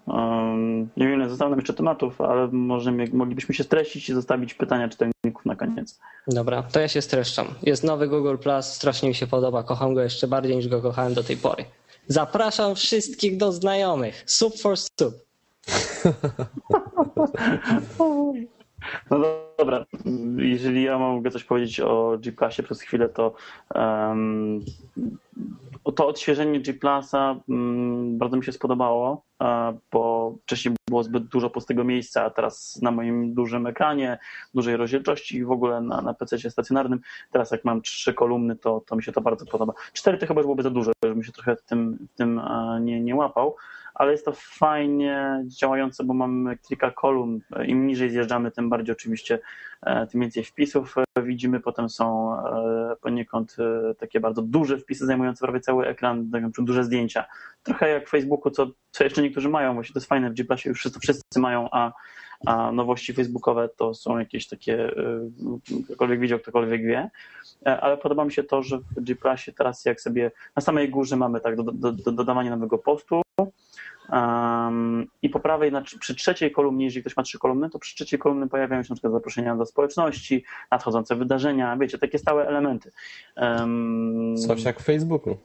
Nie 0.97 1.07
wiem, 1.07 1.15
ile 1.15 1.29
zostało 1.29 1.49
nam 1.49 1.59
jeszcze 1.59 1.73
tematów, 1.73 2.21
ale 2.21 2.47
możemy, 2.47 3.07
moglibyśmy 3.13 3.55
się 3.55 3.63
streścić 3.63 4.09
i 4.09 4.13
zostawić 4.13 4.53
pytania 4.53 4.89
czytelników 4.89 5.45
na 5.45 5.55
koniec. 5.55 5.99
Dobra, 6.27 6.63
to 6.63 6.79
ja 6.79 6.87
się 6.87 7.01
streszczam. 7.01 7.47
Jest 7.63 7.83
nowy 7.83 8.07
Google 8.07 8.37
Plus, 8.37 8.65
strasznie 8.65 9.09
mi 9.09 9.15
się 9.15 9.27
podoba, 9.27 9.63
kocham 9.63 9.93
go 9.93 10.01
jeszcze 10.01 10.27
bardziej 10.27 10.55
niż 10.55 10.67
go 10.67 10.81
kochałem 10.81 11.13
do 11.13 11.23
tej 11.23 11.37
pory. 11.37 11.65
Zapraszam 12.07 12.75
wszystkich 12.75 13.37
do 13.37 13.51
znajomych. 13.51 14.23
Sub 14.25 14.59
for 14.59 14.77
sub. 14.77 15.13
No 19.11 19.19
dobra, 19.57 19.85
jeżeli 20.37 20.83
ja 20.83 20.99
mogę 20.99 21.31
coś 21.31 21.43
powiedzieć 21.43 21.79
o 21.79 22.17
G 22.19 22.31
Plusie 22.31 22.63
przez 22.63 22.81
chwilę, 22.81 23.09
to 23.09 23.33
um, 23.75 24.59
to 25.95 26.07
odświeżenie 26.07 26.59
G 26.59 26.73
Plusa 26.73 27.35
um, 27.47 28.17
bardzo 28.17 28.37
mi 28.37 28.43
się 28.43 28.51
spodobało, 28.51 29.23
bo 29.91 30.33
wcześniej 30.43 30.75
było 30.87 31.03
zbyt 31.03 31.23
dużo 31.23 31.49
pustego 31.49 31.83
miejsca, 31.83 32.23
a 32.23 32.29
teraz 32.29 32.79
na 32.81 32.91
moim 32.91 33.33
dużym 33.33 33.67
ekranie, 33.67 34.19
dużej 34.53 34.77
rozdzielczości 34.77 35.37
i 35.37 35.45
w 35.45 35.51
ogóle 35.51 35.81
na, 35.81 36.01
na 36.01 36.13
PC 36.13 36.49
stacjonarnym, 36.49 36.99
teraz 37.31 37.51
jak 37.51 37.65
mam 37.65 37.81
trzy 37.81 38.13
kolumny, 38.13 38.55
to, 38.55 38.81
to 38.85 38.95
mi 38.95 39.03
się 39.03 39.11
to 39.11 39.21
bardzo 39.21 39.45
podoba. 39.45 39.73
Cztery 39.93 40.17
to 40.17 40.27
chyba 40.27 40.41
byłoby 40.41 40.63
za 40.63 40.69
dużo, 40.69 40.91
żebym 41.03 41.23
się 41.23 41.31
trochę 41.31 41.55
w 41.55 41.61
tym, 41.61 42.07
w 42.13 42.17
tym 42.17 42.41
nie, 42.81 43.01
nie 43.01 43.15
łapał, 43.15 43.55
ale 43.93 44.11
jest 44.11 44.25
to 44.25 44.31
fajnie 44.35 45.43
działające, 45.47 46.03
bo 46.03 46.13
mamy 46.13 46.57
kilka 46.57 46.91
kolumn. 46.91 47.41
Im 47.65 47.87
niżej 47.87 48.09
zjeżdżamy, 48.09 48.51
tym 48.51 48.69
bardziej 48.69 48.93
oczywiście, 48.93 49.39
e, 49.81 50.07
tym 50.07 50.21
więcej 50.21 50.43
wpisów 50.43 50.95
e, 50.97 51.23
widzimy. 51.23 51.59
Potem 51.59 51.89
są 51.89 52.37
e, 52.39 52.95
poniekąd 53.01 53.57
takie 53.97 54.19
bardzo 54.19 54.41
duże 54.41 54.77
wpisy 54.77 55.05
zajmujące 55.05 55.45
prawie 55.45 55.59
cały 55.59 55.87
ekran, 55.87 56.29
tak 56.31 56.49
duże 56.51 56.83
zdjęcia. 56.83 57.25
Trochę 57.63 57.89
jak 57.89 58.07
w 58.07 58.09
Facebooku, 58.09 58.51
co, 58.51 58.67
co 58.91 59.03
jeszcze 59.03 59.21
niektórzy 59.21 59.49
mają. 59.49 59.73
Właśnie 59.73 59.93
to 59.93 59.99
jest 59.99 60.09
fajne, 60.09 60.29
w 60.29 60.33
G 60.33 60.45
już 60.65 60.79
wszyscy, 60.79 60.99
wszyscy 60.99 61.39
mają, 61.39 61.69
a, 61.71 61.91
a 62.45 62.71
nowości 62.71 63.13
facebookowe 63.13 63.69
to 63.69 63.93
są 63.93 64.19
jakieś 64.19 64.47
takie, 64.47 64.91
ktokolwiek 65.85 66.19
widział, 66.19 66.39
ktokolwiek 66.39 66.81
wie. 66.81 67.09
Ale 67.65 67.97
podoba 67.97 68.25
mi 68.25 68.31
się 68.31 68.43
to, 68.43 68.63
że 68.63 68.77
w 68.77 69.01
G 69.03 69.15
teraz 69.57 69.85
jak 69.85 70.01
sobie 70.01 70.31
na 70.55 70.61
samej 70.61 70.89
górze 70.89 71.15
mamy 71.15 71.39
tak 71.39 71.55
do, 71.55 71.63
do, 71.63 71.91
do 71.91 72.11
dodawanie 72.11 72.49
nowego 72.49 72.77
postu, 72.77 73.21
Um, 74.11 75.07
I 75.21 75.29
po 75.29 75.39
prawej, 75.39 75.71
na, 75.71 75.81
przy 75.99 76.15
trzeciej 76.15 76.51
kolumnie, 76.51 76.85
jeżeli 76.85 77.01
ktoś 77.01 77.17
ma 77.17 77.23
trzy 77.23 77.39
kolumny, 77.39 77.69
to 77.69 77.79
przy 77.79 77.95
trzeciej 77.95 78.19
kolumny 78.19 78.49
pojawiają 78.49 78.83
się 78.83 78.87
na 78.89 78.95
przykład 78.95 79.13
zaproszenia 79.13 79.55
do 79.55 79.65
społeczności, 79.65 80.43
nadchodzące 80.71 81.15
wydarzenia, 81.15 81.77
wiecie, 81.77 81.97
takie 81.97 82.19
stałe 82.19 82.47
elementy. 82.47 82.91
Um, 83.37 84.35
Coś 84.37 84.63
jak 84.63 84.79
w 84.79 84.83
Facebooku. 84.83 85.37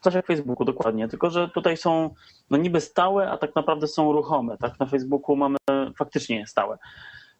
Coś 0.00 0.14
jak 0.14 0.24
w 0.24 0.28
Facebooku, 0.28 0.64
dokładnie. 0.64 1.08
Tylko, 1.08 1.30
że 1.30 1.48
tutaj 1.48 1.76
są 1.76 2.14
no 2.50 2.56
niby 2.56 2.80
stałe, 2.80 3.30
a 3.30 3.38
tak 3.38 3.54
naprawdę 3.54 3.86
są 3.86 4.12
ruchome. 4.12 4.58
Tak 4.58 4.80
na 4.80 4.86
Facebooku 4.86 5.36
mamy 5.36 5.56
faktycznie 5.98 6.46
stałe. 6.46 6.78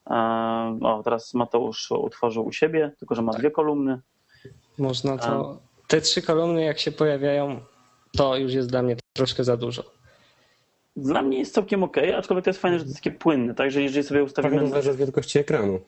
Um, 0.06 0.82
o, 0.82 1.02
teraz 1.04 1.34
Mateusz 1.34 1.90
utworzył 1.90 2.46
u 2.46 2.52
siebie, 2.52 2.92
tylko 2.98 3.14
że 3.14 3.22
ma 3.22 3.32
dwie 3.32 3.50
kolumny. 3.50 4.00
Można 4.78 5.18
to. 5.18 5.58
Te 5.86 6.00
trzy 6.00 6.22
kolumny, 6.22 6.64
jak 6.64 6.78
się 6.78 6.92
pojawiają, 6.92 7.60
to 8.16 8.36
już 8.36 8.52
jest 8.52 8.68
dla 8.68 8.82
mnie 8.82 8.96
troszkę 9.16 9.44
za 9.44 9.56
dużo 9.56 10.01
dla 10.96 11.22
mnie 11.22 11.38
jest 11.38 11.54
całkiem 11.54 11.84
ok, 11.84 11.96
aczkolwiek 12.18 12.44
to 12.44 12.50
jest 12.50 12.60
fajne, 12.60 12.78
że 12.78 12.84
to 12.84 12.90
jest 12.90 13.04
takie 13.04 13.18
płynne, 13.18 13.54
także 13.54 13.82
jeżeli 13.82 14.06
sobie 14.06 14.24
ustawimy... 14.24 14.58
Tak, 14.58 14.68
zależy 14.68 14.90
od 14.90 14.96
wielkości 14.96 15.38
ekranu. 15.38 15.80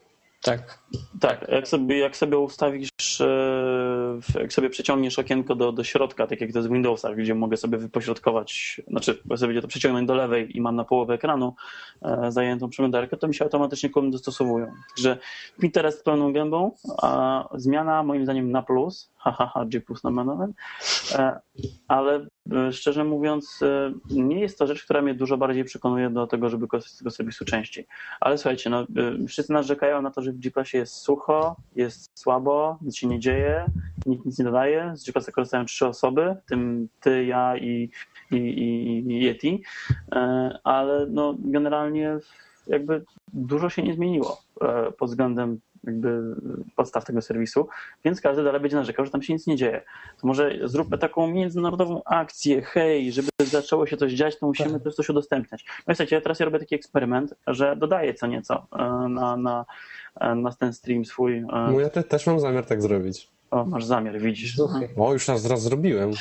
Tak. 0.45 0.79
Tak, 1.21 1.47
jak 1.49 1.67
sobie, 1.67 1.99
jak 1.99 2.17
sobie 2.17 2.37
ustawisz 2.37 3.21
e, 3.21 4.19
jak 4.39 4.53
sobie 4.53 4.69
przeciągniesz 4.69 5.19
okienko 5.19 5.55
do, 5.55 5.71
do 5.71 5.83
środka, 5.83 6.27
tak 6.27 6.41
jak 6.41 6.51
to 6.51 6.59
jest 6.59 6.69
w 6.69 6.71
Windowsach, 6.71 7.15
gdzie 7.15 7.35
mogę 7.35 7.57
sobie 7.57 7.77
wypośrodkować, 7.77 8.81
znaczy 8.87 9.21
sobie 9.35 9.61
to 9.61 9.67
przeciągnąć 9.67 10.07
do 10.07 10.15
lewej 10.15 10.57
i 10.57 10.61
mam 10.61 10.75
na 10.75 10.83
połowę 10.83 11.13
ekranu 11.13 11.55
e, 12.01 12.31
zajętą 12.31 12.69
przeglądarkę, 12.69 13.17
to 13.17 13.27
mi 13.27 13.35
się 13.35 13.45
automatycznie 13.45 13.89
kolumny 13.89 14.11
dostosowują. 14.11 14.71
Także 14.95 15.17
Pinterest 15.61 16.03
pełną 16.03 16.33
gębą, 16.33 16.71
a 17.01 17.43
zmiana 17.55 18.03
moim 18.03 18.23
zdaniem 18.23 18.51
na 18.51 18.63
plus, 18.63 19.11
hahaha, 19.17 19.65
G 19.65 19.81
plus 19.81 20.03
nomen 20.03 20.53
e, 21.11 21.39
ale 21.87 22.27
szczerze 22.71 23.03
mówiąc 23.03 23.59
e, 23.61 23.93
nie 24.09 24.39
jest 24.39 24.59
to 24.59 24.67
rzecz, 24.67 24.83
która 24.83 25.01
mnie 25.01 25.13
dużo 25.13 25.37
bardziej 25.37 25.63
przekonuje 25.63 26.09
do 26.09 26.27
tego, 26.27 26.49
żeby 26.49 26.67
korzystać 26.67 26.95
z 26.95 26.97
tego 26.97 27.11
serwisu 27.11 27.45
częściej. 27.45 27.87
Ale 28.19 28.37
słuchajcie, 28.37 28.69
no, 28.69 28.85
wszyscy 29.27 29.53
narzekają 29.53 30.01
na 30.01 30.11
to, 30.11 30.21
że 30.21 30.31
w 30.31 30.39
G 30.39 30.51
plusie 30.51 30.77
jest 30.77 30.93
sucho, 30.93 31.55
jest 31.75 32.19
słabo, 32.19 32.77
nic 32.81 32.95
się 32.97 33.07
nie 33.07 33.19
dzieje, 33.19 33.65
nikt 34.05 34.25
nic 34.25 34.39
nie 34.39 34.45
dodaje. 34.45 34.91
Z 34.95 35.05
G 35.05 35.13
plusa 35.13 35.31
korzystają 35.31 35.65
trzy 35.65 35.87
osoby, 35.87 36.35
w 36.45 36.49
tym 36.49 36.89
ty, 36.99 37.25
ja 37.25 37.57
i, 37.57 37.89
i, 38.31 38.37
i 39.07 39.25
Yeti, 39.25 39.63
ale 40.63 41.07
no, 41.09 41.35
generalnie 41.39 42.17
jakby 42.67 43.05
dużo 43.33 43.69
się 43.69 43.83
nie 43.83 43.93
zmieniło 43.93 44.41
pod 44.97 45.09
względem 45.09 45.59
jakby 45.85 46.35
podstaw 46.75 47.05
tego 47.05 47.21
serwisu, 47.21 47.67
więc 48.05 48.21
każdy 48.21 48.43
dalej 48.43 48.61
będzie 48.61 48.77
narzekał, 48.77 49.05
że 49.05 49.11
tam 49.11 49.21
się 49.21 49.33
nic 49.33 49.47
nie 49.47 49.55
dzieje. 49.55 49.81
To 50.21 50.27
może 50.27 50.59
zróbmy 50.63 50.97
taką 50.97 51.27
międzynarodową 51.27 52.01
akcję, 52.03 52.61
hej, 52.61 53.11
żeby 53.11 53.29
zaczęło 53.39 53.87
się 53.87 53.97
coś 53.97 54.13
dziać, 54.13 54.39
to 54.39 54.47
musimy 54.47 54.73
tak. 54.73 54.83
też 54.83 54.95
coś 54.95 55.09
udostępniać. 55.09 55.65
No 55.87 55.91
i 55.91 55.95
słuchajcie, 55.95 56.15
ja 56.15 56.21
teraz 56.21 56.39
ja 56.39 56.45
robię 56.45 56.59
taki 56.59 56.75
eksperyment, 56.75 57.33
że 57.47 57.75
dodaję 57.75 58.13
co 58.13 58.27
nieco 58.27 58.67
e, 58.71 59.09
na, 59.09 59.37
na, 59.37 59.65
e, 60.15 60.35
na 60.35 60.51
ten 60.51 60.73
stream 60.73 61.05
swój. 61.05 61.37
E. 61.37 61.45
No 61.51 61.79
ja 61.79 61.89
te, 61.89 62.03
też 62.03 62.27
mam 62.27 62.39
zamiar 62.39 62.65
tak 62.65 62.81
zrobić. 62.81 63.29
O, 63.51 63.65
masz 63.65 63.85
zamiar, 63.85 64.19
widzisz. 64.19 64.59
O, 64.97 65.13
już 65.13 65.27
raz, 65.27 65.45
raz 65.45 65.61
zrobiłem. 65.61 66.11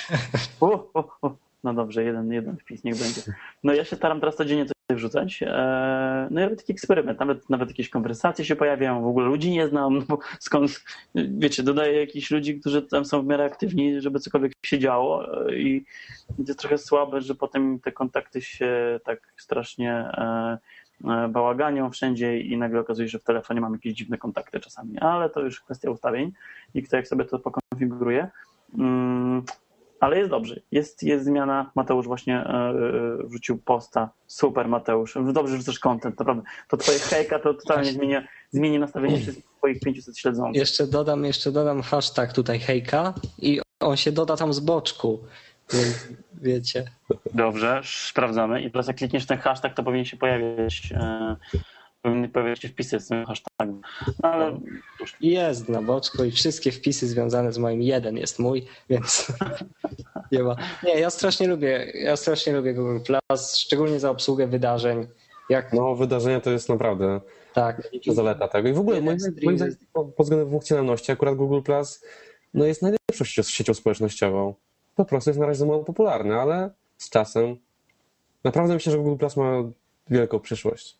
O, 0.60 0.90
o, 0.94 1.16
o. 1.22 1.34
No 1.64 1.74
dobrze, 1.74 2.04
jeden, 2.04 2.32
jeden 2.32 2.56
wpis 2.56 2.84
niech 2.84 2.96
będzie. 2.96 3.22
No 3.64 3.74
ja 3.74 3.84
się 3.84 3.96
staram 3.96 4.20
teraz 4.20 4.36
codziennie 4.36 4.66
coś 4.66 4.73
wrzucać. 4.90 5.42
E, 5.42 6.28
no 6.30 6.40
ja 6.40 6.46
robię 6.46 6.56
taki 6.56 6.72
eksperyment, 6.72 7.20
nawet, 7.20 7.50
nawet 7.50 7.68
jakieś 7.68 7.88
konwersacje 7.88 8.44
się 8.44 8.56
pojawiają, 8.56 9.02
w 9.02 9.06
ogóle 9.06 9.26
ludzi 9.26 9.50
nie 9.50 9.68
znam, 9.68 9.98
no 9.98 10.04
bo 10.08 10.18
skąd, 10.40 10.84
wiecie, 11.14 11.62
dodaję 11.62 12.00
jakichś 12.00 12.30
ludzi, 12.30 12.60
którzy 12.60 12.82
tam 12.82 13.04
są 13.04 13.22
w 13.22 13.26
miarę 13.26 13.44
aktywni, 13.44 14.00
żeby 14.00 14.20
cokolwiek 14.20 14.52
się 14.66 14.78
działo 14.78 15.44
e, 15.48 15.56
i 15.56 15.84
jest 16.46 16.58
trochę 16.58 16.78
słabe, 16.78 17.20
że 17.20 17.34
potem 17.34 17.80
te 17.80 17.92
kontakty 17.92 18.42
się 18.42 19.00
tak 19.04 19.32
strasznie 19.36 19.92
e, 19.92 20.58
bałaganią 21.28 21.90
wszędzie 21.90 22.40
i 22.40 22.56
nagle 22.56 22.80
okazuje 22.80 23.08
się, 23.08 23.12
że 23.12 23.18
w 23.18 23.24
telefonie 23.24 23.60
mam 23.60 23.72
jakieś 23.72 23.94
dziwne 23.94 24.18
kontakty 24.18 24.60
czasami, 24.60 24.98
ale 24.98 25.30
to 25.30 25.40
już 25.40 25.60
kwestia 25.60 25.90
ustawień 25.90 26.32
i 26.74 26.82
kto 26.82 26.96
jak 26.96 27.08
sobie 27.08 27.24
to 27.24 27.38
pokonfiguruje. 27.38 28.30
Mm, 28.78 29.42
ale 30.04 30.18
jest 30.18 30.30
dobrze. 30.30 30.60
Jest, 30.72 31.02
jest 31.02 31.24
zmiana. 31.24 31.70
Mateusz 31.74 32.06
właśnie 32.06 32.36
e, 32.36 32.74
wrzucił 33.24 33.58
posta. 33.58 34.10
Super, 34.26 34.68
Mateusz. 34.68 35.18
Dobrze 35.32 35.56
wrzucasz 35.56 35.78
content, 35.78 36.18
naprawdę. 36.18 36.42
To 36.68 36.76
twoje 36.76 36.98
hejka 36.98 37.38
to 37.38 37.54
totalnie 37.54 37.92
zmieni, 37.92 38.14
zmieni 38.50 38.78
nastawienie 38.78 39.18
wszystkich 39.18 39.44
twoich 39.58 39.80
500 39.80 40.18
śledzących. 40.18 40.60
Jeszcze 40.60 40.86
dodam, 40.86 41.24
jeszcze 41.24 41.52
dodam 41.52 41.82
hashtag 41.82 42.32
tutaj 42.32 42.58
hejka 42.58 43.14
i 43.38 43.60
on 43.80 43.96
się 43.96 44.12
doda 44.12 44.36
tam 44.36 44.52
z 44.52 44.60
boczku. 44.60 45.18
Więc 45.72 46.08
wiecie. 46.34 46.84
Dobrze, 47.34 47.80
sprawdzamy. 47.84 48.62
I 48.62 48.70
teraz 48.70 48.86
jak 48.86 48.96
klikniesz 48.96 49.26
ten 49.26 49.38
hashtag, 49.38 49.74
to 49.74 49.82
powinien 49.82 50.04
się 50.04 50.16
pojawiać 50.16 50.92
e, 50.94 51.36
powinny 52.04 52.28
pojawiać 52.28 52.60
się 52.60 52.68
wpisy 52.68 53.00
z 53.00 53.08
tym 53.08 53.26
hashtagiem. 53.26 53.80
No, 54.22 54.28
ale 54.28 54.60
Jest 55.20 55.68
na 55.68 55.82
boczku 55.82 56.24
i 56.24 56.30
wszystkie 56.30 56.72
wpisy 56.72 57.08
związane 57.08 57.52
z 57.52 57.58
moim 57.58 57.82
jeden 57.82 58.16
jest 58.16 58.38
mój, 58.38 58.66
więc 58.90 59.32
nie 60.32 60.42
ma. 60.42 60.56
Nie, 60.82 61.00
ja 61.00 61.10
strasznie 61.10 61.48
lubię, 61.48 61.92
ja 61.94 62.16
strasznie 62.16 62.52
lubię 62.52 62.74
Google 62.74 62.98
Plus, 63.00 63.56
szczególnie 63.56 64.00
za 64.00 64.10
obsługę 64.10 64.46
wydarzeń. 64.46 65.06
Jak... 65.50 65.72
No, 65.72 65.94
wydarzenia 65.94 66.40
to 66.40 66.50
jest 66.50 66.68
naprawdę 66.68 67.20
tak. 67.54 67.88
zaleta 68.06 68.48
tego. 68.48 68.68
I 68.68 68.72
w 68.72 68.78
ogóle 68.78 69.00
moim, 69.00 69.18
moim 69.42 69.58
zdaniem 69.58 69.76
pod 69.92 70.26
względem 70.26 70.50
funkcjonalności 70.50 71.12
akurat 71.12 71.34
Google 71.34 71.60
Plus 71.62 72.04
no, 72.54 72.64
jest 72.64 72.82
najlepszą 72.82 73.24
siecią, 73.24 73.42
siecią 73.42 73.74
społecznościową. 73.74 74.54
Po 74.96 75.04
prostu 75.04 75.30
jest 75.30 75.40
na 75.40 75.46
razie 75.46 75.66
mało 75.66 75.84
popularny, 75.84 76.40
ale 76.40 76.70
z 76.96 77.10
czasem 77.10 77.56
naprawdę 78.44 78.74
myślę, 78.74 78.92
że 78.92 78.98
Google 78.98 79.18
Plus 79.18 79.36
ma 79.36 79.62
wielką 80.10 80.40
przyszłość. 80.40 80.96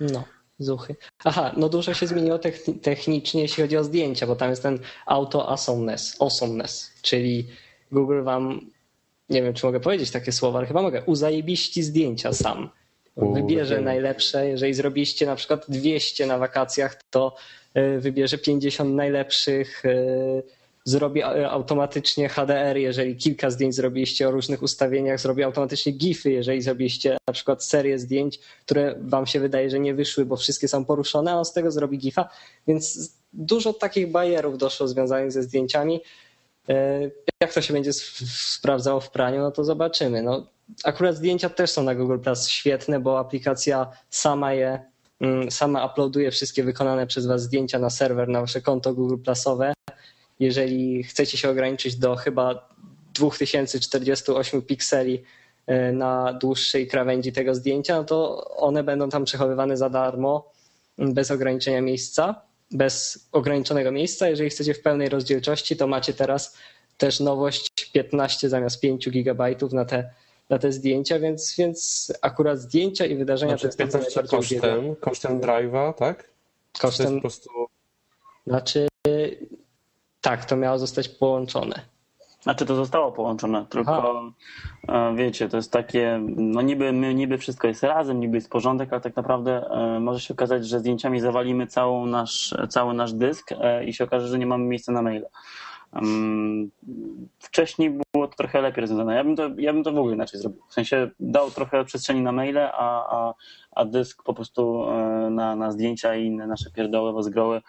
No, 0.00 0.24
zuchy. 0.58 0.96
Aha, 1.24 1.52
no 1.56 1.68
dużo 1.68 1.94
się 1.94 2.06
zmieniło 2.06 2.38
technicznie, 2.82 3.42
jeśli 3.42 3.62
chodzi 3.62 3.76
o 3.76 3.84
zdjęcia, 3.84 4.26
bo 4.26 4.36
tam 4.36 4.50
jest 4.50 4.62
ten 4.62 4.78
auto 5.06 5.48
awesomeness, 5.48 6.16
awesomeness 6.20 6.92
czyli 7.02 7.46
Google 7.92 8.22
wam, 8.22 8.60
nie 9.30 9.42
wiem 9.42 9.54
czy 9.54 9.66
mogę 9.66 9.80
powiedzieć 9.80 10.10
takie 10.10 10.32
słowa, 10.32 10.58
ale 10.58 10.68
chyba 10.68 10.82
mogę, 10.82 11.02
uzajebiści 11.06 11.82
zdjęcia 11.82 12.32
sam. 12.32 12.70
Wybierze 13.16 13.80
najlepsze, 13.80 14.48
jeżeli 14.48 14.74
zrobiliście 14.74 15.26
na 15.26 15.36
przykład 15.36 15.64
200 15.68 16.26
na 16.26 16.38
wakacjach, 16.38 17.02
to 17.10 17.36
y, 17.76 18.00
wybierze 18.00 18.38
50 18.38 18.94
najlepszych 18.94 19.84
y, 19.84 20.42
zrobi 20.84 21.20
e, 21.20 21.50
automatycznie 21.50 22.28
HDR, 22.28 22.76
jeżeli 22.76 23.16
kilka 23.16 23.50
zdjęć 23.50 23.74
zrobiliście 23.74 24.28
o 24.28 24.30
różnych 24.30 24.62
ustawieniach, 24.62 25.20
zrobi 25.20 25.42
automatycznie 25.42 25.92
GIFy, 25.92 26.30
jeżeli 26.30 26.62
zrobiliście 26.62 27.16
na 27.28 27.32
przykład 27.32 27.64
serię 27.64 27.98
zdjęć, 27.98 28.38
które 28.66 28.94
wam 29.00 29.26
się 29.26 29.40
wydaje, 29.40 29.70
że 29.70 29.80
nie 29.80 29.94
wyszły, 29.94 30.26
bo 30.26 30.36
wszystkie 30.36 30.68
są 30.68 30.84
poruszone, 30.84 31.32
a 31.32 31.34
on 31.34 31.44
z 31.44 31.52
tego 31.52 31.70
zrobi 31.70 31.98
GIFa, 31.98 32.28
więc 32.66 33.12
dużo 33.32 33.72
takich 33.72 34.10
bajerów 34.10 34.58
doszło 34.58 34.88
związanych 34.88 35.32
ze 35.32 35.42
zdjęciami. 35.42 36.00
E, 36.68 37.00
jak 37.40 37.52
to 37.54 37.62
się 37.62 37.72
będzie 37.72 37.92
sprawdzało 37.92 39.00
w 39.00 39.10
praniu, 39.10 39.40
no 39.40 39.50
to 39.50 39.64
zobaczymy. 39.64 40.22
No, 40.22 40.46
akurat 40.84 41.16
zdjęcia 41.16 41.48
też 41.48 41.70
są 41.70 41.82
na 41.82 41.94
Google 41.94 42.18
Plus 42.18 42.48
świetne, 42.48 43.00
bo 43.00 43.18
aplikacja 43.18 43.90
sama 44.10 44.52
je 44.52 44.82
mm, 45.20 45.50
sama 45.50 45.86
uploaduje 45.86 46.30
wszystkie 46.30 46.64
wykonane 46.64 47.06
przez 47.06 47.26
Was 47.26 47.42
zdjęcia 47.42 47.78
na 47.78 47.90
serwer, 47.90 48.28
na 48.28 48.40
Wasze 48.40 48.60
konto 48.60 48.94
Google 48.94 49.16
Plusowe 49.24 49.74
jeżeli 50.40 51.02
chcecie 51.02 51.38
się 51.38 51.50
ograniczyć 51.50 51.96
do 51.96 52.16
chyba 52.16 52.68
2048 53.14 54.62
pikseli 54.62 55.22
e, 55.66 55.92
na 55.92 56.32
dłuższej 56.32 56.88
krawędzi 56.88 57.32
tego 57.32 57.54
zdjęcia, 57.54 57.96
no 57.96 58.04
to 58.04 58.44
one 58.56 58.84
będą 58.84 59.08
tam 59.08 59.24
przechowywane 59.24 59.76
za 59.76 59.90
darmo, 59.90 60.52
bez 60.98 61.30
ograniczenia 61.30 61.80
miejsca, 61.80 62.42
bez 62.70 63.26
ograniczonego 63.32 63.92
miejsca. 63.92 64.28
Jeżeli 64.28 64.50
chcecie 64.50 64.74
w 64.74 64.82
pełnej 64.82 65.08
rozdzielczości, 65.08 65.76
to 65.76 65.86
macie 65.86 66.12
teraz 66.14 66.56
też 66.98 67.20
nowość 67.20 67.90
15 67.92 68.48
zamiast 68.48 68.80
5 68.80 69.10
gigabajtów 69.10 69.72
na 69.72 69.84
te, 69.84 70.10
na 70.50 70.58
te 70.58 70.72
zdjęcia, 70.72 71.18
więc, 71.18 71.54
więc 71.58 72.12
akurat 72.22 72.58
zdjęcia 72.58 73.06
i 73.06 73.16
wydarzenia 73.16 73.58
znaczy, 73.58 73.76
to 73.76 73.82
jest 73.82 73.92
15 73.92 74.22
kosztem, 74.22 74.96
kosztem 74.96 75.40
drive'a, 75.40 75.94
tak? 75.94 76.30
Kosztem, 76.80 77.14
po 77.14 77.20
prostu... 77.20 77.50
Znaczy 78.46 78.88
tak, 80.24 80.44
to 80.44 80.56
miało 80.56 80.78
zostać 80.78 81.08
połączone. 81.08 81.80
Znaczy 82.40 82.66
to 82.66 82.74
zostało 82.74 83.12
połączone, 83.12 83.66
tylko 83.70 83.98
Aha. 83.98 85.10
E, 85.10 85.16
wiecie, 85.16 85.48
to 85.48 85.56
jest 85.56 85.72
takie, 85.72 86.20
no 86.36 86.62
niby, 86.62 86.92
niby 86.92 87.38
wszystko 87.38 87.68
jest 87.68 87.82
razem, 87.82 88.20
niby 88.20 88.36
jest 88.36 88.50
porządek, 88.50 88.92
ale 88.92 89.00
tak 89.00 89.16
naprawdę 89.16 89.70
e, 89.70 90.00
może 90.00 90.20
się 90.20 90.34
okazać, 90.34 90.66
że 90.66 90.80
zdjęciami 90.80 91.20
zawalimy 91.20 91.66
całą 91.66 92.06
nasz, 92.06 92.54
cały 92.68 92.94
nasz 92.94 93.12
dysk 93.12 93.52
e, 93.52 93.84
i 93.84 93.92
się 93.92 94.04
okaże, 94.04 94.28
że 94.28 94.38
nie 94.38 94.46
mamy 94.46 94.64
miejsca 94.64 94.92
na 94.92 95.02
maile. 95.02 95.26
Wcześniej 97.38 97.98
było 98.12 98.28
to 98.28 98.36
trochę 98.36 98.60
lepiej 98.60 98.80
rozwiązane. 98.80 99.14
Ja 99.14 99.24
bym 99.24 99.36
to, 99.36 99.50
ja 99.58 99.72
bym 99.72 99.84
to 99.84 99.92
w 99.92 99.98
ogóle 99.98 100.14
inaczej 100.14 100.40
zrobił. 100.40 100.62
W 100.68 100.74
sensie 100.74 101.10
dał 101.20 101.50
trochę 101.50 101.84
przestrzeni 101.84 102.20
na 102.20 102.32
maile, 102.32 102.58
a, 102.58 103.16
a, 103.16 103.34
a 103.72 103.84
dysk 103.84 104.22
po 104.22 104.34
prostu 104.34 104.86
na, 105.30 105.56
na 105.56 105.72
zdjęcia 105.72 106.14
i 106.14 106.26
inne 106.26 106.46
nasze 106.46 106.70
pierdoły, 106.70 107.12
wozgroły 107.12 107.62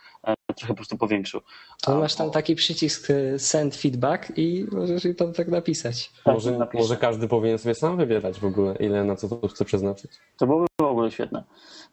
trochę 0.56 0.74
po 0.74 0.76
prostu 0.76 0.98
powiększył. 0.98 1.42
To 1.82 2.00
masz 2.00 2.16
tam 2.16 2.32
taki 2.32 2.56
przycisk 2.56 3.10
y, 3.10 3.40
send 3.40 3.76
feedback 3.76 4.38
i 4.38 4.66
możesz 4.72 5.04
tam 5.18 5.34
tak 5.34 5.48
napisać. 5.48 6.12
Tak, 6.24 6.34
może, 6.34 6.68
może 6.74 6.98
każdy 6.98 7.28
powinien 7.28 7.58
sobie 7.58 7.76
sam 7.76 7.98
wybierać 7.98 8.40
w 8.40 8.46
ogóle, 8.46 8.76
ile 8.76 9.04
na 9.04 9.16
co 9.16 9.30
to 9.30 9.48
chce 9.48 9.66
przeznaczyć. 9.66 10.12
To 10.38 10.48
byłoby 10.48 10.68
w 10.82 10.84
ogóle 10.84 11.12
świetne. 11.12 11.44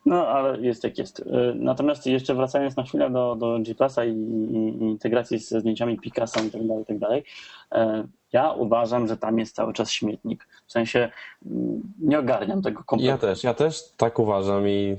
No, 0.07 0.29
ale 0.29 0.61
jest 0.61 0.85
jak 0.85 0.99
jest. 0.99 1.21
Y, 1.21 1.25
natomiast 1.55 2.07
jeszcze 2.07 2.35
wracając 2.35 2.77
na 2.77 2.83
chwilę 2.83 3.11
do, 3.11 3.37
do 3.37 3.59
G 3.59 3.75
Plusa 3.75 4.05
i, 4.05 4.11
i, 4.11 4.83
integracji 4.83 5.39
ze 5.39 5.61
zdjęciami 5.61 5.99
Picasa 5.99 6.41
i 6.41 6.51
tak 6.51 6.67
dalej, 6.67 6.83
i 6.83 6.87
tak 6.87 6.99
dalej, 6.99 7.25
y, 7.75 7.79
ja 8.33 8.53
uważam, 8.53 9.09
że 9.09 9.17
tam 9.17 9.39
jest 9.39 9.57
cały 9.57 9.73
czas 9.73 9.91
śmietnik. 9.91 10.49
W 10.67 10.73
sensie 10.73 11.11
mm, 11.47 11.83
nie 11.99 12.19
ogarniam 12.19 12.63
tego 12.63 12.85
kompletnie. 12.85 13.11
Ja 13.11 13.19
też, 13.19 13.45
ja 13.45 13.55
też 13.55 13.83
tak 13.97 14.19
uważam 14.19 14.69
i 14.69 14.97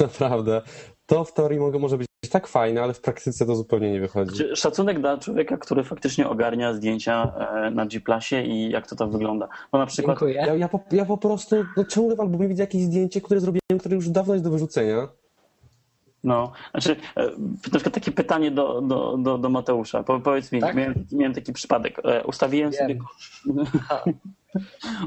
naprawdę 0.20 0.62
to 1.06 1.24
w 1.24 1.32
teorii 1.32 1.58
może 1.58 1.98
być 1.98 2.06
tak 2.28 2.46
fajne, 2.46 2.82
ale 2.82 2.94
w 2.94 3.00
praktyce 3.00 3.46
to 3.46 3.56
zupełnie 3.56 3.92
nie 3.92 4.00
wychodzi. 4.00 4.36
Znaczy, 4.36 4.56
szacunek 4.56 5.00
dla 5.00 5.18
człowieka, 5.18 5.56
który 5.56 5.84
faktycznie 5.84 6.28
ogarnia 6.28 6.72
zdjęcia 6.72 7.32
e, 7.38 7.70
na 7.70 7.86
G 7.86 8.00
Plusie 8.00 8.42
i 8.42 8.70
jak 8.70 8.86
to 8.86 8.96
tam 8.96 9.10
wygląda. 9.10 9.48
Bo 9.72 9.78
na 9.78 9.86
przykład... 9.86 10.18
Dziękuję. 10.18 10.34
Ja, 10.34 10.54
ja, 10.54 10.68
po, 10.68 10.80
ja 10.92 11.04
po 11.04 11.18
prostu 11.18 11.56
no, 11.76 11.84
ciągle 11.84 12.16
w 12.16 12.20
albumie 12.20 12.48
widzę 12.48 12.62
jakieś 12.62 12.82
zdjęcie, 12.82 13.20
które 13.20 13.40
zrobiłem, 13.40 13.78
które 13.80 13.94
już 13.94 14.08
dawno 14.08 14.34
jest 14.34 14.44
do 14.44 14.50
wyrzucenia. 14.50 15.08
No, 16.24 16.52
znaczy, 16.70 16.96
e, 17.16 17.24
na 17.72 17.78
przykład 17.78 17.94
takie 17.94 18.12
pytanie 18.12 18.50
do, 18.50 18.80
do, 18.80 19.16
do, 19.16 19.38
do 19.38 19.48
Mateusza. 19.48 20.02
Po, 20.02 20.20
powiedz 20.20 20.52
mi, 20.52 20.60
tak? 20.60 20.76
miałem, 20.76 21.06
miałem 21.12 21.34
taki 21.34 21.52
przypadek. 21.52 22.00
E, 22.04 22.24
ustawiłem 22.24 22.70
Wiem. 22.70 22.80
sobie. 22.80 22.98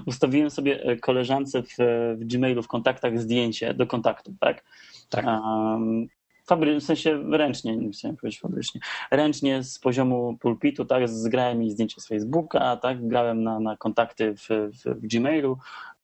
ustawiłem 0.06 0.50
sobie 0.50 0.98
koleżance 0.98 1.64
w, 1.64 1.76
w 2.18 2.26
Gmailu 2.26 2.64
w 2.64 2.68
kontaktach 2.68 3.20
zdjęcie 3.20 3.74
do 3.74 3.88
kontaktu, 3.88 4.34
tak? 4.40 4.64
Tak. 5.10 5.26
Um, 5.26 6.08
fabry, 6.50 6.80
w 6.80 6.84
sensie 6.84 7.24
ręcznie, 7.32 7.78
nie 7.78 7.90
chciałem 7.90 8.18
powiedzieć 8.18 8.40
fabrycznie, 8.40 8.82
ręcznie 9.12 9.64
z 9.64 9.80
poziomu 9.80 10.38
pulpitu, 10.40 10.86
tak, 10.86 11.10
zgrałem 11.10 11.60
mi 11.60 11.72
zdjęcie 11.72 12.02
z 12.02 12.08
Facebooka, 12.08 12.78
tak, 12.78 13.08
grałem 13.08 13.44
na, 13.44 13.60
na 13.60 13.78
kontakty 13.78 14.36
w, 14.36 14.48
w, 14.50 15.02
w 15.02 15.08
Gmailu, 15.08 15.58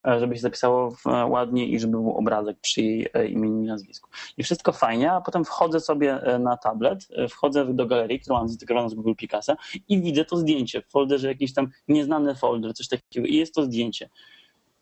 e, 0.07 0.19
żeby 0.19 0.35
się 0.35 0.41
zapisało 0.41 0.95
ładnie 1.05 1.67
i 1.67 1.79
żeby 1.79 1.91
był 1.91 2.11
obrazek 2.11 2.57
przy 2.61 2.81
jej 2.81 3.07
e, 3.13 3.27
imieniu 3.27 3.61
i 3.63 3.65
nazwisku. 3.65 4.09
I 4.37 4.43
wszystko 4.43 4.71
fajnie, 4.71 5.11
a 5.11 5.21
potem 5.21 5.45
wchodzę 5.45 5.79
sobie 5.79 6.21
e, 6.21 6.39
na 6.39 6.57
tablet, 6.57 7.07
wchodzę 7.29 7.73
do 7.73 7.85
galerii, 7.85 8.19
którą 8.19 8.35
mam 8.35 8.47
zintegrowaną 8.47 8.89
z 8.89 8.93
Google 8.93 9.13
Picasa 9.17 9.55
i 9.87 10.01
widzę 10.01 10.25
to 10.25 10.37
zdjęcie 10.37 10.81
w 10.81 10.87
folderze, 10.87 11.27
jakiś 11.27 11.53
tam 11.53 11.69
nieznany 11.87 12.35
folder, 12.35 12.73
coś 12.73 12.87
takiego. 12.87 13.27
I 13.27 13.35
jest 13.35 13.55
to 13.55 13.63
zdjęcie 13.63 14.09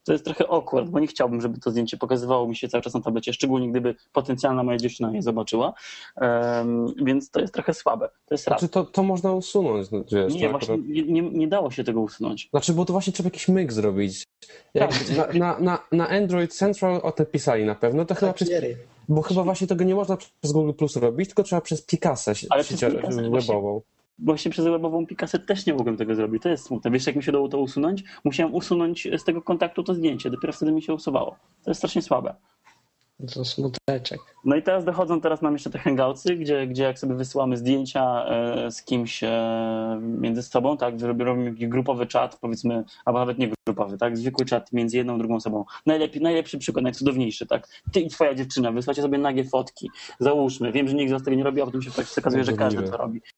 to 0.04 0.14
jest 0.14 0.26
trochę 0.26 0.48
awkward, 0.50 0.90
bo 0.90 1.00
nie 1.00 1.08
chciałbym, 1.08 1.42
żeby 1.42 1.60
to 1.60 1.72
zdjęcie 1.72 1.98
pokazywało 1.98 2.48
mi 2.48 2.56
się 2.56 2.68
cały 2.70 2.82
czas 2.82 2.94
na 2.94 3.02
tablecie, 3.02 3.34
szczególnie 3.34 3.70
gdyby 3.70 3.96
potencjalna 4.14 4.64
moja 4.64 4.78
dziewczyna 4.78 5.12
je 5.12 5.22
zobaczyła, 5.22 5.74
um, 6.22 6.94
więc 7.06 7.30
to 7.30 7.40
jest 7.40 7.54
trochę 7.54 7.74
słabe. 7.74 8.10
To 8.26 8.34
jest 8.34 8.44
znaczy, 8.44 8.70
to, 8.70 8.84
to 8.84 9.04
można 9.04 9.32
usunąć. 9.32 9.92
No, 9.92 10.04
wiesz, 10.12 10.34
nie, 10.34 10.50
właśnie 10.50 10.74
akurat... 10.74 10.90
nie, 10.90 11.04
nie, 11.04 11.22
nie, 11.22 11.48
dało 11.48 11.72
się 11.72 11.84
tego 11.84 12.02
usunąć. 12.02 12.50
Znaczy, 12.50 12.74
bo 12.74 12.86
to 12.86 12.94
właśnie 12.94 13.14
trzeba 13.14 13.28
jakiś 13.28 13.48
myk 13.48 13.74
zrobić. 13.74 14.24
Jak 14.74 14.92
tak. 14.92 15.36
na, 15.36 15.40
na, 15.40 15.60
na, 15.60 15.80
na, 15.92 16.10
Android 16.10 16.54
Central 16.54 17.00
o 17.04 17.12
tym 17.12 17.26
pisali 17.26 17.66
na 17.66 17.76
pewno, 17.76 18.06
to 18.06 18.16
chyba 18.16 18.34
przez, 18.34 18.50
bo 19.10 19.22
chyba 19.22 19.44
właśnie 19.44 19.68
tego 19.68 19.84
nie 19.84 19.96
można 19.96 20.18
przez 20.18 20.52
Google 20.52 20.74
Plus 20.74 20.96
robić, 20.96 21.30
tylko 21.30 21.44
trzeba 21.44 21.62
przez 21.62 21.82
Picasę, 21.82 22.34
Ale 22.50 22.64
sieć 22.64 22.82
webową. 22.82 23.82
Właśnie 23.82 23.94
właśnie 24.20 24.52
przez 24.52 24.66
webową 24.66 25.06
Picasę 25.06 25.40
też 25.40 25.66
nie 25.66 25.74
mogłem 25.74 25.98
tego 25.98 26.16
zrobić. 26.16 26.44
To 26.44 26.50
jest 26.50 26.66
smutne. 26.66 26.92
Wiesz, 26.92 27.08
jak 27.08 27.16
mi 27.16 27.24
się 27.24 27.32
dało 27.32 27.50
to 27.50 27.60
usunąć? 27.60 28.04
Musiałem 28.24 28.54
usunąć 28.54 29.08
z 29.18 29.24
tego 29.24 29.42
kontaktu 29.42 29.84
to 29.84 29.94
zdjęcie. 29.94 30.30
Dopiero 30.30 30.54
wtedy 30.54 30.72
mi 30.72 30.82
się 30.82 30.94
usuwało. 30.94 31.36
To 31.64 31.72
jest 31.72 31.80
strasznie 31.80 32.02
słabe. 32.02 32.36
To 33.34 33.46
smuteczek. 33.46 34.33
No 34.46 34.56
i 34.56 34.64
teraz 34.64 34.86
dochodzą, 34.86 35.22
teraz 35.22 35.42
mam 35.42 35.54
jeszcze 35.54 35.70
te 35.70 35.80
hangoutsy, 35.80 36.36
gdzie, 36.36 36.68
gdzie 36.68 36.84
jak 36.84 37.00
sobie 37.00 37.16
wysyłamy 37.16 37.58
zdjęcia 37.58 38.26
e, 38.26 38.72
z 38.72 38.84
kimś 38.84 39.24
e, 39.24 40.00
między 40.02 40.44
sobą, 40.44 40.78
tak, 40.78 41.02
robimy 41.02 41.46
jakiś 41.46 41.68
grupowy 41.68 42.08
czat, 42.08 42.38
powiedzmy, 42.42 42.84
albo 43.06 43.20
nawet 43.20 43.40
nie 43.40 43.50
grupowy, 43.68 43.98
tak, 43.98 44.18
zwykły 44.18 44.46
czat 44.46 44.74
między 44.74 44.98
jedną, 44.98 45.18
drugą 45.18 45.36
osobą. 45.36 45.66
Najlepiej, 45.86 46.22
najlepszy 46.22 46.58
przykład, 46.58 46.84
najcudowniejszy, 46.84 47.48
tak. 47.48 47.68
Ty 47.92 48.00
i 48.00 48.08
twoja 48.08 48.36
dziewczyna, 48.36 48.72
wysłacie 48.72 49.02
sobie 49.02 49.18
nagie 49.18 49.44
fotki, 49.44 49.90
załóżmy. 50.20 50.72
Wiem, 50.72 50.88
że 50.88 50.94
nikt 50.94 51.10
z 51.10 51.14
was 51.14 51.24
tego 51.24 51.38
nie 51.38 51.44
robi, 51.44 51.62
a 51.62 51.66
potem 51.66 51.82
się 51.82 51.92
okazuje, 52.18 52.44
że 52.44 52.54
każdy 52.54 52.84
to 52.84 52.98
robi. 52.98 53.22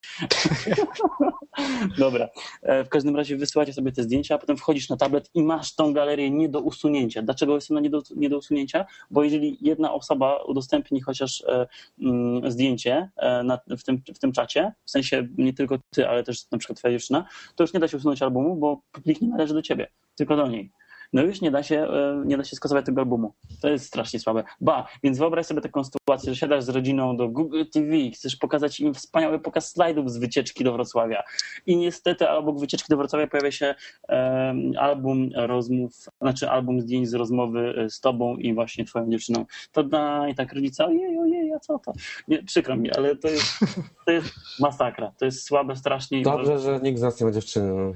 Dobra. 1.98 2.30
E, 2.62 2.84
w 2.84 2.90
każdym 2.90 3.16
razie 3.16 3.38
wysyłacie 3.38 3.74
sobie 3.74 3.92
te 3.92 4.04
zdjęcia, 4.04 4.36
a 4.36 4.38
potem 4.38 4.58
wchodzisz 4.58 4.90
na 4.90 4.98
tablet 4.98 5.30
i 5.34 5.44
masz 5.44 5.76
tą 5.76 5.94
galerię 5.94 6.32
nie 6.32 6.50
do 6.50 6.62
usunięcia. 6.62 7.22
Dlaczego 7.22 7.56
jest 7.56 7.72
ona 7.72 7.80
nie 7.80 7.90
do, 7.90 8.02
nie 8.16 8.30
do 8.30 8.38
usunięcia? 8.38 8.86
Bo 9.12 9.24
jeżeli 9.24 9.58
jedna 9.62 9.94
osoba 9.94 10.44
udostępni 10.44 10.95
chociaż 11.02 11.44
e, 11.48 11.68
mm, 12.02 12.52
zdjęcie 12.52 13.10
e, 13.18 13.58
w, 13.78 13.84
tym, 13.84 14.02
w 14.16 14.20
tym 14.20 14.32
czacie, 14.32 14.74
w 14.86 14.92
sensie 14.92 15.28
nie 15.38 15.54
tylko 15.54 15.78
ty, 15.90 16.10
ale 16.10 16.24
też 16.24 16.52
na 16.52 16.58
przykład 16.58 16.80
twoja 16.80 16.92
dziewczyna, 16.92 17.26
to 17.56 17.64
już 17.64 17.74
nie 17.74 17.80
da 17.80 17.88
się 17.88 17.98
usunąć 17.98 18.22
albumu, 18.22 18.56
bo 18.56 18.82
plik 19.04 19.22
nie 19.22 19.28
należy 19.28 19.54
do 19.54 19.62
ciebie, 19.62 19.88
tylko 20.16 20.36
do 20.36 20.48
niej 20.48 20.72
no 21.16 21.22
już 21.22 21.42
nie 21.42 21.52
da 21.52 21.64
się, 21.64 21.76
e, 21.76 22.24
nie 22.26 22.38
da 22.38 22.44
się 22.44 22.56
skasować 22.56 22.86
tego 22.86 23.02
albumu. 23.02 23.34
To 23.62 23.70
jest 23.70 23.86
strasznie 23.86 24.20
słabe. 24.20 24.44
Ba, 24.62 24.88
więc 25.04 25.18
wyobraź 25.18 25.46
sobie 25.46 25.62
taką 25.62 25.84
sytuację, 25.84 26.34
że 26.34 26.40
siadasz 26.40 26.64
z 26.64 26.70
rodziną 26.70 27.18
do 27.18 27.30
Google 27.30 27.64
TV, 27.74 27.88
chcesz 28.14 28.36
pokazać 28.36 28.80
im 28.80 28.94
wspaniały 28.94 29.40
pokaz 29.40 29.72
slajdów 29.72 30.12
z 30.12 30.18
wycieczki 30.18 30.64
do 30.64 30.74
Wrocławia 30.74 31.24
i 31.66 31.78
niestety 31.78 32.30
obok 32.30 32.60
wycieczki 32.60 32.88
do 32.90 32.98
Wrocławia 32.98 33.28
pojawia 33.28 33.52
się 33.52 33.76
um, 34.10 34.72
album 34.80 35.30
rozmów, 35.36 35.92
znaczy 36.22 36.50
album 36.50 36.82
zdjęć 36.82 37.10
z 37.10 37.14
rozmowy 37.14 37.76
e, 37.78 37.90
z 37.90 38.00
tobą 38.00 38.38
i 38.38 38.54
właśnie 38.54 38.86
twoją 38.86 39.10
dziewczyną. 39.12 39.46
To 39.72 39.84
daj 39.84 40.36
tak 40.36 40.54
rodzica, 40.54 40.86
ojej, 40.86 41.20
ojej, 41.20 41.54
a 41.54 41.60
co 41.60 41.80
to? 41.80 41.94
Nie, 42.28 42.44
przykro 42.44 42.76
mi, 42.76 42.92
ale 42.92 43.16
to 43.16 43.28
jest, 43.28 43.60
to 44.06 44.12
jest 44.12 44.34
masakra. 44.60 45.12
To 45.20 45.26
jest 45.26 45.44
słabe 45.48 45.76
strasznie. 45.76 46.22
Dobrze, 46.22 46.60
że 46.60 46.80
nikt 46.84 47.00
z 47.00 47.02
nas 47.02 47.20
nie 47.20 47.26
ma 47.26 47.32
dziewczyny. 47.32 47.94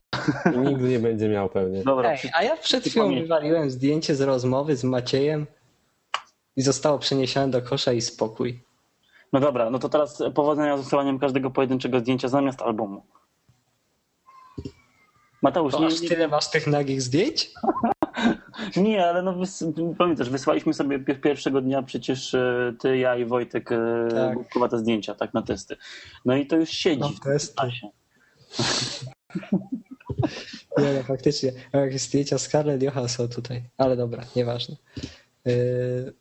I 0.54 0.58
nigdy 0.58 0.88
nie 0.88 0.98
będzie 0.98 1.28
miał 1.28 1.48
pewnie. 1.48 1.84
Dobra, 1.84 2.10
Ej, 2.10 2.18
a 2.32 2.42
ja 2.42 2.56
przed 2.56 2.84
chwilą 2.84 3.14
wywaliłem 3.14 3.70
zdjęcie 3.70 4.14
z 4.14 4.20
rozmowy 4.20 4.76
z 4.76 4.84
Maciejem 4.84 5.46
i 6.56 6.62
zostało 6.62 6.98
przeniesione 6.98 7.50
do 7.50 7.62
kosza 7.62 7.92
i 7.92 8.00
spokój. 8.00 8.62
No 9.32 9.40
dobra, 9.40 9.70
no 9.70 9.78
to 9.78 9.88
teraz 9.88 10.22
powodzenia 10.34 10.76
z 10.76 10.86
usuwaniem 10.86 11.18
każdego 11.18 11.50
pojedynczego 11.50 12.00
zdjęcia 12.00 12.28
zamiast 12.28 12.62
albumu. 12.62 13.02
Mateusz, 15.42 15.72
to 15.72 15.80
nie, 15.80 15.86
aż 15.86 16.00
tyle 16.00 16.28
masz 16.28 16.50
tych 16.50 16.66
nagich 16.66 17.02
zdjęć? 17.02 17.50
nie, 18.76 19.06
ale 19.06 19.22
no 19.22 19.32
wys... 19.32 19.64
pamiętasz, 19.98 20.30
wysłaliśmy 20.30 20.74
sobie 20.74 20.98
pierwszego 20.98 21.60
dnia 21.60 21.82
przecież 21.82 22.34
e, 22.34 22.74
ty, 22.78 22.98
ja 22.98 23.16
i 23.16 23.24
Wojtek 23.24 23.72
e, 23.72 24.08
tak. 24.60 24.70
te 24.70 24.78
zdjęcia, 24.78 25.14
tak, 25.14 25.34
na 25.34 25.42
testy. 25.42 25.76
No 26.24 26.36
i 26.36 26.46
to 26.46 26.56
już 26.56 26.70
siedzi. 26.70 27.00
No, 27.00 27.10
testy. 27.24 27.62
Nie, 30.78 30.92
no 30.92 31.02
faktycznie. 31.02 31.52
Jakieś 31.72 32.02
zdjęcia 32.02 32.38
Scarlett 32.38 32.82
Johansson 32.82 33.28
tutaj. 33.28 33.62
Ale 33.78 33.96
dobra, 33.96 34.24
nieważne. 34.36 34.76
Yy... 35.44 36.12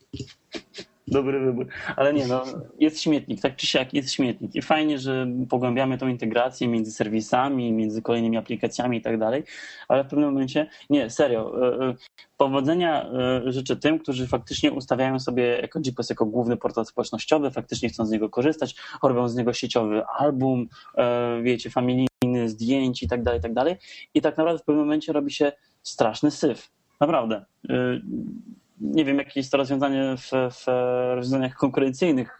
Dobry 1.11 1.39
wybór. 1.39 1.67
Ale 1.95 2.13
nie, 2.13 2.27
no, 2.27 2.43
jest 2.79 3.01
śmietnik, 3.01 3.41
tak 3.41 3.55
czy 3.55 3.67
siak 3.67 3.93
jest 3.93 4.11
śmietnik. 4.11 4.55
I 4.55 4.61
fajnie, 4.61 4.99
że 4.99 5.27
pogłębiamy 5.49 5.97
tą 5.97 6.07
integrację 6.07 6.67
między 6.67 6.91
serwisami, 6.91 7.73
między 7.73 8.01
kolejnymi 8.01 8.37
aplikacjami 8.37 8.97
i 8.97 9.01
tak 9.01 9.19
dalej, 9.19 9.43
ale 9.87 10.03
w 10.03 10.07
pewnym 10.07 10.29
momencie, 10.29 10.67
nie, 10.89 11.09
serio, 11.09 11.67
e, 11.67 11.89
e, 11.89 11.95
powodzenia 12.37 13.05
e, 13.05 13.51
życzę 13.51 13.75
tym, 13.75 13.99
którzy 13.99 14.27
faktycznie 14.27 14.71
ustawiają 14.71 15.19
sobie 15.19 15.43
jako 15.43 15.79
GPS 15.79 16.09
jako 16.09 16.25
główny 16.25 16.57
portal 16.57 16.85
społecznościowy, 16.85 17.51
faktycznie 17.51 17.89
chcą 17.89 18.05
z 18.05 18.11
niego 18.11 18.29
korzystać, 18.29 18.75
robią 19.03 19.29
z 19.29 19.35
niego 19.35 19.53
sieciowy 19.53 20.05
album, 20.05 20.67
wiecie, 21.43 21.69
familijny, 21.69 22.09
zdjęć 22.45 23.03
i 23.03 23.07
tak 23.07 23.23
dalej, 23.23 23.39
i 23.39 23.43
tak 23.43 23.53
dalej. 23.53 23.75
I 24.13 24.21
tak 24.21 24.37
naprawdę 24.37 24.59
w 24.59 24.63
pewnym 24.63 24.85
momencie 24.85 25.13
robi 25.13 25.31
się 25.31 25.51
straszny 25.83 26.31
syf. 26.31 26.71
Naprawdę 27.01 27.45
nie 28.81 29.05
wiem, 29.05 29.17
jakie 29.17 29.39
jest 29.39 29.51
to 29.51 29.57
rozwiązanie 29.57 30.15
w, 30.17 30.31
w 30.31 30.65
rozwiązaniach 31.15 31.53
konkurencyjnych 31.53 32.39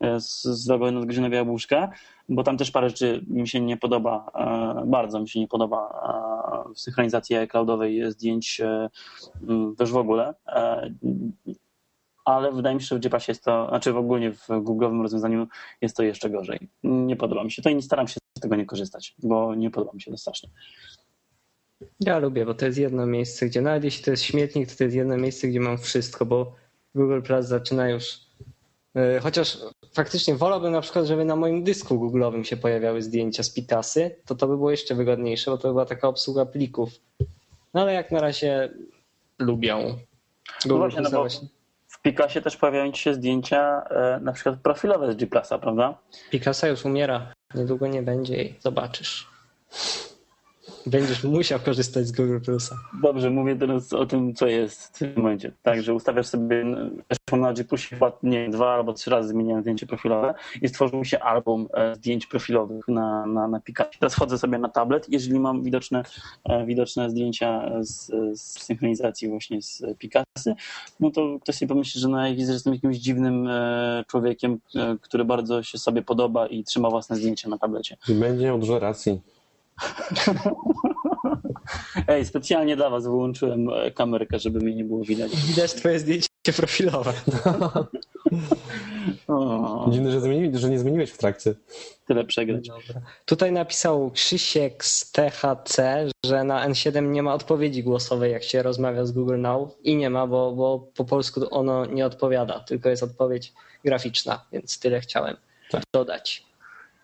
e, 0.00 0.20
z, 0.20 0.42
z 0.42 0.68
logo 0.68 0.90
nadgryzione 0.90 1.36
jabłuszka, 1.36 1.90
bo 2.28 2.42
tam 2.42 2.56
też 2.56 2.70
parę 2.70 2.88
rzeczy 2.88 3.24
mi 3.28 3.48
się 3.48 3.60
nie 3.60 3.76
podoba, 3.76 4.30
bardzo 4.86 5.20
mi 5.20 5.28
się 5.28 5.40
nie 5.40 5.48
podoba 5.48 6.02
w 6.74 6.80
synchronizacji 6.80 7.36
cloudowej 7.48 8.12
zdjęć 8.12 8.60
też 9.78 9.92
w 9.92 9.96
ogóle. 9.96 10.34
Ale 12.24 12.52
wydaje 12.52 12.74
mi 12.74 12.82
się, 12.82 12.86
że 12.86 12.98
w 12.98 13.04
JPasie 13.04 13.30
jest 13.30 13.44
to, 13.44 13.66
znaczy 13.68 13.92
w 13.92 13.96
ogóle 13.96 14.32
w 14.32 14.48
Google'owym 14.48 15.02
rozwiązaniu 15.02 15.46
jest 15.80 15.96
to 15.96 16.02
jeszcze 16.02 16.30
gorzej. 16.30 16.68
Nie 16.82 17.16
podoba 17.16 17.44
mi 17.44 17.50
się 17.50 17.62
to 17.62 17.70
i 17.70 17.74
nie 17.74 17.82
staram 17.82 18.08
się 18.08 18.19
z 18.38 18.40
tego 18.40 18.56
nie 18.56 18.66
korzystać, 18.66 19.14
bo 19.22 19.54
nie 19.54 19.70
podoba 19.70 19.92
mi 19.92 20.00
się 20.00 20.10
to 20.10 20.16
strasznie. 20.16 20.48
Ja 22.00 22.18
lubię, 22.18 22.46
bo 22.46 22.54
to 22.54 22.66
jest 22.66 22.78
jedno 22.78 23.06
miejsce, 23.06 23.46
gdzie 23.46 23.60
nawet 23.60 23.84
jeśli 23.84 24.04
to 24.04 24.10
jest 24.10 24.22
śmietnik, 24.22 24.70
to 24.70 24.76
to 24.78 24.84
jest 24.84 24.96
jedno 24.96 25.16
miejsce, 25.16 25.48
gdzie 25.48 25.60
mam 25.60 25.78
wszystko, 25.78 26.26
bo 26.26 26.54
Google 26.94 27.22
Plus 27.22 27.46
zaczyna 27.46 27.88
już. 27.88 28.20
E, 28.94 29.20
chociaż 29.20 29.58
faktycznie 29.92 30.34
wolałbym 30.34 30.72
na 30.72 30.80
przykład, 30.80 31.06
żeby 31.06 31.24
na 31.24 31.36
moim 31.36 31.64
dysku 31.64 31.94
Google'owym 31.94 32.42
się 32.42 32.56
pojawiały 32.56 33.02
zdjęcia 33.02 33.42
z 33.42 33.50
Pitasy, 33.50 34.16
to 34.26 34.34
to 34.34 34.46
by 34.46 34.56
było 34.56 34.70
jeszcze 34.70 34.94
wygodniejsze, 34.94 35.50
bo 35.50 35.58
to 35.58 35.68
by 35.68 35.74
była 35.74 35.86
taka 35.86 36.08
obsługa 36.08 36.46
plików. 36.46 36.90
No 37.74 37.80
ale 37.80 37.92
jak 37.92 38.12
na 38.12 38.20
razie 38.20 38.70
lubią. 39.38 39.78
Google 40.62 40.74
no 40.74 40.78
właśnie, 40.78 41.00
no 41.00 41.10
właśnie. 41.10 41.48
W 41.88 42.02
Picasie 42.02 42.40
też 42.40 42.56
pojawiają 42.56 42.92
ci 42.92 43.02
się 43.02 43.14
zdjęcia 43.14 43.82
e, 43.84 44.20
na 44.20 44.32
przykład 44.32 44.60
profilowe 44.60 45.12
z 45.12 45.16
G+, 45.16 45.26
prawda? 45.60 45.98
Picasa 46.30 46.68
już 46.68 46.84
umiera. 46.84 47.32
Niedługo 47.54 47.86
nie 47.86 48.02
będzie 48.02 48.42
i 48.42 48.54
zobaczysz. 48.60 49.26
Będziesz 50.86 51.24
musiał 51.24 51.60
korzystać 51.60 52.06
z 52.06 52.12
Google 52.12 52.40
Plusa. 52.40 52.76
Dobrze, 53.02 53.30
mówię 53.30 53.56
teraz 53.56 53.92
o 53.92 54.06
tym, 54.06 54.34
co 54.34 54.46
jest 54.46 54.82
w 54.82 54.98
tym 54.98 55.12
momencie. 55.16 55.52
Także 55.62 55.94
ustawiasz 55.94 56.26
sobie, 56.26 56.64
zresztą 57.10 57.36
na 57.36 57.52
G 57.52 57.64
Plusie 57.64 57.96
nie, 58.22 58.48
dwa 58.48 58.74
albo 58.74 58.92
trzy 58.92 59.10
razy 59.10 59.28
zmieniałem 59.28 59.62
zdjęcie 59.62 59.86
profilowe 59.86 60.34
i 60.62 60.68
stworzył 60.68 61.04
się 61.04 61.20
album 61.20 61.68
e, 61.74 61.94
zdjęć 61.94 62.26
profilowych 62.26 62.88
na, 62.88 63.26
na, 63.26 63.48
na 63.48 63.60
Pikachu. 63.60 63.90
Teraz 64.00 64.14
wchodzę 64.14 64.38
sobie 64.38 64.58
na 64.58 64.68
tablet, 64.68 65.06
jeżeli 65.08 65.40
mam 65.40 65.62
widoczne, 65.62 66.02
e, 66.44 66.66
widoczne 66.66 67.10
zdjęcia 67.10 67.70
z, 67.80 68.06
z 68.40 68.62
synchronizacji 68.62 69.28
właśnie 69.28 69.62
z 69.62 69.82
Picasy, 69.98 70.54
no 71.00 71.10
to 71.10 71.38
ktoś 71.42 71.54
sobie 71.54 71.68
pomyśli, 71.68 72.00
że, 72.00 72.08
no, 72.08 72.18
że 72.26 72.52
jestem 72.52 72.74
jakimś 72.74 72.96
dziwnym 72.96 73.48
e, 73.48 74.04
człowiekiem, 74.08 74.58
który 75.00 75.24
bardzo 75.24 75.62
się 75.62 75.78
sobie 75.78 76.02
podoba 76.02 76.46
i 76.46 76.64
trzyma 76.64 76.90
własne 76.90 77.16
zdjęcia 77.16 77.48
na 77.48 77.58
tablecie. 77.58 77.96
I 78.08 78.14
będzie 78.14 78.44
miał 78.44 78.58
dużo 78.58 78.78
racji. 78.78 79.20
Ej, 82.08 82.26
specjalnie 82.26 82.76
dla 82.76 82.90
was 82.90 83.04
wyłączyłem 83.04 83.68
e, 83.68 83.90
kamerkę, 83.90 84.38
żeby 84.38 84.60
mnie 84.60 84.74
nie 84.74 84.84
było 84.84 85.04
widać. 85.04 85.36
Widać 85.36 85.74
twoje 85.74 85.98
zdjęcie 85.98 86.28
profilowe. 86.56 87.12
Dziwne, 89.90 90.10
że, 90.10 90.20
zmieni, 90.20 90.58
że 90.58 90.70
nie 90.70 90.78
zmieniłeś 90.78 91.10
w 91.10 91.18
trakcie. 91.18 91.54
Tyle 92.06 92.24
przegrać. 92.24 92.68
Dobra. 92.68 93.00
Tutaj 93.24 93.52
napisał 93.52 94.10
Krzysiek 94.10 94.84
z 94.84 95.12
THC, 95.12 96.06
że 96.26 96.44
na 96.44 96.68
N7 96.68 97.10
nie 97.10 97.22
ma 97.22 97.34
odpowiedzi 97.34 97.82
głosowej, 97.82 98.32
jak 98.32 98.42
się 98.42 98.62
rozmawia 98.62 99.04
z 99.04 99.12
Google 99.12 99.40
Now. 99.40 99.70
I 99.82 99.96
nie 99.96 100.10
ma, 100.10 100.26
bo, 100.26 100.52
bo 100.52 100.88
po 100.96 101.04
polsku 101.04 101.40
ono 101.50 101.86
nie 101.86 102.06
odpowiada, 102.06 102.60
tylko 102.60 102.88
jest 102.88 103.02
odpowiedź 103.02 103.52
graficzna, 103.84 104.44
więc 104.52 104.78
tyle 104.78 105.00
chciałem 105.00 105.36
tak. 105.70 105.82
dodać. 105.92 106.46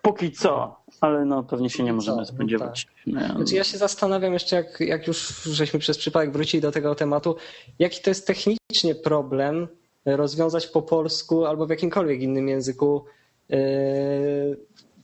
Póki 0.01 0.31
co, 0.31 0.79
ale 1.01 1.25
no 1.25 1.43
pewnie 1.43 1.69
się 1.69 1.83
nie 1.83 1.93
możemy 1.93 2.25
spodziewać. 2.25 2.87
No 3.07 3.21
tak. 3.21 3.35
Znaczy 3.35 3.55
ja 3.55 3.63
się 3.63 3.77
zastanawiam 3.77 4.33
jeszcze, 4.33 4.55
jak, 4.55 4.79
jak 4.79 5.07
już 5.07 5.43
żeśmy 5.43 5.79
przez 5.79 5.97
przypadek 5.97 6.31
wrócili 6.31 6.61
do 6.61 6.71
tego 6.71 6.95
tematu, 6.95 7.35
jaki 7.79 8.01
to 8.01 8.09
jest 8.09 8.27
technicznie 8.27 8.95
problem 9.03 9.67
rozwiązać 10.05 10.67
po 10.67 10.81
polsku 10.81 11.45
albo 11.45 11.65
w 11.65 11.69
jakimkolwiek 11.69 12.21
innym 12.21 12.47
języku 12.47 13.05
yy, 13.49 13.57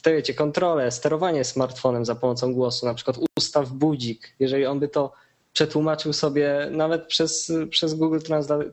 to 0.04 0.12
wiecie, 0.12 0.34
kontrolę, 0.34 0.92
sterowanie 0.92 1.44
smartfonem 1.44 2.06
za 2.06 2.16
pomocą 2.16 2.54
głosu, 2.54 2.86
na 2.86 2.94
przykład 2.94 3.18
ustaw 3.40 3.70
budzik, 3.70 4.36
jeżeli 4.40 4.66
on 4.66 4.80
by 4.80 4.88
to 4.88 5.12
przetłumaczył 5.54 6.14
sobie 6.14 6.68
nawet 6.72 7.08
przez, 7.08 7.52
przez 7.70 7.94
Google 7.94 8.20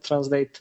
Translate 0.02 0.60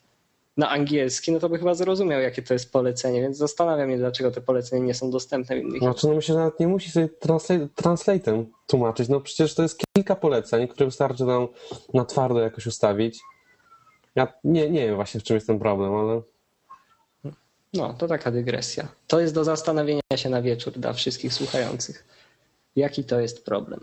na 0.60 0.70
angielski, 0.70 1.32
no 1.32 1.40
to 1.40 1.50
by 1.50 1.58
chyba 1.58 1.74
zrozumiał, 1.74 2.22
jakie 2.22 2.42
to 2.42 2.54
jest 2.54 2.72
polecenie, 2.72 3.22
więc 3.22 3.38
zastanawiam 3.38 3.92
się, 3.92 3.98
dlaczego 3.98 4.32
te 4.32 4.42
polecenia 4.42 4.86
nie 4.86 4.94
są 4.94 5.12
dostępne 5.12 5.56
w 5.56 5.60
innych 5.60 5.82
Znaczy, 5.82 6.08
no 6.08 6.16
myślę, 6.16 6.34
że 6.34 6.40
nawet 6.40 6.60
nie 6.60 6.68
musi 6.68 6.92
sobie 6.92 7.10
translate, 7.10 7.68
translate'em 7.82 8.46
tłumaczyć, 8.68 9.10
no 9.10 9.22
przecież 9.22 9.56
to 9.56 9.64
jest 9.64 9.82
kilka 9.96 10.16
poleceń, 10.16 10.68
które 10.68 10.86
wystarczy 10.86 11.26
nam 11.26 11.48
na 11.94 12.06
twardo 12.06 12.40
jakoś 12.40 12.66
ustawić. 12.66 13.20
Ja 14.16 14.34
nie, 14.44 14.70
nie 14.70 14.86
wiem 14.86 14.96
właśnie, 14.96 15.20
w 15.20 15.24
czym 15.24 15.36
jest 15.36 15.48
ten 15.48 15.60
problem, 15.60 15.94
ale... 15.96 16.22
No, 17.74 17.94
to 17.94 18.08
taka 18.08 18.32
dygresja. 18.32 18.88
To 19.08 19.20
jest 19.20 19.34
do 19.34 19.44
zastanowienia 19.44 20.02
się 20.16 20.30
na 20.30 20.42
wieczór 20.42 20.74
dla 20.74 20.94
wszystkich 20.94 21.34
słuchających. 21.34 22.06
Jaki 22.76 23.04
to 23.04 23.20
jest 23.20 23.46
problem? 23.46 23.80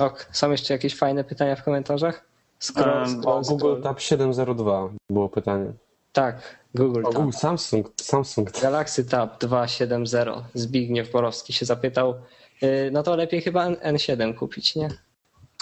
Ok, 0.00 0.28
są 0.32 0.50
jeszcze 0.50 0.74
jakieś 0.74 0.96
fajne 0.96 1.24
pytania 1.24 1.56
w 1.56 1.64
komentarzach? 1.64 2.33
Scroll, 2.64 3.06
scroll, 3.06 3.42
Google 3.42 3.82
Tab 3.82 4.00
702 4.00 4.88
było 5.10 5.28
pytanie. 5.28 5.72
Tak, 6.12 6.58
Google 6.74 7.02
Tab. 7.02 7.14
Google, 7.14 7.32
Samsung, 7.32 7.92
Samsung. 8.00 8.60
Galaxy 8.60 9.04
Tab 9.04 9.38
270. 9.40 10.44
Zbigniew 10.54 11.12
Borowski 11.12 11.52
się 11.52 11.66
zapytał, 11.66 12.14
y, 12.62 12.90
no 12.92 13.02
to 13.02 13.16
lepiej 13.16 13.40
chyba 13.42 13.66
N7 13.66 14.34
kupić, 14.34 14.76
nie? 14.76 14.88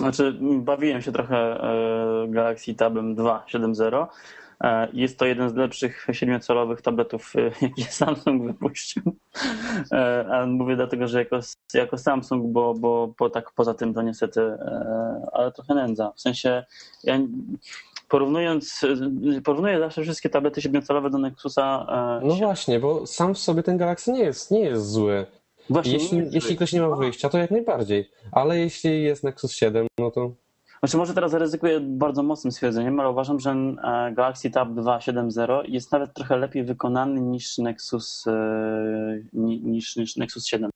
Znaczy, 0.00 0.38
bawiłem 0.40 1.02
się 1.02 1.12
trochę 1.12 1.36
e, 1.36 2.28
Galaxy 2.28 2.74
Tabem 2.74 3.16
2.7.0. 3.16 4.06
E, 4.62 4.88
jest 4.92 5.18
to 5.18 5.26
jeden 5.26 5.50
z 5.50 5.54
lepszych 5.54 6.06
siedmiocalowych 6.12 6.82
tabletów, 6.82 7.32
e, 7.36 7.40
jakie 7.66 7.84
Samsung 7.84 8.46
wypuścił. 8.46 9.02
A 10.30 10.46
mówię 10.46 10.76
dlatego, 10.76 11.08
że 11.08 11.18
jako, 11.18 11.40
jako 11.74 11.98
Samsung, 11.98 12.46
bo, 12.46 12.74
bo, 12.74 13.14
bo 13.18 13.30
tak 13.30 13.52
poza 13.52 13.74
tym 13.74 13.94
to 13.94 14.02
niestety, 14.02 14.40
ale 15.32 15.52
trochę 15.52 15.74
nędza. 15.74 16.12
W 16.16 16.20
sensie 16.20 16.64
ja 17.04 17.20
porównując, 18.08 18.80
porównuję 19.44 19.78
zawsze 19.78 20.02
wszystkie 20.02 20.30
tablety 20.30 20.62
siedmiocalowe 20.62 21.10
do 21.10 21.18
Nexusa. 21.18 21.86
No 22.22 22.34
właśnie, 22.34 22.80
bo 22.80 23.06
sam 23.06 23.34
w 23.34 23.38
sobie 23.38 23.62
ten 23.62 23.76
Galaxy 23.76 24.12
nie 24.12 24.20
jest, 24.20 24.50
nie 24.50 24.60
jest 24.60 24.90
zły. 24.90 25.26
Właśnie 25.70 25.92
jeśli, 25.92 26.22
jeśli 26.30 26.56
ktoś 26.56 26.72
nie 26.72 26.80
ma 26.80 26.96
wyjścia, 26.96 27.28
to 27.28 27.38
jak 27.38 27.50
najbardziej. 27.50 28.10
Ale 28.32 28.58
jeśli 28.58 29.02
jest 29.02 29.24
Nexus 29.24 29.52
7, 29.52 29.86
no 29.98 30.10
to. 30.10 30.32
Znaczy 30.84 30.96
może 30.96 31.14
teraz 31.14 31.30
zaryzykuję 31.30 31.80
bardzo 31.80 32.22
mocnym 32.22 32.52
stwierdzeniem, 32.52 33.00
ale 33.00 33.10
uważam, 33.10 33.40
że 33.40 33.50
e, 33.50 34.12
Galaxy 34.14 34.50
Tab 34.50 34.68
2.7.0 34.68 35.62
jest 35.68 35.92
nawet 35.92 36.14
trochę 36.14 36.36
lepiej 36.36 36.64
wykonany 36.64 37.20
niż 37.20 37.58
Nexus, 37.58 38.26
e, 38.26 39.22
niż, 39.32 39.96
niż 39.96 40.16
Nexus 40.16 40.46
7. 40.46 40.70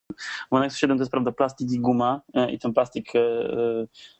Bo 0.50 0.60
Nexus 0.60 0.78
7 0.78 0.96
to 0.96 1.02
jest 1.02 1.10
prawda 1.10 1.32
plastik 1.32 1.70
i 1.72 1.80
guma 1.80 2.20
e, 2.34 2.52
i 2.52 2.58
ten 2.58 2.72
plastik 2.74 3.12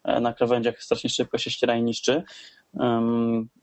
na 0.05 0.32
krawędziach 0.32 0.82
strasznie 0.82 1.11
szybko 1.11 1.39
się 1.39 1.51
ściera 1.51 1.76
i 1.76 1.82
niszczy. 1.82 2.22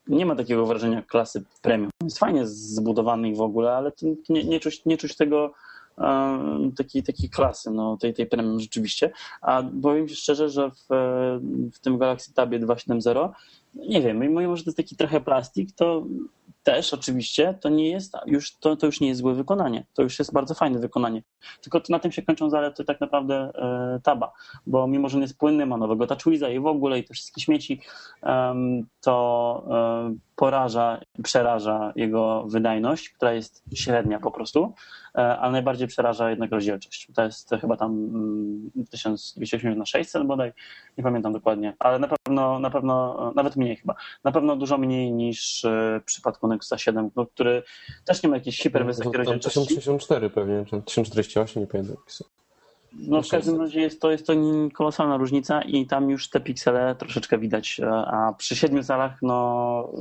Nie 0.07 0.25
ma 0.25 0.35
takiego 0.35 0.65
wrażenia 0.65 1.01
klasy 1.01 1.43
premium. 1.61 1.89
Jest 2.03 2.19
fajnie 2.19 2.47
zbudowany 2.47 3.35
w 3.35 3.41
ogóle, 3.41 3.71
ale 3.71 3.91
nie, 4.29 4.43
nie, 4.43 4.59
czuć, 4.59 4.85
nie 4.85 4.97
czuć 4.97 5.15
tego 5.15 5.53
takiej, 6.77 7.03
takiej 7.03 7.29
klasy, 7.29 7.71
no, 7.71 7.97
tej, 7.97 8.13
tej 8.13 8.25
premium 8.25 8.59
rzeczywiście. 8.59 9.11
A 9.41 9.63
powiem 9.81 10.07
Ci 10.07 10.15
szczerze, 10.15 10.49
że 10.49 10.69
w, 10.69 10.85
w 11.73 11.79
tym 11.79 11.97
Galaxy 11.97 12.33
Tabie 12.33 12.59
2.7.0 12.59 13.29
nie 13.75 14.01
wiem, 14.01 14.19
mimo 14.19 14.55
że 14.55 14.63
to 14.63 14.69
jest 14.69 14.77
taki 14.77 14.95
trochę 14.95 15.21
plastik, 15.21 15.71
to 15.71 16.05
też 16.63 16.93
oczywiście 16.93 17.57
to 17.61 17.69
nie 17.69 17.89
jest 17.89 18.13
już, 18.25 18.57
to, 18.57 18.75
to 18.75 18.85
już 18.85 19.01
nie 19.01 19.07
jest 19.07 19.21
złe 19.21 19.33
wykonanie. 19.33 19.85
To 19.93 20.03
już 20.03 20.19
jest 20.19 20.33
bardzo 20.33 20.53
fajne 20.53 20.79
wykonanie. 20.79 21.23
Tylko 21.61 21.81
na 21.89 21.99
tym 21.99 22.11
się 22.11 22.21
kończą 22.21 22.49
zalety 22.49 22.85
tak 22.85 23.01
naprawdę 23.01 23.35
e, 23.35 23.99
taba, 24.03 24.31
bo 24.67 24.87
mimo, 24.87 25.09
że 25.09 25.17
on 25.17 25.21
jest 25.21 25.37
płynny, 25.37 25.65
ma 25.65 25.77
nowego 25.77 26.07
TouchWiza 26.07 26.49
i 26.49 26.59
w 26.59 26.65
ogóle 26.65 26.99
i 26.99 27.03
te 27.03 27.13
wszystkie 27.13 27.41
śmieci, 27.41 27.81
to 29.01 29.65
e, 29.69 30.15
poraża, 30.35 30.99
przeraża 31.23 31.93
jego 31.95 32.43
wydajność, 32.47 33.09
która 33.09 33.33
jest 33.33 33.63
średnia 33.73 34.19
po 34.19 34.31
prostu, 34.31 34.73
ale 35.13 35.51
najbardziej 35.51 35.87
przeraża 35.87 36.29
jednak 36.29 36.51
rozdzielczość. 36.51 37.07
To 37.15 37.23
jest 37.23 37.49
chyba 37.61 37.77
tam 37.77 38.09
1280 38.89 39.63
mm, 39.65 39.77
na 39.77 39.85
600 39.85 40.27
bodaj, 40.27 40.53
nie 40.97 41.03
pamiętam 41.03 41.33
dokładnie, 41.33 41.73
ale 41.79 41.99
na 41.99 42.07
pewno, 42.07 42.59
na 42.59 42.69
pewno 42.69 43.31
nawet 43.35 43.55
mniej 43.55 43.75
chyba, 43.75 43.95
na 44.23 44.31
pewno 44.31 44.55
dużo 44.55 44.77
mniej 44.77 45.11
niż 45.11 45.65
w 46.01 46.03
przypadku 46.05 46.47
Nexusa 46.47 46.77
7, 46.77 47.09
no, 47.15 47.25
który 47.25 47.63
też 48.05 48.23
nie 48.23 48.29
ma 48.29 48.35
jakiejś 48.35 48.57
hiperwysokiej 48.57 49.11
no, 49.11 49.17
rozdzielczości. 49.17 49.59
1064 49.59 50.29
pewnie, 50.29 50.65
czy 50.65 50.81
1048, 50.81 51.61
nie 51.61 51.67
pamiętam. 51.67 51.95
No 52.99 53.21
w 53.21 53.29
każdym 53.29 53.61
razie 53.61 53.81
jest 53.81 54.01
to, 54.01 54.11
jest 54.11 54.27
to 54.27 54.33
kolosalna 54.73 55.17
różnica 55.17 55.61
i 55.61 55.85
tam 55.85 56.09
już 56.09 56.29
te 56.29 56.39
piksele 56.39 56.95
troszeczkę 56.95 57.37
widać, 57.37 57.79
e, 57.79 57.91
a 57.91 58.33
przy 58.33 58.55
siedmiu 58.55 58.83
calach 58.83 59.21
no, 59.21 59.93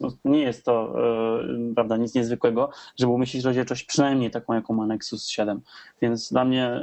no, 0.00 0.08
nie 0.24 0.40
jest 0.40 0.64
to 0.64 0.94
e, 1.40 1.74
prawda, 1.74 1.96
nic 1.96 2.14
niezwykłego, 2.14 2.70
żeby 2.98 3.12
umieścić 3.12 3.44
rozdzielczość 3.44 3.84
przynajmniej 3.84 4.30
taką, 4.30 4.54
jaką 4.54 4.74
ma 4.74 4.86
Nexus 4.86 5.28
7. 5.28 5.60
Więc 6.02 6.32
dla 6.32 6.44
mnie 6.44 6.80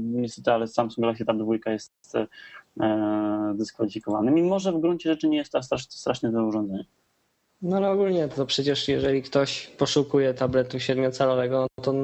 niestety, 0.00 0.52
ale 0.52 0.66
Samsung 0.66 1.00
Galaxy 1.00 1.24
Tab 1.24 1.36
2 1.36 1.54
jest 1.66 2.16
e, 2.80 3.54
dyskwalifikowany, 3.54 4.30
mimo 4.30 4.58
że 4.58 4.72
w 4.72 4.80
gruncie 4.80 5.10
rzeczy 5.10 5.28
nie 5.28 5.36
jest 5.36 5.52
to 5.52 5.62
strasznie 5.78 6.32
to 6.32 6.44
urządzenie. 6.44 6.84
No 7.62 7.76
ale 7.76 7.90
ogólnie 7.90 8.28
to 8.28 8.46
przecież 8.46 8.88
jeżeli 8.88 9.22
ktoś 9.22 9.66
poszukuje 9.66 10.34
tabletu 10.34 10.80
siedmiocalowego, 10.80 11.66
no 11.78 11.84
to 11.84 11.94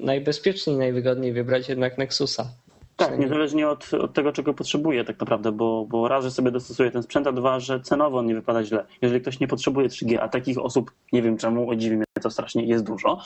najbezpieczniej, 0.00 0.76
najwygodniej 0.76 1.32
wybrać 1.32 1.68
jednak 1.68 1.98
Nexusa. 1.98 2.48
Tak, 2.96 3.18
niezależnie 3.18 3.68
od, 3.68 3.94
od 3.94 4.14
tego, 4.14 4.32
czego 4.32 4.54
potrzebuje 4.54 5.04
tak 5.04 5.20
naprawdę, 5.20 5.52
bo, 5.52 5.86
bo 5.88 6.08
raz, 6.08 6.24
że 6.24 6.30
sobie 6.30 6.50
dostosuje 6.50 6.90
ten 6.90 7.02
sprzęt, 7.02 7.26
a 7.26 7.32
dwa, 7.32 7.60
że 7.60 7.80
cenowo 7.80 8.22
nie 8.22 8.34
wypada 8.34 8.64
źle. 8.64 8.86
Jeżeli 9.02 9.20
ktoś 9.20 9.40
nie 9.40 9.48
potrzebuje 9.48 9.88
3G, 9.88 10.18
a 10.20 10.28
takich 10.28 10.58
osób, 10.58 10.90
nie 11.12 11.22
wiem 11.22 11.36
czemu, 11.36 11.74
dziwi 11.74 11.96
mnie 11.96 12.04
to 12.22 12.30
strasznie, 12.30 12.64
jest 12.64 12.84
dużo, 12.84 13.22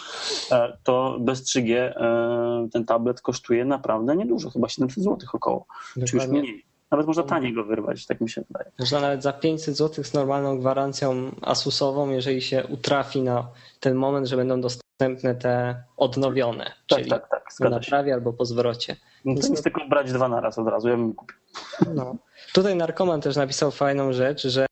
e, 0.52 0.76
to 0.82 1.16
bez 1.20 1.42
3G 1.44 1.74
e, 1.74 2.68
ten 2.72 2.84
tablet 2.84 3.20
kosztuje 3.20 3.64
naprawdę 3.64 4.16
niedużo, 4.16 4.50
chyba 4.50 4.68
700 4.68 5.04
zł 5.04 5.18
około, 5.32 5.66
Dokładnie. 5.96 6.06
czy 6.06 6.16
już 6.16 6.26
mniej. 6.26 6.71
Nawet 6.92 7.06
można 7.06 7.22
taniej 7.22 7.54
go 7.54 7.64
wyrwać, 7.64 8.06
tak 8.06 8.20
mi 8.20 8.30
się 8.30 8.42
wydaje. 8.48 8.70
Można 8.78 9.00
nawet 9.00 9.22
za 9.22 9.32
500 9.32 9.76
zł 9.76 10.04
z 10.04 10.14
normalną 10.14 10.58
gwarancją 10.58 11.30
Asusową, 11.42 12.10
jeżeli 12.10 12.42
się 12.42 12.66
utrafi 12.66 13.22
na 13.22 13.48
ten 13.80 13.94
moment, 13.94 14.26
że 14.26 14.36
będą 14.36 14.60
dostępne 14.60 15.34
te 15.34 15.82
odnowione. 15.96 16.64
Tak, 16.64 16.98
czyli 16.98 17.10
tak, 17.10 17.28
tak. 17.28 17.48
Po 17.58 17.68
naprawie 17.68 18.14
albo 18.14 18.32
po 18.32 18.44
zwrocie. 18.44 18.96
No 19.24 19.40
to 19.40 19.48
nic 19.48 19.62
tylko 19.62 19.88
brać 19.88 20.12
dwa 20.12 20.28
na 20.28 20.40
raz 20.40 20.58
od 20.58 20.68
razu, 20.68 20.88
ja 20.88 20.96
bym 20.96 21.14
kupił. 21.14 21.36
No. 21.94 22.16
Tutaj 22.52 22.76
Narkoman 22.76 23.20
też 23.20 23.36
napisał 23.36 23.70
fajną 23.70 24.12
rzecz, 24.12 24.46
że 24.46 24.66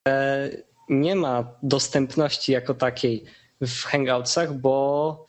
nie 0.89 1.17
ma 1.17 1.45
dostępności 1.63 2.53
jako 2.53 2.75
takiej 2.75 3.25
w 3.61 3.85
Hangoutsach, 3.85 4.55
bo 4.55 5.27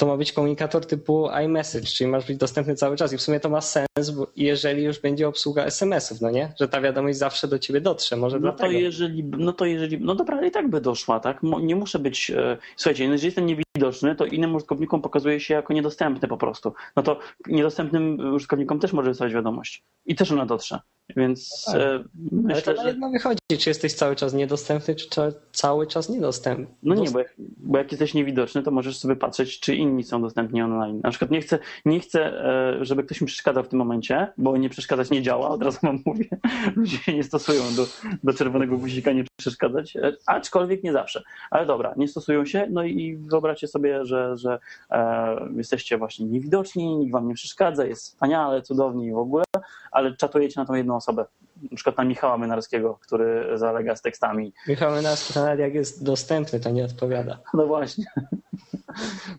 to 0.00 0.06
ma 0.06 0.16
być 0.16 0.32
komunikator 0.32 0.86
typu 0.86 1.28
iMessage, 1.44 1.86
czyli 1.86 2.10
masz 2.10 2.26
być 2.26 2.36
dostępny 2.36 2.74
cały 2.74 2.96
czas. 2.96 3.12
I 3.12 3.16
w 3.16 3.22
sumie 3.22 3.40
to 3.40 3.48
ma 3.48 3.60
sens, 3.60 4.12
jeżeli 4.36 4.84
już 4.84 4.98
będzie 4.98 5.28
obsługa 5.28 5.64
SMS-ów, 5.64 6.20
no 6.20 6.30
nie? 6.30 6.52
Że 6.60 6.68
ta 6.68 6.80
wiadomość 6.80 7.18
zawsze 7.18 7.48
do 7.48 7.58
ciebie 7.58 7.80
dotrze. 7.80 8.16
Może 8.16 8.36
no 8.36 8.40
dlatego. 8.40 8.72
to 8.72 8.78
jeżeli, 8.78 9.24
no 9.24 9.52
to 9.52 9.64
jeżeli, 9.64 10.00
no 10.00 10.14
dobra, 10.14 10.36
ale 10.36 10.48
i 10.48 10.50
tak 10.50 10.68
by 10.68 10.80
doszła, 10.80 11.20
tak? 11.20 11.40
Nie 11.62 11.76
muszę 11.76 11.98
być, 11.98 12.30
e, 12.30 12.56
słuchajcie, 12.76 13.04
jeżeli 13.04 13.24
jestem 13.24 13.46
niewidoczny, 13.46 14.16
to 14.16 14.24
innym 14.24 14.54
użytkownikom 14.54 15.02
pokazuje 15.02 15.40
się 15.40 15.54
jako 15.54 15.72
niedostępny 15.72 16.28
po 16.28 16.36
prostu. 16.36 16.72
No 16.96 17.02
to 17.02 17.18
niedostępnym 17.46 18.34
użytkownikom 18.34 18.80
też 18.80 18.92
może 18.92 19.08
wysłać 19.08 19.32
wiadomość. 19.34 19.82
I 20.06 20.14
też 20.14 20.32
ona 20.32 20.46
dotrze. 20.46 20.80
Więc 21.16 21.64
no 21.66 21.72
tak. 21.72 21.82
E, 21.82 22.04
myślę, 22.32 22.62
Ale 22.66 22.76
to 22.76 22.82
na 22.82 22.88
jedno 22.88 23.10
wychodzi, 23.10 23.38
czy 23.58 23.70
jesteś 23.70 23.94
cały 23.94 24.16
czas 24.16 24.34
niedostępny, 24.34 24.94
czy 24.94 25.08
cały 25.52 25.86
czas 25.86 26.08
niedostępny. 26.08 26.66
No 26.82 26.94
nie, 26.94 27.10
bo 27.10 27.18
jak, 27.18 27.34
bo 27.38 27.78
jak 27.78 27.92
jesteś 27.92 28.14
niewidoczny, 28.14 28.62
to 28.62 28.70
możesz 28.70 28.98
sobie 28.98 29.16
patrzeć, 29.16 29.60
czy 29.60 29.74
inni 29.74 30.04
są 30.04 30.22
dostępni 30.22 30.62
online. 30.62 31.00
Na 31.04 31.10
przykład 31.10 31.30
nie 31.30 31.40
chcę, 31.40 31.58
nie 31.84 32.00
chcę 32.00 32.44
e, 32.44 32.84
żeby 32.84 33.04
ktoś 33.04 33.20
mi 33.20 33.26
przeszkadzał 33.26 33.64
w 33.64 33.68
tym 33.68 33.78
momencie, 33.78 34.32
bo 34.38 34.56
nie 34.56 34.68
przeszkadzać 34.68 35.10
nie 35.10 35.22
działa, 35.22 35.48
od 35.48 35.62
razu 35.62 35.78
wam 35.82 35.98
mówię. 36.06 36.26
Ludzie 36.76 36.98
nie 37.14 37.24
stosują 37.24 37.62
do, 37.76 37.86
do 38.24 38.32
czerwonego 38.32 38.78
guzika 38.78 39.12
nie 39.12 39.24
przeszkadzać, 39.36 39.96
e, 39.96 40.12
aczkolwiek 40.26 40.82
nie 40.82 40.92
zawsze. 40.92 41.22
Ale 41.50 41.66
dobra, 41.66 41.94
nie 41.96 42.08
stosują 42.08 42.44
się, 42.44 42.66
no 42.70 42.84
i 42.84 43.16
wyobraźcie 43.16 43.68
sobie, 43.68 44.06
że, 44.06 44.36
że 44.36 44.58
e, 44.90 45.48
jesteście 45.56 45.98
właśnie 45.98 46.26
niewidoczni, 46.26 46.96
nikt 46.96 47.12
wam 47.12 47.28
nie 47.28 47.34
przeszkadza, 47.34 47.84
jest 47.84 48.02
wspaniale, 48.02 48.62
cudownie 48.62 49.06
i 49.06 49.12
w 49.12 49.18
ogóle, 49.18 49.44
ale 49.92 50.16
czatujecie 50.16 50.60
na 50.60 50.66
tą 50.66 50.74
jedną 50.74 50.99
osobę. 51.00 51.24
Na 51.70 51.76
przykład 51.76 51.96
na 51.96 52.04
Michała 52.04 52.38
Mynarskiego, 52.38 52.98
który 53.00 53.58
zalega 53.58 53.96
z 53.96 54.02
tekstami. 54.02 54.52
Michał 54.68 54.92
Mynarski 54.92 55.32
nawet 55.38 55.58
jak 55.58 55.74
jest 55.74 56.04
dostępny, 56.04 56.60
to 56.60 56.70
nie 56.70 56.84
odpowiada. 56.84 57.38
No 57.54 57.66
właśnie. 57.66 58.04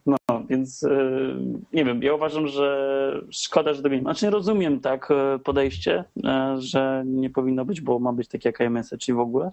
No, 0.05 0.17
więc 0.49 0.83
e, 0.83 0.89
nie 1.73 1.85
wiem, 1.85 2.03
ja 2.03 2.13
uważam, 2.13 2.47
że 2.47 3.21
szkoda, 3.31 3.73
że 3.73 3.83
tego 3.83 3.95
nie 3.95 4.01
ma. 4.01 4.13
Znaczy 4.13 4.29
rozumiem 4.29 4.79
tak 4.79 5.11
e, 5.11 5.39
podejście, 5.39 6.03
e, 6.23 6.55
że 6.59 7.03
nie 7.05 7.29
powinno 7.29 7.65
być, 7.65 7.81
bo 7.81 7.99
ma 7.99 8.13
być 8.13 8.27
taki 8.27 8.47
jak 8.47 8.59
iMessage 8.59 9.05
i 9.07 9.13
w 9.13 9.19
ogóle, 9.19 9.51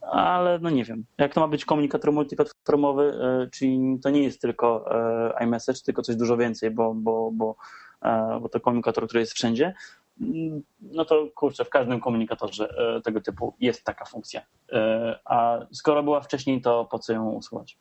ale 0.00 0.58
no 0.58 0.70
nie 0.70 0.84
wiem. 0.84 1.04
Jak 1.18 1.34
to 1.34 1.40
ma 1.40 1.48
być 1.48 1.64
komunikator 1.64 2.12
multiplatformowy, 2.12 3.14
czyli 3.52 3.98
to 4.02 4.10
nie 4.10 4.22
jest 4.22 4.40
tylko 4.40 4.84
iMessage, 5.40 5.80
tylko 5.84 6.02
coś 6.02 6.16
dużo 6.16 6.36
więcej, 6.36 6.70
bo, 6.70 6.94
bo, 6.94 7.30
bo, 7.32 7.56
bo 8.40 8.48
to 8.48 8.60
komunikator, 8.60 9.04
który 9.04 9.20
jest 9.20 9.32
wszędzie, 9.32 9.74
no 10.80 11.04
to 11.04 11.28
kurczę, 11.34 11.64
w 11.64 11.70
każdym 11.70 12.00
komunikatorze 12.00 12.74
tego 13.04 13.20
typu 13.20 13.54
jest 13.60 13.84
taka 13.84 14.04
funkcja. 14.04 14.42
A 15.24 15.58
skoro 15.72 16.02
była 16.02 16.20
wcześniej, 16.20 16.60
to 16.60 16.84
po 16.84 16.98
co 16.98 17.12
ją 17.12 17.30
usuwać? 17.30 17.78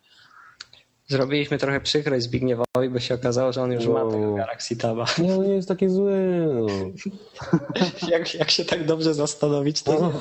Zrobiliśmy 1.08 1.58
trochę 1.58 1.82
przykrość 1.82 2.24
Zbigniewowi, 2.24 2.90
bo 2.92 3.00
się 3.00 3.16
okazało, 3.16 3.54
że 3.54 3.62
on 3.62 3.72
już 3.72 3.88
wow. 3.88 4.06
ma 4.06 4.12
tego 4.12 4.36
Galaxy 4.36 4.78
Taba. 4.78 5.06
Nie, 5.18 5.34
on 5.34 5.44
nie 5.44 5.54
jest 5.54 5.68
taki 5.68 5.90
zły. 5.90 6.48
jak, 8.12 8.34
jak 8.36 8.52
się 8.52 8.66
tak 8.66 8.86
dobrze 8.86 9.14
zastanowić, 9.14 9.84
to 9.84 9.92
nie. 9.94 10.12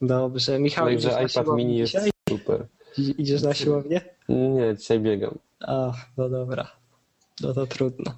Dobrze. 0.00 0.58
Michał, 0.58 0.88
idziesz 0.88 1.12
że 1.12 1.22
iPad 1.24 1.56
mini 1.56 1.78
jest 1.78 1.92
dzisiaj? 1.92 2.10
super. 2.28 2.66
Idziesz 2.98 3.42
na 3.42 3.54
siłownię? 3.54 4.00
Nie, 4.28 4.76
dzisiaj 4.76 5.00
biegam. 5.00 5.38
Ach, 5.60 5.96
no 6.16 6.28
dobra. 6.28 6.66
No 7.40 7.54
to 7.54 7.66
trudno. 7.66 8.14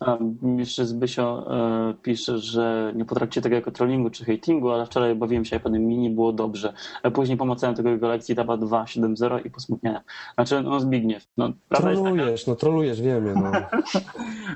A 0.00 0.18
jeszcze 0.58 0.86
Zbysio 0.86 1.46
e, 1.90 1.94
pisze, 2.02 2.38
że 2.38 2.92
nie 2.96 3.04
potrakcie 3.04 3.40
tego 3.40 3.54
jako 3.54 3.70
trollingu 3.70 4.10
czy 4.10 4.24
hatingu, 4.24 4.70
ale 4.70 4.86
wczoraj 4.86 5.14
bawiłem 5.14 5.44
się 5.44 5.56
iPadem 5.56 5.86
mini, 5.86 6.10
było 6.10 6.32
dobrze. 6.32 6.72
A 7.02 7.10
później 7.10 7.38
pomocałem 7.38 7.76
tego 7.76 7.98
Galaxy 7.98 8.34
Tab 8.34 8.46
2 8.60 8.84
7.0 8.84 9.46
i 9.46 9.50
posmutniałem. 9.50 10.00
Znaczy, 10.34 10.62
no 10.62 10.80
Zbigniew, 10.80 11.26
no 11.36 11.52
Trolujesz, 11.74 12.40
taka... 12.44 12.50
no 12.50 12.56
trolujesz, 12.56 13.02
wiemy, 13.02 13.34
no. 13.34 13.52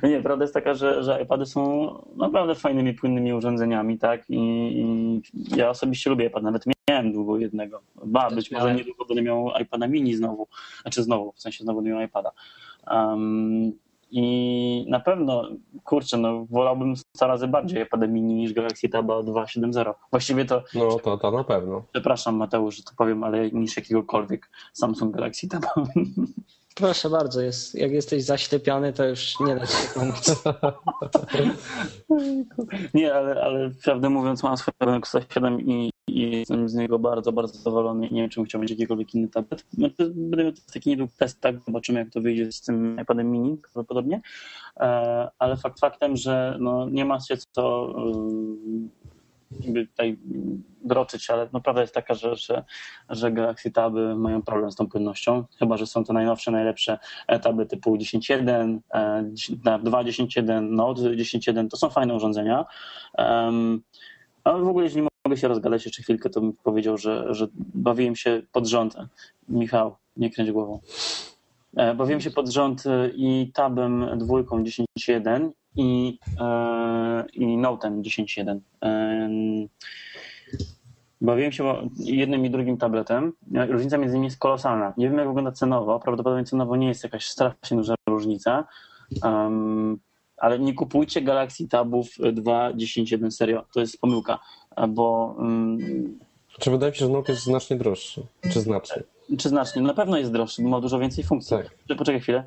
nie, 0.09 0.23
prawda 0.23 0.45
jest 0.45 0.55
taka, 0.55 0.75
że, 0.75 1.05
że 1.05 1.23
iPady 1.23 1.47
są 1.47 1.95
naprawdę 2.17 2.55
fajnymi, 2.55 2.95
płynnymi 2.95 3.33
urządzeniami, 3.33 3.99
tak? 3.99 4.31
I, 4.31 4.37
I, 4.37 5.23
ja 5.57 5.71
osobiście 5.71 6.11
lubię 6.11 6.27
iPad, 6.27 6.43
nawet 6.43 6.65
miałem 6.91 7.13
długo 7.13 7.39
jednego. 7.39 7.83
Ba, 8.05 8.31
być 8.31 8.51
może 8.51 8.75
niedługo 8.75 9.05
będę 9.05 9.23
miał 9.23 9.51
iPada 9.63 9.87
mini 9.87 10.15
znowu. 10.15 10.49
Znaczy 10.83 11.03
znowu, 11.03 11.33
w 11.33 11.41
sensie 11.41 11.65
znowu 11.65 11.81
nie 11.81 11.91
miał 11.91 12.01
iPada. 12.01 12.33
Um, 12.91 13.73
i 14.11 14.87
na 14.89 15.01
pewno, 15.01 15.49
kurczę, 15.85 16.19
no 16.19 16.47
wolałbym 16.51 16.97
100 16.97 17.27
razy 17.27 17.49
bardziej 17.49 17.83
iPad 17.83 18.01
mini 18.09 18.35
niż 18.35 18.53
Galaxy 18.53 18.89
Tab 18.89 19.07
2.7.0. 19.07 19.95
Właściwie 20.11 20.45
to... 20.45 20.63
No 20.75 20.99
to, 20.99 21.19
to 21.19 21.31
na 21.31 21.45
pewno. 21.45 21.83
Przepraszam 21.93 22.37
Mateusz, 22.37 22.77
że 22.77 22.83
to 22.83 22.93
powiem, 22.97 23.25
ale 23.25 23.51
niż 23.51 23.77
jakiegokolwiek 23.77 24.51
Samsung 24.73 25.17
Galaxy 25.17 25.49
Tab. 25.49 25.63
Proszę 26.75 27.11
bardzo, 27.11 27.41
jest, 27.41 27.75
jak 27.75 27.93
jesteś 27.93 28.25
zaślepiony, 28.25 28.93
to 28.93 29.05
już 29.05 29.41
nie 29.41 29.57
da 29.57 29.67
się 29.67 29.89
pomóc. 29.95 30.43
nie, 32.95 33.15
ale, 33.15 33.43
ale 33.43 33.71
prawdę 33.85 34.11
mówiąc, 34.11 34.43
mam 34.43 34.57
swojego 34.57 34.93
Nexusa 34.93 35.21
7 35.35 35.61
i, 35.61 35.91
i 36.09 36.31
jestem 36.31 36.69
z 36.69 36.75
niego 36.75 36.99
bardzo, 36.99 37.33
bardzo 37.33 37.59
zadowolony. 37.59 38.09
Nie 38.11 38.21
wiem, 38.21 38.31
czy 38.31 38.45
chciał 38.45 38.61
mieć 38.61 38.71
jakikolwiek 38.71 39.15
inny 39.15 39.29
tablet. 39.29 39.65
Znaczy, 39.73 40.13
będę 40.15 40.45
miał 40.45 40.53
taki 40.73 40.91
niedługi 40.91 41.13
test, 41.19 41.41
tak? 41.41 41.57
Zobaczymy, 41.67 41.99
jak 41.99 42.11
to 42.11 42.21
wyjdzie 42.21 42.53
z 42.53 42.61
tym 42.61 42.97
iPadem 43.03 43.31
mini 43.31 43.57
prawdopodobnie. 43.57 44.21
E, 44.77 45.31
ale 45.39 45.57
fakt 45.57 45.81
faktem, 45.81 46.17
że 46.17 46.57
no, 46.61 46.89
nie 46.89 47.05
ma 47.05 47.21
się 47.21 47.37
co 47.37 47.95
tutaj 49.89 50.19
droczyć, 50.85 51.31
ale 51.31 51.49
no 51.53 51.61
prawda 51.61 51.81
jest 51.81 51.95
taka, 51.95 52.15
że, 52.15 52.37
że, 52.37 52.65
że 53.09 53.33
Galaxy 53.33 53.71
Taby 53.71 54.15
mają 54.17 54.43
problem 54.43 54.73
z 54.73 54.77
tą 54.77 54.87
płynnością, 54.87 55.45
chyba, 55.59 55.77
że 55.77 55.87
są 55.87 56.05
to 56.05 56.13
najnowsze, 56.13 56.51
najlepsze 56.51 56.99
taby 57.43 57.67
typu 57.67 57.97
10.1, 57.97 58.79
2.10.1, 59.55 60.63
Note 60.63 61.01
10.1, 61.03 61.69
to 61.69 61.77
są 61.77 61.91
fajne 61.91 62.15
urządzenia, 62.15 62.65
ale 64.45 64.63
w 64.63 64.69
ogóle 64.69 64.85
jeśli 64.85 65.03
mogę 65.25 65.37
się 65.37 65.49
rozgadać 65.49 65.85
jeszcze 65.85 66.03
chwilkę, 66.03 66.31
to 66.31 66.41
bym 66.41 66.53
powiedział, 66.53 66.99
że, 66.99 67.35
że 67.35 67.49
bawiłem 67.55 68.17
się 68.17 68.43
pod 68.53 68.67
rząd. 68.67 68.97
Michał, 69.49 69.97
nie 70.17 70.31
kręć 70.31 70.51
głową. 70.51 70.81
E, 71.77 71.95
bawiłem 71.95 72.21
się 72.21 72.31
pod 72.31 72.49
rząd 72.49 72.85
i 73.15 73.51
tabem 73.55 74.07
dwójką 74.19 74.63
10.1 74.63 75.51
i, 75.77 76.19
e, 76.41 77.25
i 77.33 77.59
Note'em 77.59 78.01
10.1. 78.01 79.69
Bawiłem 81.21 81.53
się 81.53 81.91
jednym 81.99 82.47
i 82.47 82.51
drugim 82.51 82.77
tabletem. 82.77 83.33
Różnica 83.69 83.99
między 83.99 84.15
nimi 84.15 84.27
jest 84.27 84.39
kolosalna. 84.39 84.95
Nie 84.97 85.09
wiem, 85.09 85.19
jak 85.19 85.27
wygląda 85.27 85.53
cenowo. 85.53 86.01
Prawdopodobnie 86.01 86.45
cenowo 86.45 86.77
nie 86.77 86.89
jest 86.89 87.05
jakaś 87.05 87.27
strasznie 87.27 87.77
duża 87.77 87.95
różnica. 88.09 88.65
Um, 89.23 89.99
ale 90.37 90.59
nie 90.59 90.75
kupujcie 90.75 91.23
Galaxy 91.23 91.69
Tabów 91.69 92.09
2.10.1 92.19 93.31
serio. 93.31 93.65
To 93.75 93.81
jest 93.81 94.01
pomyłka, 94.01 94.39
bo... 94.89 95.35
Um, 95.39 96.19
czy 96.59 96.71
wydaje 96.71 96.93
mi 96.93 96.99
się, 96.99 97.05
że 97.07 97.13
Note 97.13 97.33
jest 97.33 97.45
znacznie 97.45 97.77
droższy? 97.77 98.23
Czy 98.53 98.61
znacznie? 98.61 99.03
Czy 99.39 99.49
znacznie? 99.49 99.83
Na 99.83 99.95
pewno 99.95 100.19
jest 100.19 100.33
droższy, 100.33 100.63
bo 100.63 100.69
ma 100.69 100.81
dużo 100.81 100.99
więcej 100.99 101.25
funkcji. 101.25 101.57
Tak. 101.57 101.99
Poczekaj 101.99 102.21
chwilę. 102.21 102.45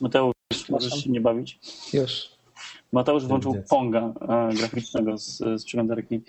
Mateusz, 0.00 0.33
możesz 0.68 1.04
się 1.04 1.10
nie 1.10 1.20
bawić? 1.20 1.58
Już. 1.92 2.28
Mateusz 2.92 3.26
włączył 3.26 3.62
Ponga 3.68 4.12
e, 4.28 4.54
graficznego 4.54 5.18
z, 5.18 5.38
z 5.38 5.64
przeglądarki. 5.64 6.20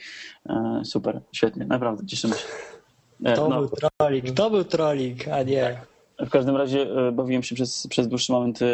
E, 0.50 0.82
super, 0.86 1.22
świetnie, 1.32 1.66
naprawdę, 1.66 2.06
cieszymy 2.06 2.36
się. 2.36 2.46
E, 3.24 3.36
to 3.36 3.50
no. 3.50 3.60
był 3.60 3.70
trolik, 3.70 4.32
to 4.32 4.50
był 4.50 4.64
trolik, 4.64 5.28
a 5.28 5.44
nie. 5.44 5.82
W 6.20 6.30
każdym 6.30 6.56
razie 6.56 6.82
e, 6.82 7.12
bawiłem 7.12 7.44
się 7.44 7.56
przez, 7.56 7.88
przez 7.88 8.08
dłuższy 8.08 8.32
moment 8.32 8.62
e, 8.62 8.66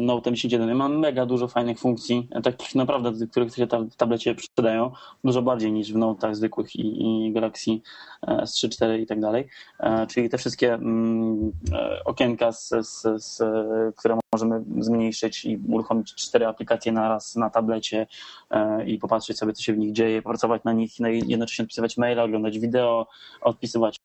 Note 0.00 0.30
10.1. 0.30 0.74
Mam 0.74 0.98
mega 0.98 1.26
dużo 1.26 1.48
fajnych 1.48 1.78
funkcji, 1.78 2.28
e, 2.30 2.42
takich 2.42 2.74
naprawdę, 2.74 3.26
których 3.26 3.54
się 3.54 3.66
w 3.66 3.96
tablecie 3.96 4.34
przydają, 4.34 4.90
dużo 5.24 5.42
bardziej 5.42 5.72
niż 5.72 5.92
w 5.92 5.96
Note'ach 5.96 6.34
zwykłych 6.34 6.76
i, 6.76 7.26
i 7.26 7.32
Galaxy 7.32 7.70
S3, 8.26 8.68
4 8.68 9.00
i 9.00 9.06
tak 9.06 9.20
dalej. 9.20 9.48
Czyli 10.08 10.28
te 10.28 10.38
wszystkie 10.38 10.74
mm, 10.74 11.52
okienka, 12.04 12.52
z, 12.52 12.68
z, 12.68 13.22
z, 13.24 13.42
które 13.96 14.18
możemy 14.32 14.64
zmniejszyć 14.78 15.44
i 15.44 15.58
uruchomić 15.68 16.14
cztery 16.14 16.46
aplikacje 16.46 16.92
na 16.92 17.08
raz 17.08 17.36
na 17.36 17.50
tablecie 17.50 18.06
i 18.86 18.98
popatrzeć 18.98 19.38
sobie, 19.38 19.52
co 19.52 19.62
się 19.62 19.72
w 19.72 19.78
nich 19.78 19.92
dzieje, 19.92 20.22
pracować 20.22 20.64
na 20.64 20.72
nich, 20.72 20.92
jednocześnie 21.26 21.62
odpisywać 21.62 21.96
maila, 21.96 22.22
oglądać 22.22 22.58
wideo, 22.58 23.06
odpisywać 23.40 24.00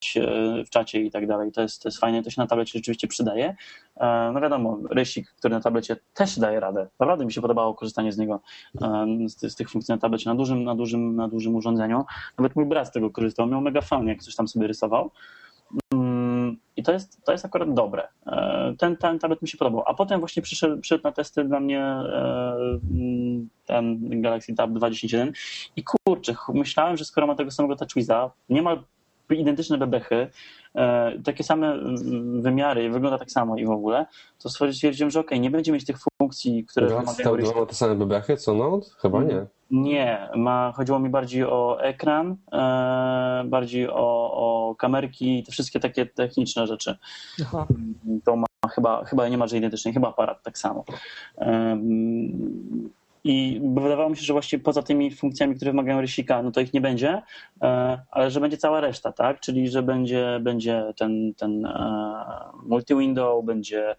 w 0.66 0.70
czacie 0.70 1.02
i 1.02 1.12
tak 1.12 1.28
dalej. 1.28 1.52
To 1.52 1.62
jest, 1.62 1.82
to 1.82 1.88
jest 1.88 2.00
fajne, 2.00 2.24
to 2.24 2.30
się 2.30 2.42
na 2.42 2.48
tablecie 2.48 2.83
rzeczywiście 2.84 3.08
przydaje. 3.08 3.56
E, 3.98 4.32
no 4.34 4.42
wiadomo, 4.42 4.80
rysik, 4.90 5.32
który 5.38 5.56
na 5.56 5.62
tablecie 5.62 5.96
też 6.14 6.40
daje 6.40 6.60
radę. 6.60 6.88
Naprawdę 7.00 7.26
mi 7.26 7.34
się 7.34 7.42
podobało 7.42 7.74
korzystanie 7.74 8.12
z 8.12 8.18
niego, 8.18 8.42
e, 8.82 9.08
z, 9.28 9.56
tych 9.56 9.70
funkcji 9.70 9.92
na 9.92 9.98
tablecie 9.98 10.30
na 10.30 10.36
dużym, 10.36 10.64
na, 10.64 10.76
dużym, 10.76 11.16
na 11.16 11.28
dużym 11.28 11.56
urządzeniu. 11.56 12.06
Nawet 12.38 12.56
mój 12.56 12.66
brat 12.66 12.88
z 12.88 12.92
tego 12.92 13.12
korzystał, 13.12 13.48
miał 13.48 13.62
mega 13.62 13.82
fan, 13.82 14.08
jak 14.08 14.24
coś 14.24 14.36
tam 14.36 14.48
sobie 14.48 14.68
rysował. 14.68 15.12
Mm, 15.94 16.58
I 16.76 16.84
to 16.84 16.92
jest, 16.92 17.24
to 17.26 17.32
jest 17.32 17.46
akurat 17.46 17.74
dobre. 17.74 18.08
E, 18.28 18.74
ten, 18.78 18.98
ten 18.98 19.20
tablet 19.20 19.42
mi 19.42 19.48
się 19.48 19.58
podobał. 19.58 19.84
A 19.88 19.94
potem 19.94 20.20
właśnie 20.20 20.44
przyszedł, 20.44 20.82
przyszedł 20.82 21.04
na 21.04 21.12
testy 21.12 21.44
dla 21.44 21.60
mnie 21.60 21.82
mm, 21.82 23.50
ten 23.66 24.22
Galaxy 24.22 24.56
Tab 24.56 24.70
2.10.1 24.70 25.32
i 25.76 25.84
kurczę, 25.84 26.36
myślałem, 26.54 26.98
że 26.98 27.06
skoro 27.06 27.28
ma 27.28 27.36
tego 27.36 27.52
samego 27.52 27.76
TouchWiza, 27.76 28.32
niemal 28.50 28.84
identyczne 29.30 29.78
bebechy, 29.78 30.28
e, 30.76 31.12
takie 31.24 31.44
same 31.44 31.80
wymiary, 32.42 32.90
wygląda 32.90 33.18
tak 33.18 33.32
samo 33.32 33.58
i 33.58 33.66
w 33.66 33.70
ogóle, 33.70 34.06
to 34.40 34.50
stwierdziłem, 34.50 35.12
że 35.12 35.20
ok, 35.20 35.32
nie 35.40 35.52
będzie 35.52 35.72
mieć 35.72 35.86
tych 35.86 35.98
funkcji, 36.22 36.66
które 36.66 36.88
wymagają... 36.88 37.38
Tab 37.38 37.56
ma 37.56 37.66
te 37.66 37.76
same 37.76 37.96
bebechy 37.96 38.38
co 38.38 38.54
Note? 38.54 38.88
Chyba 38.98 39.24
nie. 39.24 39.46
Nie, 39.72 40.30
ma, 40.36 40.74
chodziło 40.76 41.00
mi 41.00 41.10
bardziej 41.10 41.44
o 41.44 41.82
ekran, 41.82 42.36
e, 42.52 43.44
bardziej 43.46 43.90
o, 43.90 44.32
o 44.34 44.76
kamerki 44.76 45.40
i 45.40 45.44
te 45.44 45.52
wszystkie 45.52 45.80
takie 45.80 46.06
techniczne 46.06 46.68
rzeczy. 46.68 46.98
Aha. 47.42 47.68
To 48.24 48.36
ma 48.36 48.46
chyba, 48.76 49.06
chyba 49.06 49.28
nie 49.30 49.38
ma, 49.38 49.48
że 49.48 49.58
identycznej, 49.58 49.94
chyba 49.94 50.10
aparat 50.10 50.44
tak 50.44 50.58
samo. 50.58 50.84
I 53.24 53.62
wydawało 53.76 54.10
mi 54.10 54.18
się, 54.18 54.24
że 54.24 54.34
właśnie 54.34 54.60
poza 54.60 54.82
tymi 54.82 55.12
funkcjami, 55.12 55.56
które 55.56 55.72
wymagają 55.72 56.02
rysika, 56.02 56.44
no 56.44 56.52
to 56.52 56.62
ich 56.62 56.74
nie 56.74 56.82
będzie, 56.82 57.22
e, 57.62 58.00
ale 58.12 58.32
że 58.32 58.40
będzie 58.40 58.58
cała 58.58 58.82
reszta, 58.82 59.12
tak? 59.12 59.40
Czyli 59.40 59.70
że 59.70 59.84
będzie, 59.84 60.40
będzie 60.42 60.94
ten, 60.98 61.34
ten 61.34 61.68
multi-window, 62.64 63.46
będzie 63.46 63.96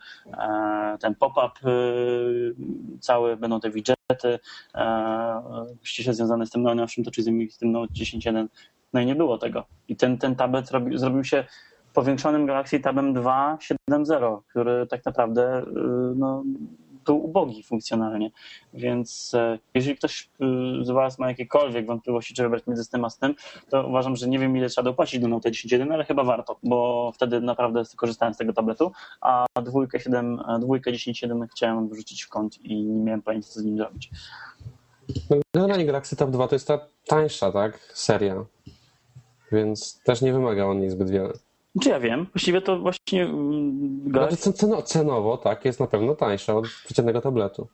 ten 1.01 1.15
pop-up 1.15 1.71
cały, 3.01 3.37
będą 3.37 3.61
te 3.61 3.71
widgety 3.71 4.39
ściśle 5.83 6.15
związane 6.15 6.47
z 6.47 6.51
tym 6.51 6.63
najnowszym, 6.63 7.05
to 7.05 7.11
czyli 7.11 7.51
z 7.51 7.59
tym 7.59 7.73
Note 7.73 7.93
10.1. 7.95 8.47
No 8.93 9.01
i 9.01 9.07
nie 9.07 9.15
było 9.15 9.39
tego. 9.39 9.65
I 9.89 9.97
ten, 9.97 10.19
ten 10.19 10.37
tablet 10.37 10.69
zrobił, 10.69 10.99
zrobił 10.99 11.25
się 11.25 11.45
powiększonym 11.95 12.47
Galaxy 12.47 12.81
Tabem 12.81 13.15
2 13.15 13.59
7.0, 13.91 14.41
który 14.49 14.87
tak 14.87 15.05
naprawdę 15.05 15.63
no, 16.17 16.45
był 17.05 17.25
ubogi 17.25 17.63
funkcjonalnie. 17.63 18.31
Więc 18.75 19.35
e, 19.35 19.59
jeżeli 19.75 19.97
ktoś 19.97 20.31
y, 20.81 20.85
z 20.85 20.91
Was 20.91 21.19
ma 21.19 21.29
jakiekolwiek 21.29 21.87
wątpliwości, 21.87 22.35
czy 22.35 22.43
wybrać 22.43 22.67
między 22.67 22.91
tym 22.91 23.05
a 23.05 23.11
z 23.11 23.19
tym, 23.19 23.35
to 23.71 23.87
uważam, 23.87 24.17
że 24.17 24.29
nie 24.29 24.39
wiem 24.39 24.57
ile 24.57 24.69
trzeba 24.69 24.85
dopłacić 24.85 25.21
do 25.21 25.29
Note 25.29 25.51
10.1, 25.51 25.93
ale 25.93 26.05
chyba 26.05 26.25
warto, 26.25 26.57
bo 26.63 27.13
wtedy 27.15 27.41
naprawdę 27.41 27.83
korzystałem 27.97 28.35
z 28.35 28.37
tego 28.37 28.53
tabletu, 28.53 28.93
a 29.21 29.47
dwójkę 29.63 30.01
7, 30.01 30.43
dwójkę 30.61 30.93
10.7 30.93 31.47
chciałem 31.49 31.89
wyrzucić 31.89 32.23
w 32.23 32.29
kąt 32.29 32.65
i 32.65 32.85
nie 32.85 33.05
miałem 33.05 33.23
pojęcia, 33.23 33.49
co 33.49 33.61
z 33.61 33.65
nim 33.65 33.77
zrobić. 33.77 34.11
No, 35.31 35.37
generalnie 35.55 35.87
Galaxy 35.87 36.17
Tab 36.17 36.31
2 36.31 36.49
to 36.49 36.55
jest 36.55 36.69
ta 36.69 36.79
tańsza, 37.07 37.53
tak, 37.53 37.79
seria, 37.95 38.45
więc 39.53 40.01
też 40.05 40.23
nie 40.23 40.33
wymaga 40.33 40.65
on 40.65 40.81
niej 40.81 40.91
zbyt 40.91 41.11
wiele. 41.11 41.33
Czy 41.83 41.89
ja 41.89 42.01
wiem? 42.01 42.27
Właściwie 42.35 42.61
to 42.61 42.79
właśnie. 42.79 43.25
Mm, 43.25 44.11
znaczy 44.11 44.37
ceno, 44.37 44.83
cenowo, 44.83 45.37
tak, 45.37 45.65
jest 45.65 45.81
na 45.81 45.87
pewno 45.87 46.15
tańsza 46.15 46.55
od 46.55 46.65
przeciętnego 46.85 47.21
tabletu. 47.21 47.69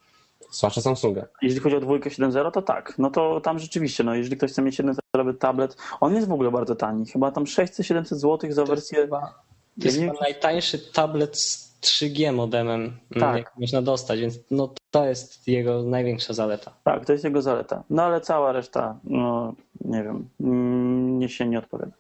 Zwłaszcza 0.51 0.81
Samsunga. 0.81 1.27
Jeśli 1.43 1.61
chodzi 1.61 1.77
o 1.77 1.81
dwójkę 1.81 2.11
7.0, 2.11 2.51
to 2.51 2.63
tak. 2.63 2.95
No 2.99 3.11
to 3.11 3.41
tam 3.41 3.59
rzeczywiście, 3.59 4.05
no 4.05 4.15
jeżeli 4.15 4.37
ktoś 4.37 4.53
chce 4.53 4.63
mieć 4.63 4.81
7.0 4.81 5.39
tablet, 5.39 5.77
on 6.01 6.15
jest 6.15 6.29
w 6.29 6.33
ogóle 6.33 6.51
bardzo 6.51 6.77
tani. 6.77 7.07
Chyba 7.07 7.31
tam 7.33 7.45
600-700 7.45 8.05
zł 8.15 8.53
za 8.53 8.65
wersję. 8.65 9.09
To 9.09 9.21
jest 9.85 9.99
chyba 9.99 10.13
najtańszy 10.21 10.79
tablet 10.79 11.39
z 11.39 11.81
3G 11.81 12.33
modemem, 12.33 12.97
tak. 13.21 13.37
jak 13.37 13.53
można 13.59 13.83
dostać, 13.83 14.21
więc 14.21 14.39
no 14.51 14.75
to 14.91 15.07
jest 15.07 15.49
jego 15.49 15.83
największa 15.83 16.33
zaleta. 16.33 16.73
Tak, 16.85 17.07
to 17.07 17.13
jest 17.13 17.25
jego 17.25 17.43
zaleta. 17.43 17.83
No 17.91 18.03
ale 18.03 18.21
cała 18.21 18.53
reszta, 18.53 18.99
no 19.05 19.55
nie 19.81 20.03
wiem, 20.03 20.29
mnie 20.41 21.29
się 21.29 21.47
nie 21.47 21.59
odpowiada 21.59 21.93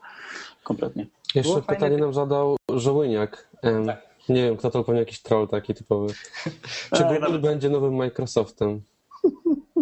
kompletnie. 0.63 1.07
Jeszcze 1.35 1.53
Było 1.53 1.63
pytanie 1.63 1.81
fajne... 1.81 1.97
nam 1.99 2.15
zadał 2.15 2.57
Żołyniak. 2.75 3.49
Tak. 3.87 4.11
Nie 4.29 4.43
wiem, 4.43 4.57
kto 4.57 4.71
to 4.71 4.85
pewnie 4.85 5.01
jakiś 5.01 5.23
troll 5.23 5.49
taki 5.49 5.75
typowy. 5.75 6.15
Czy 6.97 7.03
Google 7.03 7.21
nawet... 7.21 7.41
będzie 7.41 7.71
nowym 7.71 7.95
Microsoftem? 7.95 8.83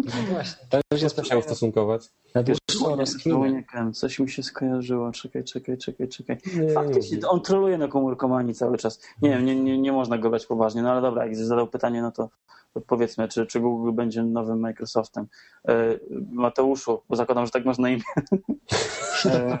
No 0.05 0.33
właśnie. 0.33 0.65
To 0.69 0.79
już 0.91 1.01
jest 1.01 1.17
musiał 1.17 1.41
stosunkować. 1.41 2.09
Żołyniakiem, 3.25 3.93
coś 3.93 4.19
mi 4.19 4.29
się 4.29 4.43
skojarzyło. 4.43 5.11
Czekaj, 5.11 5.43
czekaj, 5.43 5.77
czekaj, 5.77 6.07
czekaj. 6.07 6.37
Nie, 6.55 6.73
Faktycznie, 6.73 7.17
nie 7.17 7.27
on 7.27 7.41
troluje 7.41 7.77
na 7.77 7.87
komórkomanii 7.87 8.53
cały 8.53 8.77
czas. 8.77 9.01
Nie 9.21 9.29
wiem, 9.29 9.45
nie, 9.45 9.55
nie, 9.55 9.77
nie 9.77 9.91
można 9.91 10.17
go 10.17 10.29
brać 10.29 10.45
poważnie, 10.45 10.81
no 10.81 10.91
ale 10.91 11.01
dobra, 11.01 11.25
jak 11.25 11.35
zadał 11.35 11.67
pytanie, 11.67 12.01
no 12.01 12.11
to 12.11 12.29
powiedzmy, 12.87 13.27
czy, 13.27 13.45
czy 13.45 13.59
Google 13.59 13.91
będzie 13.91 14.23
nowym 14.23 14.59
Microsoftem. 14.59 15.27
E, 15.67 15.99
Mateuszu, 16.31 17.01
bo 17.09 17.15
zakładam, 17.15 17.45
że 17.45 17.51
tak 17.51 17.65
masz 17.65 17.77
na 17.77 17.89
imię. 17.89 18.03
E, 19.25 19.59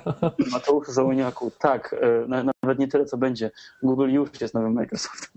Mateuszu 0.51 0.91
Żołniaku, 0.91 1.51
tak, 1.59 1.95
e, 2.01 2.27
nawet 2.63 2.79
nie 2.79 2.87
tyle, 2.87 3.05
co 3.05 3.17
będzie. 3.17 3.51
Google 3.83 4.09
już 4.09 4.41
jest 4.41 4.53
nowym 4.53 4.73
Microsoftem. 4.73 5.29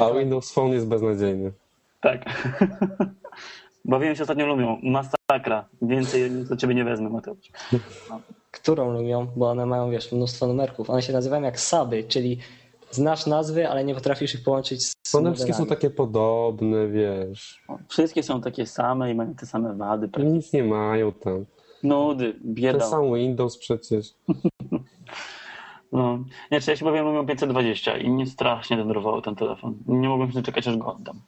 A 0.00 0.18
Windows 0.18 0.52
Phone 0.52 0.72
jest 0.72 0.86
beznadziejny. 0.86 1.52
Tak. 2.00 2.24
Bawiłem 3.84 4.16
się 4.16 4.22
ostatnio 4.22 4.46
lubią. 4.46 4.80
Masakra. 4.82 5.68
Więcej 5.82 6.30
do 6.30 6.56
ciebie 6.56 6.74
nie 6.74 6.84
wezmę, 6.84 7.10
Mateusz. 7.10 7.50
No. 7.72 8.20
Którą 8.50 8.92
lubią? 8.92 9.26
Bo 9.36 9.50
one 9.50 9.66
mają, 9.66 9.90
wiesz, 9.90 10.12
mnóstwo 10.12 10.46
numerków. 10.46 10.90
One 10.90 11.02
się 11.02 11.12
nazywają 11.12 11.42
jak 11.42 11.60
Saby, 11.60 12.04
czyli 12.04 12.38
znasz 12.90 13.26
nazwy, 13.26 13.68
ale 13.68 13.84
nie 13.84 13.94
potrafisz 13.94 14.34
ich 14.34 14.42
połączyć 14.42 14.82
z 14.82 15.14
One 15.14 15.32
wszystkie 15.32 15.54
są 15.54 15.66
takie 15.66 15.90
podobne, 15.90 16.88
wiesz. 16.88 17.64
Wszystkie 17.88 18.22
są 18.22 18.40
takie 18.40 18.66
same 18.66 19.10
i 19.10 19.14
mają 19.14 19.34
te 19.34 19.46
same 19.46 19.74
wady. 19.76 20.08
Prawie. 20.08 20.30
Nic 20.30 20.52
nie 20.52 20.64
mają 20.64 21.12
tam. 21.12 21.44
Nudy, 21.82 22.36
bieda. 22.44 22.78
Ten 22.78 22.88
sam 22.88 23.14
Windows 23.14 23.58
przecież. 23.58 24.14
No. 25.92 26.18
Nie, 26.50 26.60
czy 26.60 26.70
ja 26.70 26.76
się 26.76 26.84
bawiłem 26.84 27.06
lubią 27.06 27.26
520 27.26 27.96
i 27.96 28.10
mnie 28.10 28.26
strasznie 28.26 28.76
denerwował 28.76 29.22
ten 29.22 29.34
telefon. 29.34 29.74
Nie 29.86 30.08
mogłem 30.08 30.32
się 30.32 30.42
czekać, 30.42 30.68
aż 30.68 30.76
go 30.76 30.86
oddam. 30.86 31.20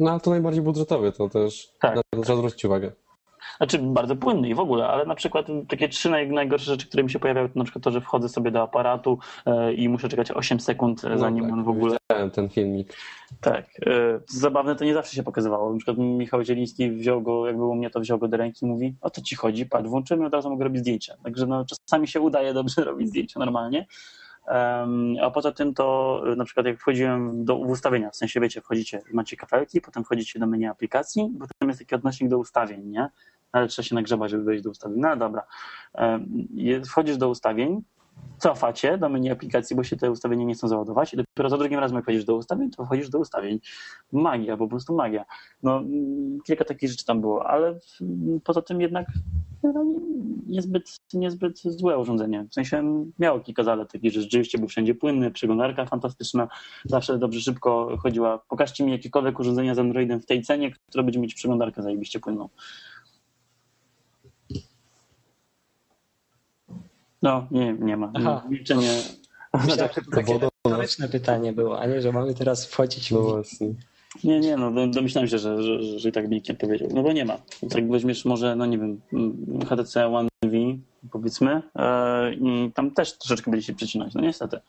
No 0.00 0.10
ale 0.10 0.20
to 0.20 0.30
najbardziej 0.30 0.62
budżetowy, 0.62 1.12
to 1.12 1.28
też 1.28 1.72
tak. 1.80 1.96
na 1.96 2.02
to 2.10 2.22
trzeba 2.22 2.38
zwrócić 2.38 2.64
uwagę. 2.64 2.92
Znaczy 3.56 3.78
bardzo 3.78 4.16
płynny 4.16 4.48
i 4.48 4.54
w 4.54 4.60
ogóle, 4.60 4.88
ale 4.88 5.06
na 5.06 5.14
przykład 5.14 5.46
takie 5.68 5.88
trzy 5.88 6.10
najgorsze 6.10 6.64
rzeczy, 6.64 6.86
które 6.86 7.02
mi 7.02 7.10
się 7.10 7.18
pojawiały, 7.18 7.48
to 7.48 7.58
na 7.58 7.64
przykład 7.64 7.84
to, 7.84 7.90
że 7.90 8.00
wchodzę 8.00 8.28
sobie 8.28 8.50
do 8.50 8.62
aparatu 8.62 9.18
e, 9.46 9.72
i 9.72 9.88
muszę 9.88 10.08
czekać 10.08 10.30
8 10.30 10.60
sekund, 10.60 11.04
e, 11.04 11.08
no 11.08 11.18
zanim 11.18 11.44
tak, 11.44 11.52
on 11.52 11.64
w 11.64 11.68
ogóle... 11.68 11.96
Widziałem 12.10 12.30
ten 12.30 12.48
filmik. 12.48 12.96
Tak. 13.40 13.64
E, 13.86 14.20
zabawne 14.26 14.76
to 14.76 14.84
nie 14.84 14.94
zawsze 14.94 15.16
się 15.16 15.22
pokazywało. 15.22 15.72
Na 15.72 15.76
przykład 15.76 15.98
Michał 15.98 16.44
Zieliński 16.44 16.90
wziął 16.90 17.22
go, 17.22 17.46
jak 17.46 17.56
było 17.56 17.74
mnie, 17.74 17.90
to 17.90 18.00
wziął 18.00 18.18
go 18.18 18.28
do 18.28 18.36
ręki 18.36 18.66
i 18.66 18.68
mówi, 18.68 18.94
o 19.00 19.10
to 19.10 19.20
ci 19.20 19.36
chodzi, 19.36 19.66
patrz, 19.66 19.88
włączymy, 19.88 20.26
od 20.26 20.34
razu 20.34 20.50
mogę 20.50 20.64
robić 20.64 20.80
zdjęcia. 20.80 21.14
Także 21.24 21.46
no, 21.46 21.64
czasami 21.64 22.08
się 22.08 22.20
udaje 22.20 22.54
dobrze 22.54 22.84
robić 22.90 23.08
zdjęcia 23.08 23.40
normalnie. 23.40 23.86
A 25.22 25.30
poza 25.34 25.52
tym 25.52 25.74
to 25.74 26.22
na 26.36 26.44
przykład 26.44 26.66
jak 26.66 26.78
wchodziłem 26.78 27.44
do, 27.44 27.56
w 27.56 27.70
ustawienia, 27.70 28.10
w 28.10 28.16
sensie 28.16 28.40
wiecie, 28.40 28.60
wchodzicie, 28.60 29.02
macie 29.12 29.36
kafelki, 29.36 29.80
potem 29.80 30.04
wchodzicie 30.04 30.38
do 30.38 30.46
menu 30.46 30.66
aplikacji, 30.66 31.30
potem 31.40 31.68
jest 31.68 31.78
taki 31.78 31.94
odnośnik 31.94 32.30
do 32.30 32.38
ustawień, 32.38 32.86
nie? 32.86 33.10
ale 33.52 33.68
trzeba 33.68 33.88
się 33.88 33.94
nagrzebać, 33.94 34.30
żeby 34.30 34.44
wejść 34.44 34.64
do 34.64 34.70
ustawień. 34.70 35.00
No 35.00 35.16
dobra. 35.16 35.42
Wchodzisz 36.86 37.16
do 37.16 37.28
ustawień, 37.28 37.82
cofacie 38.38 38.98
do 38.98 39.08
menu 39.08 39.30
aplikacji, 39.30 39.76
bo 39.76 39.84
się 39.84 39.96
te 39.96 40.10
ustawienia 40.10 40.44
nie 40.44 40.54
chcą 40.54 40.68
załadować 40.68 41.14
i 41.14 41.16
dopiero 41.16 41.50
za 41.50 41.58
drugim 41.58 41.78
razem 41.78 41.96
jak 41.96 42.04
wchodzisz 42.04 42.24
do 42.24 42.36
ustawień, 42.36 42.70
to 42.70 42.84
wchodzisz 42.84 43.08
do 43.08 43.18
ustawień. 43.18 43.60
Magia, 44.12 44.56
po 44.56 44.68
prostu 44.68 44.94
magia. 44.94 45.24
No, 45.62 45.82
kilka 46.46 46.64
takich 46.64 46.90
rzeczy 46.90 47.04
tam 47.04 47.20
było, 47.20 47.46
ale 47.46 47.78
poza 48.44 48.62
tym 48.62 48.80
jednak 48.80 49.06
no, 49.62 49.84
niezbyt, 50.46 50.96
niezbyt 51.14 51.58
złe 51.62 51.98
urządzenie. 51.98 52.46
W 52.50 52.54
sensie 52.54 53.04
miało 53.18 53.40
kilka 53.40 53.62
zalet 53.62 53.92
takich, 53.92 54.12
że 54.12 54.22
rzeczywiście 54.22 54.58
był 54.58 54.68
wszędzie 54.68 54.94
płynny, 54.94 55.30
przeglądarka 55.30 55.86
fantastyczna, 55.86 56.48
zawsze 56.84 57.18
dobrze 57.18 57.40
szybko 57.40 57.96
chodziła. 58.02 58.38
Pokażcie 58.48 58.84
mi 58.84 58.92
jakiekolwiek 58.92 59.40
urządzenia 59.40 59.74
z 59.74 59.78
Androidem 59.78 60.20
w 60.20 60.26
tej 60.26 60.42
cenie, 60.42 60.70
które 60.70 61.04
będzie 61.04 61.20
mieć 61.20 61.34
przeglądarkę 61.34 61.82
zajebiście 61.82 62.20
płynną. 62.20 62.48
No, 67.22 67.46
nie, 67.50 67.72
nie 67.72 67.96
ma. 67.96 68.10
Aha. 68.14 68.44
Milczenie. 68.48 68.90
Myślałem, 69.66 69.94
to 69.94 70.10
takie 70.10 70.38
retoryczne 70.64 71.08
pytanie 71.08 71.52
było, 71.52 71.80
a 71.80 71.86
nie, 71.86 72.02
że 72.02 72.12
mamy 72.12 72.34
teraz 72.34 72.66
wchodzić 72.66 73.10
no 73.10 73.20
właśnie. 73.20 73.74
Nie, 74.24 74.40
nie, 74.40 74.56
no 74.56 74.86
domyślałem 74.86 75.28
się, 75.28 75.38
że, 75.38 75.62
że, 75.62 75.82
że, 75.82 75.98
że 75.98 76.08
i 76.08 76.12
tak 76.12 76.30
nie 76.30 76.54
powiedział. 76.54 76.88
No 76.94 77.02
bo 77.02 77.12
nie 77.12 77.24
ma. 77.24 77.38
Jak 77.74 77.90
weźmiesz 77.90 78.24
może, 78.24 78.56
no 78.56 78.66
nie 78.66 78.78
wiem, 78.78 79.00
HTC 79.68 80.06
One 80.06 80.28
V, 80.44 80.56
powiedzmy, 81.12 81.62
yy, 81.76 82.34
i 82.34 82.72
tam 82.72 82.90
też 82.90 83.18
troszeczkę 83.18 83.50
będzie 83.50 83.66
się 83.66 83.74
przecinać, 83.74 84.14
no 84.14 84.20
niestety. 84.20 84.60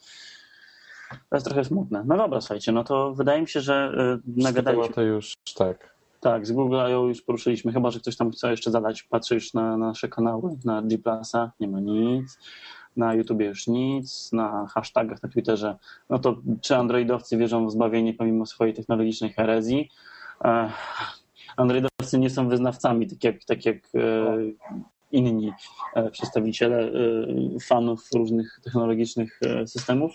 To 1.30 1.36
jest 1.36 1.45
trochę 1.45 1.65
smutne. 1.65 2.03
No 2.06 2.18
dobra, 2.18 2.41
słuchajcie, 2.41 2.72
no 2.72 2.84
to 2.84 3.14
wydaje 3.14 3.41
mi 3.41 3.48
się, 3.48 3.61
że 3.61 3.94
yy, 4.26 4.44
nagadaliśmy. 4.44 4.94
to 4.94 5.02
już 5.02 5.34
tak. 5.56 5.90
Tak, 6.22 6.48
z 6.48 6.52
Google 6.52 6.76
I.O. 6.76 7.07
już 7.07 7.22
poruszyliśmy, 7.22 7.73
chyba, 7.73 7.91
że 7.91 7.99
ktoś 7.99 8.18
tam 8.18 8.31
chce 8.31 8.52
jeszcze 8.52 8.72
zadać. 8.72 9.03
Patrzę 9.03 9.35
już 9.35 9.53
na 9.53 9.77
nasze 9.77 10.10
kanały, 10.10 10.57
na 10.65 10.81
G+, 10.81 10.98
nie 11.60 11.68
ma 11.68 11.80
nic, 11.80 12.39
na 12.98 13.14
YouTubie 13.14 13.45
już 13.45 13.68
nic, 13.68 14.31
na 14.31 14.68
hashtagach 14.68 15.23
na 15.23 15.30
Twitterze, 15.30 15.77
no 16.10 16.19
to 16.19 16.38
czy 16.61 16.76
androidowcy 16.76 17.38
wierzą 17.38 17.68
w 17.68 17.72
zbawienie 17.72 18.14
pomimo 18.14 18.45
swojej 18.45 18.73
technologicznej 18.73 19.34
herezji? 19.34 19.89
Androidowcy 21.57 22.19
nie 22.19 22.30
są 22.30 22.49
wyznawcami, 22.49 23.07
tak 23.07 23.23
jak, 23.23 23.43
tak 23.43 23.65
jak 23.65 23.77
e, 23.77 24.38
inni 25.11 25.52
e, 25.95 26.11
przedstawiciele 26.11 26.80
e, 26.80 26.91
fanów 27.68 28.10
różnych 28.15 28.60
technologicznych 28.64 29.39
systemów. 29.65 30.11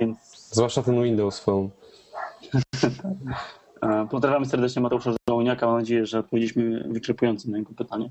Więc... 0.00 0.18
Zwłaszcza 0.50 0.82
ten 0.82 1.02
Windows 1.02 1.40
Phone. 1.40 1.68
Tak. 3.84 4.08
Pozdrawiamy 4.08 4.46
serdecznie 4.46 4.82
Mateusza 4.82 5.10
Żołniaka. 5.28 5.66
Mam 5.66 5.78
nadzieję, 5.78 6.06
że 6.06 6.18
odpowiedzieliśmy 6.18 6.88
wyczerpująco 6.88 7.50
na 7.50 7.58
jego 7.58 7.72
pytanie. 7.72 8.10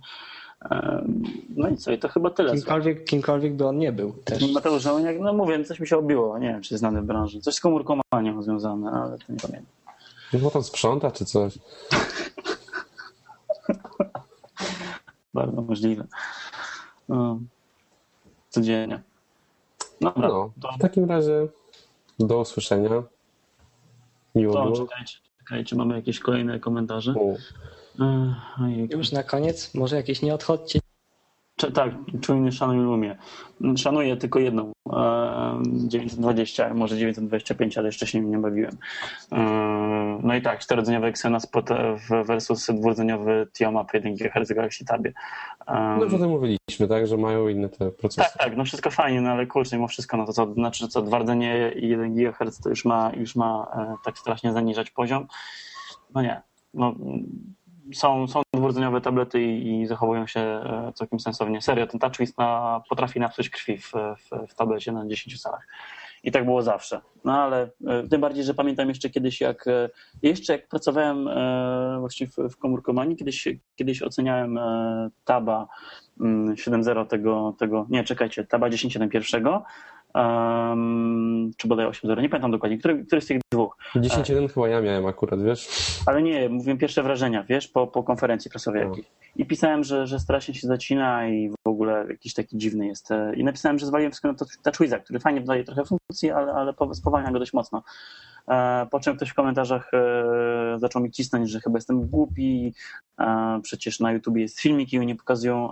No 1.50 1.70
i 1.70 1.78
co, 1.78 1.91
i 1.91 1.98
to 1.98 2.10
chyba 2.10 2.30
tyle. 2.30 2.54
Kimkolwiek, 2.54 3.06
kimkolwiek 3.06 3.54
by 3.54 3.68
on 3.68 3.78
nie 3.78 3.91
był. 3.91 4.14
Też. 4.14 4.54
Mateusz 4.54 4.82
Żołniak, 4.82 5.20
no 5.20 5.34
mówię, 5.34 5.64
coś 5.64 5.80
mi 5.80 5.88
się 5.88 5.98
obiło. 5.98 6.40
Nie 6.40 6.48
wiem, 6.48 6.62
czy 6.62 6.78
znany 6.78 7.02
w 7.02 7.06
branży. 7.06 7.40
Coś 7.41 7.56
z 7.56 7.60
komórkomanią 7.60 8.41
związane, 8.41 8.91
ale 8.91 9.18
to 9.18 9.34
nie 9.34 9.40
pamiętam. 9.40 9.74
Chyba 10.32 10.50
tam 10.50 10.64
sprząta 10.64 11.12
czy 11.12 11.26
coś. 11.26 11.60
Bardzo 15.34 15.62
możliwe. 15.62 16.08
No. 17.10 17.40
Codziennie. 18.50 19.02
Dobra, 20.02 20.28
no, 20.28 20.52
w 20.78 20.82
takim 20.82 21.06
razie 21.06 21.48
do 22.20 22.40
usłyszenia. 22.40 23.04
Miło 24.36 24.54
to, 24.54 24.64
było. 24.64 24.78
Czekajcie. 24.78 25.18
Czekajcie, 25.44 25.76
mamy 25.76 25.95
jakieś 25.95 26.20
kolejne 26.20 26.60
komentarze. 26.60 27.14
Już 28.90 29.11
na 29.11 29.24
koniec, 29.24 29.74
może 29.74 29.95
jakieś 29.95 30.22
nie 30.22 30.34
odchodźcie 30.34 30.80
tak, 31.72 31.91
czujny 32.22 32.52
szanuj 32.52 32.77
lumie. 32.77 33.18
Szanuję 33.77 34.18
tylko 34.18 34.40
jedną. 34.40 34.72
920, 35.65 36.73
może 36.73 36.98
925, 36.98 37.77
ale 37.77 37.88
jeszcze 37.88 38.07
się 38.07 38.19
nim 38.19 38.31
nie 38.31 38.38
bawiłem. 38.38 38.77
No 40.23 40.35
i 40.35 40.41
tak, 40.41 40.60
czterodzeniowy 40.60 41.07
Exynos 41.07 41.48
versus 42.26 42.68
dwurdzeniowy 42.68 43.48
Tioma 43.53 43.85
1 43.94 44.15
GHz 44.15 44.53
Galaxy 44.53 44.85
Tabie. 44.85 45.14
No 45.68 46.06
o 46.06 46.10
tym 46.10 46.30
mówiliśmy, 46.30 46.88
tak, 46.90 47.07
że 47.07 47.18
mają 47.18 47.48
inne 47.48 47.69
te 47.69 47.91
procesy. 47.91 48.30
Tak, 48.30 48.38
tak, 48.38 48.57
no 48.57 48.65
wszystko 48.65 48.91
fajnie, 48.91 49.22
no 49.22 49.30
ale 49.30 49.48
kurczę, 49.48 49.76
mimo 49.76 49.88
wszystko, 49.88 50.18
no 50.18 50.26
to 50.26 50.34
co, 50.34 50.53
znaczy 50.53 50.88
co, 50.88 51.02
dwa 51.02 51.19
rdzenie 51.19 51.72
i 51.76 51.90
1 51.90 52.15
GHz 52.15 52.60
to 52.60 52.69
już 52.69 52.85
ma, 52.85 53.11
już 53.18 53.35
ma 53.35 53.68
e, 53.76 53.95
tak 54.06 54.18
strasznie 54.18 54.53
zaniżać 54.53 54.91
poziom. 54.91 55.27
No 56.15 56.22
nie, 56.22 56.41
no 56.73 56.95
są, 57.94 58.27
są 58.27 58.41
dwurdzeniowe 58.64 59.02
tablety 59.02 59.41
i, 59.41 59.81
i, 59.81 59.88
zachowują 59.88 60.27
się 60.27 60.40
e, 60.40 60.91
całkiem 60.95 61.19
sensownie. 61.19 61.61
Serio, 61.61 61.88
ten 61.88 61.99
TouchWiz 61.99 62.38
na, 62.38 62.81
potrafi 62.90 63.19
napsuć 63.19 63.49
krwi 63.49 63.77
w, 63.77 63.91
w, 63.91 64.52
w 64.52 64.56
tablecie 64.56 64.91
na 64.91 65.07
10 65.07 65.41
calach. 65.41 65.68
I 66.23 66.31
tak 66.31 66.45
było 66.45 66.61
zawsze. 66.61 67.02
No 67.26 67.41
ale 67.41 67.69
e, 67.88 68.07
tym 68.07 68.22
bardziej, 68.22 68.44
że 68.44 68.53
pamiętam 68.53 68.90
jeszcze 68.90 69.10
kiedyś, 69.10 69.41
jak 69.41 69.68
e, 69.68 69.90
jeszcze 70.22 70.53
jak 70.53 70.68
pracowałem 70.68 71.30
właściwie 71.99 72.31
w, 72.31 72.53
w 72.53 72.57
komórkomanii, 72.57 73.15
kiedyś, 73.15 73.48
kiedyś 73.76 74.02
oceniałem 74.02 74.60
Taba 75.26 75.68
7.0 76.19 76.91
mm, 76.91 77.07
tego, 77.07 77.56
tego, 77.60 77.85
nie 77.90 78.03
czekajcie, 78.03 78.44
Taba 78.44 78.69
10.1 78.69 79.61
um, 80.15 81.52
czy 81.57 81.68
bodaj 81.68 81.85
8.0, 81.88 82.22
nie 82.22 82.30
pamiętam 82.30 82.52
dokładnie, 82.52 82.77
który, 82.77 83.06
który 83.06 83.22
z 83.22 83.26
tych 83.26 83.41
dwóch. 83.52 83.77
10.1 83.95 84.53
chyba 84.53 84.69
ja 84.69 84.81
miałem 84.81 85.06
akurat, 85.06 85.44
wiesz? 85.44 85.68
Ale 86.06 86.22
nie, 86.22 86.49
mówiłem 86.49 86.77
pierwsze 86.77 87.03
wrażenia, 87.03 87.44
wiesz, 87.44 87.68
po, 87.68 87.88
po 87.88 88.03
konferencji 88.03 88.52
prasowej 88.52 88.81
no. 88.84 88.90
jakiejś. 88.90 89.07
I 89.35 89.45
pisałem, 89.45 89.84
że, 89.84 90.07
że 90.07 90.19
strasznie 90.19 90.53
się 90.53 90.68
zacina 90.68 91.27
i 91.27 91.49
w 91.49 91.69
ogóle 91.69 92.06
jakiś 92.10 92.34
taki 92.34 92.57
dziwny 92.57 92.88
jest. 92.88 93.11
E, 93.11 93.35
I 93.35 93.44
napisałem, 93.44 93.80
że 93.80 93.85
zwaliłem 93.85 94.11
wszystko 94.11 94.27
na 94.27 94.35
TouchWiza, 94.64 94.99
który 94.99 95.19
fajnie 95.19 95.41
dodaje 95.41 95.64
trochę 95.64 95.84
funkcji, 95.85 96.31
ale, 96.31 96.53
ale 96.53 96.73
spowalnia 96.94 97.31
go 97.31 97.40
dość 97.40 97.53
mocno. 97.53 97.84
E, 98.48 98.88
po 98.91 98.99
czym 98.99 99.15
ktoś 99.15 99.30
w 99.30 99.34
komentarzach 99.34 99.91
e, 99.94 100.80
zaczął 100.80 101.02
mi 101.02 101.11
cisnąć, 101.11 101.49
że 101.49 101.60
chyba 101.60 101.77
jestem 101.77 102.07
głupi, 102.07 102.73
przecież 103.64 103.99
na 103.99 104.11
YouTubie 104.11 104.41
jest 104.41 104.60
filmik 104.60 104.94
i 104.94 105.06
nie 105.06 105.15
pokazują 105.15 105.69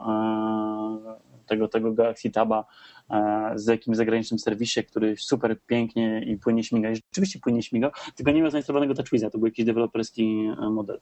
tego, 1.52 1.68
tego 1.68 1.94
Galaxy 1.94 2.32
Taba 2.32 2.65
e, 3.10 3.52
z 3.56 3.68
jakimś 3.68 3.98
zagranicznym 3.98 4.40
serwisie, 4.40 4.84
który 4.84 5.18
super 5.18 5.61
pięknie 5.68 6.23
i 6.23 6.38
płynnie 6.38 6.64
śmiga. 6.64 6.90
I 6.91 6.95
rzeczywiście 6.95 7.40
płynnie 7.40 7.64
śmiga, 7.64 7.91
tylko 8.15 8.32
nie 8.32 8.41
miał 8.41 8.52
zainstalowanego 8.52 8.94
TouchWiza, 8.94 9.30
to 9.30 9.38
był 9.38 9.48
jakiś 9.48 9.65
deweloperski 9.65 10.52
e, 10.61 10.69
model. 10.69 10.99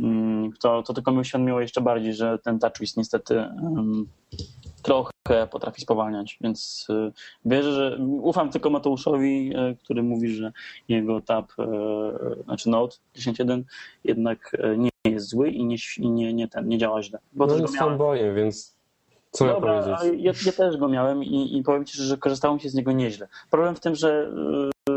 Mm, 0.00 0.52
to, 0.60 0.82
to 0.82 0.94
tylko 0.94 1.12
mi 1.12 1.18
uświadomiło 1.18 1.60
jeszcze 1.60 1.80
bardziej, 1.80 2.14
że 2.14 2.38
ten 2.38 2.58
TouchWiz 2.58 2.96
niestety 2.96 3.34
um, 3.62 4.06
trochę 4.82 5.46
potrafi 5.50 5.80
spowalniać, 5.80 6.38
więc 6.40 6.86
e, 6.90 7.12
wierzę, 7.44 7.72
że 7.72 7.98
ufam 8.04 8.50
tylko 8.50 8.70
Mateuszowi, 8.70 9.52
który 9.82 10.02
mówi, 10.02 10.28
że 10.28 10.52
jego 10.88 11.20
tab, 11.20 11.52
znaczy 12.44 12.70
Note 12.70 12.96
10.1 13.16 13.62
jednak 14.04 14.56
nie 14.78 14.90
jest 15.04 15.28
zły 15.28 15.50
i 15.50 15.64
nie, 15.64 15.76
nie, 15.98 16.34
nie, 16.34 16.48
ten, 16.48 16.68
nie 16.68 16.78
działa 16.78 17.02
źle. 17.02 17.18
Bo 17.32 17.46
no 17.46 17.56
jest 17.56 17.76
fanboyem, 17.76 18.36
więc 18.36 18.75
co 19.30 19.46
Dobra, 19.46 19.74
ja 19.74 19.82
powiedzieć? 19.82 20.24
Ja, 20.24 20.32
ja, 20.46 20.52
też 20.52 20.76
go 20.76 20.88
miałem 20.88 21.24
i, 21.24 21.58
i 21.58 21.62
powiem 21.62 21.84
Ci, 21.84 22.02
że 22.02 22.18
korzystało 22.18 22.54
mi 22.54 22.60
się 22.60 22.68
z 22.68 22.74
niego 22.74 22.92
nieźle. 22.92 23.28
Problem 23.50 23.74
w 23.74 23.80
tym, 23.80 23.94
że 23.94 24.30
yy, 24.88 24.96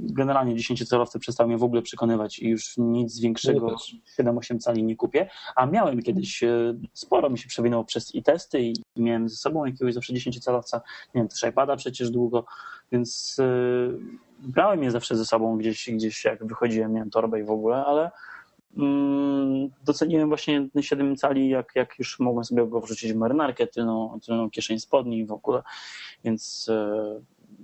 generalnie 0.00 0.54
10-calowce 0.54 1.18
przestały 1.18 1.48
mnie 1.48 1.58
w 1.58 1.62
ogóle 1.62 1.82
przekonywać 1.82 2.38
i 2.38 2.48
już 2.48 2.74
nic 2.76 3.20
większego 3.20 3.76
7-8 4.20 4.58
cali 4.58 4.84
nie 4.84 4.96
kupię, 4.96 5.30
a 5.56 5.66
miałem 5.66 6.02
kiedyś, 6.02 6.42
yy, 6.42 6.78
sporo 6.92 7.30
mi 7.30 7.38
się 7.38 7.48
przewinęło 7.48 7.84
przez 7.84 8.14
i 8.14 8.22
testy 8.22 8.60
i 8.60 8.74
miałem 8.96 9.28
ze 9.28 9.36
sobą 9.36 9.64
jakiegoś 9.64 9.94
zawsze 9.94 10.12
10-calowca, 10.12 10.80
nie 11.14 11.20
wiem, 11.20 11.28
też 11.28 11.42
iPada 11.42 11.76
przecież 11.76 12.10
długo, 12.10 12.44
więc 12.92 13.36
yy, 13.38 13.98
brałem 14.38 14.82
je 14.82 14.90
zawsze 14.90 15.16
ze 15.16 15.24
sobą 15.24 15.58
gdzieś, 15.58 15.90
gdzieś 15.90 16.24
jak 16.24 16.46
wychodziłem, 16.46 16.92
miałem 16.92 17.10
torbę 17.10 17.40
i 17.40 17.44
w 17.44 17.50
ogóle, 17.50 17.84
ale 17.84 18.10
doceniłem 19.84 20.28
właśnie 20.28 20.68
ten 20.72 20.82
7 20.82 21.16
cali, 21.16 21.48
jak, 21.48 21.72
jak 21.74 21.98
już 21.98 22.20
mogłem 22.20 22.44
sobie 22.44 22.66
go 22.66 22.80
wrzucić 22.80 23.12
w 23.12 23.16
marynarkę, 23.16 23.66
tylną, 23.66 24.18
tylną 24.26 24.50
kieszeń 24.50 24.80
spodni 24.80 25.26
w 25.26 25.32
ogóle, 25.32 25.62
więc 26.24 26.68
e, 26.68 27.20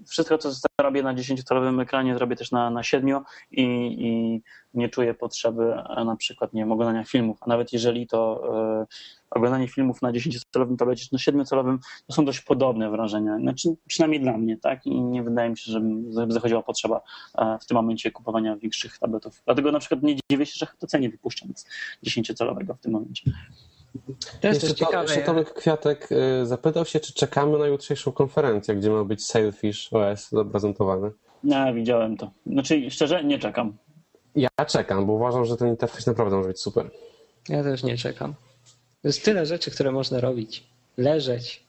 wszystko, 0.06 0.38
co 0.38 0.50
zrobię 0.80 1.02
na 1.02 1.14
10-calowym 1.14 1.82
ekranie, 1.82 2.14
zrobię 2.14 2.36
też 2.36 2.50
na, 2.50 2.70
na 2.70 2.82
7 2.82 3.20
i, 3.50 3.62
i 3.98 4.42
nie 4.74 4.88
czuję 4.88 5.14
potrzeby 5.14 5.74
na 6.04 6.16
przykład, 6.16 6.52
nie 6.52 6.64
oglądania 6.64 7.04
filmów, 7.04 7.38
a 7.40 7.46
nawet 7.46 7.72
jeżeli 7.72 8.06
to 8.06 8.42
e, 8.82 8.86
oglądanie 9.30 9.68
filmów 9.68 10.02
na 10.02 10.12
10-calowym 10.12 10.76
tablecie 10.76 11.06
czy 11.06 11.12
na 11.12 11.18
7-calowym, 11.18 11.78
to 12.06 12.12
są 12.12 12.24
dość 12.24 12.40
podobne 12.40 12.90
wrażenia, 12.90 13.38
znaczy, 13.38 13.68
przynajmniej 13.86 14.20
dla 14.20 14.38
mnie, 14.38 14.56
tak, 14.56 14.86
i 14.86 15.00
nie 15.00 15.22
wydaje 15.22 15.50
mi 15.50 15.58
się, 15.58 15.72
żeby 16.10 16.32
zachodziła 16.32 16.62
potrzeba 16.62 17.00
e, 17.38 17.58
w 17.60 17.66
tym 17.66 17.74
momencie 17.74 18.10
kupowania 18.10 18.56
większych 18.56 18.98
tabletów. 18.98 19.42
Dlatego 19.44 19.72
na 19.72 19.78
przykład 19.78 20.02
nie 20.02 20.16
dziwię 20.30 20.46
się, 20.46 20.54
że 20.56 20.66
to 20.78 20.86
cenie 20.86 21.10
wypuszczam 21.10 21.48
z 21.56 21.66
10-calowego 22.06 22.74
w 22.76 22.80
tym 22.80 22.92
momencie. 22.92 23.30
To 24.40 24.48
jest 24.48 24.62
jeszcze, 24.62 24.86
to, 24.86 25.02
jeszcze 25.02 25.22
Tomek 25.22 25.54
Kwiatek 25.54 26.08
y, 26.12 26.46
zapytał 26.46 26.84
się, 26.84 27.00
czy 27.00 27.12
czekamy 27.12 27.58
na 27.58 27.66
jutrzejszą 27.66 28.12
konferencję, 28.12 28.76
gdzie 28.76 28.90
ma 28.90 29.04
być 29.04 29.26
Sailfish 29.26 29.92
OS 29.92 30.30
zaprezentowany. 30.30 31.10
No, 31.44 31.74
widziałem 31.74 32.16
to. 32.16 32.30
Znaczy, 32.46 32.90
szczerze, 32.90 33.24
nie 33.24 33.38
czekam. 33.38 33.76
Ja 34.36 34.48
czekam, 34.66 35.06
bo 35.06 35.12
uważam, 35.12 35.44
że 35.44 35.56
ten 35.56 35.68
interfejs 35.68 36.06
naprawdę 36.06 36.36
może 36.36 36.48
być 36.48 36.60
super. 36.60 36.90
Ja 37.48 37.62
też 37.62 37.82
nie 37.82 37.96
czekam. 37.96 38.34
Jest 39.04 39.24
tyle 39.24 39.46
rzeczy, 39.46 39.70
które 39.70 39.92
można 39.92 40.20
robić. 40.20 40.64
Leżeć, 40.96 41.64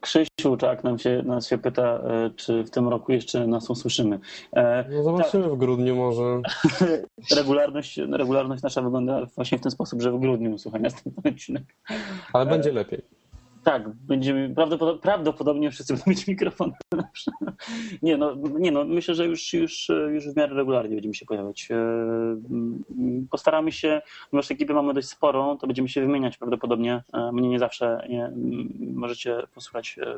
Krzysiu 0.00 0.56
Czak 0.58 0.84
nam 0.84 0.98
się, 0.98 1.22
nas 1.26 1.48
się 1.48 1.58
pyta, 1.58 1.82
e, 1.82 2.30
czy 2.36 2.64
w 2.64 2.70
tym 2.70 2.88
roku 2.88 3.12
jeszcze 3.12 3.46
nas 3.46 3.70
usłyszymy. 3.70 4.18
E, 4.52 4.84
no 4.90 5.02
zobaczymy 5.02 5.44
tak. 5.44 5.52
w 5.52 5.56
grudniu 5.56 5.96
może. 5.96 6.40
regularność, 7.36 7.96
regularność 7.96 8.62
nasza 8.62 8.82
wygląda 8.82 9.26
właśnie 9.36 9.58
w 9.58 9.60
ten 9.60 9.72
sposób, 9.72 10.02
że 10.02 10.12
w 10.12 10.20
grudniu 10.20 10.58
słuchaj 10.58 10.80
następny 10.80 11.30
odcinek. 11.30 11.62
Ale 12.32 12.46
będzie 12.46 12.72
lepiej. 12.72 13.19
Tak, 13.64 13.88
będziemy, 13.88 14.54
prawdopodobnie, 14.54 15.02
prawdopodobnie 15.02 15.70
wszyscy 15.70 15.92
będą 15.94 16.10
mieć 16.10 16.26
mikrofon. 16.26 16.72
nie, 18.02 18.16
no, 18.16 18.34
nie 18.58 18.72
no, 18.72 18.84
myślę, 18.84 19.14
że 19.14 19.26
już, 19.26 19.52
już, 19.52 19.88
już 20.10 20.28
w 20.28 20.36
miarę 20.36 20.54
regularnie 20.54 20.94
będziemy 20.94 21.14
się 21.14 21.26
pojawiać. 21.26 21.68
E, 21.70 21.76
postaramy 23.30 23.72
się, 23.72 24.02
ponieważ 24.30 24.50
ekipy 24.50 24.74
mamy 24.74 24.94
dość 24.94 25.08
sporą, 25.08 25.58
to 25.58 25.66
będziemy 25.66 25.88
się 25.88 26.00
wymieniać 26.00 26.38
prawdopodobnie. 26.38 27.02
E, 27.12 27.32
mnie 27.32 27.48
nie 27.48 27.58
zawsze 27.58 28.06
nie, 28.08 28.32
możecie 28.94 29.42
posłuchać 29.54 29.98
e, 30.02 30.16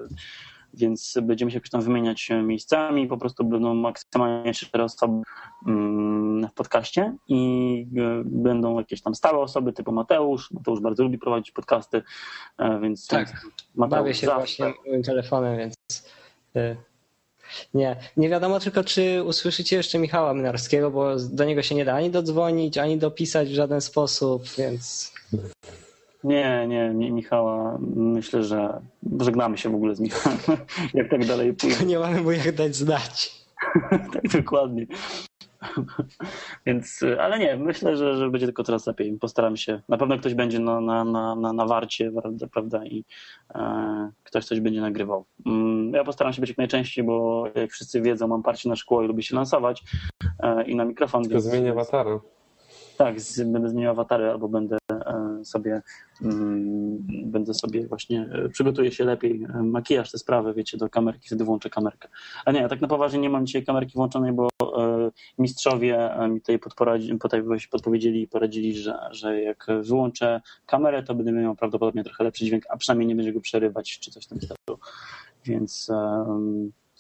więc 0.75 1.19
będziemy 1.23 1.51
się 1.51 1.57
jakoś 1.57 1.71
tam 1.71 1.81
wymieniać 1.81 2.31
miejscami, 2.43 3.07
po 3.07 3.17
prostu 3.17 3.45
będą 3.45 3.75
maksymalnie 3.75 4.55
cztery 4.55 4.85
osoby 4.85 5.23
mm, 5.67 6.49
w 6.49 6.53
podcaście 6.53 7.17
i 7.29 7.87
e, 7.97 8.23
będą 8.25 8.79
jakieś 8.79 9.03
tam 9.03 9.15
stałe 9.15 9.39
osoby 9.39 9.73
typu 9.73 9.93
Mateusz. 9.93 10.51
Mateusz 10.51 10.81
bardzo 10.81 11.03
lubi 11.03 11.19
prowadzić 11.19 11.51
podcasty, 11.51 12.03
e, 12.59 12.81
więc 12.81 13.07
tak, 13.07 13.47
Mateusz 13.75 14.01
bawię 14.01 14.15
się 14.15 14.27
zawsze. 14.27 14.65
właśnie 14.65 14.91
moim 14.91 15.03
telefonem, 15.03 15.59
więc 15.59 15.75
e, 16.57 16.77
nie, 17.75 17.97
nie 18.17 18.29
wiadomo 18.29 18.61
tylko, 18.61 18.85
czy 18.85 19.23
usłyszycie 19.23 19.77
jeszcze 19.77 19.99
Michała 19.99 20.35
Mynarskiego, 20.35 20.91
bo 20.91 21.17
do 21.17 21.45
niego 21.45 21.63
się 21.63 21.75
nie 21.75 21.85
da 21.85 21.95
ani 21.95 22.11
dodzwonić, 22.11 22.79
ani 22.79 22.99
dopisać 22.99 23.49
w 23.49 23.55
żaden 23.55 23.81
sposób, 23.81 24.43
więc 24.59 25.13
nie, 26.25 26.67
nie, 26.69 26.95
nie, 26.95 27.13
Michała. 27.13 27.79
Myślę, 27.97 28.45
że 28.45 28.81
żegnamy 29.21 29.59
się 29.59 29.71
w 29.71 29.75
ogóle 29.75 29.95
z 29.95 30.01
Michałem, 30.01 30.39
jak 30.95 31.11
tak 31.11 31.27
dalej 31.27 31.55
pójdzie. 31.55 31.87
Nie 31.87 31.99
mamy 31.99 32.21
mu 32.21 32.33
jak 32.33 32.55
dać 32.55 32.77
znać. 32.77 33.43
tak, 34.13 34.29
dokładnie. 34.33 34.87
Więc, 36.67 37.01
ale 37.21 37.39
nie, 37.39 37.57
myślę, 37.57 37.97
że, 37.97 38.17
że 38.17 38.31
będzie 38.31 38.47
tylko 38.47 38.65
coraz 38.65 38.87
lepiej. 38.87 39.19
Postaram 39.21 39.57
się. 39.57 39.81
Na 39.89 39.97
pewno 39.97 40.19
ktoś 40.19 40.35
będzie 40.35 40.59
na, 40.59 40.81
na, 40.81 41.05
na, 41.05 41.53
na 41.53 41.67
warcie, 41.67 42.13
prawda, 42.53 42.85
i 42.85 43.05
e, 43.55 44.11
ktoś 44.25 44.45
coś 44.45 44.61
będzie 44.61 44.81
nagrywał. 44.81 45.25
Mm, 45.47 45.93
ja 45.93 46.05
postaram 46.05 46.33
się 46.33 46.41
być 46.41 46.51
jak 46.51 46.59
najczęściej, 46.59 47.05
bo 47.05 47.45
jak 47.55 47.71
wszyscy 47.71 48.03
wiedzą, 48.03 48.29
mam 48.29 48.43
parcie 48.43 48.69
na 48.69 48.77
szkło 48.77 49.03
i 49.03 49.07
lubię 49.07 49.23
się 49.23 49.37
lansować 49.37 49.83
e, 50.41 50.65
i 50.65 50.77
na 50.77 50.85
mikrofon. 50.85 51.23
Tylko 51.23 51.41
zmienię 51.41 51.71
awatara. 51.71 52.21
Tak, 52.97 53.17
będę 53.47 53.69
zmieniał 53.69 53.91
awatary 53.91 54.31
albo 54.31 54.49
będę 54.49 54.77
e, 54.91 55.45
sobie 55.45 55.83
mm, 56.23 56.99
będę 57.25 57.55
sobie 57.55 57.87
właśnie 57.87 58.29
e, 58.33 58.49
przygotuję 58.49 58.93
się 58.93 59.05
lepiej, 59.05 59.45
e, 59.55 59.63
makijaż 59.63 60.11
te 60.11 60.19
sprawy, 60.19 60.55
wiecie, 60.55 60.79
do 60.79 60.89
kamerki, 60.89 61.27
wtedy 61.27 61.45
włączę 61.45 61.71
kamerkę. 61.71 62.09
A 62.45 62.53
nie, 62.53 62.69
tak 62.69 62.81
na 62.81 62.89
poważnie 62.89 63.19
nie 63.19 63.31
mam 63.31 63.47
dzisiaj 63.47 63.65
kamerki 63.65 63.93
włączonej, 63.95 64.33
bo 64.33 64.49
mistrzowie 65.39 66.11
mi 66.31 66.41
tutaj, 66.41 66.61
tutaj 67.21 67.43
podpowiedzieli 67.71 68.23
i 68.23 68.29
poradzili, 68.29 68.75
że, 68.75 68.99
że 69.11 69.43
jak 69.43 69.67
wyłączę 69.83 70.41
kamerę, 70.67 71.03
to 71.03 71.15
będę 71.15 71.33
miał 71.33 71.57
prawdopodobnie 71.57 72.05
trochę 72.05 72.25
lepszy 72.25 72.45
dźwięk, 72.45 72.65
a 72.69 72.77
przynajmniej 72.77 73.09
nie 73.09 73.17
będzie 73.17 73.33
go 73.33 73.41
przerywać 73.41 73.99
czy 73.99 74.11
coś 74.11 74.25
w 74.25 74.29
tym 74.29 74.39
stylu. 74.41 74.79
Więc 75.45 75.91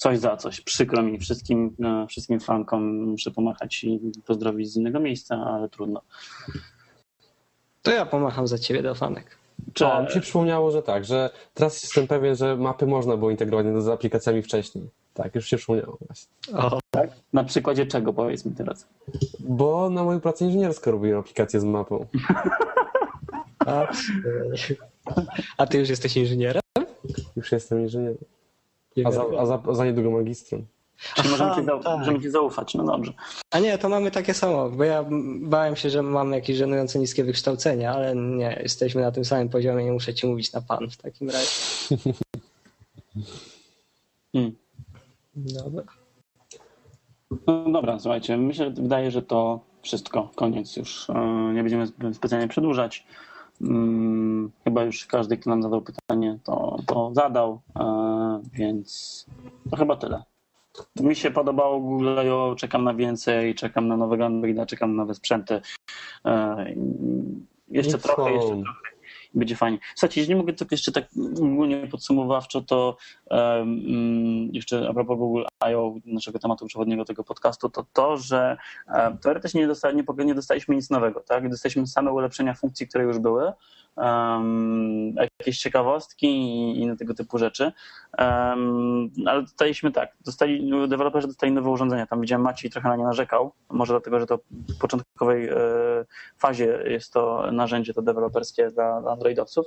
coś 0.03 0.19
za 0.19 0.37
coś. 0.37 0.61
Przykro 0.61 1.03
mi 1.03 1.19
wszystkim, 1.19 1.77
no, 1.79 2.07
wszystkim 2.07 2.41
fankom 2.41 2.97
muszę 2.97 3.31
pomachać 3.31 3.85
i 3.85 4.01
pozdrowić 4.27 4.73
z 4.73 4.77
innego 4.77 5.01
miejsca, 5.01 5.37
ale 5.37 5.69
trudno. 5.69 6.03
To 7.83 7.91
ja 7.91 8.07
pomacham 8.07 8.47
za 8.47 8.59
ciebie 8.59 8.83
do 8.83 8.95
fanek. 8.95 9.39
Czy... 9.73 9.87
O, 9.87 10.03
mi 10.03 10.11
się 10.11 10.20
przypomniało, 10.20 10.70
że 10.70 10.83
tak, 10.83 11.05
że 11.05 11.31
teraz 11.55 11.83
jestem 11.83 12.07
pewien, 12.07 12.37
że 12.37 12.57
mapy 12.57 12.87
można 12.87 13.16
było 13.16 13.31
integrować 13.31 13.83
z 13.83 13.89
aplikacjami 13.89 14.43
wcześniej. 14.43 14.89
Tak, 15.15 15.35
już 15.35 15.47
się 15.47 15.57
przypomniało 15.57 15.99
właśnie. 16.07 16.33
O, 16.57 16.81
tak? 16.91 17.11
Na 17.33 17.45
przykładzie 17.45 17.87
czego 17.87 18.12
powiedz 18.12 18.45
mi 18.45 18.53
teraz? 18.53 18.89
Bo 19.41 19.91
na 19.91 20.05
mojej 20.05 20.20
pracy 20.20 20.45
inżynierska 20.45 20.91
robiłem 20.91 21.20
aplikację 21.20 21.61
z 21.61 21.65
mapą. 21.65 22.07
A, 23.66 23.87
a 25.59 25.66
ty 25.66 25.79
już 25.79 25.89
jesteś 25.89 26.16
inżynierem? 26.16 26.62
Już 27.37 27.53
jestem 27.53 27.81
inżynierem. 27.81 28.24
A 29.05 29.10
za, 29.10 29.24
a 29.39 29.47
za, 29.47 29.62
a 29.70 29.74
za 29.74 29.85
niedługo 29.85 30.10
magistrem. 30.10 30.66
Czyli 31.14 31.28
możemy, 31.28 31.55
ci 31.55 31.66
tak. 31.85 31.98
możemy 31.98 32.20
ci 32.20 32.31
zaufać, 32.31 32.74
no 32.74 32.85
dobrze. 32.85 33.12
A 33.51 33.59
nie, 33.59 33.78
to 33.78 33.89
mamy 33.89 34.10
takie 34.10 34.35
samo, 34.35 34.70
bo 34.70 34.85
ja 34.85 35.05
bałem 35.40 35.77
się, 35.77 35.90
że 35.90 36.02
mamy 36.02 36.36
jakieś 36.36 36.56
żenująco 36.56 36.98
niskie 36.98 37.24
wykształcenie, 37.24 37.90
ale 37.90 38.16
nie, 38.16 38.60
jesteśmy 38.62 39.02
na 39.02 39.12
tym 39.12 39.24
samym 39.24 39.48
poziomie, 39.48 39.85
nie 39.85 39.93
muszę 39.93 40.14
ci 40.14 40.27
mówić 40.27 40.52
na 40.52 40.60
pan 40.60 40.90
w 40.90 40.97
takim 40.97 41.31
razie. 41.31 41.48
Hmm. 44.35 44.52
Dobra. 45.35 45.82
No 47.47 47.73
dobra, 47.73 47.98
słuchajcie, 47.98 48.36
myślę, 48.36 48.70
wydaje, 48.70 49.10
że 49.10 49.23
to 49.23 49.60
wszystko, 49.82 50.31
koniec 50.35 50.77
już. 50.77 51.10
E, 51.10 51.14
nie 51.55 51.62
będziemy 51.62 52.14
specjalnie 52.14 52.48
przedłużać. 52.48 53.06
Hmm, 53.63 54.51
chyba 54.65 54.85
już 54.85 55.07
każdy, 55.07 55.37
kto 55.37 55.51
nam 55.51 55.63
zadał 55.63 55.83
pytanie, 55.83 56.39
to, 56.45 56.77
to 56.87 57.11
zadał, 57.15 57.61
e, 57.79 58.41
więc 58.53 59.27
to 59.71 59.77
chyba 59.77 59.97
tyle. 59.97 60.23
Mi 61.01 61.17
się 61.17 61.31
podobało 61.31 61.81
Google 61.81 62.19
I.O., 62.27 62.55
czekam 62.59 62.85
na 62.85 62.95
więcej, 62.95 63.55
czekam 63.55 63.89
na 63.89 63.97
nowego 63.97 64.27
Androida, 64.27 64.67
czekam 64.67 64.97
na 64.97 65.03
nowe 65.03 65.15
sprzęty. 65.15 65.61
E, 66.25 66.67
jeszcze 67.69 67.99
trochę, 67.99 68.33
jeszcze 68.33 68.57
trochę 68.57 68.91
będzie 69.35 69.57
fajnie. 69.57 69.79
Słuchajcie, 69.95 70.21
jeżeli 70.21 70.37
mogę 70.37 70.53
tylko 70.53 70.75
jeszcze 70.75 70.93
tak 70.93 71.05
ogólnie 71.37 71.87
podsumowawczo, 71.87 72.61
to 72.61 72.97
um, 73.31 74.49
jeszcze 74.53 74.89
a 74.89 74.95
propos 74.95 75.19
Google 75.19 75.43
I.O., 75.71 75.95
naszego 76.07 76.39
tematu 76.39 76.67
przewodniego 76.67 77.05
tego 77.05 77.25
podcastu, 77.25 77.71
to 77.71 77.87
to, 77.93 78.17
że 78.17 78.57
um, 78.95 79.19
teoretycznie 79.19 79.61
nie, 79.61 79.67
dostali, 79.67 80.05
nie, 80.19 80.35
dostaliśmy 80.35 80.75
nic 80.75 80.91
nowego, 80.91 81.21
tak? 81.21 81.49
Dostaliśmy 81.49 81.87
same 81.87 82.13
ulepszenia 82.13 82.55
funkcji, 82.55 82.89
które 82.89 83.05
już 83.05 83.19
były, 83.19 83.53
um, 83.97 85.15
jakieś 85.39 85.59
ciekawostki 85.59 86.27
i 86.27 86.81
inne 86.81 86.97
tego 86.97 87.15
typu 87.15 87.39
rzeczy. 87.39 87.73
Um, 88.19 89.11
ale 89.27 89.43
dostaliśmy 89.43 89.93
tak, 89.93 90.17
dostali, 90.25 90.71
deweloperzy 90.89 91.27
dostali 91.27 91.53
nowe 91.53 91.71
urządzenia. 91.71 92.07
Tam 92.07 92.21
widziałem 92.21 92.43
Maciej 92.43 92.71
trochę 92.71 92.89
na 92.89 92.97
nie 92.97 93.05
narzekał, 93.05 93.53
może 93.71 93.93
dlatego, 93.93 94.21
że 94.21 94.27
to 94.27 94.39
w 94.77 94.79
początkowej 94.79 95.49
e, 95.49 95.55
fazie 96.39 96.83
jest 96.87 97.13
to 97.13 97.53
narzędzie 97.53 97.95
to 97.95 98.03
deweloperskie 98.03 98.71
dla, 98.71 99.01
dla 99.01 99.17
Androidowców. 99.23 99.66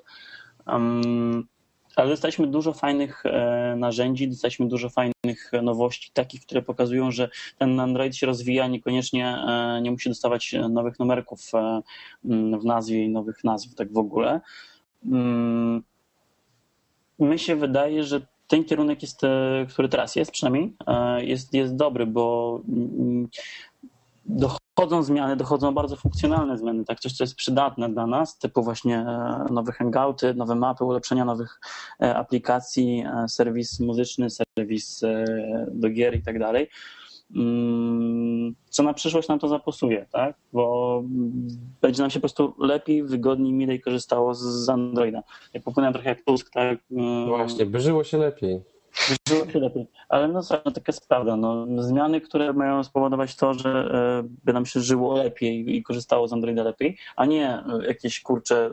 Um, 0.68 1.48
ale 1.96 2.10
dostaliśmy 2.10 2.48
dużo 2.48 2.74
fajnych 2.74 3.26
e, 3.26 3.76
narzędzi, 3.78 4.30
dostaliśmy 4.30 4.68
dużo 4.68 4.90
fajnych 4.90 5.52
nowości, 5.64 6.12
takich, 6.14 6.42
które 6.42 6.62
pokazują, 6.62 7.12
że 7.12 7.30
ten 7.58 7.80
Android 7.80 8.16
się 8.16 8.28
rozwija, 8.28 8.68
niekoniecznie 8.68 9.28
e, 9.28 9.80
nie 9.82 9.92
musi 9.92 10.10
dostawać 10.10 10.56
nowych 10.70 11.00
numerków 11.00 11.42
e, 11.54 11.82
w 12.60 12.66
nazwie 12.66 13.04
i 13.04 13.10
nowych 13.10 13.44
nazw, 13.44 13.76
tak 13.76 13.94
w 13.94 13.98
ogóle. 13.98 14.42
Mm, 15.06 15.84
my 17.20 17.40
się 17.40 17.56
wydaje, 17.56 18.04
że 18.04 18.22
ten 18.48 18.64
kierunek 18.64 19.02
jest, 19.02 19.22
który 19.70 19.90
teraz 19.90 20.16
jest 20.16 20.32
przynajmniej, 20.32 20.76
jest, 21.18 21.54
jest 21.54 21.76
dobry, 21.76 22.06
bo 22.06 22.62
mm, 22.68 23.28
dochodzą 24.76 25.04
zmiany, 25.04 25.36
dochodzą 25.36 25.74
bardzo 25.74 25.96
funkcjonalne 25.96 26.58
zmiany, 26.58 26.86
tak, 26.86 27.00
coś, 27.00 27.14
co 27.14 27.24
jest 27.24 27.36
przydatne 27.36 27.90
dla 27.90 28.08
nas, 28.08 28.38
typu 28.38 28.64
właśnie 28.64 28.98
e, 29.00 29.46
nowe 29.52 29.72
hangouty, 29.72 30.34
nowe 30.34 30.56
mapy, 30.56 30.84
ulepszenia 30.84 31.26
nowych 31.26 31.60
e, 32.02 32.16
aplikacji, 32.16 33.04
e, 33.24 33.28
serwis 33.28 33.80
muzyczny, 33.80 34.28
serwis 34.30 35.02
do 35.68 35.90
gier 35.90 36.16
i 36.16 36.22
tak 36.22 36.40
dalej. 36.40 36.70
Mm, 37.36 38.56
co 38.70 38.84
na 38.84 38.94
przyszłość 38.94 39.28
nam 39.28 39.40
to 39.40 39.48
zapasuje, 39.48 40.06
tak? 40.12 40.36
Bo 40.54 41.04
będzie 41.82 42.02
nam 42.02 42.10
się 42.10 42.20
po 42.20 42.22
prostu 42.22 42.54
lepiej, 42.60 43.04
wygodniej, 43.04 43.54
milej 43.54 43.82
korzystało 43.82 44.34
z 44.34 44.70
Androida. 44.70 45.24
Jak 45.54 45.64
popłynąłem 45.64 45.94
trochę 45.94 46.10
jak 46.10 46.22
Tusk, 46.22 46.50
tak? 46.50 46.80
Mm, 46.92 47.28
Właśnie, 47.28 47.66
by 47.66 47.80
żyło 47.80 48.04
się 48.04 48.18
lepiej. 48.18 48.75
Się 49.52 49.60
lepiej. 49.60 49.88
Ale 50.10 50.28
no 50.28 50.42
no 50.66 50.72
taka 50.72 50.84
jest 50.88 51.08
prawda. 51.08 51.36
No, 51.36 51.68
zmiany, 51.84 52.22
które 52.22 52.54
mają 52.54 52.84
spowodować 52.84 53.36
to, 53.36 53.54
że 53.54 53.70
e, 53.70 54.30
by 54.44 54.54
nam 54.54 54.66
się 54.66 54.80
żyło 54.80 55.16
lepiej 55.16 55.76
i 55.76 55.84
korzystało 55.84 56.28
z 56.28 56.34
Androida 56.34 56.64
lepiej, 56.64 56.98
a 57.16 57.26
nie 57.26 57.50
e, 57.50 57.64
jakieś 57.88 58.22
kurcze, 58.22 58.72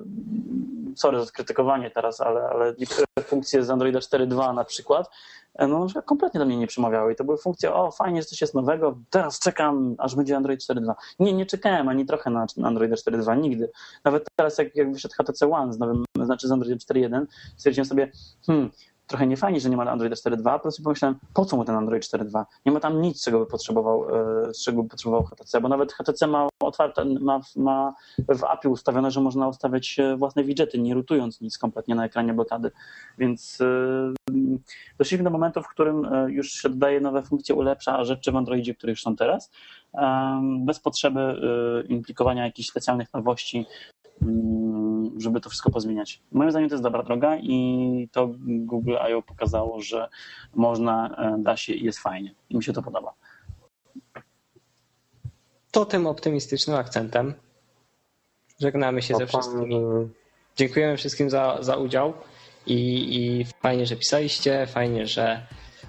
sorry 0.96 1.20
za 1.20 1.26
skrytykowanie 1.26 1.90
teraz, 1.90 2.20
ale, 2.20 2.40
ale 2.40 2.74
niektóre 2.78 3.06
funkcje 3.22 3.64
z 3.64 3.70
Androida 3.70 3.98
4.2 3.98 4.54
na 4.54 4.64
przykład, 4.64 5.10
e, 5.54 5.66
no 5.66 5.86
kompletnie 6.04 6.40
do 6.40 6.46
mnie 6.46 6.56
nie 6.56 6.66
przemawiały. 6.66 7.12
I 7.12 7.16
to 7.16 7.24
były 7.24 7.38
funkcje, 7.38 7.74
o 7.74 7.90
fajnie, 7.90 8.22
że 8.22 8.28
coś 8.28 8.40
jest 8.40 8.54
nowego, 8.54 8.98
teraz 9.10 9.38
czekam, 9.38 9.94
aż 9.98 10.14
będzie 10.14 10.36
Android 10.36 10.60
4.2. 10.60 10.94
Nie, 11.20 11.32
nie 11.32 11.46
czekałem 11.46 11.88
ani 11.88 12.06
trochę 12.06 12.30
na 12.30 12.46
Androida 12.62 12.96
4.2, 12.96 13.40
nigdy. 13.40 13.70
Nawet 14.04 14.26
teraz, 14.36 14.58
jak, 14.58 14.76
jak 14.76 14.92
wyszedł 14.92 15.14
HTC 15.14 15.50
One 15.50 15.72
z 15.72 15.78
nowym, 15.78 16.04
znaczy 16.16 16.48
z 16.48 16.52
Androidem 16.52 16.78
4.1, 16.78 17.26
stwierdziłem 17.56 17.86
sobie, 17.86 18.12
hmm, 18.46 18.70
trochę 19.12 19.26
nie 19.26 19.36
fajnie, 19.36 19.60
że 19.60 19.70
nie 19.70 19.76
ma 19.76 19.90
Androida 19.90 20.16
4.2, 20.16 20.52
po 20.52 20.58
prostu 20.58 20.82
pomyślałem, 20.82 21.18
po 21.34 21.44
co 21.44 21.56
mu 21.56 21.64
ten 21.64 21.76
Android 21.76 22.02
4.2? 22.02 22.44
Nie 22.66 22.72
ma 22.72 22.80
tam 22.80 23.02
nic, 23.02 23.24
czego 23.24 23.38
by 23.38 23.46
potrzebował, 23.46 24.04
e, 24.48 24.52
czego 24.64 24.82
by 24.82 24.88
potrzebował 24.88 25.24
HTC, 25.24 25.60
bo 25.60 25.68
nawet 25.68 25.92
HTC 25.92 26.26
ma 26.26 26.48
otwarte, 26.60 27.04
ma, 27.04 27.40
ma 27.56 27.94
w 28.28 28.44
API 28.44 28.68
ustawione, 28.68 29.10
że 29.10 29.20
można 29.20 29.48
ustawiać 29.48 29.98
e, 29.98 30.16
własne 30.16 30.44
widgety, 30.44 30.78
nie 30.78 30.94
rutując 30.94 31.40
nic 31.40 31.58
kompletnie 31.58 31.94
na 31.94 32.04
ekranie 32.04 32.34
blokady. 32.34 32.70
Więc 33.18 33.58
e, 33.60 34.34
doszliśmy 34.98 35.24
do 35.24 35.30
momentu, 35.30 35.62
w 35.62 35.68
którym 35.68 36.08
już 36.28 36.50
się 36.52 36.68
dodaje 36.68 37.00
nowe 37.00 37.22
funkcje, 37.22 37.54
ulepsza 37.54 38.04
rzeczy 38.04 38.32
w 38.32 38.36
Androidzie, 38.36 38.74
które 38.74 38.90
już 38.90 39.02
są 39.02 39.16
teraz, 39.16 39.50
bez 40.58 40.80
potrzeby 40.80 41.40
implikowania 41.88 42.44
jakichś 42.44 42.68
specjalnych 42.68 43.12
nowości 43.14 43.66
żeby 45.16 45.40
to 45.40 45.50
wszystko 45.50 45.70
pozmieniać. 45.70 46.22
Moim 46.32 46.50
zdaniem 46.50 46.68
to 46.68 46.74
jest 46.74 46.82
dobra 46.82 47.02
droga 47.02 47.36
i 47.36 48.08
to 48.12 48.28
Google 48.44 48.96
I.O. 49.10 49.22
pokazało, 49.22 49.80
że 49.80 50.08
można, 50.54 51.16
e, 51.16 51.42
da 51.42 51.56
się 51.56 51.72
i 51.72 51.84
jest 51.84 51.98
fajnie. 51.98 52.34
I 52.50 52.56
mi 52.56 52.64
się 52.64 52.72
to 52.72 52.82
podoba. 52.82 53.14
To 55.70 55.84
tym 55.84 56.06
optymistycznym 56.06 56.76
akcentem 56.76 57.34
żegnamy 58.60 59.02
się 59.02 59.14
ze 59.14 59.26
wszystkimi. 59.26 59.76
Dziękujemy 60.56 60.96
wszystkim 60.96 61.30
za, 61.30 61.58
za 61.60 61.76
udział 61.76 62.12
i, 62.66 62.76
i 63.16 63.44
fajnie, 63.62 63.86
że 63.86 63.96
pisaliście, 63.96 64.66
fajnie, 64.66 65.06
że 65.06 65.46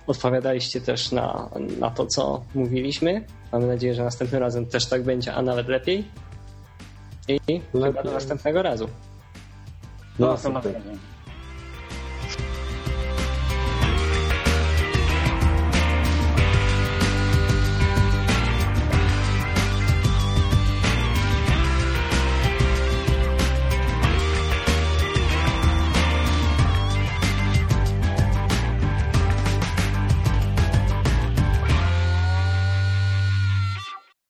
odpowiadaliście 0.08 0.82
też 0.82 1.12
na, 1.12 1.50
na 1.80 1.92
to, 1.92 2.06
co 2.06 2.44
mówiliśmy. 2.56 3.26
Mamy 3.52 3.68
nadzieję, 3.68 3.94
że 3.94 4.04
następnym 4.04 4.42
razem 4.42 4.66
też 4.66 4.86
tak 4.86 5.04
będzie, 5.04 5.34
a 5.34 5.42
nawet 5.42 5.68
lepiej. 5.68 6.04
I 7.28 7.34
Lepiej. 7.34 7.62
chyba 7.74 8.04
do 8.04 8.12
następnego 8.12 8.62
razu. 8.62 8.90
Do 10.20 10.28
następnego. 10.28 10.80